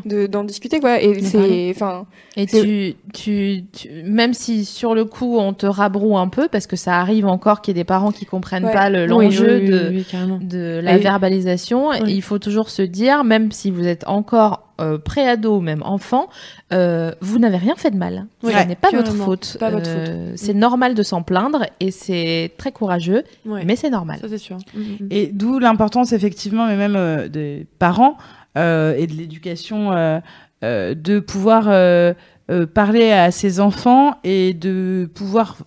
de- 0.06 0.28
d'en 0.28 0.44
discuter 0.44 0.80
quoi 0.80 1.02
et 1.02 1.20
c'est 1.22 1.72
enfin 1.76 2.06
Et 2.38 2.46
tu, 2.46 2.96
tu, 3.14 3.64
tu- 3.72 3.90
même 4.06 4.34
si 4.34 4.66
sur 4.66 4.96
le 4.96 5.06
coup 5.06 5.38
on 5.38 5.54
te 5.54 5.66
rabroue 5.66 6.18
un 6.18 6.28
peu, 6.28 6.48
parce 6.48 6.68
que 6.68 6.76
ça 6.76 6.96
arrive 7.00 7.26
encore 7.26 7.62
qu'il 7.62 7.76
y 7.76 7.80
ait 7.80 7.82
des 7.82 7.86
parents 7.86 8.12
qui 8.12 8.26
comprennent 8.26 8.66
Ouais. 8.66 8.74
pas 8.74 8.90
le- 8.90 9.04
Oui, 9.04 9.26
l'enjeu 9.26 9.56
oui, 9.58 9.62
oui, 9.64 9.70
de, 9.70 9.90
oui, 9.90 10.06
carrément. 10.10 10.40
de 10.42 10.80
la 10.84 10.96
Et- 10.98 11.00
verbalisation, 11.12 11.90
Oui. 11.90 11.98
il 12.08 12.22
faut 12.22 12.40
toujours 12.40 12.70
se 12.70 12.82
dire, 12.82 13.24
même 13.24 13.52
si 13.52 13.72
vous 13.72 13.86
êtes 13.88 14.08
encore 14.08 14.68
euh, 14.80 14.98
préado, 14.98 15.60
même 15.60 15.82
enfant, 15.84 16.30
euh, 16.72 17.12
vous 17.20 17.38
n'avez 17.40 17.58
rien 17.58 17.76
fait 17.76 17.92
de 17.92 17.98
mal. 17.98 18.28
Oui, 18.44 18.54
Ce 18.54 18.66
n'est 18.68 18.76
pas 18.76 18.92
votre 18.92 19.04
carrément. 19.08 19.26
faute. 19.26 19.58
Pas 19.60 19.70
votre 19.72 19.90
Euh, 19.90 20.32
C'est 20.36 20.54
normal 20.54 20.96
de 20.96 21.04
s'en 21.04 21.22
plaindre 21.22 21.66
et 21.82 21.92
c'est 21.92 22.52
très 22.58 22.72
courageux, 22.72 23.24
Ouais. 23.46 23.64
mais 23.66 23.76
c'est 23.76 23.90
normal. 23.90 24.20
Ça 24.22 24.28
c'est 24.30 24.38
sûr. 24.38 24.58
Mm, 24.74 24.80
mm. 24.80 25.08
Et 25.12 25.28
d'où 25.34 25.60
l'importance 25.60 26.14
effectivement, 26.14 26.66
mais 26.68 26.78
même 26.78 26.96
euh, 26.96 27.28
des 27.28 27.68
parents 27.80 28.16
euh, 28.58 28.96
et 28.98 29.06
de 29.08 29.14
l'éducation, 29.14 29.92
euh, 29.92 30.20
euh, 30.64 30.94
de 30.96 31.20
pouvoir 31.20 31.66
euh, 31.68 32.14
euh, 32.50 32.66
parler 32.66 33.12
à 33.12 33.32
ses 33.32 33.60
enfants 33.60 34.16
et 34.24 34.54
de 34.54 35.10
pouvoir 35.14 35.58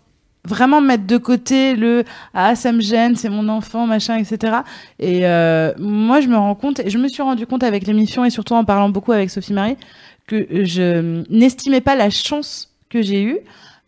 vraiment 0.45 0.81
mettre 0.81 1.07
de 1.07 1.17
côté 1.19 1.77
le 1.77 2.05
ah 2.35 2.57
ça 2.57 2.73
me 2.73 2.81
gêne 2.81 3.15
c'est 3.15 3.29
mon 3.29 3.49
enfant 3.49 3.87
machin 3.87 4.17
etc 4.17 4.59
et 4.99 5.27
euh, 5.27 5.73
moi 5.79 6.21
je 6.21 6.27
me 6.29 6.37
rends 6.37 6.57
compte 6.57 6.81
et 6.81 6.91
je 6.91 6.99
me 6.99 7.07
suis 7.09 7.23
rendu 7.23 7.47
compte 7.47 7.63
avec 7.63 7.87
l'émission 7.87 8.25
et 8.25 8.31
surtout 8.31 8.55
en 8.55 8.65
parlant 8.65 8.89
beaucoup 8.89 9.13
avec 9.13 9.31
Sophie 9.31 9.53
Marie 9.53 9.77
que 10.27 10.65
je 10.65 11.25
n'estimais 11.31 11.81
pas 11.81 11.95
la 11.95 12.11
chance 12.11 12.73
que 12.91 13.03
j'ai 13.03 13.23
eue 13.23 13.39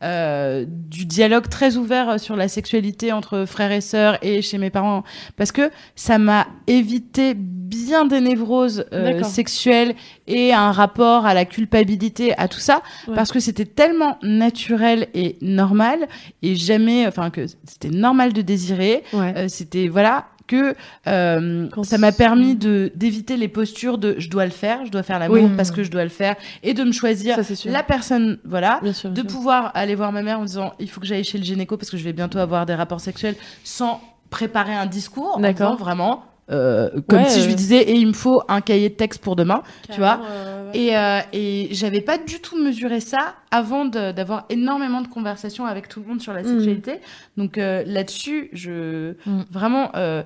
euh, 0.05 0.65
du 0.69 1.07
dialogue 1.07 1.49
très 1.49 1.77
ouvert 1.77 2.21
sur 2.21 2.37
la 2.37 2.47
sexualité 2.49 3.11
entre 3.13 3.45
frères 3.47 3.73
et 3.73 3.81
sœurs 3.81 4.19
et 4.23 4.43
chez 4.43 4.59
mes 4.59 4.71
parents 4.71 5.03
parce 5.37 5.51
que 5.51 5.71
ça 5.97 6.19
m'a 6.19 6.47
évité 6.67 7.35
bien 7.35 8.05
des 8.05 8.21
névroses 8.21 8.85
euh, 8.93 9.23
sexuelles 9.23 9.95
et 10.27 10.53
un 10.53 10.71
rapport 10.73 11.25
à 11.27 11.35
la 11.35 11.45
culpabilité 11.47 12.37
à 12.39 12.47
tout 12.49 12.61
ça 12.61 12.83
Ouais. 13.09 13.15
parce 13.15 13.33
que 13.33 13.41
c'était 13.41 13.65
tellement 13.65 14.19
naturel 14.23 15.09
et 15.15 15.37
normal 15.41 16.07
et 16.43 16.55
jamais 16.55 17.07
enfin 17.07 17.31
que 17.31 17.47
c'était 17.65 17.91
normal 17.91 18.33
de 18.33 18.43
désirer 18.43 19.03
Ouais. 19.13 19.33
euh, 19.37 19.49
c'était 19.49 19.89
voilà 19.89 20.27
que 20.47 20.75
euh, 21.07 21.69
ça 21.83 21.99
m'a 21.99 22.13
permis 22.13 22.55
de 22.55 22.93
d'éviter 22.95 23.37
les 23.37 23.49
postures 23.49 23.99
de 23.99 24.15
je 24.19 24.29
dois 24.29 24.45
le 24.45 24.51
faire 24.51 24.85
je 24.85 24.91
dois 24.91 25.03
faire 25.03 25.19
l'amour 25.19 25.37
Oui. 25.45 25.51
parce 25.57 25.71
que 25.71 25.83
je 25.83 25.91
dois 25.91 26.05
le 26.05 26.11
faire 26.11 26.37
et 26.63 26.75
de 26.75 26.85
me 26.85 26.93
choisir 26.93 27.37
Ça 27.43 27.71
la 27.71 27.83
personne 27.83 28.39
voilà 28.45 28.79
Bien 28.83 28.93
sûr. 28.93 29.11
de 29.11 29.21
sûr. 29.21 29.27
pouvoir 29.27 29.71
aller 29.75 29.95
voir 29.95 30.13
ma 30.13 30.23
mère 30.23 30.41
en 30.41 30.45
disant 30.45 30.75
il 30.79 30.91
faut 30.91 31.01
que 31.01 31.07
j'aille 31.07 31.25
chez 31.25 31.39
le 31.39 31.45
gynéco 31.45 31.77
parce 31.77 31.91
que 31.91 31.97
je 31.97 32.05
vais 32.05 32.13
bientôt 32.13 32.39
avoir 32.39 32.67
des 32.67 32.75
rapports 32.75 33.01
sexuels 33.01 33.37
sans 33.65 34.01
préparer 34.31 34.75
un 34.75 34.87
discours 34.87 35.37
en 35.37 35.41
disant 35.53 35.77
vraiment 35.77 36.25
euh, 36.51 36.91
comme 37.09 37.21
Ouais, 37.23 37.29
si 37.29 37.41
je 37.41 37.47
lui 37.47 37.55
euh. 37.55 37.57
disais 37.57 37.83
et 37.83 37.95
il 37.95 38.07
me 38.07 38.13
faut 38.13 38.43
un 38.49 38.61
cahier 38.61 38.91
de 38.91 38.95
texte 38.95 39.23
pour 39.23 39.35
demain 39.37 39.63
tu 39.91 39.99
vois 39.99 40.21
euh, 40.31 40.71
et, 40.75 40.97
euh, 40.97 41.21
et 41.33 41.69
j'avais 41.73 42.01
pas 42.03 42.19
du 42.19 42.41
tout 42.41 42.63
mesuré 42.63 43.01
ça 43.01 43.35
avant 43.51 43.85
d'avoir 43.85 44.47
énormément 44.51 45.01
de 45.01 45.07
conversations 45.07 45.65
avec 45.65 45.89
tout 45.89 46.01
le 46.01 46.07
monde 46.09 46.21
sur 46.21 46.33
la 46.33 46.43
Mm. 46.43 46.47
sexualité. 46.49 46.93
Donc 47.37 47.57
euh, 47.57 47.85
là-dessus, 47.87 48.51
je 48.53 49.13
Mm. 49.27 49.43
vraiment 49.53 49.91
euh, 49.95 50.23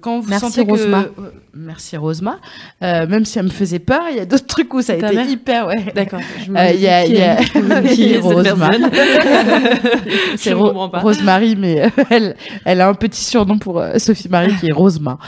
quand 0.00 0.18
vous 0.18 0.28
Merci, 0.28 0.46
sentez 0.46 0.64
que 0.66 0.70
Rosema. 0.72 0.98
euh, 1.18 1.30
merci 1.54 1.96
Rosema, 1.96 2.38
même 2.80 3.24
si 3.24 3.38
elle 3.38 3.44
me 3.44 3.50
faisait 3.50 3.78
peur, 3.78 4.02
il 4.10 4.16
y 4.16 4.20
a 4.20 4.26
d'autres 4.26 4.46
trucs 4.46 4.74
où 4.74 4.82
ça 4.82 4.94
a 4.94 4.96
été 4.96 5.14
mère 5.14 5.28
hyper 5.30 5.66
ouais. 5.68 5.92
D'accord. 5.94 6.18
Il 6.48 6.80
y 6.80 6.88
a, 6.88 7.04
qui 7.04 7.12
y 7.12 7.22
a- 7.22 7.36
qui 7.94 8.16
Rosema. 8.18 8.70
c'est 10.36 10.52
Ro-. 10.52 10.88
Rosemary, 10.92 11.56
mais 11.56 11.90
elle, 12.10 12.34
elle 12.64 12.80
a 12.80 12.88
un 12.88 12.94
petit 12.94 13.22
surnom 13.24 13.58
pour 13.58 13.82
Sophie 13.98 14.28
Marie 14.28 14.54
qui 14.58 14.68
est 14.68 14.72
Rosema. 14.72 15.18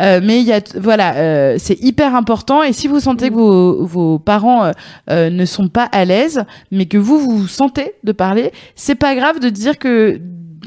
Euh, 0.00 0.20
mais 0.22 0.40
il 0.40 0.46
y 0.46 0.52
a, 0.52 0.60
voilà, 0.76 1.14
euh, 1.16 1.56
c'est 1.58 1.80
hyper 1.82 2.14
important. 2.14 2.62
Et 2.62 2.72
si 2.72 2.88
vous 2.88 3.00
sentez 3.00 3.28
que 3.30 3.34
vos, 3.34 3.86
vos 3.86 4.18
parents 4.18 4.64
euh, 4.64 4.72
euh, 5.10 5.30
ne 5.30 5.44
sont 5.44 5.68
pas 5.68 5.84
à 5.84 6.04
l'aise, 6.04 6.44
mais 6.70 6.86
que 6.86 6.98
vous 6.98 7.18
vous 7.18 7.48
sentez 7.48 7.94
de 8.04 8.12
parler, 8.12 8.52
c'est 8.74 8.94
pas 8.94 9.14
grave 9.14 9.40
de 9.40 9.48
dire 9.48 9.78
que 9.78 10.20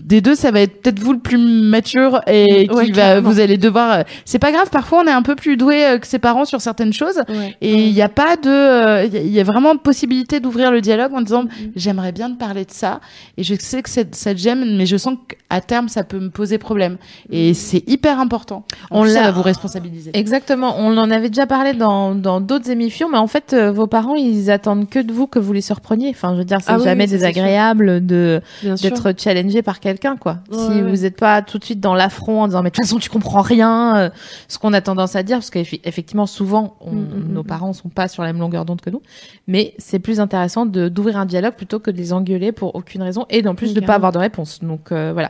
des 0.09 0.21
deux, 0.21 0.35
ça 0.35 0.51
va 0.51 0.59
être 0.61 0.81
peut-être 0.81 0.99
vous 0.99 1.13
le 1.13 1.19
plus 1.19 1.37
mature 1.37 2.19
et 2.27 2.67
qui 2.67 2.73
Ouais, 2.75 2.91
va, 2.91 3.21
vous 3.21 3.39
allez 3.39 3.57
devoir. 3.57 3.91
euh, 3.99 4.03
C'est 4.25 4.39
pas 4.39 4.51
grave. 4.51 4.69
Parfois, 4.71 5.03
on 5.03 5.07
est 5.07 5.11
un 5.11 5.21
peu 5.21 5.35
plus 5.35 5.55
doué 5.55 5.85
euh, 5.85 5.97
que 5.99 6.07
ses 6.07 6.19
parents 6.19 6.45
sur 6.45 6.59
certaines 6.61 6.93
choses. 6.93 7.21
Et 7.61 7.85
il 7.87 7.93
n'y 7.93 8.01
a 8.01 8.09
pas 8.09 8.35
de, 8.35 8.49
euh, 8.49 9.05
il 9.05 9.27
y 9.29 9.39
a- 9.39 9.43
vraiment 9.43 9.77
possibilité 9.77 10.39
d'ouvrir 10.39 10.71
le 10.71 10.81
dialogue 10.81 11.13
en 11.13 11.21
disant 11.21 11.45
j'aimerais 11.75 12.11
bien 12.11 12.29
te 12.31 12.37
parler 12.37 12.65
de 12.65 12.71
ça 12.71 12.99
et 13.37 13.43
je 13.43 13.55
sais 13.59 13.81
que 13.83 13.89
ça 13.89 14.03
te 14.03 14.37
gêne 14.37 14.77
mais 14.77 14.85
je 14.85 14.97
sens 14.97 15.15
qu'à 15.27 15.61
terme 15.61 15.87
ça 15.89 16.03
peut 16.03 16.19
me 16.19 16.29
poser 16.29 16.57
problème 16.57 16.97
et 17.31 17.53
c'est 17.53 17.83
hyper 17.87 18.19
important. 18.19 18.65
On 18.91 19.05
ça 19.05 19.13
l'a- 19.13 19.21
va 19.25 19.31
vous 19.31 19.41
responsabiliser. 19.43 20.11
Exactement, 20.13 20.75
on 20.79 20.97
en 20.97 21.11
avait 21.11 21.29
déjà 21.29 21.45
parlé 21.45 21.73
dans 21.73 22.15
dans 22.15 22.41
d'autres 22.41 22.69
émissions, 22.71 23.09
mais 23.09 23.17
en 23.19 23.27
fait, 23.27 23.53
vos 23.55 23.87
parents, 23.87 24.15
ils 24.15 24.49
attendent 24.51 24.89
que 24.89 24.99
de 24.99 25.11
vous 25.13 25.27
que 25.27 25.37
vous 25.39 25.53
les 25.53 25.61
surpreniez. 25.61 26.09
Enfin, 26.09 26.33
je 26.33 26.39
veux 26.39 26.45
dire, 26.45 26.59
c'est 26.61 26.71
Ah 26.71 26.79
jamais 26.79 27.03
oui, 27.05 27.11
désagréable 27.11 28.05
de 28.05 28.41
d'être 28.81 29.13
challengé 29.19 29.61
par 29.61 29.79
quelqu'un, 29.79 29.98
quoi. 30.19 30.37
Ouais, 30.51 30.57
si 30.57 30.67
ouais. 30.67 30.81
vous 30.81 31.01
n'êtes 31.03 31.17
pas 31.17 31.41
tout 31.41 31.57
de 31.59 31.65
suite 31.65 31.79
dans 31.79 31.93
l'affront 31.95 32.41
en 32.43 32.47
disant 32.47 32.61
mais 32.63 32.69
de 32.69 32.75
toute 32.75 32.85
façon 32.85 32.97
tu 32.99 33.09
comprends 33.09 33.41
rien, 33.41 33.97
euh, 33.97 34.09
ce 34.47 34.57
qu'on 34.57 34.73
a 34.73 34.81
tendance 34.81 35.15
à 35.15 35.23
dire, 35.23 35.37
parce 35.37 35.49
qu'effectivement 35.49 36.25
souvent 36.25 36.75
on- 36.81 36.91
Mm, 36.91 36.99
mm, 36.99 37.33
nos 37.33 37.43
mm. 37.43 37.45
parents 37.45 37.73
sont 37.73 37.89
pas 37.89 38.07
sur 38.07 38.23
la 38.23 38.31
même 38.33 38.41
longueur 38.41 38.65
d'onde 38.65 38.81
que 38.81 38.89
nous, 38.89 39.01
mais 39.47 39.73
c'est 39.77 39.99
plus 39.99 40.19
intéressant 40.19 40.65
d'ouvrir 40.65 41.17
un 41.17 41.25
dialogue 41.25 41.53
plutôt 41.55 41.79
que 41.79 41.91
de 41.91 41.97
les 41.97 42.13
engueuler 42.13 42.51
pour 42.51 42.75
aucune 42.75 43.01
raison 43.03 43.25
et 43.29 43.45
en 43.47 43.55
plus 43.55 43.73
de 43.73 43.79
pas 43.81 43.95
avoir 43.95 44.11
de 44.11 44.17
réponse. 44.19 44.59
Donc 44.63 44.91
euh, 44.91 45.11
voilà. 45.13 45.29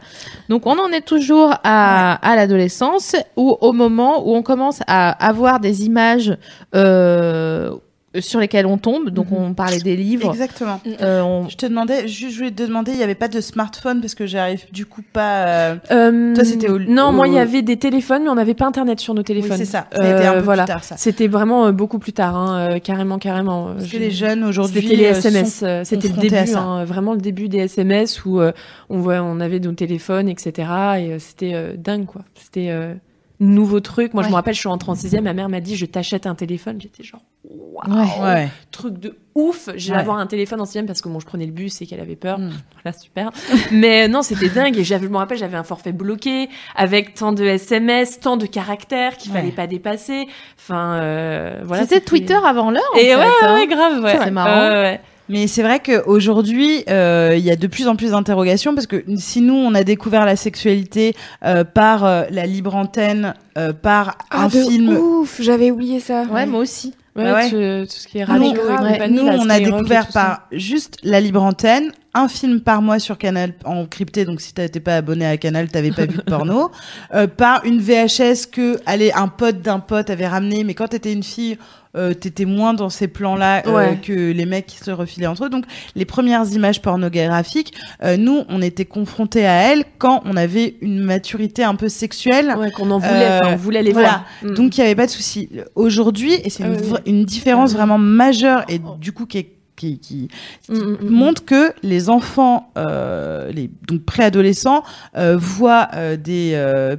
Donc 0.50 0.66
on 0.66 0.78
en 0.80 0.90
est 0.92 1.06
toujours 1.06 1.54
à, 1.64 2.14
à 2.14 2.36
l'adolescence 2.36 3.16
ou 3.36 3.58
au 3.62 3.74
moment 3.74 4.28
où 4.28 4.36
on 4.36 4.42
commence 4.44 4.80
à 4.88 5.10
avoir 5.26 5.60
des 5.60 5.86
images 5.86 6.38
euh, 6.76 7.72
sur 8.20 8.40
lesquelles 8.40 8.66
on 8.66 8.78
tombe. 8.78 9.10
Donc 9.12 9.30
Mhm. 9.32 9.38
on 9.38 9.54
parlait 9.54 9.80
des 9.80 9.96
livres. 9.96 10.30
Exactement. 10.32 10.80
Euh, 11.02 11.22
on- 11.22 11.48
Je 11.50 11.56
te 11.58 11.66
demandais, 11.66 12.08
juste, 12.08 12.32
je 12.34 12.38
voulais 12.40 12.52
te 12.52 12.64
demander, 12.64 12.92
il 12.92 12.98
n'y 12.98 13.04
avait 13.04 13.16
pas 13.16 13.28
de 13.28 13.40
smartphone 13.42 14.02
parce 14.02 14.16
que 14.16 14.26
j'arrive 14.26 14.66
du 14.72 14.86
coup 14.86 15.02
pas. 15.14 15.46
euh, 15.48 15.76
Euh, 15.92 16.34
Toi, 16.36 16.44
c'était 16.44 16.70
au- 16.70 16.80
Non, 16.80 17.10
au- 17.10 17.12
moi, 17.12 17.28
il 17.28 17.34
y 17.34 17.40
avait 17.40 17.62
des 17.62 17.78
téléphones, 17.78 18.24
mais 18.24 18.30
on 18.30 18.36
n'avait 18.36 18.54
pas 18.56 18.66
internet 18.66 19.00
sur 19.00 19.14
nos 19.14 19.20
Oui, 19.22 19.26
téléphones. 19.26 19.58
c'est 19.58 19.66
ça. 19.66 19.88
Un 19.92 20.04
Euh, 20.04 20.34
peu 20.34 20.40
voilà. 20.40 20.64
plus 20.64 20.68
tard 20.74 20.84
ça. 20.84 20.98
C'était 20.98 21.28
vraiment 21.28 21.68
euh, 21.68 21.72
beaucoup 21.72 22.00
plus 22.00 22.14
tard, 22.14 22.36
hein, 22.36 22.68
euh, 22.72 22.80
carrément, 22.80 23.18
carrément. 23.20 23.74
Parce 23.74 23.86
que 23.86 23.92
Je- 23.92 23.98
les 24.00 24.12
jeunes 24.12 24.44
aujourd'hui. 24.44 24.82
C'était 24.82 24.96
les 24.96 25.06
euh, 25.06 25.12
SMS, 25.12 25.60
sont- 25.60 25.66
euh, 25.66 25.84
c'était 25.84 26.08
le 26.08 26.16
début, 26.16 26.36
hein, 26.56 26.84
vraiment 26.86 27.14
le 27.14 27.20
début 27.22 27.48
des 27.50 27.60
SMS 27.60 28.26
où 28.26 28.40
euh, 28.40 28.52
on 28.90 29.00
voit, 29.00 29.22
on 29.22 29.40
avait 29.40 29.60
nos 29.60 29.74
téléphones, 29.74 30.28
etc. 30.30 30.52
Et 31.00 31.12
euh, 31.14 31.20
c'était 31.20 31.52
euh, 31.54 31.74
dingue, 31.78 32.06
quoi. 32.06 32.22
C'était 32.36 32.70
euh, 32.70 32.94
nouveau 33.40 33.80
truc. 33.80 34.14
Moi, 34.14 34.24
je 34.24 34.30
me 34.30 34.34
rappelle, 34.34 34.54
je 34.54 34.60
suis 34.60 34.70
rentrée 34.70 34.92
en 34.92 34.96
sixième, 34.96 35.24
ma 35.24 35.34
mère 35.34 35.50
m'a 35.50 35.62
dit, 35.62 35.76
je 35.76 35.86
t'achète 35.86 36.28
un 36.28 36.36
téléphone. 36.36 36.80
J'étais 36.82 37.04
genre, 37.04 37.22
waouh, 37.44 37.96
Ouais. 38.22 38.22
Ouais. 38.22 38.50
truc 38.72 38.98
de 39.00 39.18
ouf. 39.36 39.70
J'ai 39.76 39.94
Ouais. 39.94 40.00
avoir 40.00 40.18
un 40.18 40.28
téléphone 40.28 40.60
en 40.60 40.66
sixième 40.66 40.86
parce 40.86 41.02
que 41.02 41.08
bon, 41.10 41.20
je 41.20 41.26
prenais 41.26 41.46
le 41.46 41.52
bus 41.52 41.82
et 41.82 41.86
qu'elle 41.88 42.02
avait 42.02 42.16
peur. 42.18 42.40
Mm. 42.40 42.50
Voilà, 42.84 42.98
super. 42.98 43.32
Mais 43.72 44.06
euh, 44.06 44.08
non, 44.08 44.22
c'était 44.22 44.50
dingue. 44.50 44.78
Et 44.78 44.84
j'avais, 44.84 45.06
je 45.08 45.12
me 45.12 45.18
rappelle, 45.18 45.38
j'avais 45.38 45.58
un 45.58 45.64
forfait 45.64 45.92
bloqué 45.92 46.50
avec 46.76 47.14
tant 47.14 47.32
de 47.34 47.44
SMS, 47.46 48.20
tant 48.20 48.38
de 48.38 48.46
caractères 48.46 49.18
qu'il 49.18 49.32
Ouais. 49.32 49.40
fallait 49.40 49.52
pas 49.52 49.68
dépasser. 49.68 50.28
Enfin, 50.58 50.94
euh, 51.02 51.62
voilà. 51.64 51.84
C'était 51.84 52.02
Twitter 52.02 52.38
avant 52.46 52.72
l'heure. 52.72 52.82
Et 52.98 53.06
fait, 53.06 53.16
ouais, 53.16 53.26
hein. 53.44 53.54
ouais, 53.56 53.68
grave, 53.68 54.04
ouais. 54.04 54.18
C'est 54.24 54.32
marrant. 54.32 54.70
Ouais, 54.70 54.82
ouais. 54.82 55.02
Mais 55.30 55.48
c'est 55.48 55.62
vrai 55.62 55.80
qu'aujourd'hui, 55.80 56.84
euh, 56.90 57.36
il 57.38 57.44
y 57.44 57.52
a 57.52 57.56
de 57.56 57.68
plus 57.68 57.88
en 57.88 57.96
plus 57.96 58.12
d'interrogations 58.12 58.74
parce 58.74 58.88
que 58.88 59.04
si 59.18 59.42
nous, 59.42 59.54
on 59.54 59.76
a 59.76 59.84
découvert 59.84 60.26
la 60.26 60.36
sexualité 60.36 61.16
euh, 61.46 61.64
par 61.64 62.04
euh, 62.04 62.24
la 62.32 62.46
libre 62.46 62.76
antenne, 62.76 63.36
euh, 63.58 63.72
par 63.72 64.18
Ah, 64.32 64.44
un 64.44 64.48
de 64.48 64.52
film. 64.52 64.98
Ouf, 64.98 65.40
j'avais 65.42 65.70
oublié 65.70 66.00
ça. 66.00 66.24
Ouais, 66.24 66.46
moi 66.46 66.62
aussi. 66.62 66.94
Ouais, 67.16 67.32
ouais. 67.32 67.50
tout, 67.50 67.92
tout 67.92 68.00
ce 68.00 68.08
qui 68.08 68.20
est 68.20 68.24
radio 68.24 68.44
nous, 68.44 68.56
et 68.56 68.64
ouais, 68.64 68.94
compagnie, 68.94 69.18
nous, 69.18 69.26
là, 69.26 69.38
on 69.40 69.50
a 69.50 69.60
découvert 69.60 70.08
par 70.08 70.48
juste 70.52 70.98
la 71.04 71.20
libre 71.20 71.44
antenne, 71.44 71.92
un 72.14 72.28
film 72.28 72.62
par 72.62 72.82
mois 72.82 73.00
sur 73.00 73.18
Canal 73.18 73.54
en 73.66 73.86
crypté. 73.86 74.26
Donc 74.26 74.42
si 74.42 74.54
t'étais 74.54 74.80
pas 74.80 74.96
abonné 74.98 75.26
à 75.26 75.38
Canal, 75.38 75.70
t'avais 75.70 75.92
pas 75.92 76.06
vu 76.06 76.18
de 76.18 76.22
porno. 76.22 76.72
Euh, 77.14 77.28
par 77.28 77.66
une 77.66 77.80
VHS 77.80 78.48
que, 78.52 78.80
allez, 78.86 79.12
un 79.12 79.28
pote 79.28 79.62
d'un 79.62 79.80
pote 79.80 80.10
avait 80.10 80.28
ramené, 80.28 80.64
mais 80.64 80.74
quand 80.74 80.90
t'étais 80.90 81.14
une 81.14 81.24
fille. 81.24 81.58
Euh, 82.00 82.14
t'étais 82.14 82.46
moins 82.46 82.74
dans 82.74 82.90
ces 82.90 83.08
plans-là 83.10 83.64
euh, 83.68 83.76
Ouais. 83.76 84.00
que 84.02 84.32
les 84.32 84.46
mecs 84.46 84.66
qui 84.68 84.78
se 84.78 84.90
refilaient 84.90 85.28
entre 85.28 85.46
eux. 85.46 85.50
Donc, 85.50 85.66
les 85.96 86.06
premières 86.06 86.46
images 86.54 86.82
pornographiques, 86.82 87.74
euh, 88.04 88.16
nous, 88.18 88.44
on 88.48 88.62
était 88.62 88.86
confrontés 88.86 89.46
à 89.46 89.72
elles 89.72 89.84
quand 89.98 90.22
on 90.26 90.38
avait 90.38 90.76
une 90.82 91.02
maturité 91.02 91.64
un 91.64 91.76
peu 91.76 91.90
sexuelle. 91.90 92.56
Ouais, 92.58 92.72
qu'on 92.72 92.90
en 92.92 93.00
voulait, 93.00 93.40
on 93.46 93.56
voulait 93.58 93.84
les 93.84 93.92
voilà. 93.92 94.24
voir. 94.42 94.52
Mm. 94.52 94.56
Donc 94.56 94.78
il 94.78 94.82
n'y 94.82 94.86
avait 94.86 94.96
pas 94.96 95.06
de 95.08 95.12
souci. 95.12 95.50
Aujourd'hui, 95.76 96.34
et 96.44 96.50
c'est 96.50 96.64
une, 96.64 96.78
Ah 96.96 97.00
une 97.06 97.26
différence 97.26 97.74
vraiment 97.74 97.98
majeure 97.98 98.64
et 98.70 98.80
du 99.00 99.12
coup 99.12 99.26
qui, 99.26 99.40
est- 99.40 99.56
qui, 99.76 99.98
qui, 100.00 100.28
qui 100.62 100.72
Mm, 100.72 100.76
mm, 100.76 100.98
mm. 101.02 101.10
montre 101.10 101.46
que 101.46 101.74
les 101.84 102.10
enfants, 102.10 102.72
euh, 102.78 103.50
les 103.52 103.70
donc 103.88 104.04
préadolescents, 104.04 104.84
euh, 105.18 105.38
voient 105.38 105.88
euh, 105.96 106.18
des 106.18 106.54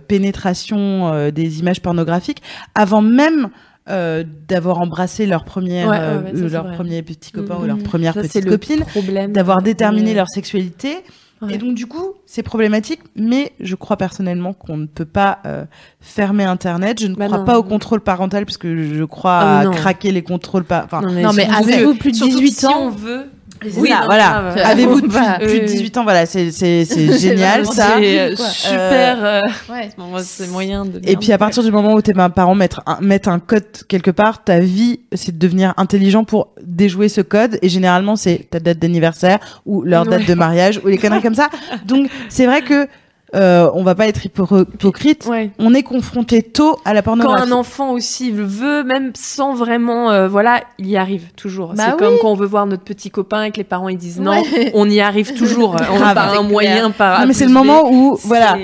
pénétrations, 0.09 1.31
des 1.31 1.61
images 1.61 1.81
pornographiques 1.81 2.43
avant 2.75 3.03
même 3.03 3.49
euh, 3.89 4.25
d'avoir 4.49 4.79
embrassé 4.81 5.27
leur 5.27 5.45
première, 5.45 5.89
Ouais, 5.89 5.97
ouais, 5.99 6.41
euh, 6.43 6.49
leur 6.49 6.65
vrai. 6.65 6.75
premier 6.75 7.03
petit 7.03 7.33
copain 7.33 7.57
Mm, 7.59 7.63
ou 7.63 7.67
leur 7.67 7.77
mm. 7.79 7.83
première 7.83 8.15
Ça, 8.15 8.23
petite 8.23 8.47
copine, 8.49 8.85
d'avoir 9.29 9.63
déterminé 9.63 10.15
leur 10.15 10.29
sexualité. 10.29 10.99
Ouais. 11.43 11.55
Et 11.55 11.59
donc 11.59 11.75
du 11.75 11.87
coup, 11.87 12.13
c'est 12.27 12.43
problématique, 12.43 13.01
mais 13.17 13.53
je 13.61 13.75
crois 13.75 13.97
personnellement 13.97 14.53
qu'on 14.53 14.77
ne 14.77 14.85
peut 14.87 15.07
pas 15.07 15.39
euh, 15.47 15.65
fermer 15.99 16.45
Internet. 16.45 17.01
Je 17.01 17.07
ne 17.07 17.15
Bah 17.15 17.27
crois 17.27 17.39
non. 17.39 17.45
pas 17.47 17.59
au 17.59 17.63
contrôle 17.63 18.03
parental 18.03 18.45
parce 18.45 18.59
que 18.59 18.93
je 18.93 19.05
crois 19.05 19.39
Ah 19.41 19.59
à 19.61 19.65
non. 19.65 19.71
craquer 19.71 20.13
les 20.13 20.23
contrôles 20.23 20.65
par. 20.65 20.85
Enfin, 20.85 21.01
Non, 21.01 21.33
mais 21.33 21.47
avez-vous 21.49 21.95
que- 21.95 21.99
plus 21.99 22.11
de 22.13 22.17
surtout 22.17 22.35
18 22.41 22.53
si 22.53 22.67
ans 22.67 22.83
on 22.83 22.91
veut. 22.91 23.31
Oui, 23.77 23.93
voilà. 24.07 24.53
Avez-vous 24.65 25.01
plus, 25.01 25.09
Voilà. 25.11 25.39
plus 25.39 25.47
de 25.47 25.53
Oui, 25.53 25.59
oui. 25.63 25.67
18 25.67 25.97
ans 25.99 26.03
Voilà, 26.05 26.27
c'est 26.27 26.51
c'est 26.51 26.85
c'est 26.87 27.19
génial 27.19 27.67
ça. 27.67 27.95
C'est 27.99 28.21
euh, 28.21 28.37
super. 28.37 29.25
euh, 29.25 29.41
Ouais. 29.71 29.91
bon, 29.99 30.05
moi, 30.05 30.23
c'est 30.23 30.49
moyen 30.49 30.85
de. 30.85 31.01
Et 31.05 31.17
puis 31.17 31.33
à 31.33 31.39
partir 31.39 31.63
du 31.63 31.71
moment 31.71 31.93
où 31.95 32.03
tes 32.03 32.13
parents 32.15 32.55
mettent 32.55 32.77
un, 32.87 32.99
mettent 33.01 33.29
un 33.29 33.39
code 33.39 33.65
quelque 33.89 34.11
part, 34.11 34.45
ta 34.45 34.61
vie 34.61 35.01
c'est 35.13 35.33
de 35.33 35.39
devenir 35.39 35.75
intelligent 35.77 36.25
pour 36.25 36.49
déjouer 36.63 37.09
ce 37.09 37.21
code. 37.21 37.59
Et 37.63 37.69
généralement 37.69 38.17
c'est 38.17 38.49
ta 38.51 38.61
date 38.61 38.79
d'anniversaire 38.79 39.39
ou 39.67 39.83
leur 39.83 40.05
date 40.05 40.21
Ouais. 40.21 40.27
de 40.27 40.35
mariage 40.35 40.81
ou 40.85 40.89
les 40.89 40.99
conneries 40.99 41.23
comme 41.23 41.35
ça. 41.35 41.49
Donc 41.87 42.09
c'est 42.29 42.47
vrai 42.47 42.63
que 42.63 42.87
euh, 43.35 43.71
on 43.75 43.83
va 43.83 43.95
pas 43.95 44.07
être 44.09 44.25
hypo- 44.27 44.63
hypocrite. 44.75 45.27
Ouais. 45.27 45.51
On 45.59 45.73
est 45.75 45.83
confronté 45.83 46.43
tôt 46.43 46.79
à 46.85 46.93
la 46.95 47.03
Quand 47.03 47.17
pornographie. 47.17 47.49
un 47.49 47.53
enfant 47.53 47.91
aussi 47.93 48.31
le 48.33 48.45
veut, 48.45 48.83
même 48.85 49.13
sans 49.15 49.55
vraiment, 49.55 50.11
euh, 50.11 50.29
voilà, 50.29 50.63
il 50.79 50.89
y 50.89 50.97
arrive 50.97 51.29
toujours. 51.37 51.75
Bah 51.75 51.85
c'est 51.87 51.93
oui. 51.93 51.99
comme 51.99 52.15
quand 52.21 52.31
on 52.31 52.35
veut 52.35 52.47
voir 52.47 52.67
notre 52.67 52.83
petit 52.85 53.11
copain 53.11 53.45
et 53.45 53.51
que 53.51 53.57
les 53.59 53.65
parents 53.65 53.89
ils 53.89 53.97
disent 53.99 54.21
non, 54.21 54.43
on 54.75 54.89
y 54.89 55.01
arrive 55.01 55.35
toujours. 55.35 55.77
on 55.93 55.97
Grave. 55.97 56.15
par 56.15 56.39
un 56.39 56.43
moyen, 56.43 56.91
par. 56.91 57.21
Non, 57.21 57.27
mais 57.27 57.33
c'est 57.35 57.47
le 57.47 57.53
moment 57.53 57.91
où 57.91 58.13
euh, 58.13 58.17
on 58.17 58.17
est 58.17 58.27
voilà, 58.27 58.57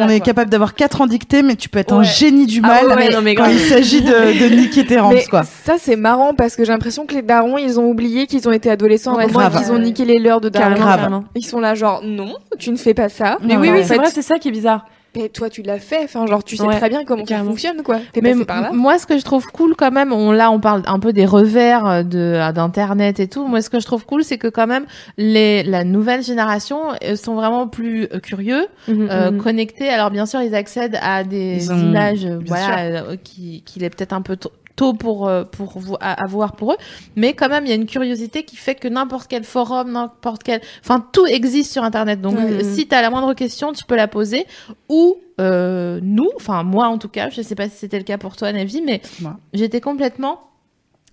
on 0.00 0.08
est 0.08 0.18
quoi. 0.18 0.26
capable 0.26 0.50
d'avoir 0.50 0.74
quatre 0.74 1.00
ans 1.00 1.06
dictées, 1.06 1.42
mais 1.42 1.56
tu 1.56 1.68
peux 1.68 1.78
être 1.78 1.92
un 1.94 2.02
génie 2.02 2.46
du 2.46 2.60
Ah 2.64 2.68
mal 2.68 2.86
ouais, 2.88 2.94
ouais, 2.96 3.14
non, 3.14 3.22
mais 3.22 3.34
quand 3.34 3.46
il 3.46 3.58
s'agit 3.58 4.02
de, 4.02 4.08
de 4.48 4.54
niquer 4.54 4.84
tes 4.84 4.98
rances, 4.98 5.14
Mais 5.14 5.24
quoi. 5.24 5.42
ça 5.44 5.74
c'est 5.78 5.96
marrant 5.96 6.34
parce 6.34 6.56
que 6.56 6.64
j'ai 6.64 6.72
l'impression 6.72 7.06
que 7.06 7.14
les 7.14 7.22
darons 7.22 7.56
ils 7.58 7.78
ont 7.78 7.86
oublié 7.88 8.26
qu'ils 8.26 8.48
ont 8.48 8.52
été 8.52 8.70
adolescents 8.70 9.16
qu'ils 9.16 9.72
ont 9.72 9.78
niqué 9.78 10.04
les 10.04 10.18
leurs 10.18 10.40
de 10.40 10.48
darons. 10.48 11.24
Ils 11.34 11.44
sont 11.46 11.60
là 11.60 11.74
genre 11.74 12.00
non, 12.04 12.34
tu 12.58 12.70
ne 12.70 12.76
fais 12.76 12.94
pas 12.94 13.08
ça. 13.08 13.38
Mais 13.42 13.54
Non, 13.54 13.60
oui, 13.60 13.68
non, 13.68 13.74
oui, 13.74 13.80
en 13.80 13.86
c'est 13.86 13.94
fait, 13.94 14.00
c'est 14.10 14.22
ça 14.22 14.38
qui 14.38 14.48
est 14.48 14.52
bizarre. 14.52 14.86
Mais 15.16 15.30
toi 15.30 15.48
tu 15.48 15.62
l'as 15.62 15.78
fait, 15.78 16.04
enfin 16.04 16.26
genre 16.26 16.44
tu 16.44 16.56
sais 16.56 16.62
Ouais, 16.62 16.76
très 16.76 16.90
bien 16.90 17.02
comment 17.04 17.24
ça 17.24 17.38
fonctionne 17.42 17.82
quoi. 17.82 17.98
T'es 18.12 18.20
Mais 18.20 18.32
passé 18.34 18.44
par 18.44 18.60
là. 18.60 18.68
m- 18.70 18.76
moi, 18.76 18.98
ce 18.98 19.06
que 19.06 19.18
je 19.18 19.24
trouve 19.24 19.46
cool 19.46 19.74
quand 19.74 19.90
même, 19.90 20.12
on, 20.12 20.32
là, 20.32 20.50
on 20.50 20.60
parle 20.60 20.82
un 20.86 20.98
peu 21.00 21.14
des 21.14 21.24
revers 21.24 21.86
euh, 21.86 22.02
de 22.02 22.18
euh, 22.18 22.52
d'internet 22.52 23.18
et 23.18 23.26
tout. 23.26 23.46
Moi, 23.46 23.62
ce 23.62 23.70
que 23.70 23.80
je 23.80 23.86
trouve 23.86 24.04
cool, 24.04 24.22
c'est 24.22 24.36
que 24.36 24.48
quand 24.48 24.66
même 24.66 24.84
les 25.16 25.62
la 25.62 25.82
nouvelle 25.84 26.22
génération 26.22 26.78
euh, 27.04 27.16
sont 27.16 27.34
vraiment 27.34 27.66
plus 27.68 28.06
curieux, 28.22 28.66
euh, 28.90 29.30
Mhm. 29.30 29.38
connectés. 29.42 29.88
Alors 29.88 30.10
bien 30.10 30.26
sûr, 30.26 30.42
ils 30.42 30.54
accèdent 30.54 30.98
à 31.02 31.24
des 31.24 31.66
Ils 31.70 31.84
images, 31.88 32.26
bien 32.26 32.38
voilà, 32.44 32.78
euh, 32.80 33.16
qui 33.16 33.62
qu'il 33.64 33.84
est 33.84 33.90
peut-être 33.90 34.12
un 34.12 34.22
peu 34.22 34.36
tôt 34.78 34.94
pour 34.94 35.28
euh, 35.28 35.44
pour 35.44 35.78
vous 35.78 35.96
à, 36.00 36.22
à 36.22 36.26
voir 36.26 36.52
pour 36.52 36.72
eux. 36.72 36.76
Mais 37.16 37.34
quand 37.34 37.48
même 37.48 37.66
il 37.66 37.68
y 37.68 37.72
a 37.72 37.74
une 37.74 37.86
curiosité 37.86 38.44
qui 38.44 38.56
fait 38.56 38.76
que 38.76 38.88
n'importe 38.88 39.26
quel 39.28 39.44
forum 39.44 39.92
n'importe 39.92 40.42
quel 40.44 40.60
enfin 40.82 41.04
tout 41.12 41.26
existe 41.26 41.72
sur 41.72 41.82
internet. 41.82 42.20
Donc 42.20 42.38
si 42.62 42.86
tu 42.88 42.94
as 42.94 43.02
la 43.02 43.10
moindre 43.10 43.34
question 43.34 43.72
tu 43.72 43.84
peux 43.84 43.96
la 43.96 44.08
poser. 44.08 44.46
Ou 44.88 45.18
euh, 45.40 46.00
nous 46.02 46.30
enfin 46.36 46.62
moi 46.62 46.86
en 46.88 46.98
tout 46.98 47.08
cas 47.08 47.28
je 47.30 47.42
sais 47.42 47.54
pas 47.54 47.68
si 47.68 47.76
c'était 47.76 47.98
le 47.98 48.04
cas 48.04 48.18
pour 48.18 48.36
toi 48.36 48.50
Navi 48.52 48.82
mais 48.82 49.00
j'étais 49.52 49.80
complètement 49.80 50.47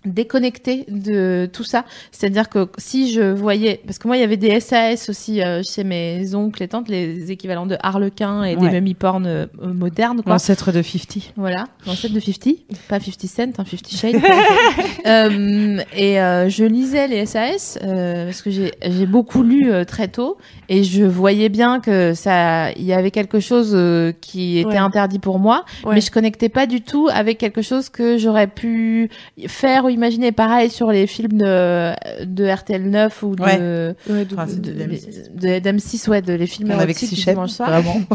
déconnectée 0.06 0.84
de 0.88 1.48
tout 1.52 1.64
ça. 1.64 1.84
C'est-à-dire 2.12 2.48
que 2.48 2.68
si 2.78 3.12
je 3.12 3.20
voyais, 3.32 3.80
parce 3.86 3.98
que 3.98 4.06
moi 4.08 4.16
il 4.16 4.20
y 4.20 4.24
avait 4.24 4.36
des 4.36 4.58
SAS 4.60 5.08
aussi 5.08 5.42
euh, 5.42 5.62
chez 5.62 5.84
mes 5.84 6.34
oncles 6.34 6.62
et 6.62 6.68
tantes, 6.68 6.88
les 6.88 7.30
équivalents 7.30 7.66
de 7.66 7.76
Harlequin 7.82 8.44
et 8.44 8.56
Ouais. 8.56 8.68
des 8.68 8.70
mummy 8.80 8.94
porn 8.94 9.26
euh, 9.26 9.46
modernes, 9.62 10.22
quoi. 10.22 10.32
L'ancêtre 10.32 10.72
de 10.72 10.82
50. 10.82 11.32
Voilà, 11.36 11.66
l'ancêtre 11.86 12.14
de 12.14 12.20
50, 12.20 12.54
pas 12.88 13.00
50 13.00 13.26
Cent, 13.26 13.42
hein, 13.58 13.64
50 13.68 13.88
Shades. 13.90 14.22
Euh, 15.06 15.78
et 15.96 16.14
je 16.50 16.64
lisais 16.64 17.06
les 17.06 17.26
SAS 17.26 17.78
parce 17.80 18.42
que 18.42 18.50
j'ai 18.50 18.72
j'ai 18.82 19.06
beaucoup 19.06 19.42
lu 19.42 19.70
très 19.86 20.08
tôt 20.08 20.36
et 20.68 20.82
je 20.82 21.04
voyais 21.04 21.48
bien 21.48 21.78
que 21.80 22.12
ça, 22.14 22.72
il 22.72 22.82
y 22.84 22.92
avait 22.92 23.10
quelque 23.12 23.38
chose 23.40 23.76
qui 24.20 24.58
était 24.58 24.66
Ouais. 24.70 24.76
interdit 24.78 25.18
pour 25.20 25.38
moi, 25.38 25.64
Ouais. 25.84 25.94
mais 25.94 26.00
je 26.00 26.10
connectais 26.10 26.48
pas 26.48 26.66
du 26.66 26.80
tout 26.80 27.08
avec 27.12 27.38
quelque 27.38 27.62
chose 27.62 27.88
que 27.88 28.18
j'aurais 28.18 28.48
pu 28.48 29.10
faire 29.46 29.84
ou 29.84 29.88
imaginer. 29.96 30.30
Pareil 30.32 30.70
sur 30.70 30.90
les 30.92 31.06
films 31.06 31.38
de, 31.38 31.92
de 32.24 32.46
RTL 32.48 32.88
9 32.88 33.22
ou 33.22 33.34
de, 33.36 33.42
Ouais. 33.42 33.94
Ouais, 34.08 34.26
Enfin, 34.32 34.46
c'est 34.48 34.60
de, 34.60 34.72
de 34.72 34.82
M6. 34.84 35.34
de- 35.34 35.58
d'M6, 35.58 36.08
ouais, 36.10 36.22
de 36.22 36.32
les 36.34 36.46
films 36.46 36.70
Avec 36.70 36.96
six 36.96 37.16
chefs, 37.16 37.34
vraiment. 37.36 38.00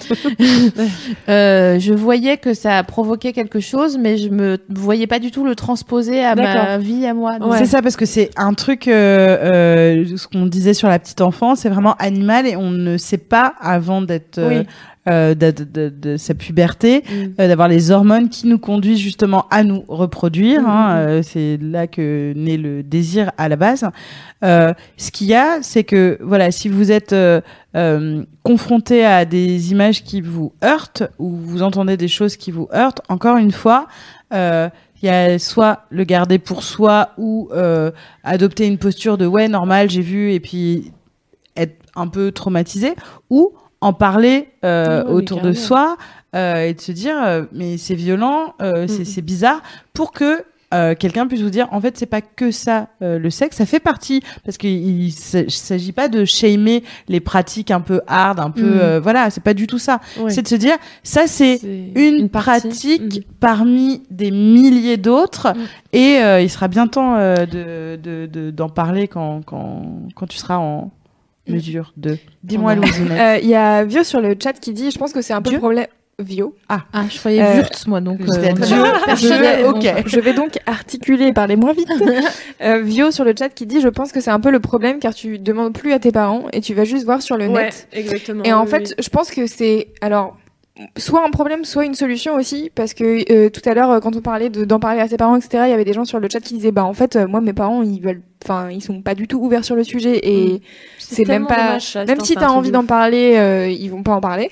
Euh, 1.29 1.79
je 1.79 1.93
voyais 1.93 2.37
que 2.37 2.53
ça 2.53 2.83
provoquait 2.83 3.33
quelque 3.33 3.59
chose, 3.59 3.97
mais 3.97 4.17
je 4.17 4.29
me 4.29 4.57
voyais 4.69 5.07
pas 5.07 5.19
du 5.19 5.31
tout 5.31 5.43
le 5.45 5.55
transposer 5.55 6.23
à 6.23 6.35
ma 6.35 6.77
vie 6.77 7.05
à 7.05 7.13
moi. 7.13 7.39
Donc, 7.39 7.53
C'est 7.55 7.65
ça 7.65 7.81
parce 7.81 7.95
que 7.95 8.05
c'est 8.05 8.29
un 8.37 8.53
truc, 8.53 8.87
euh, 8.87 9.37
euh, 10.03 10.17
ce 10.17 10.27
qu'on 10.27 10.45
disait 10.45 10.73
sur 10.73 10.87
la 10.87 10.99
petite 10.99 11.21
enfance, 11.21 11.59
c'est 11.59 11.69
vraiment 11.69 11.95
animal 11.99 12.47
et 12.47 12.55
on 12.55 12.71
ne 12.71 12.97
sait 12.97 13.17
pas 13.17 13.53
avant 13.59 14.01
d'être 14.01 14.37
euh, 14.37 14.59
Oui. 14.61 14.67
Euh, 15.09 15.33
de, 15.33 15.49
de- 15.51 15.89
de- 15.89 16.17
sa 16.17 16.33
puberté, 16.35 16.99
Mm. 17.09 17.13
euh, 17.39 17.47
d'avoir 17.47 17.67
les 17.67 17.89
hormones 17.91 18.29
qui 18.29 18.45
nous 18.47 18.59
conduisent 18.59 18.99
justement 18.99 19.45
à 19.49 19.63
nous 19.63 19.83
reproduire. 19.87 20.67
Hein, 20.67 20.95
euh, 20.97 21.21
c'est 21.23 21.57
là 21.61 21.87
que 21.87 22.33
naît 22.35 22.57
le 22.57 22.83
désir 22.83 23.31
à 23.37 23.49
la 23.49 23.55
base. 23.55 23.85
Euh, 24.43 24.73
ce 24.97 25.11
qu'il 25.11 25.27
y 25.27 25.33
a, 25.35 25.59
c'est 25.63 25.83
que 25.83 26.19
voilà, 26.21 26.51
si 26.51 26.69
vous 26.69 26.91
êtes 26.91 27.13
euh, 27.13 27.41
euh, 27.75 28.23
confronté 28.43 29.03
à 29.05 29.25
des 29.25 29.71
images 29.71 30.03
qui 30.03 30.21
vous 30.21 30.53
heurtent 30.63 31.03
ou 31.19 31.29
vous 31.31 31.63
entendez 31.63 31.97
des 31.97 32.07
choses 32.07 32.37
qui 32.37 32.51
vous 32.51 32.67
heurtent, 32.73 33.01
encore 33.09 33.37
une 33.37 33.51
fois. 33.51 33.87
Euh, 34.33 34.69
il 35.03 35.07
y 35.07 35.09
a 35.09 35.39
soit 35.39 35.85
le 35.89 36.03
garder 36.03 36.37
pour 36.37 36.61
soi 36.61 37.09
ou 37.17 37.49
euh, 37.53 37.89
adopter 38.23 38.67
une 38.67 38.77
posture 38.77 39.17
de 39.17 39.25
ouais 39.25 39.47
normal 39.47 39.89
j'ai 39.89 40.01
vu 40.03 40.31
et 40.31 40.39
puis 40.39 40.91
être 41.57 41.75
un 41.95 42.07
peu 42.07 42.31
traumatisé 42.31 42.93
ou 43.31 43.51
en 43.81 43.93
parler 43.93 44.49
euh, 44.63 45.03
autour 45.05 45.41
de 45.41 45.53
soi 45.53 45.97
euh, 46.35 46.67
et 46.67 46.73
de 46.73 46.81
se 46.81 46.91
dire 46.91 47.15
euh, 47.21 47.43
mais 47.51 47.77
c'est 47.77 47.95
violent 47.95 48.53
euh, 48.61 48.85
c'est 48.87 48.99
Mhm. 48.99 49.05
c'est 49.05 49.21
bizarre 49.21 49.61
pour 49.93 50.11
que 50.11 50.43
euh, 50.73 50.95
quelqu'un 50.95 51.27
puisse 51.27 51.41
vous 51.41 51.49
dire 51.49 51.67
en 51.71 51.81
fait 51.81 51.97
c'est 51.97 52.05
pas 52.05 52.21
que 52.21 52.49
ça 52.51 52.87
euh, 53.01 53.19
le 53.19 53.29
sexe 53.29 53.57
ça 53.57 53.65
fait 53.65 53.81
partie 53.81 54.21
parce 54.45 54.57
qu'il 54.57 55.11
s'agit 55.11 55.91
pas 55.91 56.07
de 56.07 56.23
shamer 56.23 56.83
les 57.09 57.19
pratiques 57.19 57.71
un 57.71 57.81
peu 57.81 57.99
hard 58.07 58.39
un 58.39 58.51
peu 58.51 58.61
Mhm. 58.61 58.79
euh, 58.79 58.99
voilà 59.01 59.29
c'est 59.31 59.43
pas 59.43 59.53
du 59.53 59.67
tout 59.67 59.79
ça 59.79 59.99
Ouais. 60.17 60.29
c'est 60.29 60.43
de 60.43 60.47
se 60.47 60.55
dire 60.55 60.77
ça 61.03 61.27
c'est 61.27 61.59
une, 61.95 62.29
pratique 62.29 63.15
Mhm. 63.15 63.23
parmi 63.41 64.03
des 64.11 64.31
milliers 64.31 64.95
d'autres 64.97 65.53
Mhm. 65.55 65.65
et 65.91 66.19
euh, 66.23 66.39
il 66.39 66.49
sera 66.49 66.67
bien 66.69 66.87
temps 66.87 67.15
euh, 67.17 67.45
de 67.45 67.99
de- 68.01 68.27
de- 68.27 68.51
d'en 68.51 68.69
parler 68.69 69.07
quand, 69.09 69.41
quand, 69.45 69.81
quand 70.15 70.27
tu 70.27 70.37
seras 70.37 70.57
en 70.57 70.91
mesure 71.47 71.93
de. 71.97 72.17
Dis-moi. 72.43 72.75
Louise. 72.75 72.93
Euh, 73.11 73.37
Il 73.41 73.49
y 73.49 73.55
a 73.55 73.83
Vio 73.83 74.03
sur 74.03 74.21
le 74.21 74.35
chat 74.41 74.53
qui 74.53 74.73
dit, 74.73 74.91
je 74.91 74.97
pense 74.97 75.11
que 75.13 75.21
c'est 75.21 75.33
un 75.33 75.41
peu 75.41 75.49
Dieu 75.49 75.57
le 75.57 75.61
problème. 75.61 75.87
Vio. 76.19 76.55
Ah, 76.69 76.81
je 77.09 77.17
croyais 77.17 77.41
Euh, 77.41 77.55
Wurtz, 77.55 77.87
moi, 77.87 77.99
donc. 77.99 78.21
Euh, 78.21 78.25
Je 78.27 78.39
vais-. 78.39 80.03
Je 80.05 80.19
vais 80.19 80.33
donc 80.33 80.59
articuler 80.67 81.27
et 81.27 81.33
parler 81.33 81.55
moins 81.55 81.73
vite. 81.73 81.89
Euh, 82.63 82.81
Vio 82.83 83.09
sur 83.09 83.23
le 83.23 83.33
chat 83.37 83.49
qui 83.49 83.65
dit, 83.65 83.81
je 83.81 83.87
pense 83.87 84.11
que 84.11 84.21
c'est 84.21 84.29
un 84.29 84.39
peu 84.39 84.51
le 84.51 84.59
problème 84.59 84.99
car 84.99 85.15
tu 85.15 85.39
demandes 85.39 85.73
plus 85.73 85.93
à 85.93 85.99
tes 85.99 86.11
parents 86.11 86.43
et 86.53 86.61
tu 86.61 86.75
vas 86.75 86.83
juste 86.83 87.05
voir 87.05 87.23
sur 87.23 87.37
le 87.37 87.47
Ouais, 87.47 87.63
net. 87.63 87.87
exactement. 87.91 88.43
Et 88.43 88.53
en 88.53 88.65
oui, 88.65 88.69
fait, 88.69 88.93
je 89.01 89.09
pense 89.09 89.31
que 89.31 89.47
c'est 89.47 89.87
alors 90.01 90.37
soit 90.97 91.25
un 91.25 91.31
problème, 91.31 91.65
soit 91.65 91.85
une 91.85 91.95
solution 91.95 92.35
aussi, 92.35 92.71
parce 92.75 92.93
que 92.93 93.31
euh, 93.33 93.49
tout 93.49 93.67
à 93.67 93.73
l'heure, 93.73 93.99
quand 93.99 94.15
on 94.15 94.21
parlait 94.21 94.51
de- 94.51 94.63
d'en 94.63 94.79
parler 94.79 94.99
à 95.01 95.07
ses 95.07 95.17
parents, 95.17 95.35
etc., 95.37 95.63
il 95.65 95.69
y 95.71 95.73
avait 95.73 95.85
des 95.85 95.93
gens 95.93 96.05
sur 96.05 96.19
le 96.19 96.27
chat 96.31 96.39
qui 96.39 96.53
disaient, 96.53 96.71
bah 96.71 96.85
en 96.85 96.93
fait, 96.93 97.15
moi 97.15 97.41
mes 97.41 97.53
parents, 97.53 97.81
ils 97.81 97.99
veulent, 97.99 98.21
enfin, 98.43 98.69
ils 98.71 98.81
sont 98.81 99.01
pas 99.01 99.15
du 99.15 99.27
tout 99.27 99.37
ouverts 99.39 99.63
sur 99.65 99.75
le 99.75 99.83
sujet 99.83 100.19
et 100.23 100.53
Mm. 100.53 100.59
c'est 100.97 101.27
même 101.27 101.47
pas, 101.47 101.55
dommage, 101.55 101.95
même 102.07 102.19
si 102.21 102.33
t'as 102.35 102.47
envie 102.49 102.69
de 102.69 102.73
d'en 102.73 102.85
parler, 102.85 103.35
euh, 103.37 103.67
ils 103.69 103.89
vont 103.89 104.03
pas 104.03 104.13
en 104.13 104.21
parler. 104.21 104.51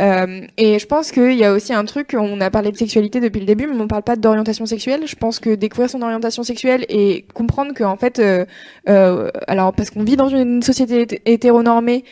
Euh, 0.00 0.40
et 0.56 0.78
je 0.78 0.86
pense 0.86 1.12
qu'il 1.12 1.34
y 1.34 1.44
a 1.44 1.52
aussi 1.52 1.72
un 1.72 1.84
truc, 1.84 2.14
on 2.18 2.40
a 2.40 2.50
parlé 2.50 2.70
de 2.72 2.76
sexualité 2.76 3.20
depuis 3.20 3.40
le 3.40 3.46
début, 3.46 3.66
mais 3.66 3.80
on 3.80 3.88
parle 3.88 4.02
pas 4.02 4.16
d'orientation 4.16 4.64
sexuelle. 4.66 5.02
Je 5.06 5.16
pense 5.16 5.38
que 5.38 5.54
découvrir 5.54 5.90
son 5.90 6.02
orientation 6.02 6.42
sexuelle 6.42 6.84
et 6.88 7.24
comprendre 7.34 7.74
que 7.74 7.84
en 7.84 7.96
fait, 7.96 8.18
euh, 8.18 8.44
euh, 8.88 9.30
alors 9.46 9.72
parce 9.72 9.90
qu'on 9.90 10.04
vit 10.04 10.16
dans 10.16 10.28
une 10.28 10.62
société 10.62 11.02
hété- 11.02 11.22
hétéronormée, 11.26 12.04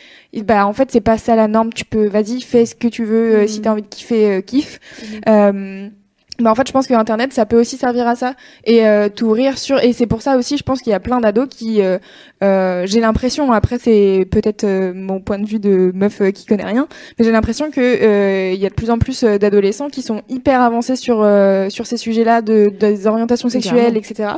bah 0.43 0.65
en 0.67 0.73
fait 0.73 0.91
c'est 0.91 1.01
pas 1.01 1.17
ça 1.17 1.35
la 1.35 1.47
norme. 1.47 1.71
Tu 1.73 1.85
peux, 1.85 2.07
vas-y, 2.07 2.41
fais 2.41 2.65
ce 2.65 2.75
que 2.75 2.87
tu 2.87 3.03
veux. 3.03 3.35
euh. 3.35 3.47
Si 3.47 3.61
t'as 3.61 3.71
envie 3.71 3.81
de 3.81 3.87
kiffer, 3.87 4.31
euh, 4.37 4.41
kiffe. 4.41 4.79
Mhm. 5.27 5.91
Bah 6.39 6.51
en 6.51 6.55
fait, 6.55 6.67
je 6.67 6.71
pense 6.71 6.85
que 6.85 6.93
Internet, 6.93 7.33
ça 7.33 7.45
peut 7.47 7.59
aussi 7.59 7.77
servir 7.77 8.07
à 8.07 8.15
ça 8.15 8.35
et 8.63 8.85
euh, 8.85 9.09
t'ouvrir 9.09 9.57
sur. 9.57 9.83
Et 9.83 9.91
c'est 9.93 10.05
pour 10.05 10.21
ça 10.21 10.37
aussi, 10.37 10.55
je 10.57 10.63
pense 10.63 10.81
qu'il 10.81 10.91
y 10.91 10.93
a 10.93 10.99
plein 10.99 11.19
d'ados 11.19 11.47
qui, 11.49 11.81
euh, 11.81 11.97
euh, 12.43 12.83
j'ai 12.85 12.99
l'impression. 12.99 13.51
Après, 13.51 13.79
c'est 13.79 14.27
peut-être 14.29 14.63
euh, 14.63 14.93
mon 14.93 15.19
point 15.19 15.39
de 15.39 15.47
vue 15.47 15.57
de 15.59 15.91
meuf 15.95 16.21
euh, 16.21 16.29
qui 16.31 16.45
connaît 16.45 16.65
rien, 16.65 16.87
mais 17.17 17.25
j'ai 17.25 17.31
l'impression 17.31 17.71
que 17.71 17.81
euh, 17.81 18.51
il 18.53 18.59
y 18.59 18.65
a 18.65 18.69
de 18.69 18.75
plus 18.75 18.91
en 18.91 18.99
plus 18.99 19.23
d'adolescents 19.23 19.89
qui 19.89 20.03
sont 20.03 20.21
hyper 20.29 20.61
avancés 20.61 20.95
sur 20.95 21.21
euh, 21.23 21.69
sur 21.69 21.87
ces 21.87 21.97
sujets-là 21.97 22.41
de 22.43 22.67
des 22.79 23.07
orientations 23.07 23.49
sexuelles, 23.49 23.97
etc. 23.97 24.33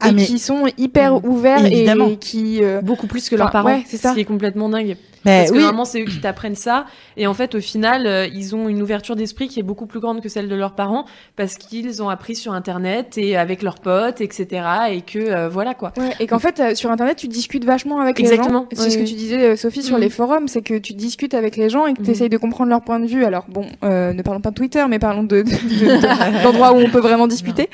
Ah, 0.00 0.08
et 0.10 0.14
qui 0.16 0.38
sont 0.40 0.64
hyper 0.76 1.14
Mhm. 1.20 1.28
ouverts 1.30 1.64
Évidemment. 1.66 2.08
et 2.08 2.16
qui 2.16 2.64
euh, 2.64 2.80
beaucoup 2.80 3.06
plus 3.06 3.28
que 3.28 3.36
leurs 3.36 3.50
parents. 3.52 3.68
ouais, 3.68 3.82
c'est 3.86 3.96
ça. 3.96 4.10
Ce 4.10 4.14
qui 4.14 4.20
est 4.22 4.24
complètement 4.24 4.68
dingue. 4.68 4.96
Mais 5.24 5.38
Parce 5.40 5.50
que 5.52 5.56
oui, 5.56 5.62
vraiment, 5.62 5.84
c'est 5.84 6.00
eux 6.02 6.04
qui 6.04 6.20
t'apprennent 6.20 6.54
ça. 6.54 6.84
Et 7.16 7.26
en 7.26 7.34
fait, 7.34 7.54
au 7.54 7.60
final, 7.60 8.06
euh, 8.06 8.26
ils 8.32 8.54
ont 8.54 8.68
une 8.68 8.82
ouverture 8.82 9.16
d'esprit 9.16 9.48
qui 9.48 9.60
est 9.60 9.62
beaucoup 9.64 9.86
plus 9.86 10.00
grande 10.00 10.20
que 10.20 10.28
celle 10.28 10.48
de 10.48 10.54
leurs 10.54 10.74
parents 10.74 11.04
parce 11.36 11.54
qu'ils 11.56 12.02
ont 12.02 12.08
appris 12.08 12.34
sur 12.34 12.52
Internet 12.52 13.16
et 13.16 13.36
avec 13.36 13.62
leurs 13.62 13.78
potes, 13.78 14.20
etc. 14.20 14.62
Et 14.90 15.00
que, 15.02 15.18
euh, 15.18 15.48
voilà 15.48 15.74
quoi. 15.74 15.92
Ouais, 15.96 16.10
et 16.20 16.26
qu'en 16.26 16.38
fait, 16.38 16.60
euh, 16.60 16.74
sur 16.74 16.90
Internet, 16.90 17.16
tu 17.16 17.28
discutes 17.28 17.64
vachement 17.64 18.00
avec 18.00 18.20
Exactement, 18.20 18.66
les 18.70 18.76
gens. 18.76 18.82
C'est 18.82 18.88
oui, 18.88 18.92
ce 18.92 18.98
que 18.98 19.08
tu 19.08 19.14
disais, 19.14 19.56
Sophie, 19.56 19.82
sur 19.82 19.96
Mhm. 19.96 20.02
les 20.02 20.10
forums, 20.10 20.48
c'est 20.48 20.62
que 20.62 20.74
tu 20.78 20.92
discutes 20.94 21.34
avec 21.34 21.56
les 21.56 21.68
gens 21.70 21.86
et 21.86 21.94
que 21.94 22.00
Mhm. 22.00 22.04
tu 22.04 22.10
essayes 22.10 22.28
de 22.28 22.36
comprendre 22.38 22.70
leur 22.70 22.82
point 22.82 23.00
de 23.00 23.06
vue. 23.06 23.24
Alors, 23.24 23.44
bon, 23.48 23.64
ne 23.82 24.22
parlons 24.22 24.40
pas 24.40 24.50
de 24.50 24.54
Twitter, 24.56 24.84
mais 24.88 24.98
parlons 24.98 25.22
de, 25.24 25.38
de- 25.38 25.42
de- 25.42 26.00
de- 26.00 26.42
d'endroits 26.44 26.72
où 26.72 26.76
on 26.76 26.90
peut 26.90 27.00
vraiment 27.00 27.26
discuter. 27.26 27.68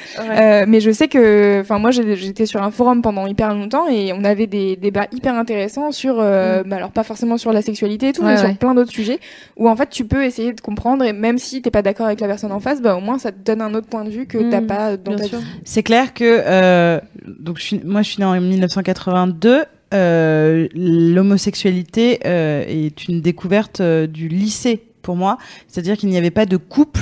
Mais 0.67 0.81
je 0.81 0.91
sais 0.91 1.09
que, 1.09 1.61
enfin, 1.61 1.79
moi, 1.79 1.91
j'étais 1.91 2.47
sur 2.47 2.63
un 2.63 2.71
forum 2.71 3.03
pendant 3.03 3.27
hyper 3.27 3.55
longtemps 3.55 3.89
et 3.89 4.13
on 4.13 4.25
avait 4.25 4.47
des 4.47 4.77
débats 4.77 5.07
hyper 5.13 5.35
intéressants 5.35 5.91
sur, 5.93 6.17
euh, 6.21 6.63
bah, 6.65 6.77
alors 6.77 6.91
pas 6.91 7.03
forcément 7.03 7.37
sur 7.41 7.53
la 7.53 7.63
sexualité 7.63 8.09
et 8.09 8.13
tout, 8.13 8.23
Ouais, 8.23 8.35
mais 8.35 8.41
ouais. 8.41 8.47
sur 8.49 8.57
plein 8.59 8.75
d'autres 8.75 8.93
sujets 8.93 9.19
où 9.57 9.69
en 9.69 9.75
fait, 9.75 9.89
tu 9.91 10.05
peux 10.05 10.25
essayer 10.25 10.53
de 10.53 10.61
comprendre 10.61 11.05
et 11.05 11.13
même 11.13 11.39
si 11.39 11.61
t'es 11.63 11.71
pas 11.71 11.83
d'accord 11.83 12.07
avec 12.07 12.21
la 12.21 12.27
personne 12.29 12.53
en 12.53 12.61
face, 12.61 12.81
bah, 12.81 12.95
au 12.97 13.01
moins, 13.01 13.19
ça 13.19 13.33
te 13.33 13.39
donne 13.45 13.61
un 13.63 13.75
autre 13.75 13.89
point 13.89 14.05
de 14.05 14.11
vue 14.11 14.27
que 14.27 14.39
t'as 14.51 14.61
Mhm, 14.61 14.67
pas 14.67 14.97
dans 14.97 15.17
ta 15.17 15.25
vie. 15.27 15.37
c'est 15.65 15.83
clair 15.83 16.15
que 16.15 16.25
euh, 16.47 17.01
donc 17.27 17.59
je 17.59 17.63
suis, 17.65 17.81
moi 17.85 18.03
je 18.03 18.11
suis 18.11 18.21
née 18.21 18.27
en 18.27 18.41
1982. 18.41 19.65
Euh, 19.93 20.69
L'homosexualité 20.75 22.21
euh, 22.25 22.65
est 22.67 23.09
une 23.09 23.21
découverte 23.21 23.81
euh, 23.81 24.07
du 24.07 24.29
lycée 24.29 24.83
pour 25.03 25.17
moi, 25.17 25.39
c'est-à-dire 25.69 25.97
qu'il 25.97 26.09
n'y 26.11 26.17
avait 26.17 26.31
pas 26.31 26.47
de 26.47 26.57
couple 26.57 27.01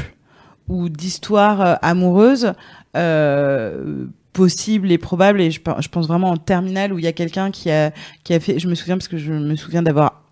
ou 0.69 0.89
d'histoire 0.89 1.61
euh, 1.61 1.75
amoureuse 1.83 2.53
euh, 2.97 4.07
possible 4.33 4.91
et 4.93 4.99
probable. 4.99 5.41
Et 5.41 5.51
je, 5.51 5.61
je 5.81 5.89
pense 5.89 6.07
vraiment 6.09 6.31
en 6.31 6.37
terminale 6.37 6.93
où 6.93 6.99
il 6.99 7.05
y 7.05 7.09
a 7.09 7.13
quelqu'un 7.13 7.51
qui 7.51 7.71
a 7.71 7.93
qui 8.25 8.35
a 8.35 8.41
fait. 8.41 8.59
Je 8.59 8.69
me 8.69 8.75
souviens 8.75 8.97
parce 8.97 9.09
que 9.09 9.17
je 9.19 9.33
me 9.33 9.57
souviens 9.57 9.83
d'avoir 9.83 10.23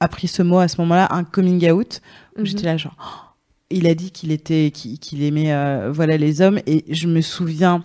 appris 0.00 0.28
ce 0.28 0.42
mot 0.42 0.58
à 0.58 0.68
ce 0.68 0.80
moment-là, 0.80 1.08
un 1.10 1.24
coming 1.24 1.70
out. 1.70 2.00
Où 2.36 2.40
Mhm. 2.40 2.46
J'étais 2.46 2.64
là 2.66 2.76
genre. 2.76 2.94
oh, 3.00 3.32
il 3.70 3.86
a 3.86 3.94
dit 3.94 4.10
qu'il 4.12 4.30
était 4.30 4.70
qu'il 4.70 5.22
aimait 5.22 5.52
euh, 5.52 5.90
voilà 5.92 6.16
les 6.16 6.40
hommes 6.40 6.60
et 6.66 6.84
je 6.88 7.08
me 7.08 7.20
souviens 7.20 7.82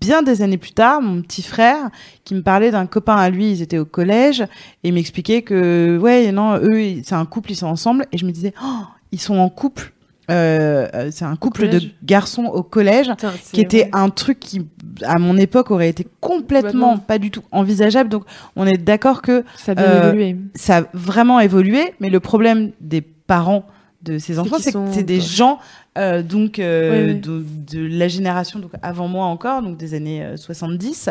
bien 0.00 0.22
des 0.22 0.42
années 0.42 0.58
plus 0.58 0.72
tard 0.72 1.00
mon 1.02 1.22
petit 1.22 1.42
frère 1.42 1.90
qui 2.24 2.34
me 2.34 2.42
parlait 2.42 2.70
d'un 2.70 2.86
copain 2.86 3.16
à 3.16 3.28
lui 3.30 3.50
ils 3.50 3.62
étaient 3.62 3.78
au 3.78 3.84
collège 3.84 4.44
et 4.84 4.92
m'expliquait 4.92 5.42
que 5.42 5.98
ouais 6.00 6.30
non 6.32 6.58
eux 6.58 7.00
c'est 7.02 7.14
un 7.14 7.24
couple 7.26 7.50
ils 7.52 7.56
sont 7.56 7.66
ensemble 7.66 8.06
et 8.12 8.18
je 8.18 8.26
me 8.26 8.30
disais 8.30 8.54
oh, 8.62 8.82
ils 9.10 9.20
sont 9.20 9.36
en 9.38 9.48
couple 9.48 9.92
Euh, 10.30 10.86
euh, 10.94 11.08
c'est 11.10 11.24
un 11.24 11.36
couple 11.36 11.68
de 11.68 11.80
garçons 12.02 12.44
au 12.44 12.62
collège 12.62 13.08
Putain, 13.08 13.32
qui 13.52 13.60
était 13.60 13.84
ouais. 13.84 13.90
un 13.94 14.10
truc 14.10 14.38
qui 14.38 14.66
à 15.02 15.18
mon 15.18 15.36
époque 15.38 15.70
aurait 15.70 15.88
été 15.88 16.06
complètement 16.20 16.98
pas 16.98 17.18
du 17.18 17.30
tout 17.30 17.42
envisageable 17.50 18.10
donc 18.10 18.24
on 18.54 18.66
est 18.66 18.76
d'accord 18.76 19.22
que 19.22 19.44
Ça 19.56 19.72
a 19.72 19.74
bien 19.74 19.84
euh, 19.84 20.08
évolué. 20.08 20.36
ça 20.54 20.78
a 20.78 20.82
vraiment 20.92 21.40
évolué, 21.40 21.94
mais 22.00 22.10
le 22.10 22.20
problème 22.20 22.72
des 22.80 23.00
parents 23.00 23.64
de 24.02 24.18
ces 24.18 24.38
enfants, 24.38 24.56
c'est 24.60 24.72
que 24.72 24.78
c'est 24.92 25.02
des 25.02 25.20
gens 25.20 25.58
euh, 25.98 26.22
donc 26.22 26.58
euh, 26.58 27.14
de 27.14 27.86
la 27.86 28.06
génération 28.06 28.60
donc 28.60 28.70
avant 28.82 29.08
moi 29.08 29.26
encore, 29.26 29.62
donc 29.62 29.76
des 29.76 29.94
années 29.94 30.22
euh, 30.22 30.36
70, 30.36 31.10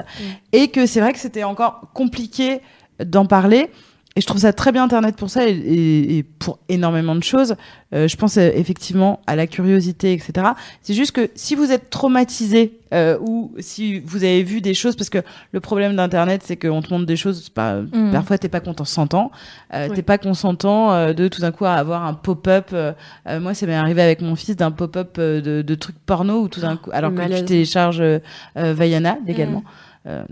et 0.54 0.70
que 0.70 0.86
c'est 0.86 1.02
vrai 1.02 1.12
que 1.12 1.20
c'était 1.20 1.44
encore 1.44 1.90
compliqué 1.94 2.62
d'en 3.04 3.26
parler. 3.26 3.70
Et 4.18 4.22
je 4.22 4.26
trouve 4.26 4.42
ça 4.42 4.52
très 4.52 4.72
bien 4.72 4.84
Internet 4.84 5.16
pour 5.16 5.30
ça 5.30 5.48
et, 5.48 5.52
et- 5.52 6.18
et 6.18 6.24
pour 6.24 6.58
énormément 6.70 7.16
de 7.16 7.24
choses. 7.24 7.56
Euh, 7.94 8.08
je 8.08 8.18
pense 8.18 8.38
euh, 8.38 8.50
effectivement 8.56 9.22
à 9.28 9.36
la 9.36 9.46
curiosité, 9.48 10.12
etc. 10.12 10.48
C'est 10.82 10.94
juste 10.96 11.12
que 11.12 11.30
si 11.36 11.54
vous 11.56 11.72
êtes 11.72 11.90
traumatisé 11.90 12.80
euh, 12.94 13.18
ou 13.22 13.54
si 13.60 14.00
vous 14.00 14.24
avez 14.24 14.42
vu 14.44 14.60
des 14.60 14.74
choses, 14.74 14.96
parce 14.96 15.10
que 15.10 15.20
le 15.52 15.60
problème 15.60 15.96
d'Internet, 15.96 16.42
c'est 16.44 16.56
qu'on 16.58 16.82
te 16.82 16.92
montre 16.92 17.06
des 17.06 17.16
choses, 17.16 17.48
pas, 17.50 17.76
Mm. 17.82 18.12
parfois 18.12 18.38
t'es 18.38 18.50
pas 18.50 18.60
consentant, 18.60 19.32
euh, 19.74 19.88
Ouais. 19.88 19.96
t'es 19.96 20.02
pas 20.02 20.18
consentant 20.18 20.92
euh, 20.92 21.14
de 21.14 21.28
tout 21.28 21.42
d'un 21.42 21.52
coup 21.52 21.66
avoir 21.66 22.04
un 22.04 22.14
pop-up. 22.16 22.70
euh, 22.74 22.94
euh, 23.30 23.40
moi, 23.40 23.54
ça 23.54 23.66
m'est 23.68 23.76
arrivé 23.76 24.02
avec 24.02 24.22
mon 24.22 24.36
fils 24.36 24.56
d'un 24.56 24.72
pop-up 24.72 25.16
euh, 25.20 25.42
de, 25.42 25.62
de 25.62 25.76
trucs 25.76 26.00
porno 26.06 26.42
ou 26.42 26.48
tout 26.48 26.62
d'un 26.62 26.76
coup, 26.78 26.90
alors 26.92 27.14
que 27.14 27.22
tu 27.40 27.46
télécharges 27.46 28.02
euh, 28.02 28.20
euh, 28.58 28.74
Vaiana 28.74 29.18
légalement. 29.28 29.64
Euh, 30.08 30.24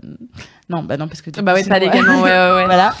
non, 0.70 0.82
bah 0.82 0.96
non, 0.96 1.06
parce 1.06 1.20
que 1.20 1.30
Bah 1.42 1.54
sinon, 1.58 1.68
pas 1.68 1.78
légalement, 1.78 2.22
ouais, 2.22 2.30
ouais, 2.30 2.54
ouais. 2.54 2.64
Voilà. 2.66 2.94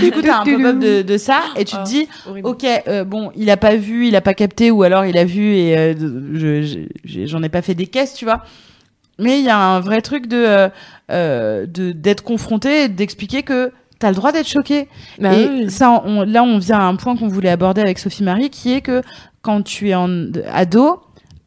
Du 0.00 0.10
coup, 0.10 0.22
t'as 0.22 0.40
un 0.40 0.44
pop-up 0.44 0.78
de, 0.78 1.02
de 1.02 1.16
ça 1.18 1.40
et 1.56 1.64
tu 1.64 1.74
te 1.76 1.80
Oh, 1.80 1.84
dis, 1.84 2.08
horrible. 2.28 2.48
ok, 2.48 2.64
euh, 2.88 3.04
bon, 3.04 3.30
il 3.36 3.50
a 3.50 3.56
pas 3.56 3.76
vu, 3.76 4.08
il 4.08 4.16
a 4.16 4.20
pas 4.20 4.34
capté, 4.34 4.70
ou 4.70 4.82
alors 4.82 5.04
il 5.04 5.16
a 5.18 5.24
vu 5.24 5.54
et 5.54 5.76
euh, 5.76 5.94
je- 6.34 6.86
j'en 7.26 7.42
ai 7.42 7.48
pas 7.48 7.62
fait 7.62 7.74
des 7.74 7.86
caisses, 7.86 8.14
tu 8.14 8.24
vois. 8.24 8.42
Mais 9.18 9.38
il 9.38 9.44
y 9.44 9.48
a 9.50 9.58
un 9.58 9.80
vrai 9.80 10.00
truc 10.02 10.26
de 10.26 10.36
euh, 10.36 10.68
euh, 11.10 11.66
de- 11.66 11.92
d'être 11.92 12.22
confronté, 12.22 12.84
et 12.84 12.88
d'expliquer 12.88 13.42
que 13.42 13.72
t'as 13.98 14.10
le 14.10 14.14
droit 14.14 14.32
d'être 14.32 14.48
choqué. 14.48 14.88
Bah 15.18 15.34
et 15.34 15.46
oui. 15.48 15.70
ça, 15.70 16.02
on- 16.04 16.22
là, 16.24 16.42
on 16.42 16.58
vient 16.58 16.78
à 16.78 16.82
un 16.84 16.96
point 16.96 17.16
qu'on 17.16 17.28
voulait 17.28 17.48
aborder 17.50 17.80
avec 17.80 17.98
Sophie 17.98 18.24
Marie, 18.24 18.50
qui 18.50 18.72
est 18.72 18.80
que 18.82 19.02
quand 19.42 19.62
tu 19.62 19.88
es 19.90 19.94
en 19.94 20.08
ado, 20.52 21.00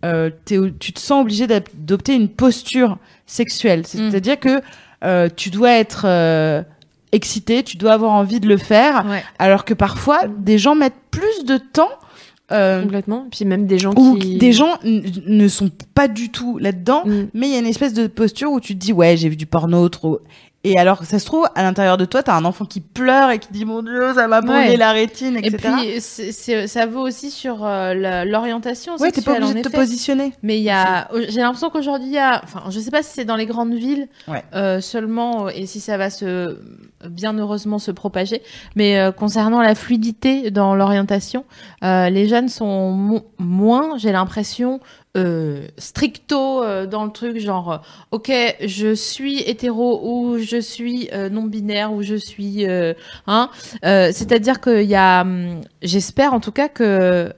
euh, 0.05 0.29
tu 0.45 0.93
te 0.93 0.99
sens 0.99 1.21
obligé 1.21 1.45
d'adopter 1.45 2.13
une 2.15 2.29
posture 2.29 2.97
sexuelle. 3.27 3.85
C'est-à-dire 3.85 4.39
que 4.39 4.61
euh, 5.03 5.29
tu 5.35 5.49
dois 5.49 5.71
être 5.73 6.03
euh, 6.05 6.63
excité, 7.11 7.63
tu 7.63 7.77
dois 7.77 7.93
avoir 7.93 8.11
envie 8.11 8.39
de 8.39 8.47
le 8.47 8.57
faire, 8.57 9.05
Ouais. 9.09 9.23
alors 9.39 9.65
que 9.65 9.73
parfois, 9.73 10.21
des 10.27 10.57
gens 10.57 10.75
mettent 10.75 10.93
plus 11.11 11.43
de 11.45 11.57
temps. 11.57 11.89
euh, 12.51 12.81
Complètement. 12.81 13.27
Puis 13.31 13.45
même 13.45 13.67
des 13.67 13.77
gens 13.77 13.93
ou 13.95 14.15
qui. 14.17 14.37
des 14.37 14.53
gens 14.53 14.79
ne 14.83 15.47
sont 15.47 15.69
pas 15.93 16.07
du 16.07 16.29
tout 16.31 16.57
là-dedans, 16.57 17.03
Mm. 17.05 17.27
mais 17.35 17.47
il 17.47 17.53
y 17.53 17.55
a 17.55 17.59
une 17.59 17.67
espèce 17.67 17.93
de 17.93 18.07
posture 18.07 18.51
où 18.51 18.59
tu 18.59 18.73
te 18.73 18.79
dis 18.79 18.91
ouais 18.91 19.17
j'ai 19.17 19.29
vu 19.29 19.35
du 19.35 19.45
porno 19.45 19.87
trop 19.89 20.19
et 20.63 20.75
alors 20.79 21.03
ça 21.05 21.19
se 21.19 21.25
trouve 21.27 21.47
à 21.53 21.61
l'intérieur 21.61 21.95
de 21.97 22.05
toi 22.05 22.23
t'as 22.23 22.35
un 22.35 22.43
enfant 22.45 22.65
qui 22.65 22.81
pleure 22.81 23.29
et 23.29 23.37
qui 23.37 23.49
dit 23.51 23.65
mon 23.65 23.83
dieu 23.83 24.13
ça 24.15 24.27
m'a 24.27 24.41
brûlé 24.41 24.69
Ouais. 24.69 24.77
la 24.77 24.93
rétine 24.93 25.37
Et 25.37 25.45
etc. 25.47 25.73
puis, 25.77 26.01
c'est- 26.01 26.31
c'est- 26.31 26.65
ça 26.65 26.87
vaut 26.87 27.01
aussi 27.01 27.29
sur 27.29 27.63
euh, 27.63 28.25
l'orientation 28.25 28.95
ouais 28.97 29.11
t'es 29.11 29.21
pas 29.21 29.35
obligé 29.37 29.53
de 29.53 29.61
te 29.61 29.69
positionner. 29.69 30.33
Mais 30.41 30.57
il 30.57 30.63
y 30.63 30.71
a, 30.71 31.07
j'ai 31.29 31.41
l'impression 31.41 31.69
qu'aujourd'hui, 31.69 32.07
il 32.07 32.13
y 32.13 32.17
a, 32.17 32.41
enfin, 32.43 32.63
je 32.71 32.79
sais 32.79 32.89
pas 32.91 33.03
si 33.03 33.11
c'est 33.13 33.25
dans 33.25 33.35
les 33.35 33.45
grandes 33.45 33.75
villes 33.75 34.07
Ouais. 34.27 34.43
euh, 34.55 34.81
seulement 34.81 35.49
et 35.49 35.67
si 35.67 35.79
ça 35.79 35.97
va 35.97 36.09
se, 36.09 36.57
bien 37.07 37.37
heureusement 37.37 37.79
se 37.79 37.91
propager. 37.91 38.41
Mais 38.75 38.99
euh, 38.99 39.11
concernant 39.11 39.61
la 39.61 39.75
fluidité 39.75 40.51
dans 40.51 40.75
l'orientation, 40.75 41.45
euh, 41.83 42.09
les 42.09 42.27
jeunes 42.27 42.49
sont 42.49 42.91
mo- 42.91 43.25
moins, 43.37 43.97
j'ai 43.97 44.11
l'impression, 44.11 44.79
euh, 45.17 45.67
stricto 45.77 46.63
euh, 46.63 46.85
dans 46.85 47.05
le 47.05 47.11
truc, 47.11 47.39
genre, 47.39 47.81
ok, 48.11 48.31
je 48.65 48.93
suis 48.93 49.39
hétéro 49.41 50.01
ou 50.03 50.37
je 50.39 50.59
suis 50.61 51.09
euh, 51.13 51.29
non 51.29 51.43
binaire 51.43 51.93
ou 51.93 52.01
je 52.03 52.15
suis, 52.15 52.65
hein. 53.27 53.49
C'est-à-dire 53.83 54.61
qu'il 54.61 54.83
y 54.83 54.95
a, 54.95 55.21
hum, 55.21 55.61
j'espère 55.81 56.33
en 56.33 56.39
tout 56.39 56.51
cas 56.51 56.67
que 56.67 57.33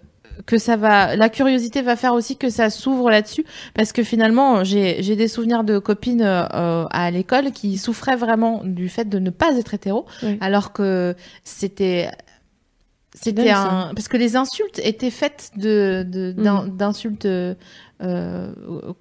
que 0.45 0.57
ça 0.57 0.75
va, 0.77 1.15
la 1.15 1.29
curiosité 1.29 1.81
va 1.81 1.95
faire 1.95 2.13
aussi 2.13 2.35
que 2.37 2.49
ça 2.49 2.69
s'ouvre 2.69 3.09
là-dessus, 3.09 3.45
parce 3.73 3.91
que 3.91 4.03
finalement, 4.03 4.63
j'ai 4.63 5.01
j'ai 5.03 5.15
des 5.15 5.27
souvenirs 5.27 5.63
de 5.63 5.79
copines 5.79 6.21
euh, 6.23 6.85
à 6.89 7.11
l'école 7.11 7.51
qui 7.51 7.77
souffraient 7.77 8.15
vraiment 8.15 8.61
du 8.63 8.89
fait 8.89 9.07
de 9.09 9.19
ne 9.19 9.29
pas 9.29 9.57
être 9.57 9.73
hétéro, 9.73 10.05
Oui. 10.23 10.37
alors 10.41 10.73
que 10.73 11.15
c'était 11.43 12.09
c'était 13.13 13.49
un 13.49 13.91
parce 13.93 14.07
que 14.07 14.15
les 14.17 14.35
insultes 14.37 14.79
étaient 14.83 15.09
faites 15.11 15.51
de 15.57 16.03
d'in- 16.37 16.65
d'insultes 16.67 17.25
euh, 17.25 17.55
euh, 18.01 18.51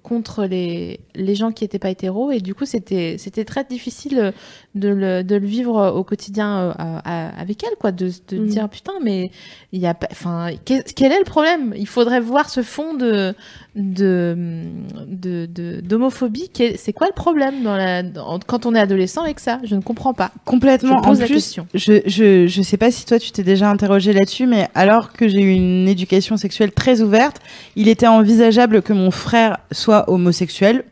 contre 0.03 0.43
les 0.45 0.99
les 1.15 1.33
gens 1.33 1.51
qui 1.53 1.63
étaient 1.63 1.79
pas 1.79 1.89
hétéros. 1.89 2.29
Et 2.31 2.39
du 2.41 2.53
coup 2.53 2.65
c'était 2.65 3.15
c'était 3.17 3.45
très 3.45 3.63
difficile 3.63 4.33
de 4.73 4.87
le 4.87 5.23
de 5.23 5.35
le 5.35 5.45
vivre 5.45 5.91
au 5.95 6.03
quotidien 6.05 6.73
euh, 6.79 6.99
avec 7.37 7.61
elle 7.63 7.75
quoi 7.79 7.91
de 7.91 8.09
de 8.29 8.37
Mhm. 8.37 8.47
dire 8.47 8.69
putain 8.69 8.93
mais 9.03 9.29
il 9.73 9.81
y 9.81 9.85
a 9.87 9.93
pas 9.93 10.07
enfin 10.11 10.51
quel, 10.63 10.79
est 11.11 11.19
le 11.19 11.25
problème? 11.25 11.73
Il 11.77 11.87
faudrait 11.87 12.21
voir 12.21 12.49
ce 12.49 12.61
fond 12.63 12.93
de 12.93 13.33
de 13.75 14.63
de 15.07 15.45
de- 15.45 15.81
d'homophobie 15.81 16.49
c'est 16.77 16.93
quoi 16.93 17.07
le 17.07 17.13
problème 17.13 17.63
dans 17.63 17.75
la 17.75 18.01
dans- 18.03 18.39
quand 18.45 18.65
on 18.65 18.73
est 18.75 18.79
adolescent 18.79 19.23
avec 19.23 19.39
ça? 19.41 19.59
Je 19.63 19.75
ne 19.75 19.81
comprends 19.81 20.13
pas 20.13 20.31
Complètement. 20.45 20.99
Je 20.99 21.03
pose 21.09 21.17
en 21.17 21.21
la 21.21 21.25
plus, 21.25 21.35
question. 21.35 21.67
je, 21.73 22.01
je 22.05 22.47
je 22.47 22.61
sais 22.61 22.77
pas 22.77 22.91
si 22.91 23.05
toi 23.05 23.19
tu 23.19 23.31
t'es 23.31 23.43
déjà 23.43 23.69
interrogé 23.69 24.13
là-dessus, 24.13 24.47
mais 24.47 24.69
alors 24.73 25.11
que 25.13 25.27
j'ai 25.27 25.41
eu 25.41 25.51
une 25.51 25.87
éducation 25.87 26.37
sexuelle 26.37 26.71
très 26.71 27.01
ouverte, 27.01 27.37
il 27.75 27.87
était 27.89 28.07
envisageable 28.07 28.81
que 28.81 28.93
mon 28.93 29.11
frère 29.11 29.57
soit 29.71 30.09
homosexuel. 30.09 30.83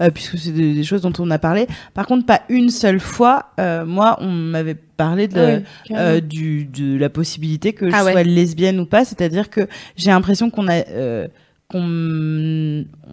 Euh, 0.00 0.10
puisque 0.10 0.36
c'est 0.38 0.50
des, 0.52 0.74
des 0.74 0.84
choses 0.84 1.02
dont 1.02 1.12
on 1.18 1.30
a 1.30 1.38
parlé. 1.38 1.66
Par 1.94 2.06
contre, 2.06 2.26
pas 2.26 2.42
une 2.48 2.70
seule 2.70 3.00
fois, 3.00 3.46
euh, 3.60 3.84
moi, 3.84 4.16
on 4.20 4.30
m'avait 4.30 4.74
parlé 4.74 5.28
de, 5.28 5.62
Ah 5.90 5.94
euh, 5.98 6.20
du, 6.20 6.64
de 6.64 6.96
la 6.98 7.08
possibilité 7.10 7.72
que 7.72 7.88
je 7.90 7.94
Ah 7.96 8.04
ouais. 8.04 8.12
sois 8.12 8.22
lesbienne 8.22 8.80
ou 8.80 8.86
pas. 8.86 9.04
C'est-à-dire 9.04 9.50
que 9.50 9.68
j'ai 9.96 10.10
l'impression 10.10 10.50
qu'on 10.50 10.68
a 10.68 10.84
euh, 10.88 11.26
qu'on 11.68 11.80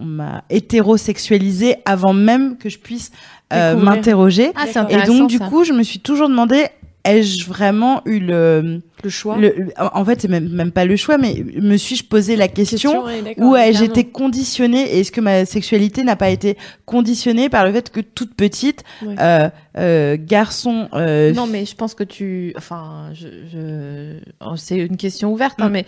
m'a 0.01 0.43
hétérosexualisé 0.49 1.77
avant 1.85 2.13
même 2.13 2.57
que 2.57 2.69
je 2.69 2.79
puisse 2.79 3.11
euh, 3.53 3.75
m'interroger. 3.75 4.51
ah. 4.55 4.65
Et 4.89 5.01
donc, 5.07 5.29
du 5.29 5.37
ça. 5.37 5.47
coup, 5.47 5.63
je 5.63 5.73
me 5.73 5.83
suis 5.83 5.99
toujours 5.99 6.29
demandé, 6.29 6.65
ai-je 7.03 7.47
vraiment 7.47 8.01
eu 8.05 8.19
le... 8.19 8.81
le 9.03 9.09
choix. 9.09 9.35
le- 9.37 9.69
en 9.77 10.05
fait, 10.05 10.21
c'est 10.21 10.27
même, 10.27 10.49
même 10.49 10.71
pas 10.71 10.85
le 10.85 10.95
choix, 10.95 11.17
mais 11.17 11.43
me 11.59 11.75
suis-je 11.77 12.03
posé 12.03 12.35
la 12.35 12.47
question 12.47 13.03
d'accord, 13.23 13.49
ou 13.49 13.55
ai-je 13.55 13.83
été 13.83 14.03
conditionnée 14.05 14.99
est-ce 14.99 15.11
que 15.11 15.19
ma 15.21 15.45
sexualité 15.45 16.03
n'a 16.03 16.15
pas 16.15 16.29
été 16.29 16.57
conditionnée 16.85 17.49
par 17.49 17.65
le 17.65 17.71
fait 17.73 17.89
que 17.89 18.01
toute 18.01 18.35
petite, 18.35 18.83
Ouais. 19.03 19.15
euh, 19.19 19.49
euh, 19.77 20.17
garçon, 20.19 20.89
euh, 20.93 21.33
Non, 21.33 21.47
mais 21.47 21.65
je 21.65 21.75
pense 21.75 21.95
que 21.95 22.03
tu. 22.03 22.53
Enfin, 22.55 23.09
je. 23.13 23.27
je... 23.51 24.19
oh, 24.45 24.55
C'est 24.55 24.77
une 24.77 24.97
question 24.97 25.31
ouverte, 25.33 25.59
hein, 25.61 25.69
Mm. 25.69 25.71
mais 25.73 25.85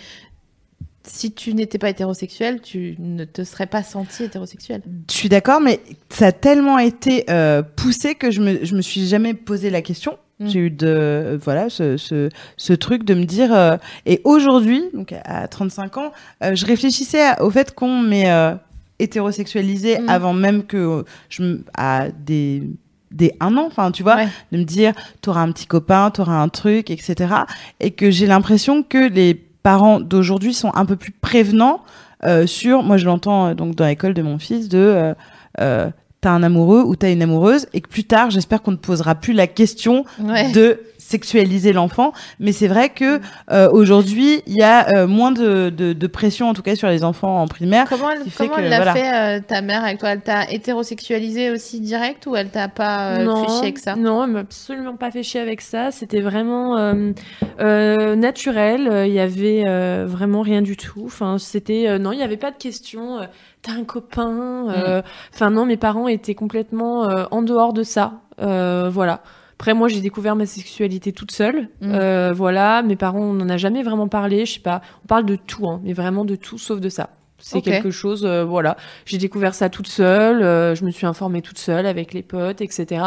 si 1.06 1.34
tu 1.34 1.54
n'étais 1.54 1.78
pas 1.78 1.90
hétérosexuel, 1.90 2.62
tu 2.62 2.96
ne 2.98 3.26
te 3.26 3.44
serais 3.44 3.68
pas 3.68 3.84
senti 3.84 4.24
hétérosexuel. 4.24 4.82
je 5.12 5.16
suis 5.16 5.28
d'accord, 5.30 5.60
mais 5.60 5.82
ça 6.10 6.28
a 6.28 6.32
tellement 6.32 6.80
été 6.80 7.26
euh, 7.30 7.62
poussé 7.62 8.16
que 8.16 8.32
je 8.32 8.40
me, 8.42 8.64
je 8.64 8.74
me 8.76 8.82
suis 8.82 9.06
jamais 9.06 9.34
posé 9.34 9.70
la 9.70 9.82
question. 9.82 10.18
Mm. 10.40 10.48
J'ai 10.48 10.60
eu 10.60 10.70
de 10.72 11.40
voilà 11.44 11.70
ce, 11.70 11.96
ce, 11.98 12.30
ce 12.58 12.74
truc 12.74 13.04
de 13.06 13.14
me 13.14 13.26
dire 13.26 13.54
euh, 13.54 13.78
et 14.08 14.20
aujourd'hui 14.24 14.82
donc 14.94 15.14
à 15.26 15.48
35 15.48 15.98
ans 15.98 16.12
euh, 16.44 16.56
je 16.56 16.66
réfléchissais 16.66 17.22
à- 17.24 17.44
au 17.44 17.52
fait 17.52 17.76
qu'on 17.76 18.00
m'ait 18.00 18.32
euh, 18.32 18.56
hétérosexualisé 18.98 20.00
Mm. 20.00 20.10
avant 20.10 20.34
même 20.34 20.64
que 20.64 21.06
je 21.30 21.44
me- 21.44 21.64
à 21.78 22.08
des 22.10 22.64
des 23.12 23.32
un 23.40 23.56
an 23.58 23.66
enfin 23.68 23.92
tu 23.92 24.02
vois 24.02 24.16
Ouais. 24.16 24.28
de 24.52 24.58
me 24.58 24.64
dire 24.64 24.94
t'auras 25.22 25.42
un 25.42 25.52
petit 25.52 25.68
copain 25.68 26.10
t'auras 26.10 26.42
un 26.42 26.50
truc 26.50 26.90
etc 26.90 27.34
et 27.80 27.92
que 27.92 28.10
j'ai 28.10 28.26
l'impression 28.26 28.82
que 28.82 29.08
les 29.08 29.36
parents 29.36 30.00
d'aujourd'hui 30.00 30.54
sont 30.54 30.72
un 30.74 30.86
peu 30.86 30.96
plus 30.96 31.12
prévenants 31.12 31.84
euh, 32.24 32.48
sur 32.48 32.82
moi 32.82 32.98
je 32.98 33.06
l'entends 33.06 33.50
euh, 33.50 33.54
donc 33.54 33.76
dans 33.76 33.86
l'école 33.86 34.16
de 34.16 34.24
mon 34.24 34.40
fils 34.40 34.68
de 34.68 34.80
euh, 34.80 35.14
euh, 35.60 35.90
t'as 36.24 36.32
un 36.32 36.42
amoureux 36.44 36.82
ou 36.86 36.96
t'as 36.96 37.12
une 37.12 37.22
amoureuse 37.22 37.68
et 37.74 37.82
que 37.82 37.88
plus 37.90 38.06
tard 38.06 38.30
j'espère 38.32 38.62
qu'on 38.62 38.72
ne 38.72 38.78
posera 38.78 39.16
plus 39.16 39.34
la 39.34 39.46
question 39.48 40.06
Ouais. 40.22 40.52
de 40.52 40.80
sexualiser 41.14 41.72
l'enfant 41.74 42.12
mais 42.40 42.52
c'est 42.60 42.68
vrai 42.76 42.90
que 42.90 43.20
euh, 43.52 43.70
aujourd'hui 43.80 44.42
il 44.48 44.56
y 44.56 44.64
a 44.64 44.78
euh, 44.96 45.08
moins 45.08 45.32
de, 45.32 45.70
de, 45.70 45.94
de 45.94 46.08
pression 46.08 46.50
en 46.50 46.54
tout 46.54 46.62
cas 46.68 46.76
sur 46.76 46.90
les 46.90 47.04
enfants 47.04 47.36
en 47.44 47.48
primaire 47.48 47.86
Comment 47.90 48.10
elle, 48.12 48.24
qui 48.24 48.30
fait 48.32 48.46
comment 48.48 48.58
que, 48.58 48.62
elle 48.62 48.70
l'a 48.70 48.78
voilà. 48.84 48.94
fait, 48.94 49.14
euh, 49.14 49.42
ta 49.46 49.62
mère, 49.62 49.84
avec 49.84 50.00
toi? 50.00 50.10
Elle 50.10 50.22
t'a 50.22 50.50
hétérosexualisé 50.50 51.52
aussi 51.52 51.80
direct 51.80 52.26
ou 52.28 52.36
elle 52.36 52.50
t'a 52.50 52.68
pas 52.68 53.12
euh, 53.12 53.24
non, 53.24 53.44
fait 53.44 53.50
chier 53.52 53.62
avec 53.70 53.80
ça? 53.80 53.96
Non, 53.96 54.24
elle 54.24 54.32
m'a 54.32 54.40
absolument 54.40 54.96
pas 54.96 55.12
fait 55.12 55.24
chier 55.24 55.42
avec 55.42 55.62
ça. 55.62 55.92
C'était 55.92 56.22
vraiment 56.22 56.78
euh, 56.78 57.12
euh, 57.60 58.16
naturel. 58.16 58.90
Il 59.08 59.14
y 59.14 59.20
avait 59.20 59.64
euh, 59.68 60.06
vraiment 60.08 60.42
rien 60.42 60.62
du 60.62 60.76
tout. 60.78 61.04
Enfin, 61.06 61.38
c'était 61.38 61.86
euh, 61.88 62.00
non, 62.00 62.12
il 62.12 62.20
y 62.20 62.24
avait 62.24 62.38
pas 62.38 62.52
de 62.52 62.58
question. 62.58 63.20
T'as 63.62 63.74
un 63.74 63.84
copain. 63.86 64.68
euh, 64.70 65.02
Enfin 65.34 65.50
non, 65.52 65.66
mes 65.66 65.78
parents 65.78 66.08
étaient 66.08 66.36
complètement 66.36 67.10
euh, 67.10 67.26
en 67.32 67.42
dehors 67.42 67.74
de 67.74 67.84
ça. 67.84 68.22
Euh, 68.42 68.90
voilà. 68.92 69.22
Après, 69.54 69.74
moi, 69.74 69.88
j'ai 69.88 70.02
découvert 70.02 70.36
ma 70.36 70.46
sexualité 70.46 71.12
toute 71.12 71.32
seule. 71.32 71.70
Mm. 71.82 71.92
Euh, 71.94 72.34
voilà, 72.34 72.82
mes 72.84 72.96
parents, 72.96 73.22
on 73.22 73.34
n'en 73.34 73.50
a 73.50 73.58
jamais 73.58 73.84
vraiment 73.84 74.08
parlé. 74.08 74.46
Je 74.46 74.54
sais 74.54 74.60
pas, 74.60 74.82
on 75.04 75.08
parle 75.08 75.26
de 75.26 75.36
tout, 75.36 75.68
hein, 75.68 75.82
mais 75.84 75.94
vraiment 75.94 76.26
de 76.26 76.36
tout 76.36 76.58
sauf 76.58 76.80
de 76.80 76.90
ça. 76.90 77.10
C'est 77.40 77.62
quelque 77.62 77.92
chose, 77.92 78.24
euh, 78.24 78.46
voilà. 78.46 78.78
J'ai 79.06 79.18
découvert 79.18 79.54
ça 79.54 79.68
toute 79.68 79.88
seule, 79.88 80.42
euh, 80.42 80.76
je 80.76 80.86
me 80.86 80.92
suis 80.92 81.06
informée 81.06 81.42
toute 81.42 81.58
seule 81.58 81.86
avec 81.86 82.14
les 82.14 82.24
potes, 82.24 82.62
etc. 82.62 83.04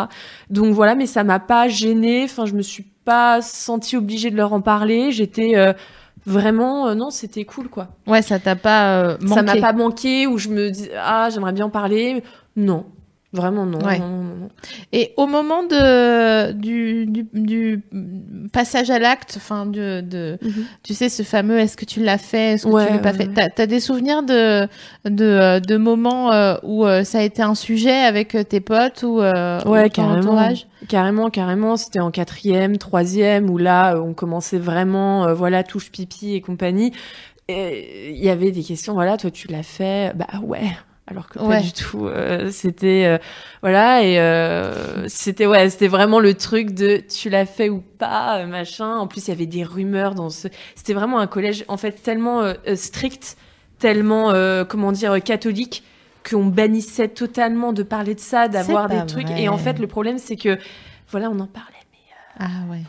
Donc 0.51 0.75
voilà, 0.75 0.95
mais 0.95 1.07
ça 1.07 1.25
m'a 1.25 1.39
pas 1.39 1.69
gênée. 1.69 2.25
Enfin, 2.25 2.45
je 2.45 2.53
me 2.53 2.61
suis 2.61 2.85
pas 3.07 3.41
sentie 3.41 3.97
obligée 3.97 4.31
de 4.31 4.37
leur 4.37 4.53
en 4.53 4.61
parler. 4.61 5.11
J'étais 5.11 5.57
euh, 5.57 5.73
vraiment, 6.27 6.89
euh, 6.89 6.95
non, 6.95 7.09
c'était 7.09 7.45
cool, 7.45 7.69
quoi. 7.69 7.89
Ouais, 8.07 8.21
ça 8.21 8.39
t'a 8.39 8.57
pas 8.57 9.01
euh, 9.01 9.17
manqué. 9.23 9.35
Ça 9.35 9.43
m'a 9.43 9.57
pas 9.57 9.73
manqué 9.73 10.27
ou 10.27 10.37
je 10.37 10.51
me 10.51 10.71
dis 10.71 10.91
ah 11.01 11.31
j'aimerais 11.33 11.53
bien 11.53 11.67
en 11.67 11.71
parler. 11.71 12.23
Non, 12.57 12.85
Vraiment, 13.37 13.66
non. 13.66 13.78
Ouais. 13.84 13.99
non, 13.99 14.09
non, 14.09 14.22
non. 14.34 14.49
Et 14.93 15.12
au 15.16 15.26
moment 15.26 15.62
de, 15.62 16.53
du, 16.53 17.07
du, 17.07 17.26
du 17.34 17.82
passage 18.53 18.91
à 18.91 18.99
l'acte, 18.99 19.34
enfin, 19.37 19.66
de, 19.66 20.01
de, 20.01 20.39
Mhm. 20.43 20.64
tu 20.82 20.95
sais, 20.95 21.09
ce 21.09 21.22
fameux 21.22 21.59
est-ce 21.59 21.76
que 21.76 21.84
tu 21.84 22.03
l'as 22.03 22.18
fait, 22.18 22.55
est-ce 22.55 22.64
que 22.66 22.70
Ouais, 22.70 22.87
tu 22.87 22.93
l'as 22.93 22.99
pas 22.99 23.12
ouais, 23.12 23.28
fait? 23.34 23.51
T'as 23.55 23.62
as 23.62 23.66
des 23.66 23.80
souvenirs 23.80 24.22
de, 24.22 24.66
de, 25.05 25.59
de 25.61 25.76
moments 25.76 26.32
euh, 26.32 26.57
où 26.62 26.87
euh, 26.87 27.05
ça 27.05 27.18
a 27.18 27.22
été 27.22 27.43
un 27.43 27.55
sujet 27.55 27.93
avec 27.93 28.34
euh, 28.34 28.43
tes 28.43 28.61
potes 28.61 29.03
ou, 29.03 29.20
euh, 29.20 29.61
Ouais, 29.66 29.84
ou 29.84 29.89
ton 29.89 30.03
carrément. 30.03 30.18
entourage? 30.18 30.66
Carrément, 30.89 31.28
carrément. 31.30 31.76
C'était 31.76 32.01
en 32.01 32.11
quatrième, 32.11 32.78
troisième, 32.78 33.51
où 33.51 33.59
là, 33.59 34.01
on 34.01 34.14
commençait 34.14 34.59
vraiment, 34.59 35.32
voilà, 35.34 35.62
touche 35.62 35.91
pipi 35.91 36.34
et 36.34 36.41
compagnie. 36.41 36.93
Et 37.49 38.11
Il 38.12 38.24
y 38.24 38.28
avait 38.30 38.51
des 38.51 38.62
questions, 38.62 38.95
voilà, 38.95 39.16
toi, 39.16 39.30
tu 39.30 39.47
l'as 39.49 39.62
fait? 39.62 40.12
Bah 40.16 40.26
ouais. 40.43 40.70
Alors 41.09 41.29
que 41.29 41.39
pas 41.39 41.45
Ouais. 41.47 41.61
du 41.63 41.73
tout. 41.73 42.07
euh, 42.07 42.51
c'était 42.51 43.05
euh, 43.07 43.19
voilà 43.63 44.03
et 44.03 44.19
euh, 44.19 45.07
c'était 45.09 45.47
ouais, 45.47 45.71
c'était 45.71 45.87
vraiment 45.87 46.19
le 46.19 46.35
truc 46.35 46.73
de 46.73 46.97
tu 46.97 47.31
l'as 47.31 47.47
fait 47.47 47.69
ou 47.69 47.81
pas, 47.81 48.39
euh, 48.41 48.47
machin. 48.47 48.97
En 48.97 49.07
plus, 49.07 49.29
il 49.29 49.31
y 49.31 49.33
avait 49.33 49.47
des 49.47 49.63
rumeurs 49.63 50.15
dans 50.17 50.31
ce. 50.31 50.49
C'était 50.75 50.95
vraiment 50.95 51.21
un 51.21 51.29
collège 51.29 51.65
en 51.69 51.77
fait 51.77 51.93
tellement 52.03 52.41
euh, 52.43 52.55
euh, 52.67 52.75
strict, 52.75 53.37
tellement 53.79 54.33
euh, 54.33 54.65
comment 54.65 54.91
dire 54.91 55.23
catholique 55.23 55.85
qu'on 56.29 56.47
bannissait 56.47 57.09
totalement 57.09 57.73
de 57.73 57.85
parler 57.85 58.17
de 58.17 58.21
ça, 58.21 58.49
d'avoir 58.49 58.89
pas 58.89 59.01
des 59.01 59.07
trucs. 59.07 59.29
vrai. 59.29 59.43
Et 59.43 59.49
en 59.49 59.59
fait, 59.59 59.79
le 59.79 59.87
problème 59.87 60.19
c'est 60.19 60.37
que 60.37 60.59
voilà, 61.11 61.31
on 61.31 61.39
en 61.39 61.47
parlait 61.47 61.77
Ah 62.41 62.69
ouais. 62.69 62.83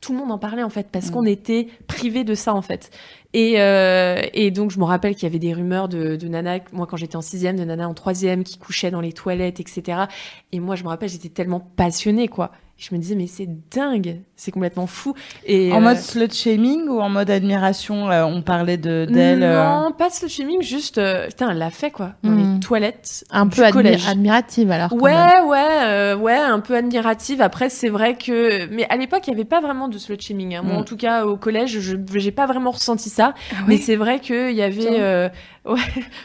Tout 0.00 0.12
le 0.12 0.18
monde 0.18 0.30
en 0.30 0.38
parlait 0.38 0.62
en 0.62 0.68
fait 0.70 0.88
parce 0.90 1.08
Mm. 1.08 1.12
qu'on 1.12 1.24
était 1.26 1.68
privé 1.86 2.24
de 2.24 2.34
ça 2.34 2.54
en 2.54 2.62
fait. 2.62 2.90
Et, 3.34 3.60
euh, 3.60 4.22
et 4.32 4.50
donc 4.50 4.70
je 4.70 4.78
me 4.78 4.84
rappelle 4.84 5.14
qu'il 5.14 5.24
y 5.24 5.26
avait 5.26 5.38
des 5.38 5.52
rumeurs 5.52 5.88
de, 5.88 6.16
de 6.16 6.28
nana, 6.28 6.60
moi 6.72 6.86
quand 6.86 6.96
j'étais 6.96 7.16
en 7.16 7.20
sixième, 7.20 7.56
de 7.56 7.64
nana 7.64 7.88
en 7.88 7.94
troisième 7.94 8.44
qui 8.44 8.58
couchait 8.58 8.90
dans 8.90 9.00
les 9.00 9.12
toilettes, 9.12 9.60
etc. 9.60 10.04
Et 10.52 10.60
moi 10.60 10.76
je 10.76 10.84
me 10.84 10.88
rappelle 10.88 11.08
j'étais 11.08 11.28
tellement 11.28 11.60
passionnée 11.60 12.28
quoi. 12.28 12.52
Je 12.76 12.94
me 12.94 13.00
disais 13.00 13.16
mais 13.16 13.26
c'est 13.26 13.48
dingue, 13.70 14.20
c'est 14.40 14.52
complètement 14.52 14.86
fou. 14.86 15.14
Et 15.44 15.72
En 15.72 15.78
euh, 15.78 15.80
mode 15.80 15.98
slut 15.98 16.32
shaming 16.32 16.88
ou 16.88 17.00
en 17.00 17.08
mode 17.08 17.28
admiration 17.28 18.10
euh, 18.10 18.24
On 18.24 18.40
parlait 18.40 18.76
de 18.76 19.04
d'elle. 19.10 19.42
euh, 19.42 19.62
non, 19.64 19.92
pas 19.92 20.10
slut 20.10 20.28
shaming, 20.30 20.62
juste 20.62 20.96
euh, 20.98 21.26
putain 21.26 21.50
elle 21.50 21.58
l'a 21.58 21.70
fait 21.70 21.90
quoi 21.90 22.12
dans 22.22 22.30
Mm. 22.30 22.54
les 22.54 22.60
toilettes 22.60 23.24
Un 23.30 23.46
du 23.46 23.56
peu 23.56 23.62
admi- 23.62 24.08
admirative 24.08 24.70
alors. 24.70 24.90
quand 24.90 24.96
Ouais, 24.96 25.12
même. 25.12 25.46
ouais, 25.46 25.58
euh, 25.86 26.16
ouais, 26.16 26.36
un 26.36 26.60
peu 26.60 26.76
admirative. 26.76 27.42
Après, 27.42 27.68
c'est 27.68 27.88
vrai 27.88 28.14
que, 28.16 28.66
mais 28.72 28.86
à 28.88 28.96
l'époque, 28.96 29.22
il 29.26 29.30
y 29.30 29.34
avait 29.34 29.44
pas 29.44 29.60
vraiment 29.60 29.88
de 29.88 29.98
slut 29.98 30.16
shaming. 30.20 30.54
hein. 30.54 30.62
Moi, 30.64 30.74
Mm. 30.76 30.78
en 30.78 30.84
tout 30.84 30.96
cas, 30.96 31.26
au 31.26 31.36
collège, 31.36 31.80
je 31.80 31.96
j'ai 32.14 32.30
pas 32.30 32.46
vraiment 32.46 32.70
ressenti 32.70 33.08
ça. 33.10 33.34
Ah 33.52 33.56
Mais 33.66 33.76
c'est 33.76 33.96
vrai 33.96 34.20
qu'il 34.20 34.52
y 34.52 34.62
avait, 34.62 35.00
euh, 35.00 35.28
ouais, 35.68 35.80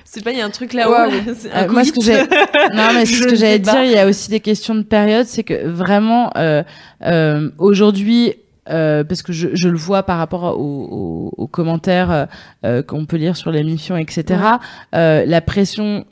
c'est 0.05 0.24
pas, 0.24 0.32
il 0.32 0.38
y 0.38 0.41
a 0.41 0.45
un 0.45 0.49
truc 0.51 0.74
là-haut. 0.74 0.91
Là, 0.91 1.07
Euh, 1.55 1.68
moi, 1.70 1.84
ce 1.84 1.91
que 1.91 1.95
coït. 1.95 2.05
j'ai, 2.05 2.18
non, 2.76 2.93
mais 2.93 3.05
ce 3.05 3.24
que 3.24 3.36
j'allais 3.36 3.59
dire, 3.59 3.84
il 3.84 3.91
y 3.91 3.97
a 3.97 4.05
aussi 4.07 4.30
des 4.30 4.39
questions 4.39 4.76
de 4.76 4.84
période, 4.84 5.26
c'est 5.26 5.43
que 5.43 5.68
vraiment, 5.68 6.30
euh, 6.38 6.64
euh, 7.05 7.49
aujourd'hui, 8.04 8.34
euh, 8.70 9.04
parce 9.04 9.22
que 9.24 9.34
je, 9.34 9.49
je 9.54 9.68
le 9.68 9.78
vois 9.78 10.04
par 10.04 10.18
rapport 10.18 10.58
aux, 10.58 10.88
aux- 10.89 11.34
aux 11.38 11.47
commentaires 11.47 12.12
euh, 12.12 12.26
euh, 12.66 12.82
qu'on 12.82 13.06
peut 13.06 13.18
lire 13.18 13.36
sur 13.36 13.51
l'émission, 13.51 13.97
etc. 13.97 14.39
euh, 14.95 15.26
la 15.26 15.41
pression 15.41 16.06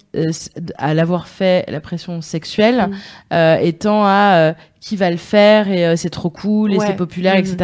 à 0.77 0.93
l'avoir 0.93 1.27
fait, 1.29 1.63
la 1.69 1.79
pression 1.79 2.19
sexuelle, 2.21 2.89
Mm. 3.31 3.35
étant 3.61 4.03
à 4.05 4.53
qui 4.81 4.95
va 4.97 5.09
le 5.11 5.17
faire 5.17 5.69
et 5.71 5.95
c'est 5.95 6.09
trop 6.09 6.29
cool 6.31 6.73
et 6.73 6.77
Ouais. 6.77 6.85
c'est 6.87 6.95
populaire, 6.95 7.35
etc. 7.37 7.55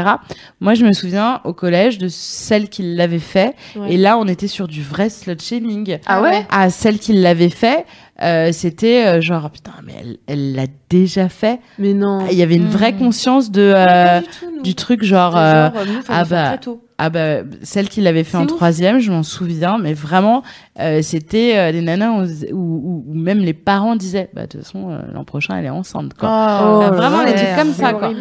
Moi, 0.62 0.76
je 0.76 0.86
me 0.86 0.94
souviens 0.94 1.42
au 1.46 1.52
collège 1.54 1.98
de 1.98 2.08
celle 2.08 2.70
qui 2.70 2.84
l'avait 2.96 3.18
fait, 3.20 3.56
Ouais. 3.76 3.94
et 3.94 3.98
là, 3.98 4.18
on 4.20 4.28
était 4.28 4.48
sur 4.48 4.68
du 4.70 4.82
vrai 4.84 5.10
slut 5.10 5.36
shaming 5.42 5.98
Ah 6.06 6.22
ouais? 6.22 6.46
à 6.50 6.70
celle 6.70 7.00
qui 7.00 7.12
l'avait 7.14 7.50
fait, 7.50 7.86
euh, 8.24 8.52
c'était 8.52 9.06
euh, 9.06 9.22
genre 9.22 9.50
putain 9.52 9.72
mais 9.86 9.94
elle 10.00 10.18
elle 10.28 10.56
l'a 10.56 10.66
déjà 10.90 11.30
fait. 11.30 11.60
Mais 11.78 11.94
non. 11.94 12.26
Il 12.32 12.38
y 12.38 12.44
avait 12.44 12.56
une 12.56 12.68
vraie 12.68 12.94
Mm. 12.94 12.98
conscience 13.00 13.52
de 13.52 13.62
euh, 13.76 14.20
du 14.22 14.26
tout, 14.28 14.46
nous. 14.56 14.62
du 14.64 14.76
truc 14.76 15.04
genre, 15.04 15.36
euh, 15.38 15.70
nous, 15.86 16.00
ah 16.10 16.24
bah, 16.26 16.48
très 16.48 16.58
tôt. 16.60 16.82
ah 16.98 17.10
bah 17.10 17.42
celle 17.64 17.90
qui 17.90 18.02
l'avait 18.02 18.24
fait 18.24 18.38
en 18.38 18.44
ouf. 18.44 18.48
troisième, 18.48 19.00
je 19.00 19.12
m'en 19.12 19.24
souviens, 19.24 19.78
mais 19.78 19.94
vraiment 19.94 20.42
euh, 20.80 21.02
c'était 21.02 21.54
euh, 21.58 21.72
des 21.72 21.82
nanas 21.82 22.24
où, 22.52 22.56
où, 22.56 23.04
où 23.08 23.14
même 23.14 23.40
les 23.40 23.54
parents 23.54 23.96
disaient 23.96 24.30
bah 24.34 24.44
de 24.44 24.48
toute 24.48 24.62
façon 24.64 24.90
euh, 24.92 25.00
l'an 25.14 25.24
prochain 25.26 25.58
elle 25.58 25.66
est 25.66 25.70
enceinte 25.70 26.14
quoi. 26.16 26.60
Oh, 26.90 26.94
vraiment 26.96 27.20
ouais. 27.20 27.34
des 27.34 27.36
trucs 27.36 27.56
comme 27.56 27.74
ça 27.74 27.94
quoi. 27.94 28.12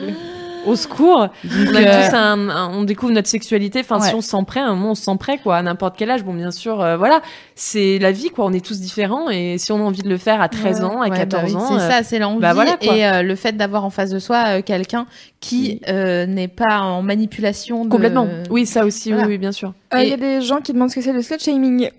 Au 0.67 0.77
secours. 0.77 1.21
Donc, 1.45 1.53
On 1.71 1.75
a 1.75 1.81
euh, 1.81 2.09
tous 2.09 2.15
un, 2.15 2.49
un- 2.51 2.71
on 2.75 2.83
découvre 2.85 3.13
notre 3.13 3.29
sexualité. 3.29 3.81
Enfin, 3.81 4.01
si 4.01 4.09
Ouais. 4.11 4.15
on 4.17 4.21
s'en 4.21 4.45
prêt, 4.45 4.61
à 4.61 4.65
un 4.67 4.75
moment, 4.75 4.91
on 4.91 4.95
s'en 4.95 5.17
prêt, 5.17 5.39
quoi, 5.39 5.57
à 5.57 5.63
n'importe 5.63 5.95
quel 5.97 6.11
âge. 6.11 6.25
Bon, 6.25 6.35
bien 6.35 6.51
sûr, 6.51 6.81
euh, 6.83 6.97
voilà. 6.97 7.21
C'est 7.55 7.99
la 7.99 8.13
vie, 8.13 8.31
quoi. 8.31 8.45
On 8.47 8.53
est 8.53 8.65
tous 8.65 8.81
différents. 8.81 9.31
Et 9.31 9.57
si 9.59 9.73
on 9.73 9.77
a 9.77 9.83
envie 9.83 10.03
de 10.03 10.09
le 10.09 10.19
faire 10.19 10.41
à 10.43 10.49
13 10.49 10.83
ans, 10.85 11.01
à 11.01 11.05
Ouais, 11.05 11.11
bah 11.11 11.17
14 11.17 11.45
oui, 11.47 11.55
ans. 11.57 11.67
C'est 11.69 11.75
euh, 11.85 11.91
ça, 11.91 12.03
c'est 12.03 12.19
l'envie 12.19 12.41
bah 12.41 12.53
voilà, 12.55 12.77
quoi. 12.77 12.95
et 12.97 13.07
euh, 13.07 13.23
le 13.23 13.35
fait 13.37 13.53
d'avoir 13.57 13.85
en 13.85 13.91
face 13.91 14.11
de 14.11 14.19
soi 14.19 14.59
euh, 14.59 14.63
quelqu'un 14.63 15.07
qui 15.41 15.81
euh, 15.89 16.27
n'est 16.27 16.49
pas 16.49 16.81
en 16.81 17.03
manipulation. 17.03 17.85
De... 17.85 17.91
Complètement. 17.91 18.27
Oui, 18.51 18.67
ça 18.67 18.85
aussi, 18.85 19.11
Voilà. 19.13 19.27
oui, 19.27 19.35
oui, 19.35 19.39
bien 19.39 19.53
sûr. 19.53 19.73
Euh, 19.95 20.03
Il 20.03 20.09
y 20.09 20.13
a 20.13 20.17
des 20.17 20.41
gens 20.41 20.61
qui 20.61 20.73
demandent 20.73 20.91
ce 20.91 20.97
que 20.97 21.01
c'est 21.03 21.13
le 21.13 21.23
slut 21.23 21.39
shaming. 21.41 21.91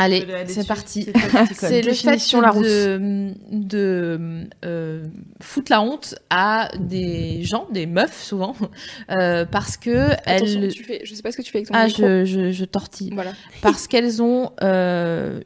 Allez, 0.00 0.24
la 0.24 0.46
c'est 0.46 0.66
parti. 0.66 1.06
c'est 1.54 1.82
le 1.82 1.92
fait 1.92 2.10
Définition 2.12 2.40
Larousse. 2.40 2.64
de, 2.66 3.32
de 3.50 4.48
euh, 4.64 5.04
foutre 5.42 5.72
la 5.72 5.82
honte 5.82 6.14
à 6.30 6.70
des 6.78 7.42
gens, 7.42 7.66
des 7.72 7.86
meufs 7.86 8.22
souvent, 8.22 8.54
euh, 9.10 9.44
parce 9.44 9.76
que 9.76 10.12
Attention, 10.24 10.60
elles, 10.62 10.72
tu 10.72 10.84
fais, 10.84 11.00
je 11.04 11.14
sais 11.14 11.22
pas 11.22 11.32
ce 11.32 11.36
que 11.36 11.42
tu 11.42 11.50
fais 11.50 11.58
avec 11.58 11.68
ton 11.68 11.74
ah, 11.76 11.86
micro. 11.86 12.02
je, 12.02 12.24
je, 12.24 12.50
je 12.52 12.64
tortille, 12.64 13.10
Voilà. 13.12 13.32
parce 13.62 13.86
qu'elles 13.88 14.22
ont 14.22 14.52
euh, 14.62 15.40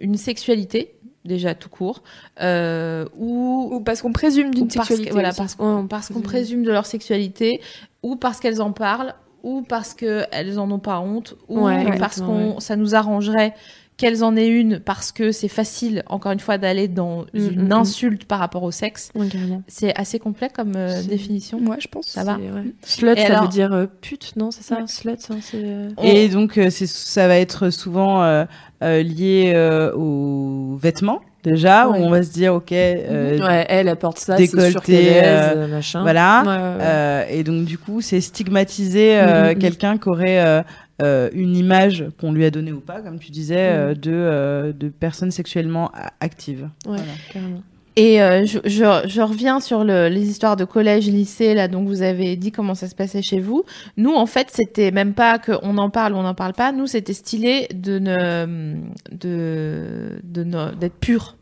une 0.00 0.16
sexualité 0.16 0.94
déjà 1.24 1.54
tout 1.54 1.68
court, 1.68 2.02
euh, 2.40 3.04
ou 3.18 3.68
Ou 3.72 3.80
parce 3.80 4.00
qu'on 4.00 4.12
présume 4.12 4.54
d'une 4.54 4.68
parce 4.68 4.88
sexualité. 4.88 5.08
que- 5.08 5.12
voilà, 5.12 5.32
parce 5.32 5.56
qu'on 5.56 5.86
parce 5.86 6.08
qu'on 6.08 6.20
présume 6.22 6.62
de 6.62 6.70
leur 6.70 6.86
sexualité, 6.86 7.60
ou 8.02 8.16
parce 8.16 8.40
qu'elles 8.40 8.62
en 8.62 8.72
parlent, 8.72 9.12
ou 9.42 9.60
parce 9.62 9.92
qu'elles 9.92 10.58
en 10.58 10.70
ont 10.70 10.78
pas 10.78 11.00
honte, 11.00 11.36
ou 11.48 11.66
Ouais, 11.66 11.98
parce 11.98 12.20
qu'on 12.22 12.60
ça 12.60 12.76
nous 12.76 12.94
arrangerait 12.94 13.54
qu'elles 13.98 14.24
en 14.24 14.36
aient 14.36 14.46
une 14.48 14.78
parce 14.80 15.12
que 15.12 15.32
c'est 15.32 15.48
facile, 15.48 16.02
encore 16.06 16.32
une 16.32 16.40
fois, 16.40 16.56
d'aller 16.56 16.88
dans 16.88 17.22
Mm, 17.34 17.38
une 17.38 17.62
mm, 17.64 17.68
mm. 17.68 17.72
insulte 17.72 18.24
par 18.24 18.38
rapport 18.38 18.62
au 18.62 18.70
sexe. 18.70 19.10
Ouais. 19.14 19.26
C'est 19.66 19.94
assez 19.98 20.18
complet 20.18 20.48
comme 20.54 20.72
euh, 20.76 21.02
définition. 21.02 21.60
Moi, 21.60 21.76
je 21.80 21.88
pense. 21.88 22.06
Ça 22.06 22.24
va. 22.24 22.36
Ouais. 22.36 22.62
Slut, 22.84 23.10
Et 23.16 23.16
ça 23.22 23.26
alors- 23.26 23.42
veut 23.42 23.48
dire 23.48 23.72
euh, 23.72 23.86
pute, 24.00 24.34
non 24.36 24.50
C'est 24.50 24.62
ça, 24.62 24.76
Ouais. 24.76 24.86
slut, 24.86 25.10
hein, 25.30 25.36
c'est. 25.42 25.56
euh, 25.62 25.88
Et 26.02 26.28
donc 26.28 26.56
euh, 26.56 26.70
c'est 26.70 26.86
ça 26.86 27.28
va 27.28 27.36
être 27.38 27.70
souvent 27.70 28.22
euh, 28.22 28.44
euh, 28.82 29.02
lié 29.02 29.52
euh, 29.54 29.92
aux 29.94 30.76
vêtements 30.80 31.20
déjà 31.42 31.88
Ouais. 31.88 31.98
où 31.98 32.02
on 32.04 32.10
va 32.10 32.22
se 32.22 32.30
dire 32.32 32.54
ok 32.54 32.70
euh, 32.72 33.38
Ouais, 33.38 33.64
elle 33.68 33.88
apporte 33.88 34.18
ça, 34.18 34.36
décolleté, 34.36 35.20
euh, 35.24 35.66
machin. 35.68 36.02
voilà 36.02 36.42
Ouais, 36.42 36.48
ouais, 36.48 36.54
ouais. 36.54 36.78
Euh, 36.82 37.24
et 37.30 37.42
donc 37.42 37.64
du 37.64 37.78
coup, 37.78 38.00
c'est 38.00 38.20
stigmatiser 38.20 39.18
euh, 39.18 39.24
Mm, 39.24 39.46
mm, 39.48 39.56
mm. 39.56 39.58
quelqu'un 39.58 39.98
qui 39.98 40.08
aurait 40.08 40.64
euh, 41.02 41.30
une 41.32 41.56
image 41.56 42.06
qu'on 42.20 42.32
lui 42.32 42.44
a 42.44 42.50
donnée 42.50 42.72
ou 42.72 42.80
pas, 42.80 43.00
comme 43.00 43.18
tu 43.18 43.30
disais, 43.30 43.56
euh, 43.70 43.94
de 43.94 44.10
euh, 44.12 44.72
de 44.72 44.88
personnes 44.88 45.30
sexuellement 45.30 45.90
actives. 46.20 46.62
Ouais, 46.86 46.96
Voilà. 46.96 47.02
carrément. 47.32 47.62
Et 48.00 48.22
euh, 48.22 48.46
je, 48.46 48.58
je, 48.64 49.08
je 49.08 49.20
reviens 49.22 49.58
sur 49.58 49.82
le, 49.82 50.08
les 50.08 50.28
histoires 50.30 50.54
de 50.56 50.64
collège, 50.64 51.08
lycée, 51.08 51.52
là, 51.54 51.66
donc 51.66 51.88
vous 51.88 52.02
avez 52.02 52.36
dit 52.36 52.52
comment 52.52 52.76
ça 52.76 52.86
se 52.86 52.94
passait 52.94 53.22
chez 53.22 53.40
vous. 53.40 53.64
Nous, 53.96 54.14
en 54.14 54.26
fait, 54.26 54.50
c'était 54.52 54.92
même 54.92 55.14
pas 55.14 55.40
qu'on 55.40 55.76
en 55.78 55.90
parle 55.90 56.12
ou 56.12 56.16
on 56.16 56.22
n'en 56.22 56.34
parle 56.34 56.52
pas. 56.52 56.70
Nous, 56.70 56.86
c'était 56.86 57.12
stylé 57.12 57.66
de 57.74 57.98
ne, 57.98 58.76
de, 59.10 60.20
de 60.22 60.44
ne- 60.44 60.74
d'être 60.76 60.94
pur. 60.94 61.36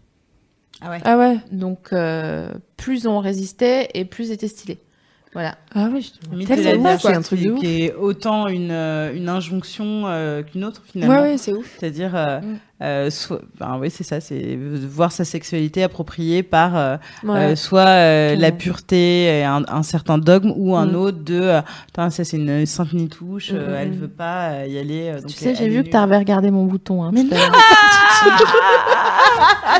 Ah 0.81 1.17
ouais. 1.19 1.39
Donc, 1.53 1.89
euh, 1.93 2.53
plus 2.77 3.07
on 3.07 3.19
résistait 3.19 3.89
et 3.95 4.05
plus 4.05 4.29
c'était 4.29 4.49
stylé. 4.49 4.79
Voilà. 5.33 5.57
Ah. 5.75 5.89
Limite, 6.33 6.49
Tellement 6.49 6.97
c'est 6.99 7.09
la- 7.09 7.09
c'est 7.13 7.15
un 7.15 7.21
truc 7.21 7.41
qui, 7.41 7.47
de 7.51 7.67
est 7.67 7.95
autant 7.95 8.49
une 8.49 8.71
euh, 8.71 9.13
une 9.15 9.29
injonction 9.29 10.05
euh, 10.07 10.43
qu'une 10.43 10.65
autre 10.65 10.81
finalement. 10.91 11.17
Ouais, 11.21 11.33
ouais, 11.33 11.37
c'est 11.37 11.53
ouf. 11.53 11.77
C'est-à-dire, 11.79 12.17
euh, 12.17 12.41
Mm. 12.41 12.59
euh, 12.83 13.11
soit- 13.11 13.43
ben 13.61 13.77
oui, 13.79 13.91
c'est 13.91 14.03
ça, 14.05 14.19
c'est 14.21 14.57
voir 14.89 15.13
sa 15.13 15.27
sexualité 15.27 15.83
appropriée 15.83 16.43
par 16.43 16.75
euh, 16.77 16.97
Ouais. 17.23 17.39
euh, 17.53 17.57
soit 17.57 17.81
euh, 17.87 18.35
la 18.35 18.51
pureté, 18.51 19.25
et 19.41 19.45
un, 19.45 19.63
un 19.69 19.83
certain 19.83 20.17
dogme, 20.17 20.55
ou 20.57 20.75
un 20.75 20.87
Mm. 20.87 20.97
autre 20.97 21.19
de, 21.23 21.61
ça 21.95 22.09
c'est 22.25 22.39
une 22.39 22.65
sainte 22.65 22.95
nitouche, 22.95 23.53
Mm, 23.53 23.57
euh, 23.57 23.73
mm, 23.73 23.77
elle 23.83 23.91
mm. 23.91 24.01
veut 24.01 24.09
pas 24.09 24.49
euh, 24.53 24.67
y 24.69 24.79
aller. 24.79 25.09
euh, 25.11 25.21
donc 25.21 25.27
tu 25.27 25.35
sais, 25.37 25.55
j'ai 25.55 25.69
vu 25.69 25.85
que 25.85 25.91
tu 25.91 25.97
avais 25.99 26.17
regardé 26.17 26.51
mon 26.51 26.65
bouton. 26.65 27.05
Hein, 27.05 27.11
Mais. 27.13 27.25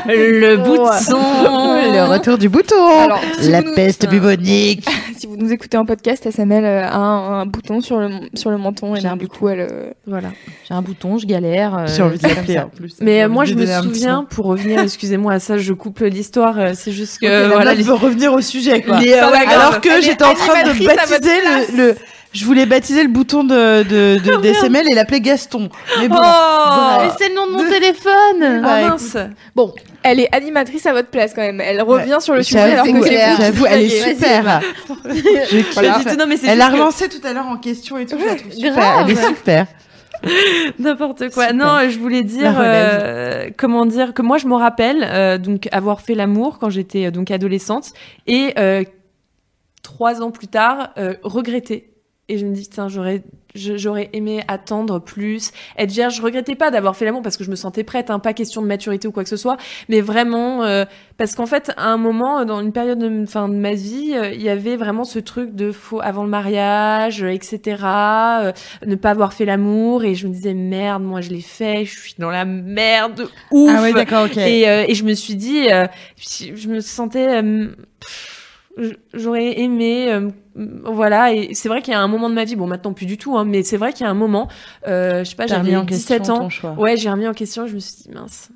Le 0.05 0.57
bout 0.57 0.77
de 0.77 1.03
son. 1.03 1.17
Le 1.17 2.09
retour 2.09 2.37
du 2.37 2.49
bouton. 2.49 2.75
Alors, 2.99 3.19
si 3.39 3.49
la 3.49 3.63
peste 3.63 4.07
bubonique. 4.07 4.87
Vous 5.37 5.43
nous 5.45 5.53
écoutez 5.53 5.77
en 5.77 5.85
podcast, 5.85 6.25
SML 6.25 6.65
a 6.65 6.95
un, 6.95 7.41
un 7.41 7.45
bouton 7.45 7.79
sur 7.79 7.99
le, 7.99 8.09
sur 8.33 8.49
le 8.49 8.57
menton 8.57 8.95
et 8.95 9.01
donc 9.01 9.19
du 9.19 9.27
coup, 9.27 9.47
elle. 9.49 9.59
euh, 9.59 9.91
Voilà. 10.07 10.29
J'ai 10.67 10.73
un 10.73 10.81
bouton, 10.81 11.19
je 11.19 11.27
galère. 11.27 11.77
euh, 11.77 11.85
J'ai 11.87 12.01
envie 12.01 12.17
de 12.17 12.27
l'appeler 12.27 12.57
en 12.57 12.69
plus. 12.69 12.95
Mais 13.01 13.21
euh, 13.21 13.29
moi, 13.29 13.45
je 13.45 13.53
me 13.53 13.63
souviens, 13.67 14.25
pour 14.27 14.45
revenir, 14.45 14.79
excusez-moi 14.79 15.33
à 15.33 15.39
ça, 15.39 15.59
je 15.59 15.73
coupe 15.73 15.99
l'histoire, 15.99 16.57
euh, 16.57 16.71
c'est 16.73 16.91
juste 16.91 17.19
que, 17.19 17.25
Ok, 17.27 17.49
la 17.49 17.55
voilà, 17.55 17.75
les- 17.75 17.83
veut 17.83 17.93
revenir 17.93 18.33
au 18.33 18.41
sujet, 18.41 18.81
quoi. 18.81 18.99
Les- 18.99 19.13
euh, 19.13 19.29
ouais, 19.31 19.45
grave. 19.45 19.59
Alors 19.59 19.81
que 19.81 20.01
j'étais 20.01 20.23
en 20.23 20.33
train 20.33 20.63
de 20.63 20.85
baptiser 20.85 21.29
le, 21.75 21.77
le, 21.77 21.95
Je 22.33 22.45
voulais 22.45 22.65
baptiser 22.65 23.01
le 23.03 23.09
bouton 23.09 23.43
de, 23.43 23.83
de, 23.83 24.19
de- 24.23 24.41
d'SML 24.41 24.85
et 24.91 24.95
l'appeler 24.95 25.21
Gaston. 25.21 25.69
Mais 25.99 26.07
bon. 26.07 26.15
Oh 26.17 26.19
voilà. 26.19 26.99
Mais 27.03 27.09
c'est 27.17 27.29
le 27.29 27.35
nom 27.35 27.47
de 27.47 27.51
mon 27.53 27.69
téléphone 27.69 28.61
Bah, 28.61 28.69
Ah 28.85 28.89
mince 28.89 29.17
Bon, 29.55 29.73
Elle 30.03 30.19
est 30.19 30.35
animatrice 30.35 30.85
à 30.85 30.93
votre 30.93 31.09
place 31.09 31.33
quand 31.33 31.41
même. 31.41 31.61
Elle 31.61 31.81
revient 31.81 32.17
sur 32.19 32.33
le 32.35 32.43
sujet 32.43 32.59
alors 32.59 32.85
que 32.85 33.01
c'est 33.03 33.35
j'avoue, 33.37 33.65
elle 33.65 33.81
est 33.83 34.13
super. 34.13 34.61
Je 35.05 36.09
tout, 36.09 36.17
non, 36.17 36.25
mais 36.27 36.37
c'est 36.37 36.47
Elle 36.47 36.61
a 36.61 36.67
que- 36.67 36.73
relancé 36.73 37.09
tout 37.09 37.25
à 37.25 37.33
l'heure 37.33 37.47
en 37.47 37.57
question 37.57 37.97
et 37.97 38.05
tout. 38.05 38.17
Je 38.19 38.25
la 38.25 38.35
trouve 38.35 38.51
super. 38.53 38.73
grave. 38.73 39.05
Elle 39.09 39.17
est 39.17 39.25
super. 39.27 39.65
N'importe 40.79 41.29
quoi. 41.31 41.49
Super. 41.49 41.53
Non, 41.53 41.89
je 41.89 41.99
voulais 41.99 42.23
dire, 42.23 42.55
euh, 42.59 43.49
comment 43.57 43.85
dire, 43.85 44.13
que 44.13 44.21
moi 44.21 44.37
je 44.37 44.47
me 44.47 44.55
rappelle 44.55 45.07
euh, 45.09 45.37
donc 45.37 45.67
avoir 45.71 46.01
fait 46.01 46.15
l'amour 46.15 46.57
quand 46.59 46.69
j'étais 46.71 47.05
euh, 47.07 47.11
donc 47.11 47.29
adolescente 47.31 47.91
et 48.25 48.53
euh, 48.57 48.83
trois 49.83 50.21
ans 50.21 50.31
plus 50.31 50.47
tard 50.47 50.89
euh, 50.97 51.13
regretter. 51.23 51.91
Et 52.29 52.37
je 52.37 52.45
me 52.45 52.53
dis, 52.53 52.67
tiens, 52.67 52.89
j'aurais, 52.89 53.23
j'aurais 53.55 54.09
aimé 54.11 54.43
attendre 54.47 54.99
plus, 54.99 55.51
être 55.77 55.91
vierge. 55.91 56.15
Je 56.15 56.21
regrettais 56.21 56.55
pas 56.55 56.71
d'avoir 56.71 56.97
fait 56.97 57.05
l'amour 57.05 57.21
parce 57.21 57.37
que 57.37 57.43
je 57.43 57.49
me 57.49 57.55
sentais 57.55 57.83
prête, 57.83 58.09
hein, 58.09 58.19
pas 58.19 58.33
question 58.33 58.61
de 58.61 58.67
maturité 58.67 59.07
ou 59.07 59.11
quoi 59.11 59.23
que 59.23 59.29
ce 59.29 59.37
soit, 59.37 59.57
mais 59.87 60.01
vraiment 60.01 60.63
euh, 60.63 60.83
parce 61.17 61.35
qu'en 61.35 61.45
fait, 61.45 61.71
à 61.77 61.87
un 61.87 61.97
moment, 61.97 62.45
dans 62.45 62.61
une 62.61 62.71
période 62.71 62.99
de, 62.99 63.25
fin, 63.25 63.49
de 63.49 63.55
ma 63.55 63.73
vie, 63.73 64.13
euh, 64.13 64.31
il 64.33 64.41
y 64.41 64.49
avait 64.49 64.75
vraiment 64.75 65.03
ce 65.03 65.19
truc 65.19 65.55
de 65.55 65.71
faux 65.71 65.99
avant 66.01 66.23
le 66.23 66.29
mariage, 66.29 67.23
euh, 67.23 67.29
etc. 67.29 67.81
euh, 67.83 68.51
ne 68.85 68.95
pas 68.95 69.11
avoir 69.11 69.33
fait 69.33 69.45
l'amour 69.45 70.03
et 70.03 70.13
je 70.13 70.27
me 70.27 70.33
disais 70.33 70.53
merde, 70.53 71.03
moi 71.03 71.21
je 71.21 71.29
l'ai 71.29 71.41
fait, 71.41 71.85
je 71.85 71.99
suis 71.99 72.15
dans 72.19 72.29
la 72.29 72.45
merde, 72.45 73.15
de 73.15 73.29
ouf. 73.51 73.71
Ah 73.73 73.81
ouais, 73.81 73.93
d'accord, 73.93 74.25
ok. 74.25 74.37
Et, 74.37 74.69
euh, 74.69 74.85
et 74.87 74.93
je 74.93 75.03
me 75.03 75.13
suis 75.13 75.35
dit, 75.35 75.71
euh, 75.71 75.87
je 76.17 76.67
me 76.67 76.81
sentais, 76.81 77.41
euh, 77.41 77.67
pff, 77.99 78.36
j'aurais 79.13 79.59
aimé, 79.59 80.11
euh, 80.11 80.29
voilà. 80.55 81.33
Et 81.33 81.53
c'est 81.53 81.69
vrai 81.69 81.81
qu'il 81.81 81.93
y 81.93 81.95
a 81.95 82.01
un 82.01 82.07
moment 82.07 82.29
de 82.29 82.35
ma 82.35 82.43
vie, 82.43 82.55
bon 82.55 82.67
maintenant 82.67 82.93
plus 82.93 83.05
du 83.05 83.17
tout, 83.17 83.37
hein, 83.37 83.45
mais 83.45 83.63
c'est 83.63 83.77
vrai 83.77 83.93
qu'il 83.93 84.05
y 84.05 84.07
a 84.07 84.11
un 84.11 84.15
moment, 84.15 84.47
euh, 84.87 85.23
je 85.23 85.29
sais 85.29 85.35
pas, 85.35 85.47
j'avais 85.47 85.75
en 85.75 85.85
question 85.85 86.17
17 86.17 86.29
ans, 86.29 86.75
ouais, 86.77 86.97
j'ai 86.97 87.09
remis 87.09 87.27
en 87.27 87.33
question, 87.33 87.67
je 87.67 87.75
me 87.75 87.79
suis 87.79 88.03
dit 88.03 88.11
mince. 88.11 88.49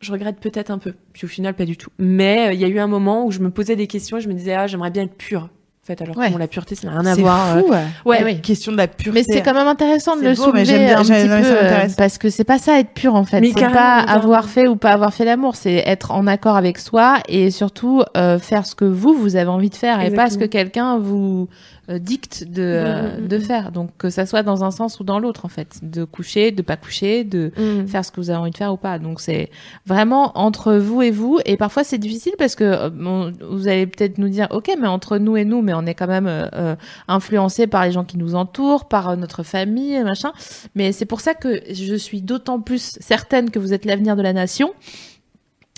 Je 0.00 0.12
regrette 0.12 0.38
peut-être 0.40 0.70
un 0.70 0.78
peu, 0.78 0.92
puis 1.14 1.24
au 1.24 1.28
final 1.28 1.54
pas 1.54 1.64
du 1.64 1.76
tout. 1.76 1.90
Mais 1.98 2.48
euh, 2.48 2.52
il 2.52 2.60
y 2.60 2.64
a 2.64 2.68
eu 2.68 2.78
un 2.78 2.86
moment 2.86 3.24
où 3.24 3.30
je 3.30 3.40
me 3.40 3.50
posais 3.50 3.76
des 3.76 3.86
questions 3.86 4.18
et 4.18 4.20
je 4.20 4.28
me 4.28 4.34
disais 4.34 4.54
ah 4.54 4.66
j'aimerais 4.66 4.90
bien 4.90 5.04
être 5.04 5.16
pure. 5.16 5.48
En 5.86 5.94
fait, 5.94 6.02
alors 6.02 6.16
Ouais. 6.16 6.26
que 6.26 6.32
bon, 6.32 6.38
la 6.38 6.48
pureté 6.48 6.74
ça 6.74 6.88
n'a 6.88 6.98
rien 6.98 7.06
à 7.12 7.14
C'est 7.14 7.20
voir. 7.20 7.56
euh, 7.58 7.60
fou. 7.60 8.08
Ouais. 8.08 8.40
Question 8.42 8.72
de 8.72 8.76
la 8.76 8.88
pureté. 8.88 9.12
Mais 9.20 9.22
c'est 9.22 9.40
quand 9.40 9.54
même 9.54 9.68
intéressant 9.68 10.16
de 10.16 10.22
le 10.22 10.34
beau, 10.34 10.46
mais 10.52 10.64
soulever 10.64 10.64
j'aime 10.64 10.84
bien- 10.86 10.98
un 10.98 11.02
j'aime- 11.04 11.28
petit 11.28 11.44
non, 11.44 11.48
peu 11.48 11.64
euh, 11.64 11.86
parce 11.96 12.18
que 12.18 12.28
c'est 12.28 12.42
pas 12.42 12.58
ça 12.58 12.80
être 12.80 12.90
pur 12.90 13.14
en 13.14 13.24
fait. 13.24 13.40
Mais 13.40 13.52
C'est 13.56 13.70
pas 13.70 14.00
avoir 14.00 14.46
fait 14.48 14.66
ou 14.66 14.74
pas 14.74 14.90
avoir 14.90 15.14
fait 15.14 15.24
l'amour, 15.24 15.54
c'est 15.54 15.84
être 15.86 16.10
en 16.10 16.26
accord 16.26 16.56
avec 16.56 16.78
soi 16.80 17.18
et 17.28 17.52
surtout 17.52 18.02
euh, 18.16 18.40
faire 18.40 18.66
ce 18.66 18.74
que 18.74 18.84
vous 18.84 19.14
vous 19.14 19.36
avez 19.36 19.48
envie 19.48 19.70
de 19.70 19.76
faire 19.76 20.00
et 20.00 20.10
pas 20.10 20.28
ce 20.28 20.38
que 20.38 20.44
quelqu'un 20.46 20.98
vous 20.98 21.46
dicte 21.88 22.44
de 22.44 22.62
euh, 22.62 23.06
Mm, 23.06 23.24
mm, 23.24 23.28
de 23.28 23.36
mm. 23.36 23.40
faire. 23.40 23.72
Donc 23.72 23.90
que 23.98 24.10
ça 24.10 24.26
soit 24.26 24.42
dans 24.42 24.64
un 24.64 24.70
sens 24.70 25.00
ou 25.00 25.04
dans 25.04 25.18
l'autre 25.18 25.44
en 25.44 25.48
fait, 25.48 25.78
de 25.82 26.04
coucher, 26.04 26.50
de 26.50 26.62
pas 26.62 26.76
coucher, 26.76 27.24
de 27.24 27.52
faire 27.86 28.04
ce 28.04 28.10
que 28.10 28.20
vous 28.20 28.30
avez 28.30 28.38
envie 28.38 28.50
de 28.50 28.56
faire 28.56 28.72
ou 28.72 28.76
pas. 28.76 28.98
Donc 28.98 29.20
c'est 29.20 29.50
vraiment 29.86 30.36
entre 30.38 30.74
vous 30.74 31.02
et 31.02 31.10
vous. 31.10 31.38
Et 31.44 31.56
parfois 31.56 31.84
c'est 31.84 31.98
difficile 31.98 32.34
parce 32.38 32.54
que 32.54 32.64
euh, 32.64 32.90
bon, 32.90 33.32
vous 33.50 33.68
allez 33.68 33.86
peut-être 33.86 34.18
nous 34.18 34.28
dire, 34.28 34.48
ok, 34.50 34.70
mais 34.80 34.88
entre 34.88 35.18
nous 35.18 35.36
et 35.36 35.44
nous, 35.44 35.62
mais 35.62 35.74
on 35.74 35.86
est 35.86 35.94
quand 35.94 36.06
même 36.06 36.26
euh, 36.26 36.48
euh, 36.54 36.76
influencé 37.08 37.66
par 37.66 37.84
les 37.84 37.92
gens 37.92 38.04
qui 38.04 38.18
nous 38.18 38.34
entourent, 38.34 38.86
par 38.86 39.10
euh, 39.10 39.16
notre 39.16 39.42
famille, 39.42 40.02
machin. 40.02 40.32
Mais 40.74 40.92
c'est 40.92 41.06
pour 41.06 41.20
ça 41.20 41.34
que 41.34 41.62
je 41.72 41.94
suis 41.94 42.22
d'autant 42.22 42.60
plus 42.60 42.98
certaine 43.00 43.50
que 43.50 43.58
vous 43.58 43.72
êtes 43.72 43.84
l'avenir 43.84 44.16
de 44.16 44.22
la 44.22 44.32
nation. 44.32 44.72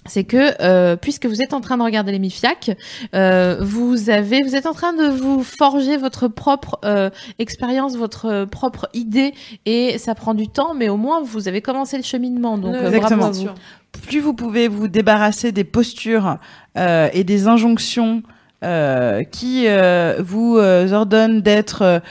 C'est 0.08 0.24
que 0.24 0.54
euh, 0.62 0.96
puisque 0.96 1.26
vous 1.26 1.40
êtes 1.42 1.52
en 1.54 1.60
train 1.60 1.76
de 1.76 1.82
regarder 1.82 2.12
les 2.12 2.18
Mifiac, 2.18 2.76
euh, 3.14 3.56
vous 3.60 4.10
avez, 4.10 4.42
vous 4.42 4.54
êtes 4.56 4.66
en 4.66 4.72
train 4.74 4.92
de 4.92 5.06
vous 5.08 5.42
forger 5.42 5.96
votre 5.96 6.28
propre 6.28 6.78
euh, 6.84 7.10
expérience, 7.38 7.96
votre 7.96 8.26
euh, 8.26 8.46
propre 8.46 8.88
idée, 8.94 9.32
et 9.66 9.98
ça 9.98 10.14
prend 10.14 10.34
du 10.34 10.48
temps, 10.48 10.74
mais 10.74 10.88
au 10.88 10.96
moins 10.96 11.22
vous 11.22 11.48
avez 11.48 11.60
commencé 11.62 11.96
le 11.96 12.02
cheminement. 12.02 12.58
Donc 12.58 12.74
Ouais, 12.74 12.86
Exactement. 12.86 13.28
bravo 13.28 13.48
à 13.48 13.52
vous. 13.52 14.00
plus 14.06 14.20
vous 14.20 14.34
pouvez 14.34 14.68
vous 14.68 14.88
débarrasser 14.88 15.52
des 15.52 15.64
postures 15.64 16.36
euh, 16.76 17.08
et 17.12 17.24
des 17.24 17.46
injonctions 17.46 18.22
euh, 18.64 19.22
qui 19.22 19.64
euh, 19.68 20.16
vous 20.20 20.58
ordonnent 20.58 21.40
d'être 21.42 22.02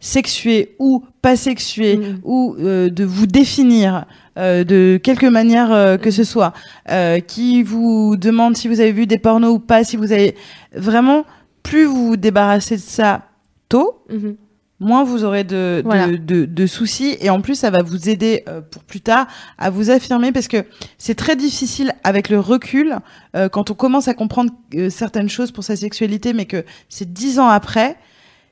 sexué 0.00 0.74
ou 0.78 1.04
pas 1.22 1.36
sexué 1.36 1.96
Mm. 1.96 2.20
ou 2.24 2.56
euh, 2.58 2.90
de 2.90 3.04
vous 3.04 3.26
définir 3.26 4.04
euh, 4.38 4.64
de 4.64 4.98
quelque 5.02 5.26
manière 5.26 5.72
euh, 5.72 5.96
que 5.98 6.10
ce 6.10 6.24
soit, 6.24 6.52
euh, 6.90 7.20
qui 7.20 7.62
vous 7.62 8.16
demande 8.16 8.56
si 8.56 8.68
vous 8.68 8.80
avez 8.80 8.92
vu 8.92 9.06
des 9.06 9.18
pornos 9.18 9.52
ou 9.54 9.58
pas, 9.58 9.84
si 9.84 9.96
vous 9.96 10.12
avez 10.12 10.34
vraiment 10.74 11.24
plus 11.62 11.84
vous 11.84 12.08
vous 12.08 12.16
débarrassez 12.16 12.76
de 12.76 12.80
ça 12.80 13.22
tôt, 13.68 14.02
Mhm. 14.10 14.36
moins 14.80 15.02
vous 15.04 15.24
aurez 15.24 15.42
de, 15.44 15.82
de- 16.06 16.16
de, 16.16 16.44
de 16.44 16.66
soucis 16.66 17.16
et 17.20 17.30
en 17.30 17.40
plus 17.40 17.56
ça 17.56 17.68
va 17.70 17.82
vous 17.82 18.08
aider 18.08 18.44
euh, 18.48 18.60
pour 18.60 18.84
plus 18.84 19.00
tard 19.00 19.26
à 19.58 19.70
vous 19.70 19.90
affirmer 19.90 20.30
parce 20.30 20.46
que 20.48 20.64
c'est 20.98 21.16
très 21.16 21.34
difficile 21.34 21.92
avec 22.04 22.28
le 22.30 22.38
recul 22.38 22.96
euh, 23.34 23.48
quand 23.48 23.70
on 23.70 23.74
commence 23.74 24.06
à 24.06 24.14
comprendre 24.14 24.52
euh, 24.76 24.88
certaines 24.88 25.28
choses 25.28 25.50
pour 25.50 25.64
sa 25.64 25.74
sexualité 25.74 26.32
mais 26.32 26.46
que 26.46 26.64
c'est 26.88 27.12
dix 27.12 27.40
ans 27.40 27.48
après 27.48 27.96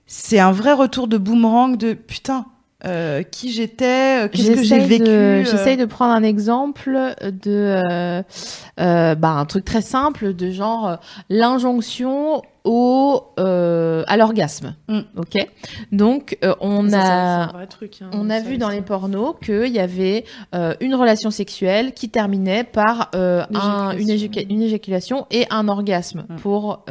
c'est 0.09 0.41
un 0.41 0.51
vrai 0.53 0.72
retour 0.72 1.07
de 1.09 1.16
boomerang 1.16 1.76
de 1.76 1.93
putain 1.95 2.45
euh, 2.85 3.22
qui 3.22 3.51
j'étais 3.53 4.24
euh, 4.24 4.29
qu'est-ce 4.29 4.51
que 4.51 4.62
j'ai 4.62 4.81
vécu 4.81 5.05
de- 5.05 5.11
euh, 5.11 5.45
J'essaye 5.45 5.77
de 5.79 5.87
prendre 5.87 6.12
un 6.12 6.22
exemple 6.22 6.91
de 7.22 8.22
euh, 8.79 9.14
bah, 9.14 9.31
un 9.31 9.45
truc 9.47 9.64
très 9.64 9.81
simple 9.81 10.35
de 10.35 10.51
genre 10.51 10.99
l'injonction 11.31 12.43
au 12.67 13.23
euh, 13.39 14.03
à 14.09 14.17
l'orgasme. 14.19 14.75
Mm. 14.89 15.01
Ok. 15.17 15.37
Donc 15.93 16.37
euh, 16.45 16.55
on 16.61 16.85
Ça, 16.91 16.91
c'est- 16.91 16.97
a 16.97 17.03
c'est 17.47 17.51
un 17.55 17.57
vrai 17.57 17.67
truc, 17.67 18.03
hein, 18.03 18.11
on 18.12 18.29
a 18.29 18.41
vu 18.41 18.59
dans 18.59 18.69
les 18.69 18.83
pornos 18.83 19.37
qu'il 19.43 19.69
y 19.73 19.79
avait 19.79 20.25
euh, 20.55 20.75
une 20.81 20.95
relation 20.95 21.31
sexuelle 21.31 21.93
qui 21.95 22.11
terminait 22.11 22.64
par 22.64 23.11
un- 23.14 23.97
une, 23.97 24.11
éjaculation 24.62 25.27
et 25.31 25.47
un 25.51 25.69
orgasme 25.69 26.25
Mm. 26.29 26.37
pour 26.37 26.85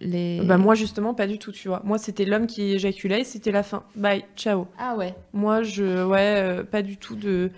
les. 0.00 0.40
Bah 0.44 0.56
moi 0.56 0.74
justement 0.74 1.12
pas 1.14 1.26
du 1.26 1.38
tout, 1.38 1.52
tu 1.52 1.68
vois. 1.68 1.82
Moi 1.84 1.98
c'était 1.98 2.24
l'homme 2.24 2.46
qui 2.46 2.72
éjaculait, 2.72 3.20
et 3.20 3.24
c'était 3.24 3.50
la 3.52 3.62
fin. 3.62 3.82
Bye, 3.96 4.24
ciao. 4.36 4.66
ah 4.78 4.94
ouais. 4.96 5.14
Moi 5.32 5.62
je 5.64 6.04
ouais 6.04 6.62
pas 6.70 6.82
du 6.82 6.96
tout 6.96 7.16
de 7.16 7.50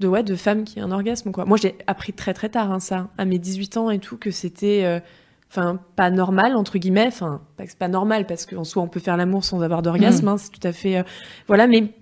de 0.00 0.08
ouais 0.08 0.22
de 0.24 0.34
femme 0.34 0.64
qui 0.64 0.80
a 0.80 0.84
un 0.84 0.90
orgasme 0.90 1.30
quoi. 1.30 1.44
Moi 1.44 1.56
j'ai 1.60 1.76
appris 1.86 2.12
très 2.12 2.34
très 2.34 2.48
tard 2.48 2.72
hein, 2.72 2.80
ça, 2.80 3.08
à 3.18 3.24
mes 3.24 3.38
18 3.38 3.76
ans 3.76 3.90
et 3.90 3.98
tout 4.00 4.16
que 4.16 4.30
c'était 4.30 4.82
enfin 5.54 5.78
pas 5.96 6.10
normal 6.10 6.56
entre 6.56 6.78
guillemets, 6.78 7.06
enfin 7.06 7.40
pas 7.56 7.64
que 7.64 7.70
c'est 7.70 7.78
pas 7.78 7.88
normal 7.88 8.26
parce 8.26 8.44
qu'en 8.46 8.64
soi 8.64 8.82
on 8.82 8.88
peut 8.88 9.00
faire 9.00 9.16
l'amour 9.16 9.44
sans 9.44 9.62
avoir 9.62 9.82
d'orgasme, 9.82 10.26
hein, 10.28 10.36
c'est 10.38 10.50
tout 10.50 10.66
à 10.66 10.72
fait 10.72 10.96
euh, 10.98 11.02
voilà 11.46 11.66
mais 11.66 11.92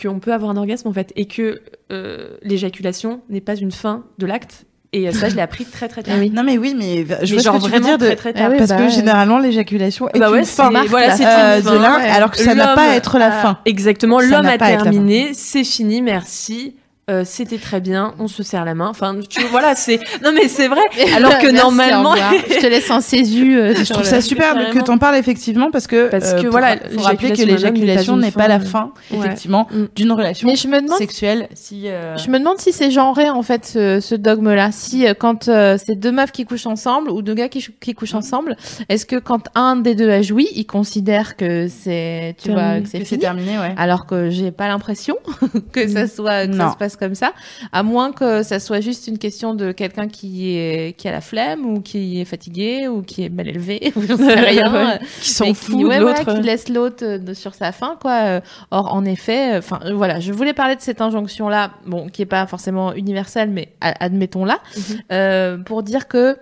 qu'on 0.00 0.20
peut 0.20 0.32
avoir 0.32 0.50
un 0.50 0.56
orgasme 0.56 0.88
en 0.88 0.92
fait 0.92 1.12
et 1.16 1.26
que 1.26 1.62
euh, 1.90 2.36
l'éjaculation 2.42 3.20
n'est 3.30 3.40
pas 3.40 3.56
une 3.56 3.72
fin 3.72 4.04
de 4.18 4.26
l'acte 4.26 4.66
et 4.92 5.10
ça 5.10 5.28
je 5.28 5.34
l'ai 5.34 5.42
appris 5.42 5.64
très 5.64 5.88
très 5.88 6.02
tard. 6.04 6.14
Ah 6.16 6.20
oui. 6.20 6.30
non 6.30 6.42
mais 6.44 6.58
oui 6.58 6.74
mais 6.78 7.04
je 7.22 7.34
Mais 7.34 7.42
vois 7.42 7.52
genre 7.52 7.60
ce 7.62 7.66
que 7.68 7.72
tu 7.74 7.78
veux 7.78 7.84
dire 7.84 7.98
de... 7.98 8.06
très 8.06 8.16
très 8.16 8.32
tard. 8.32 8.42
Ah 8.46 8.50
oui, 8.52 8.58
parce 8.58 8.70
bah 8.70 8.76
que 8.76 8.82
ouais. 8.82 8.90
généralement 8.90 9.38
l'éjaculation 9.38 10.08
est 10.10 10.18
Bah 10.18 10.30
ouais, 10.30 10.40
une 10.40 10.44
fin 10.44 10.70
voilà, 10.86 11.16
c'est 11.16 11.26
euh, 11.26 11.60
de 11.60 11.76
l'un 11.76 11.94
alors 11.94 12.30
que 12.30 12.38
ça 12.38 12.54
n'a 12.54 12.74
pas 12.74 12.90
à 12.90 12.94
être 12.94 13.18
la 13.18 13.26
a- 13.38 13.42
fin 13.42 13.58
Exactement, 13.64 14.20
l'homme 14.20 14.46
a 14.46 14.58
terminé, 14.58 15.34
c'est 15.34 15.64
fini, 15.64 16.02
merci. 16.02 16.76
Euh, 17.08 17.22
c'était 17.24 17.58
très 17.58 17.80
bien, 17.80 18.14
on 18.18 18.26
se 18.26 18.42
serre 18.42 18.64
la 18.64 18.74
main. 18.74 18.88
Enfin, 18.88 19.14
tu 19.28 19.40
vois, 19.42 19.50
voilà, 19.50 19.76
c'est. 19.76 20.00
Non, 20.24 20.32
mais 20.34 20.48
c'est 20.48 20.66
vrai. 20.66 20.80
Alors 21.16 21.38
que 21.38 21.46
Merci, 21.46 21.54
normalement. 21.54 22.14
je 22.16 22.60
te 22.60 22.66
laisse 22.66 22.90
en 22.90 23.00
césu. 23.00 23.56
euh, 23.56 23.74
Je 23.84 23.92
trouve 23.92 24.02
ça 24.04 24.20
super 24.20 24.70
que 24.72 24.80
t'en 24.80 24.98
parles 24.98 25.14
effectivement 25.14 25.70
parce 25.70 25.86
que 25.86 26.08
Parce 26.08 26.32
euh, 26.32 26.36
que 26.38 26.42
pour- 26.42 26.50
voilà, 26.50 26.76
faut 26.96 27.00
rappeler 27.02 27.30
que 27.30 27.42
l'éjaculation 27.42 28.16
n'est 28.16 28.32
pas 28.32 28.48
la 28.48 28.58
fin, 28.58 28.90
Ouais. 29.12 29.18
effectivement 29.18 29.68
Mm. 29.70 29.84
d'une 29.94 30.10
relation 30.12 30.48
Mais 30.48 30.56
je 30.56 30.66
me 30.66 30.80
demande 30.82 30.98
sexuelle 30.98 31.48
si 31.54 31.88
euh, 31.88 32.16
Je 32.16 32.28
me 32.28 32.40
demande 32.40 32.58
si 32.58 32.72
c'est 32.72 32.90
genré 32.90 33.30
en 33.30 33.42
fait 33.42 33.66
ce, 33.66 34.00
ce 34.00 34.16
dogme-là. 34.16 34.70
Si 34.72 35.06
euh, 35.06 35.14
quand 35.16 35.46
euh, 35.48 35.78
c'est 35.78 35.94
deux 35.94 36.10
meufs 36.12 36.32
qui 36.32 36.44
couchent 36.44 36.66
ensemble 36.66 37.10
ou 37.10 37.22
deux 37.22 37.34
gars 37.34 37.48
qui, 37.48 37.94
couchent 37.94 38.14
ensemble, 38.14 38.56
est-ce 38.88 39.06
que 39.06 39.16
quand 39.16 39.42
un 39.54 39.76
des 39.76 39.94
deux 39.94 40.10
a 40.10 40.22
joui, 40.22 40.48
il 40.56 40.66
considère 40.66 41.36
que 41.36 41.68
c'est 41.68 42.34
tu 42.38 42.48
Terminé. 42.48 42.68
vois 42.72 42.80
que 42.80 42.88
c'est 42.88 43.04
fini 43.04 43.20
terminé 43.20 43.58
ouais 43.60 43.74
alors 43.76 44.06
que 44.06 44.28
j'ai 44.30 44.50
pas 44.50 44.66
l'impression 44.66 45.16
que 45.72 45.86
ça 45.86 46.08
soit 46.08 46.48
que 46.48 46.52
ça 46.56 46.64
Non. 46.64 46.72
se 46.72 46.76
passe 46.76 46.95
comme 46.96 47.14
ça, 47.14 47.32
à 47.72 47.82
moins 47.82 48.12
que 48.12 48.42
ça 48.42 48.58
soit 48.60 48.80
juste 48.80 49.06
une 49.06 49.18
question 49.18 49.54
de 49.54 49.72
quelqu'un 49.72 50.08
qui 50.08 50.56
est 50.56 50.96
qui 50.98 51.08
a 51.08 51.12
la 51.12 51.20
flemme 51.20 51.64
ou 51.66 51.80
qui 51.80 52.20
est 52.20 52.24
fatigué 52.24 52.88
ou 52.88 53.02
qui 53.02 53.24
est 53.24 53.28
mal 53.28 53.48
élevé 53.48 53.92
ou 53.96 54.02
j'en 54.02 54.16
sais 54.16 54.34
rien. 54.34 54.72
Ouais. 54.72 54.98
Qui 55.20 55.30
s'en 55.30 55.54
fout 55.54 55.76
qui, 55.76 55.82
de 55.82 55.86
ouais, 55.88 56.00
l'autre. 56.00 56.22
voilà, 56.24 56.40
qui 56.40 56.46
laisse 56.46 56.68
l'autre 56.68 57.04
euh, 57.04 57.18
de- 57.18 57.34
sur 57.34 57.54
sa 57.54 57.72
faim, 57.72 57.96
quoi. 58.00 58.12
Euh, 58.24 58.40
Or, 58.70 58.92
en 58.94 59.04
effet, 59.04 59.56
enfin, 59.56 59.80
euh, 59.84 59.94
voilà, 59.94 60.20
je 60.20 60.32
voulais 60.32 60.52
parler 60.52 60.76
de 60.76 60.80
cette 60.80 61.00
injonction-là, 61.00 61.72
bon, 61.86 62.08
qui 62.08 62.22
est 62.22 62.26
pas 62.26 62.46
forcément 62.46 62.92
universelle, 62.94 63.50
mais 63.50 63.68
a- 63.80 64.04
admettons-la, 64.04 64.58
Mhm. 64.76 64.82
euh, 65.12 65.58
pour 65.58 65.82
dire 65.82 66.08
que 66.08 66.36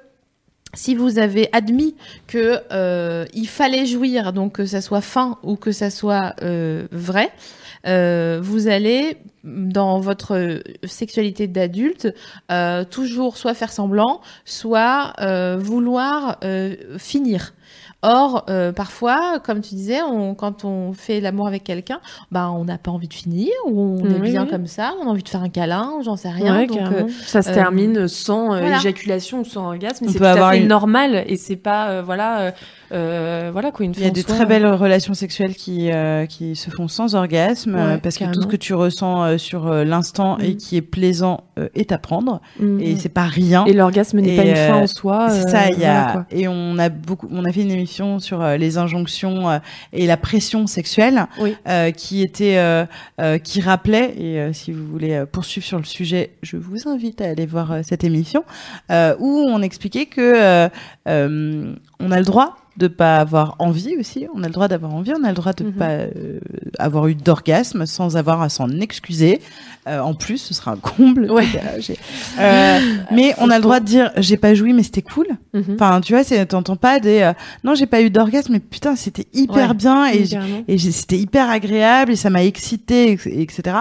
si 0.73 0.95
vous 0.97 1.19
avez 1.19 1.49
admis 1.53 1.95
que 2.27 2.59
euh, 2.73 3.25
il 3.33 3.47
fallait 3.47 3.87
jouir, 3.87 4.33
donc 4.33 4.55
que 4.55 4.67
ça 4.67 4.81
soit 4.81 5.01
fin 5.01 5.39
ou 5.45 5.55
que 5.57 5.71
ça 5.71 5.89
soit 5.91 6.35
euh, 6.43 6.87
vrai, 6.91 7.31
euh, 7.87 8.39
vous 8.43 8.69
allez 8.69 9.17
dans 9.45 10.01
votre 10.01 10.63
sexualité 10.85 11.47
d'adulte 11.47 12.09
euh, 12.51 12.85
toujours 12.85 13.37
soit 13.37 13.55
faire 13.55 13.73
semblant, 13.73 14.21
soit 14.45 15.13
euh, 15.21 15.57
vouloir 15.59 16.39
euh, 16.45 16.75
finir. 16.99 17.53
Or, 18.07 18.45
euh, 18.51 18.71
parfois, 18.71 19.39
comme 19.43 19.63
tu 19.63 19.75
disais, 19.75 20.03
on, 20.03 20.35
quand 20.35 20.67
on 20.67 20.93
fait 20.93 21.21
l'amour 21.21 21.47
avec 21.49 21.65
quelqu'un, 21.65 22.01
bah, 22.31 22.51
on 22.51 22.65
n'a 22.67 22.77
pas 22.77 22.91
envie 22.91 23.09
de 23.09 23.15
finir, 23.15 23.49
ou 23.67 23.99
on 23.99 24.05
est 24.11 24.21
Oui, 24.21 24.31
bien 24.33 24.43
oui. 24.45 24.51
comme 24.51 24.67
ça, 24.67 24.93
on 25.01 25.07
a 25.07 25.11
envie 25.11 25.23
de 25.23 25.29
faire 25.29 25.43
un 25.43 25.49
câlin, 25.49 25.91
ou 25.99 26.03
j'en 26.03 26.17
sais 26.17 26.29
rien. 26.29 26.55
Ouais, 26.55 26.67
donc, 26.67 26.79
euh, 26.81 27.09
ça 27.25 27.41
se 27.41 27.49
euh, 27.49 27.55
termine 27.55 28.07
sans 28.07 28.53
euh, 28.53 28.61
voilà. 28.61 28.77
éjaculation 28.77 29.41
ou 29.41 29.45
sans 29.47 29.65
orgasme. 29.69 30.05
C'est 30.11 30.19
tout 30.19 30.25
avoir 30.25 30.49
à 30.49 30.53
fait 30.53 30.59
une- 30.61 30.69
normal 30.69 31.25
et 31.27 31.39
c'est 31.39 31.57
pas 31.57 31.89
euh, 31.93 32.03
voilà 32.03 32.53
euh, 32.95 33.51
voilà 33.53 33.71
quoi 33.73 33.85
une 33.85 33.93
Il 33.97 34.03
y 34.03 34.07
a 34.07 34.11
des 34.11 34.25
très 34.25 34.47
belles 34.47 34.67
relations 34.67 35.15
sexuelles 35.15 35.55
qui, 35.55 35.91
euh, 35.91 36.27
qui 36.27 36.55
se 36.57 36.71
font 36.71 36.89
sans 36.89 37.15
orgasme, 37.15 37.75
Ouais, 37.75 37.81
euh, 37.81 37.97
parce 37.99 38.17
que 38.19 38.25
tout 38.33 38.43
ce 38.43 38.47
que 38.47 38.57
tu 38.57 38.73
ressens 38.75 39.25
euh, 39.25 39.39
sur 39.39 39.67
euh, 39.67 39.85
l'instant 39.85 40.39
et 40.39 40.51
Mm. 40.55 40.57
qui 40.57 40.77
est 40.77 40.83
plaisant 40.83 41.45
est 41.75 41.93
à 41.93 41.99
prendre, 41.99 42.41
Mm. 42.61 42.81
et 42.81 42.97
c'est 42.97 43.09
pas 43.09 43.25
rien. 43.25 43.65
Et 43.67 43.73
l'orgasme 43.73 44.21
n'est 44.21 44.35
Et, 44.35 44.37
pas 44.37 44.45
une 44.45 44.57
fin 44.57 44.77
en 44.83 44.87
soi. 44.87 45.29
C'est 45.31 45.49
ça, 45.49 45.69
il 45.71 45.79
y 45.79 45.85
a 45.85 46.27
et 46.31 46.47
on 46.49 46.79
a 46.79 46.89
beaucoup, 46.89 47.29
on 47.33 47.45
a 47.45 47.53
fait 47.53 47.63
une 47.63 47.71
émission 47.71 48.19
sur 48.21 48.43
les 48.47 48.79
injonctions 48.79 49.61
et 49.93 50.07
la 50.07 50.17
pression 50.17 50.67
sexuelle, 50.67 51.27
Oui. 51.41 51.57
qui 51.97 52.23
était, 52.23 52.59
qui 53.43 53.61
rappelait 53.61 54.15
et 54.19 54.53
si 54.53 54.73
vous 54.73 54.87
voulez 54.87 55.25
poursuivre 55.31 55.67
sur 55.67 55.79
le 55.79 55.85
sujet, 55.85 56.31
je 56.43 56.57
vous 56.57 56.89
invite 56.89 57.21
à 57.21 57.27
aller 57.27 57.47
voir 57.47 57.79
cette 57.83 58.05
émission 58.05 58.45
où 58.91 59.45
on 59.49 59.63
expliquait 59.63 60.07
que 60.07 60.69
on 61.07 62.11
a 62.11 62.19
le 62.19 62.25
droit 62.25 62.57
de 62.77 62.89
pas 62.89 63.19
avoir 63.19 63.55
envie 63.61 63.97
aussi, 63.99 64.27
on 64.35 64.43
a 64.43 64.47
le 64.49 64.53
droit 64.53 64.67
d'avoir 64.69 64.95
envie, 64.95 65.13
on 65.19 65.23
a 65.25 65.29
le 65.29 65.35
droit 65.35 65.53
de 65.53 65.65
Mhm. 65.65 65.73
pas 65.73 65.91
euh, 65.91 66.41
avoir 66.79 67.07
eu 67.07 67.15
d'orgasme 67.15 67.87
sans 67.87 68.17
avoir 68.17 68.43
à 68.43 68.49
s'en 68.49 68.69
excuser. 68.81 69.41
Euh, 69.87 70.01
en 70.01 70.15
plus, 70.15 70.39
ce 70.39 70.55
sera 70.55 70.73
un 70.73 70.77
comble. 70.77 71.31
Ouais. 71.31 71.45
Euh, 72.39 72.79
mais 73.13 73.35
on 73.39 73.51
a 73.51 73.57
le 73.57 73.63
droit 73.63 73.81
de 73.81 73.85
dire 73.85 74.11
j'ai 74.17 74.37
pas 74.37 74.55
joui 74.55 74.73
mais 74.73 74.83
c'était 74.83 75.03
cool. 75.03 75.27
Mhm. 75.53 75.75
Enfin, 75.75 76.01
tu 76.01 76.15
vois, 76.15 76.25
t'entends 76.47 76.77
pas 76.77 76.99
des 77.01 77.21
euh, 77.21 77.33
non, 77.65 77.75
j'ai 77.75 77.87
pas 77.87 78.01
eu 78.03 78.11
d'orgasme 78.11 78.55
mais 78.55 78.61
putain, 78.61 78.97
c'était 78.97 79.27
hyper 79.35 79.69
Ouais. 79.71 79.75
bien 79.75 80.07
et 80.67 80.79
c'était 80.79 81.19
hyper 81.19 81.51
agréable 81.51 82.13
et 82.13 82.17
ça 82.17 82.31
m'a 82.31 82.43
excité 82.45 83.11
ex- 83.13 83.27
etc. 83.27 83.77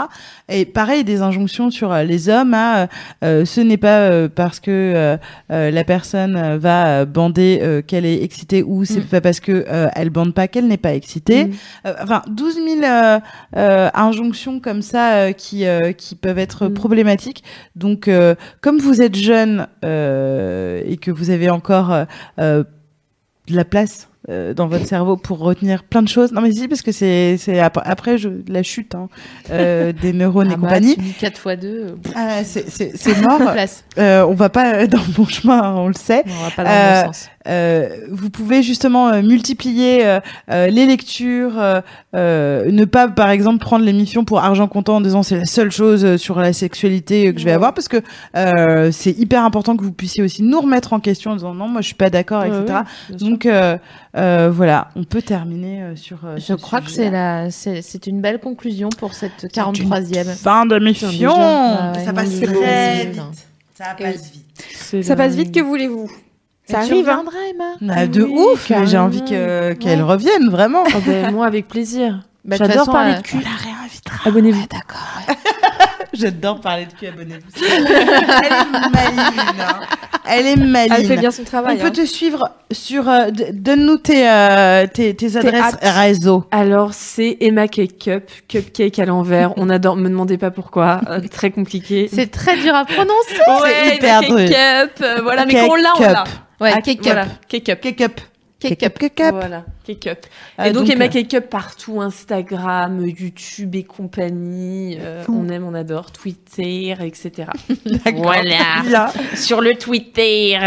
Et 0.50 0.66
pareil 0.66 1.04
des 1.04 1.22
injonctions 1.22 1.72
sur 1.72 1.92
euh, 1.92 2.04
les 2.04 2.30
hommes 2.30 2.54
à 2.54 2.88
euh, 3.24 3.46
ce 3.46 3.62
n'est 3.62 3.78
pas 3.78 4.28
parce 4.30 4.60
que 4.60 5.18
la 5.50 5.84
personne 5.84 6.58
va 6.58 7.06
bander 7.06 7.82
qu'elle 7.88 8.06
est 8.06 8.22
excitée 8.24 8.62
ou 8.62 8.83
c'est 8.86 9.00
Mm. 9.02 9.06
pas 9.06 9.22
parce 9.22 9.40
que 9.40 9.66
euh, 9.70 9.88
elle 9.96 10.10
bande 10.10 10.34
pas 10.34 10.48
qu'elle 10.48 10.68
n'est 10.68 10.78
pas 10.78 10.94
excitée. 10.94 11.46
Mm. 11.46 11.52
Euh, 11.88 11.94
enfin 12.02 12.22
12 12.28 12.56
000 12.56 12.68
euh, 12.84 13.20
euh, 13.58 13.90
injonctions 13.94 14.60
comme 14.60 14.82
ça 14.82 15.14
euh, 15.16 15.32
qui 15.32 15.66
euh, 15.66 15.92
qui 15.94 16.16
peuvent 16.16 16.40
être 16.40 16.68
Mm. 16.68 16.74
problématiques. 16.74 17.44
Donc 17.76 18.08
euh, 18.08 18.36
comme 18.62 18.80
vous 18.80 19.02
êtes 19.02 19.16
jeune 19.16 19.68
euh, 19.84 20.82
et 20.86 20.98
que 20.98 21.12
vous 21.12 21.30
avez 21.30 21.50
encore 21.50 22.06
de 23.48 23.56
la 23.56 23.66
place 23.66 24.08
euh, 24.30 24.54
dans 24.54 24.68
votre 24.68 24.86
cerveau 24.88 25.18
pour 25.18 25.40
retenir 25.40 25.84
plein 25.84 26.02
de 26.02 26.08
choses. 26.08 26.32
Non 26.32 26.40
mais 26.40 26.54
si 26.54 26.70
parce 26.70 26.82
que 26.82 26.94
c'est 26.94 27.36
c'est 27.38 27.60
ap- 27.60 27.82
après 27.84 28.18
je, 28.18 28.30
la 28.48 28.64
chute 28.64 28.96
hein, 28.96 29.10
euh, 29.52 29.92
des 30.02 30.14
neurones 30.14 30.48
ah 30.50 30.54
et 30.54 30.56
bah, 30.56 30.62
compagnie. 30.62 30.96
tu 30.96 31.02
dis 31.02 31.14
4 31.14 31.38
fois 31.38 31.56
2, 31.58 31.98
Ah, 32.16 32.42
c'est 32.46 33.22
mort. 33.22 33.40
place. 33.52 33.84
Euh, 33.98 34.26
on 34.26 34.34
va 34.34 34.48
pas 34.48 34.88
dans 34.88 35.00
le 35.00 35.14
bon 35.14 35.26
chemin, 35.26 35.74
on 35.76 35.88
le 35.90 35.94
sait. 35.94 36.24
On 36.26 36.44
va 36.46 36.52
pas 36.56 36.64
dans 36.64 36.70
le 36.70 37.06
bon 37.08 37.14
sens. 37.14 37.30
Euh, 37.48 37.90
vous 38.10 38.30
pouvez 38.30 38.64
justement 38.64 39.10
euh, 39.10 39.22
multiplier 39.22 40.06
euh, 40.06 40.20
euh, 40.50 40.68
les 40.68 40.86
lectures, 40.86 41.60
euh, 41.60 41.82
euh, 42.16 42.72
ne 42.72 42.86
pas 42.86 43.08
par 43.10 43.30
exemple 43.30 43.60
prendre 43.60 43.84
l'émission 43.84 44.24
pour 44.24 44.40
argent 44.40 44.68
comptant 44.68 44.96
en 44.98 45.02
disant 45.02 45.24
c'est 45.24 45.38
la 45.38 45.46
seule 45.46 45.72
chose 45.72 46.16
sur 46.18 46.40
la 46.40 46.54
sexualité 46.54 47.34
que 47.34 47.40
je 47.40 47.44
vais 47.46 47.52
Ouais. 47.52 47.56
avoir 47.56 47.74
parce 47.74 47.88
que 47.90 47.98
euh, 48.38 48.92
c'est 48.92 49.12
hyper 49.12 49.44
important 49.44 49.76
que 49.78 49.84
vous 49.84 49.92
puissiez 49.92 50.24
aussi 50.24 50.42
nous 50.42 50.60
remettre 50.62 50.94
en 50.94 51.00
question 51.00 51.32
en 51.32 51.36
disant 51.36 51.54
non 51.54 51.68
moi 51.68 51.82
je 51.82 51.88
suis 51.88 51.96
pas 51.96 52.10
d'accord 52.10 52.44
etc. 52.46 52.64
ouais. 53.10 53.16
Donc 53.18 53.46
euh, 53.46 53.78
euh, 54.16 54.50
voilà, 54.54 54.88
on 54.96 55.04
peut 55.04 55.22
terminer 55.22 55.82
euh, 55.84 55.96
sur. 55.96 56.20
euh, 56.26 56.36
Je 56.38 56.42
ce 56.42 56.54
crois 56.54 56.82
que 56.82 56.90
c'est 56.90 57.10
la, 57.10 57.52
c'est, 57.52 57.82
c'est 57.82 58.08
une 58.08 58.22
belle 58.22 58.40
conclusion 58.40 58.90
pour 58.90 59.14
cette 59.14 59.32
C'est 59.40 59.58
une 59.58 59.74
43e. 59.74 60.26
fin 60.36 60.66
de 60.66 60.80
mission. 60.80 61.34
Ah 61.38 61.94
ça 62.06 62.14
passe 62.14 62.40
très 62.40 63.06
vite. 63.06 63.22
Ça 63.76 63.96
passe 63.98 64.32
vite. 64.32 65.04
Ça 65.04 65.16
passe 65.16 65.36
vite, 65.36 65.52
que 65.54 65.60
voulez-vous 65.60 66.10
Ça 66.70 66.84
Et 66.84 66.88
tu 66.88 66.94
arrive, 66.94 67.10
hein. 67.10 67.24
Emma 67.50 67.94
Ah, 67.96 68.08
de 68.08 68.24
Oui, 68.24 68.32
ouf, 68.54 68.72
j'ai 68.86 68.98
envie 68.98 69.24
que- 69.26 69.74
qu'elle 69.74 69.98
Ouais. 70.02 70.04
revienne 70.12 70.50
vraiment. 70.50 70.84
Oh, 70.88 71.00
ben, 71.06 71.32
moi 71.32 71.46
avec 71.46 71.68
plaisir. 71.68 72.22
Bah, 72.46 72.56
J'adore 72.58 72.80
façon, 72.86 72.92
parler 72.92 73.14
euh, 73.14 73.18
de 73.18 73.22
cul. 73.22 73.38
la 73.38 73.50
réinvitera. 73.50 74.30
Abonnez-vous. 74.30 74.68
D'accord. 74.70 75.36
J'adore 76.14 76.62
parler 76.62 76.86
de 76.86 76.94
cul, 76.94 77.08
abonnez-vous. 77.08 77.66
Elle 77.66 78.54
est 78.54 78.92
maligne. 78.92 79.62
hein. 79.62 79.80
Elle 80.26 80.46
est 80.48 80.56
maligne. 80.56 80.94
Elle 81.00 81.06
fait 81.06 81.18
bien 81.18 81.32
son 81.32 81.42
On 81.42 81.46
travail. 81.46 81.78
peut 81.78 81.88
hein. 81.88 81.92
te 81.92 82.06
suivre 82.06 82.50
sur. 82.72 83.10
euh, 83.10 83.30
d- 83.32 83.50
Donne-nous 83.54 83.98
tes, 83.98 84.30
euh, 84.30 84.88
tes, 84.88 85.14
tes 85.16 85.36
adresses 85.38 85.76
réseau. 85.82 86.46
Alors 86.52 86.94
c'est 86.94 87.38
Emma 87.42 87.68
Cake 87.68 87.98
Cup, 87.98 88.24
cupcake 88.48 89.00
à 89.00 89.06
l'envers. 89.06 89.54
On 89.58 89.70
adore. 89.70 89.96
Me 89.98 90.08
demandez 90.10 90.38
pas 90.38 90.52
pourquoi. 90.52 91.02
Euh, 91.10 91.20
très 91.30 91.52
compliqué. 91.52 92.10
C'est 92.14 92.32
très 92.32 92.58
dur 92.58 92.74
à 92.76 92.86
prononcer. 92.86 93.42
c'est 93.66 93.96
hyper 93.96 94.24
Emma. 94.24 94.38
Cake 94.48 94.50
Cup. 94.50 95.04
euh, 95.04 95.20
voilà, 95.24 95.46
mais 95.46 95.54
quand 95.56 95.68
on 95.72 95.76
l'a, 95.76 95.90
on 95.96 95.98
Cup. 95.98 96.08
l'a. 96.12 96.24
Ouais, 96.64 96.72
Ah, 96.76 96.82
cake 96.82 97.02
Voilà, 97.04 97.24
up. 97.24 97.28
Cake 97.48 97.70
up. 97.70 97.82
Cake 97.82 98.02
up. 98.02 98.22
Cake 98.60 98.82
up. 99.22 99.34
Voilà, 99.36 99.66
Cake 99.84 100.08
Up. 100.08 100.20
Ah, 100.58 100.70
Et 100.70 100.72
donc, 100.72 100.86
donc, 100.86 100.94
Emma 100.96 101.06
euh, 101.06 101.10
Cake 101.10 101.34
Up 101.34 101.50
partout, 101.50 102.00
Instagram, 102.02 103.06
YouTube 103.06 103.76
et 103.76 103.84
compagnie. 103.84 104.98
euh, 105.02 105.22
on 105.28 105.50
aime, 105.50 105.66
on 105.66 105.74
adore, 105.74 106.14
Twitter, 106.14 106.96
etc. 107.02 107.50
Voilà. 108.16 109.12
Sur 109.36 109.60
le 109.60 109.74
Twitter. 109.74 110.58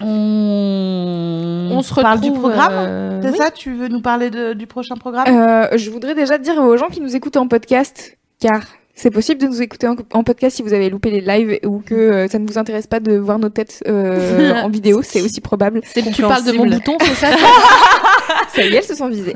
On, 0.00 1.68
On 1.72 1.82
se 1.82 1.94
parle 1.94 2.16
retrouve 2.18 2.32
du 2.34 2.38
programme. 2.40 2.72
euh, 2.74 3.20
C'est 3.22 3.30
oui. 3.30 3.36
ça? 3.38 3.50
Tu 3.52 3.72
veux 3.74 3.88
nous 3.88 4.00
parler 4.00 4.30
de- 4.30 4.52
du 4.52 4.66
prochain 4.66 4.96
programme? 4.96 5.28
Euh, 5.28 5.78
je 5.78 5.90
voudrais 5.90 6.14
déjà 6.14 6.38
dire 6.38 6.58
aux 6.58 6.76
gens 6.76 6.88
qui 6.88 7.00
nous 7.00 7.14
écoutent 7.14 7.36
en 7.36 7.46
podcast, 7.46 8.16
car 8.40 8.62
c'est 8.94 9.10
possible 9.10 9.40
de 9.40 9.46
nous 9.46 9.62
écouter 9.62 9.86
en, 9.88 9.96
en 10.12 10.22
podcast 10.22 10.56
si 10.56 10.62
vous 10.62 10.72
avez 10.74 10.90
loupé 10.90 11.10
les 11.10 11.20
lives 11.22 11.58
ou 11.64 11.78
que 11.84 11.94
euh, 11.94 12.28
ça 12.28 12.38
ne 12.38 12.46
vous 12.46 12.58
intéresse 12.58 12.86
pas 12.86 13.00
de 13.00 13.16
voir 13.16 13.38
nos 13.38 13.48
têtes 13.48 13.82
euh, 13.88 14.54
en 14.62 14.68
vidéo, 14.68 15.00
c'est 15.02 15.20
aussi 15.22 15.40
probable. 15.40 15.80
C'est- 15.84 16.02
Tu 16.12 16.22
parles 16.22 16.44
de 16.44 16.52
mon 16.52 16.66
bouton, 16.66 16.96
c'est 17.00 17.14
ça 17.14 17.28
Ça 18.54 18.62
y 18.64 18.68
est, 18.74 18.76
elles 18.76 18.82
se 18.84 18.94
sont 18.94 19.08
visées. 19.08 19.34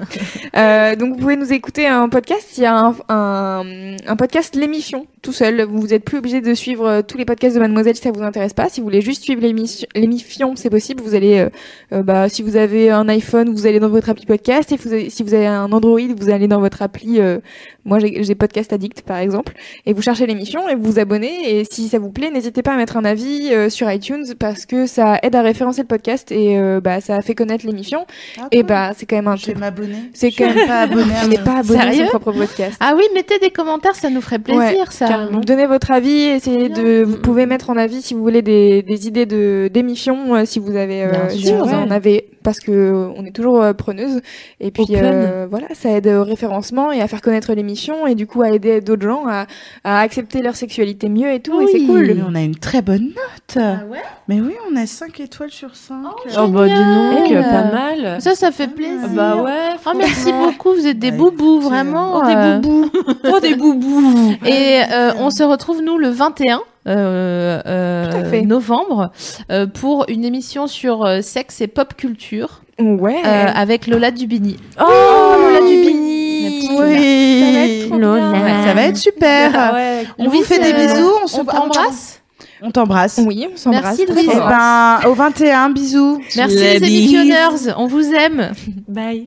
Euh, 0.57 0.95
donc 0.97 1.15
vous 1.15 1.17
pouvez 1.21 1.37
nous 1.37 1.53
écouter 1.53 1.91
en 1.91 2.09
podcast. 2.09 2.57
Il 2.59 2.63
y 2.63 2.67
a 2.67 2.77
un, 2.77 2.95
un, 3.09 3.97
un 4.07 4.17
podcast 4.17 4.55
l'émission 4.57 5.07
tout 5.23 5.33
seul. 5.33 5.63
Vous 5.63 5.89
n'êtes 5.89 6.05
plus 6.05 6.19
obligé 6.19 6.41
de 6.41 6.55
suivre 6.55 6.87
euh, 6.87 7.03
tous 7.03 7.19
les 7.19 7.25
podcasts 7.25 7.55
de 7.57 7.61
Mademoiselle 7.61 7.97
si 7.97 8.03
ça 8.03 8.13
vous 8.13 8.23
intéresse 8.23 8.53
pas. 8.53 8.69
Si 8.69 8.81
vous 8.81 8.87
voulez 8.87 9.01
juste 9.01 9.23
suivre 9.25 9.41
l'émission, 9.43 9.89
l'émission, 9.95 10.55
c'est 10.55 10.71
possible. 10.71 11.03
Vous 11.03 11.15
allez, 11.15 11.39
euh, 11.39 11.49
euh, 11.93 12.03
bah, 12.03 12.29
si 12.29 12.43
vous 12.43 12.57
avez 12.57 12.91
un 12.91 13.09
iPhone, 13.09 13.53
vous 13.53 13.67
allez 13.67 13.81
dans 13.81 13.89
votre 13.89 14.09
appli 14.11 14.25
podcast. 14.27 14.71
Et 14.73 14.77
vous 14.77 14.93
avez- 14.93 15.11
si 15.11 15.23
vous 15.23 15.35
avez 15.35 15.47
un 15.47 15.73
Android, 15.73 15.99
vous 16.17 16.31
allez 16.31 16.47
dans 16.47 16.61
votre 16.61 16.83
appli. 16.83 17.21
euh, 17.21 17.39
moi, 17.85 17.99
j'ai 18.01 18.35
Podcast 18.35 18.73
Addict 18.73 19.03
par 19.03 19.19
exemple, 19.19 19.53
et 19.87 19.93
vous 19.93 20.03
cherchez 20.03 20.27
l'émission 20.27 20.69
et 20.69 20.75
vous 20.75 20.83
vous 20.93 20.99
abonnez. 20.99 21.59
Et 21.61 21.65
si 21.65 21.87
ça 21.89 22.01
vous 22.01 22.11
plaît, 22.11 22.31
n'hésitez 22.33 22.63
pas 22.63 22.73
à 22.73 22.77
mettre 22.77 22.97
un 22.97 23.05
avis 23.05 23.51
euh, 23.53 23.71
sur 23.71 23.89
iTunes 23.91 24.25
parce 24.39 24.67
que 24.67 24.87
ça 24.87 25.21
aide 25.23 25.37
à 25.37 25.43
référencer 25.43 25.83
le 25.83 25.87
podcast 25.87 26.33
et 26.33 26.59
bah 26.83 27.01
ça 27.01 27.23
fait 27.23 27.35
connaître 27.37 27.65
l'émission. 27.65 28.05
Ah, 28.41 28.49
Et 28.51 28.63
bah 28.65 28.91
c'est 28.97 29.06
quand 29.07 29.17
même 29.17 29.29
un 29.29 29.37
je 29.37 29.47
vais 29.47 29.53
truc. 29.53 29.65
m'abonner. 29.65 30.11
C'est 30.15 30.31
Je 30.31 30.39
quand 30.39 30.51
suis 30.51 30.67
pas 30.67 30.81
abonnée. 30.83 31.15
à 31.15 31.25
On 31.25 31.29
n'est 31.29 31.39
mon- 31.39 31.45
pas 31.45 31.59
abonné 31.59 31.81
à 31.81 31.93
son 31.95 32.07
propre 32.07 32.33
podcast. 32.33 32.77
Ah 32.81 32.95
oui, 32.97 33.05
mettez 33.15 33.39
des 33.39 33.51
commentaires, 33.51 33.95
ça 33.95 34.11
nous 34.11 34.21
ferait 34.21 34.39
plaisir, 34.39 34.61
Ouais, 34.63 34.85
ça. 34.91 35.09
carrément. 35.09 35.41
Donnez 35.41 35.67
votre 35.67 35.91
avis, 35.91 36.11
essayez 36.23 36.69
de. 36.69 37.03
Vous 37.03 37.17
pouvez 37.19 37.47
mettre 37.47 37.71
en 37.71 37.77
avis 37.77 38.03
si 38.03 38.15
vous 38.15 38.21
voulez 38.23 38.43
des, 38.43 38.83
des 38.83 39.07
idées 39.07 39.27
de 39.27 39.71
d'émissions, 39.73 40.35
euh, 40.35 40.45
si 40.45 40.59
vous 40.59 40.77
avez, 40.77 41.05
euh, 41.05 41.11
Bien 41.11 41.29
si 41.31 41.47
sûr, 41.47 41.57
vous 41.65 41.71
ouais. 41.71 41.75
en 41.75 41.91
avez, 41.91 42.29
parce 42.43 42.61
que 42.61 43.11
on 43.17 43.25
est 43.25 43.31
toujours 43.31 43.63
euh, 43.63 43.73
preneuse. 43.73 44.21
Et 44.61 44.71
puis 44.71 44.85
euh, 44.93 45.47
voilà, 45.51 45.69
ça 45.75 45.91
aide 45.91 46.07
au 46.09 46.25
référencement 46.25 46.93
et 46.93 47.01
à 47.01 47.09
faire 47.09 47.21
connaître 47.21 47.53
l'émission 47.55 48.07
et 48.07 48.15
du 48.15 48.27
coup 48.27 48.43
à 48.43 48.51
aider 48.51 48.81
d'autres 48.81 49.03
gens 49.07 49.25
à, 49.27 49.47
à 49.85 50.01
accepter 50.01 50.43
leur 50.43 50.57
sexualité 50.57 51.09
mieux 51.09 51.31
et 51.33 51.41
tout. 51.41 51.61
et 51.61 51.67
c'est 51.71 51.81
cool. 51.85 52.07
mais 52.15 52.23
on 52.29 52.35
a 52.35 52.43
une 52.43 52.57
très 52.57 52.83
bonne 52.83 53.07
note. 53.15 53.57
Ah 53.57 53.85
ouais? 53.91 53.99
Mais 54.29 54.41
oui, 54.41 54.55
on 54.71 54.77
a 54.77 54.87
5 54.87 55.21
étoiles 55.21 55.51
sur 55.51 55.75
5. 55.77 55.95
Oh 56.39 56.49
bah 56.49 56.67
dis 56.67 56.75
donc, 56.75 57.29
Génial. 57.29 57.43
pas 57.45 57.73
mal. 57.73 58.21
Ça, 58.21 58.35
ça 58.35 58.51
fait 58.51 58.69
plaisir. 58.69 58.96
Ah 59.05 59.07
Bah 59.09 59.37
ouais. 59.37 59.53
Oh, 59.87 59.91
merci 59.97 60.33
beaucoup, 60.33 60.73
vous 60.75 60.87
êtes 60.87 60.99
des 60.99 61.11
Ouais, 61.11 61.17
boubous, 61.17 61.61
vraiment. 61.61 62.17
Oh, 62.23 62.27
des 62.27 62.35
euh, 62.35 62.59
boubous. 62.59 62.91
Oh, 63.33 63.41
des 63.41 63.55
boubous. 63.55 64.33
Et 64.45 64.81
euh, 64.93 65.13
on 65.19 65.31
se 65.31 65.43
retrouve, 65.43 65.83
nous, 65.83 65.99
le 65.99 66.09
21 66.09 66.61
euh, 66.89 67.61
euh, 67.67 68.43
novembre 68.43 69.11
euh, 69.51 69.67
pour 69.67 70.05
une 70.09 70.25
émission 70.25 70.67
sur 70.67 71.05
euh, 71.05 71.21
sexe 71.21 71.61
et 71.61 71.67
pop 71.67 71.95
culture 71.97 72.63
Ouais. 72.79 73.17
euh, 73.25 73.47
avec 73.55 73.87
Lola 73.87 74.11
Dubini. 74.11 74.57
Oh, 74.81 74.85
Lola 74.85 75.61
Dubini. 75.61 76.69
Oui. 76.71 77.41
Ça 77.41 77.53
va 77.53 77.67
être 77.67 77.97
Lola. 77.99 78.33
bien. 78.33 78.67
Ça 78.67 78.75
va 78.75 78.83
être 78.83 78.97
super. 78.99 79.51
Ah 79.55 79.75
ouais. 79.75 80.05
On 80.19 80.29
vous 80.29 80.43
fait 80.43 80.59
des 80.59 80.73
bisous. 80.75 81.11
On, 81.23 81.27
se 81.27 81.41
On 81.41 81.45
t'embrasse. 81.45 82.21
On 82.63 82.71
t'embrasse. 82.71 83.21
Oui, 83.25 83.47
on 83.53 83.57
s'embrasse. 83.57 83.99
Merci 83.99 84.07
de 84.07 84.13
nous 84.13 84.33
Eh 84.33 84.37
ben, 84.37 85.01
au 85.07 85.15
21, 85.15 85.71
bisous. 85.71 86.23
Merci 86.37 86.57
les 86.57 86.81
bise. 86.81 86.89
émissionneurs, 87.13 87.53
on 87.77 87.87
vous 87.87 88.13
aime. 88.15 88.53
Bye. 88.89 89.25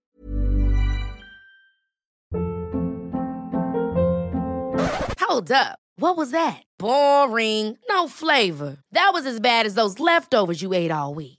Hold 5.19 5.51
up. 5.51 5.77
What 5.97 6.17
was 6.17 6.31
that? 6.31 6.63
Boring. 6.77 7.77
No 7.89 8.07
flavor. 8.07 8.77
That 8.93 9.11
was 9.13 9.25
as 9.25 9.39
bad 9.39 9.65
as 9.65 9.75
those 9.75 9.99
leftovers 9.99 10.61
you 10.61 10.73
ate 10.73 10.91
all 10.91 11.13
week. 11.13 11.38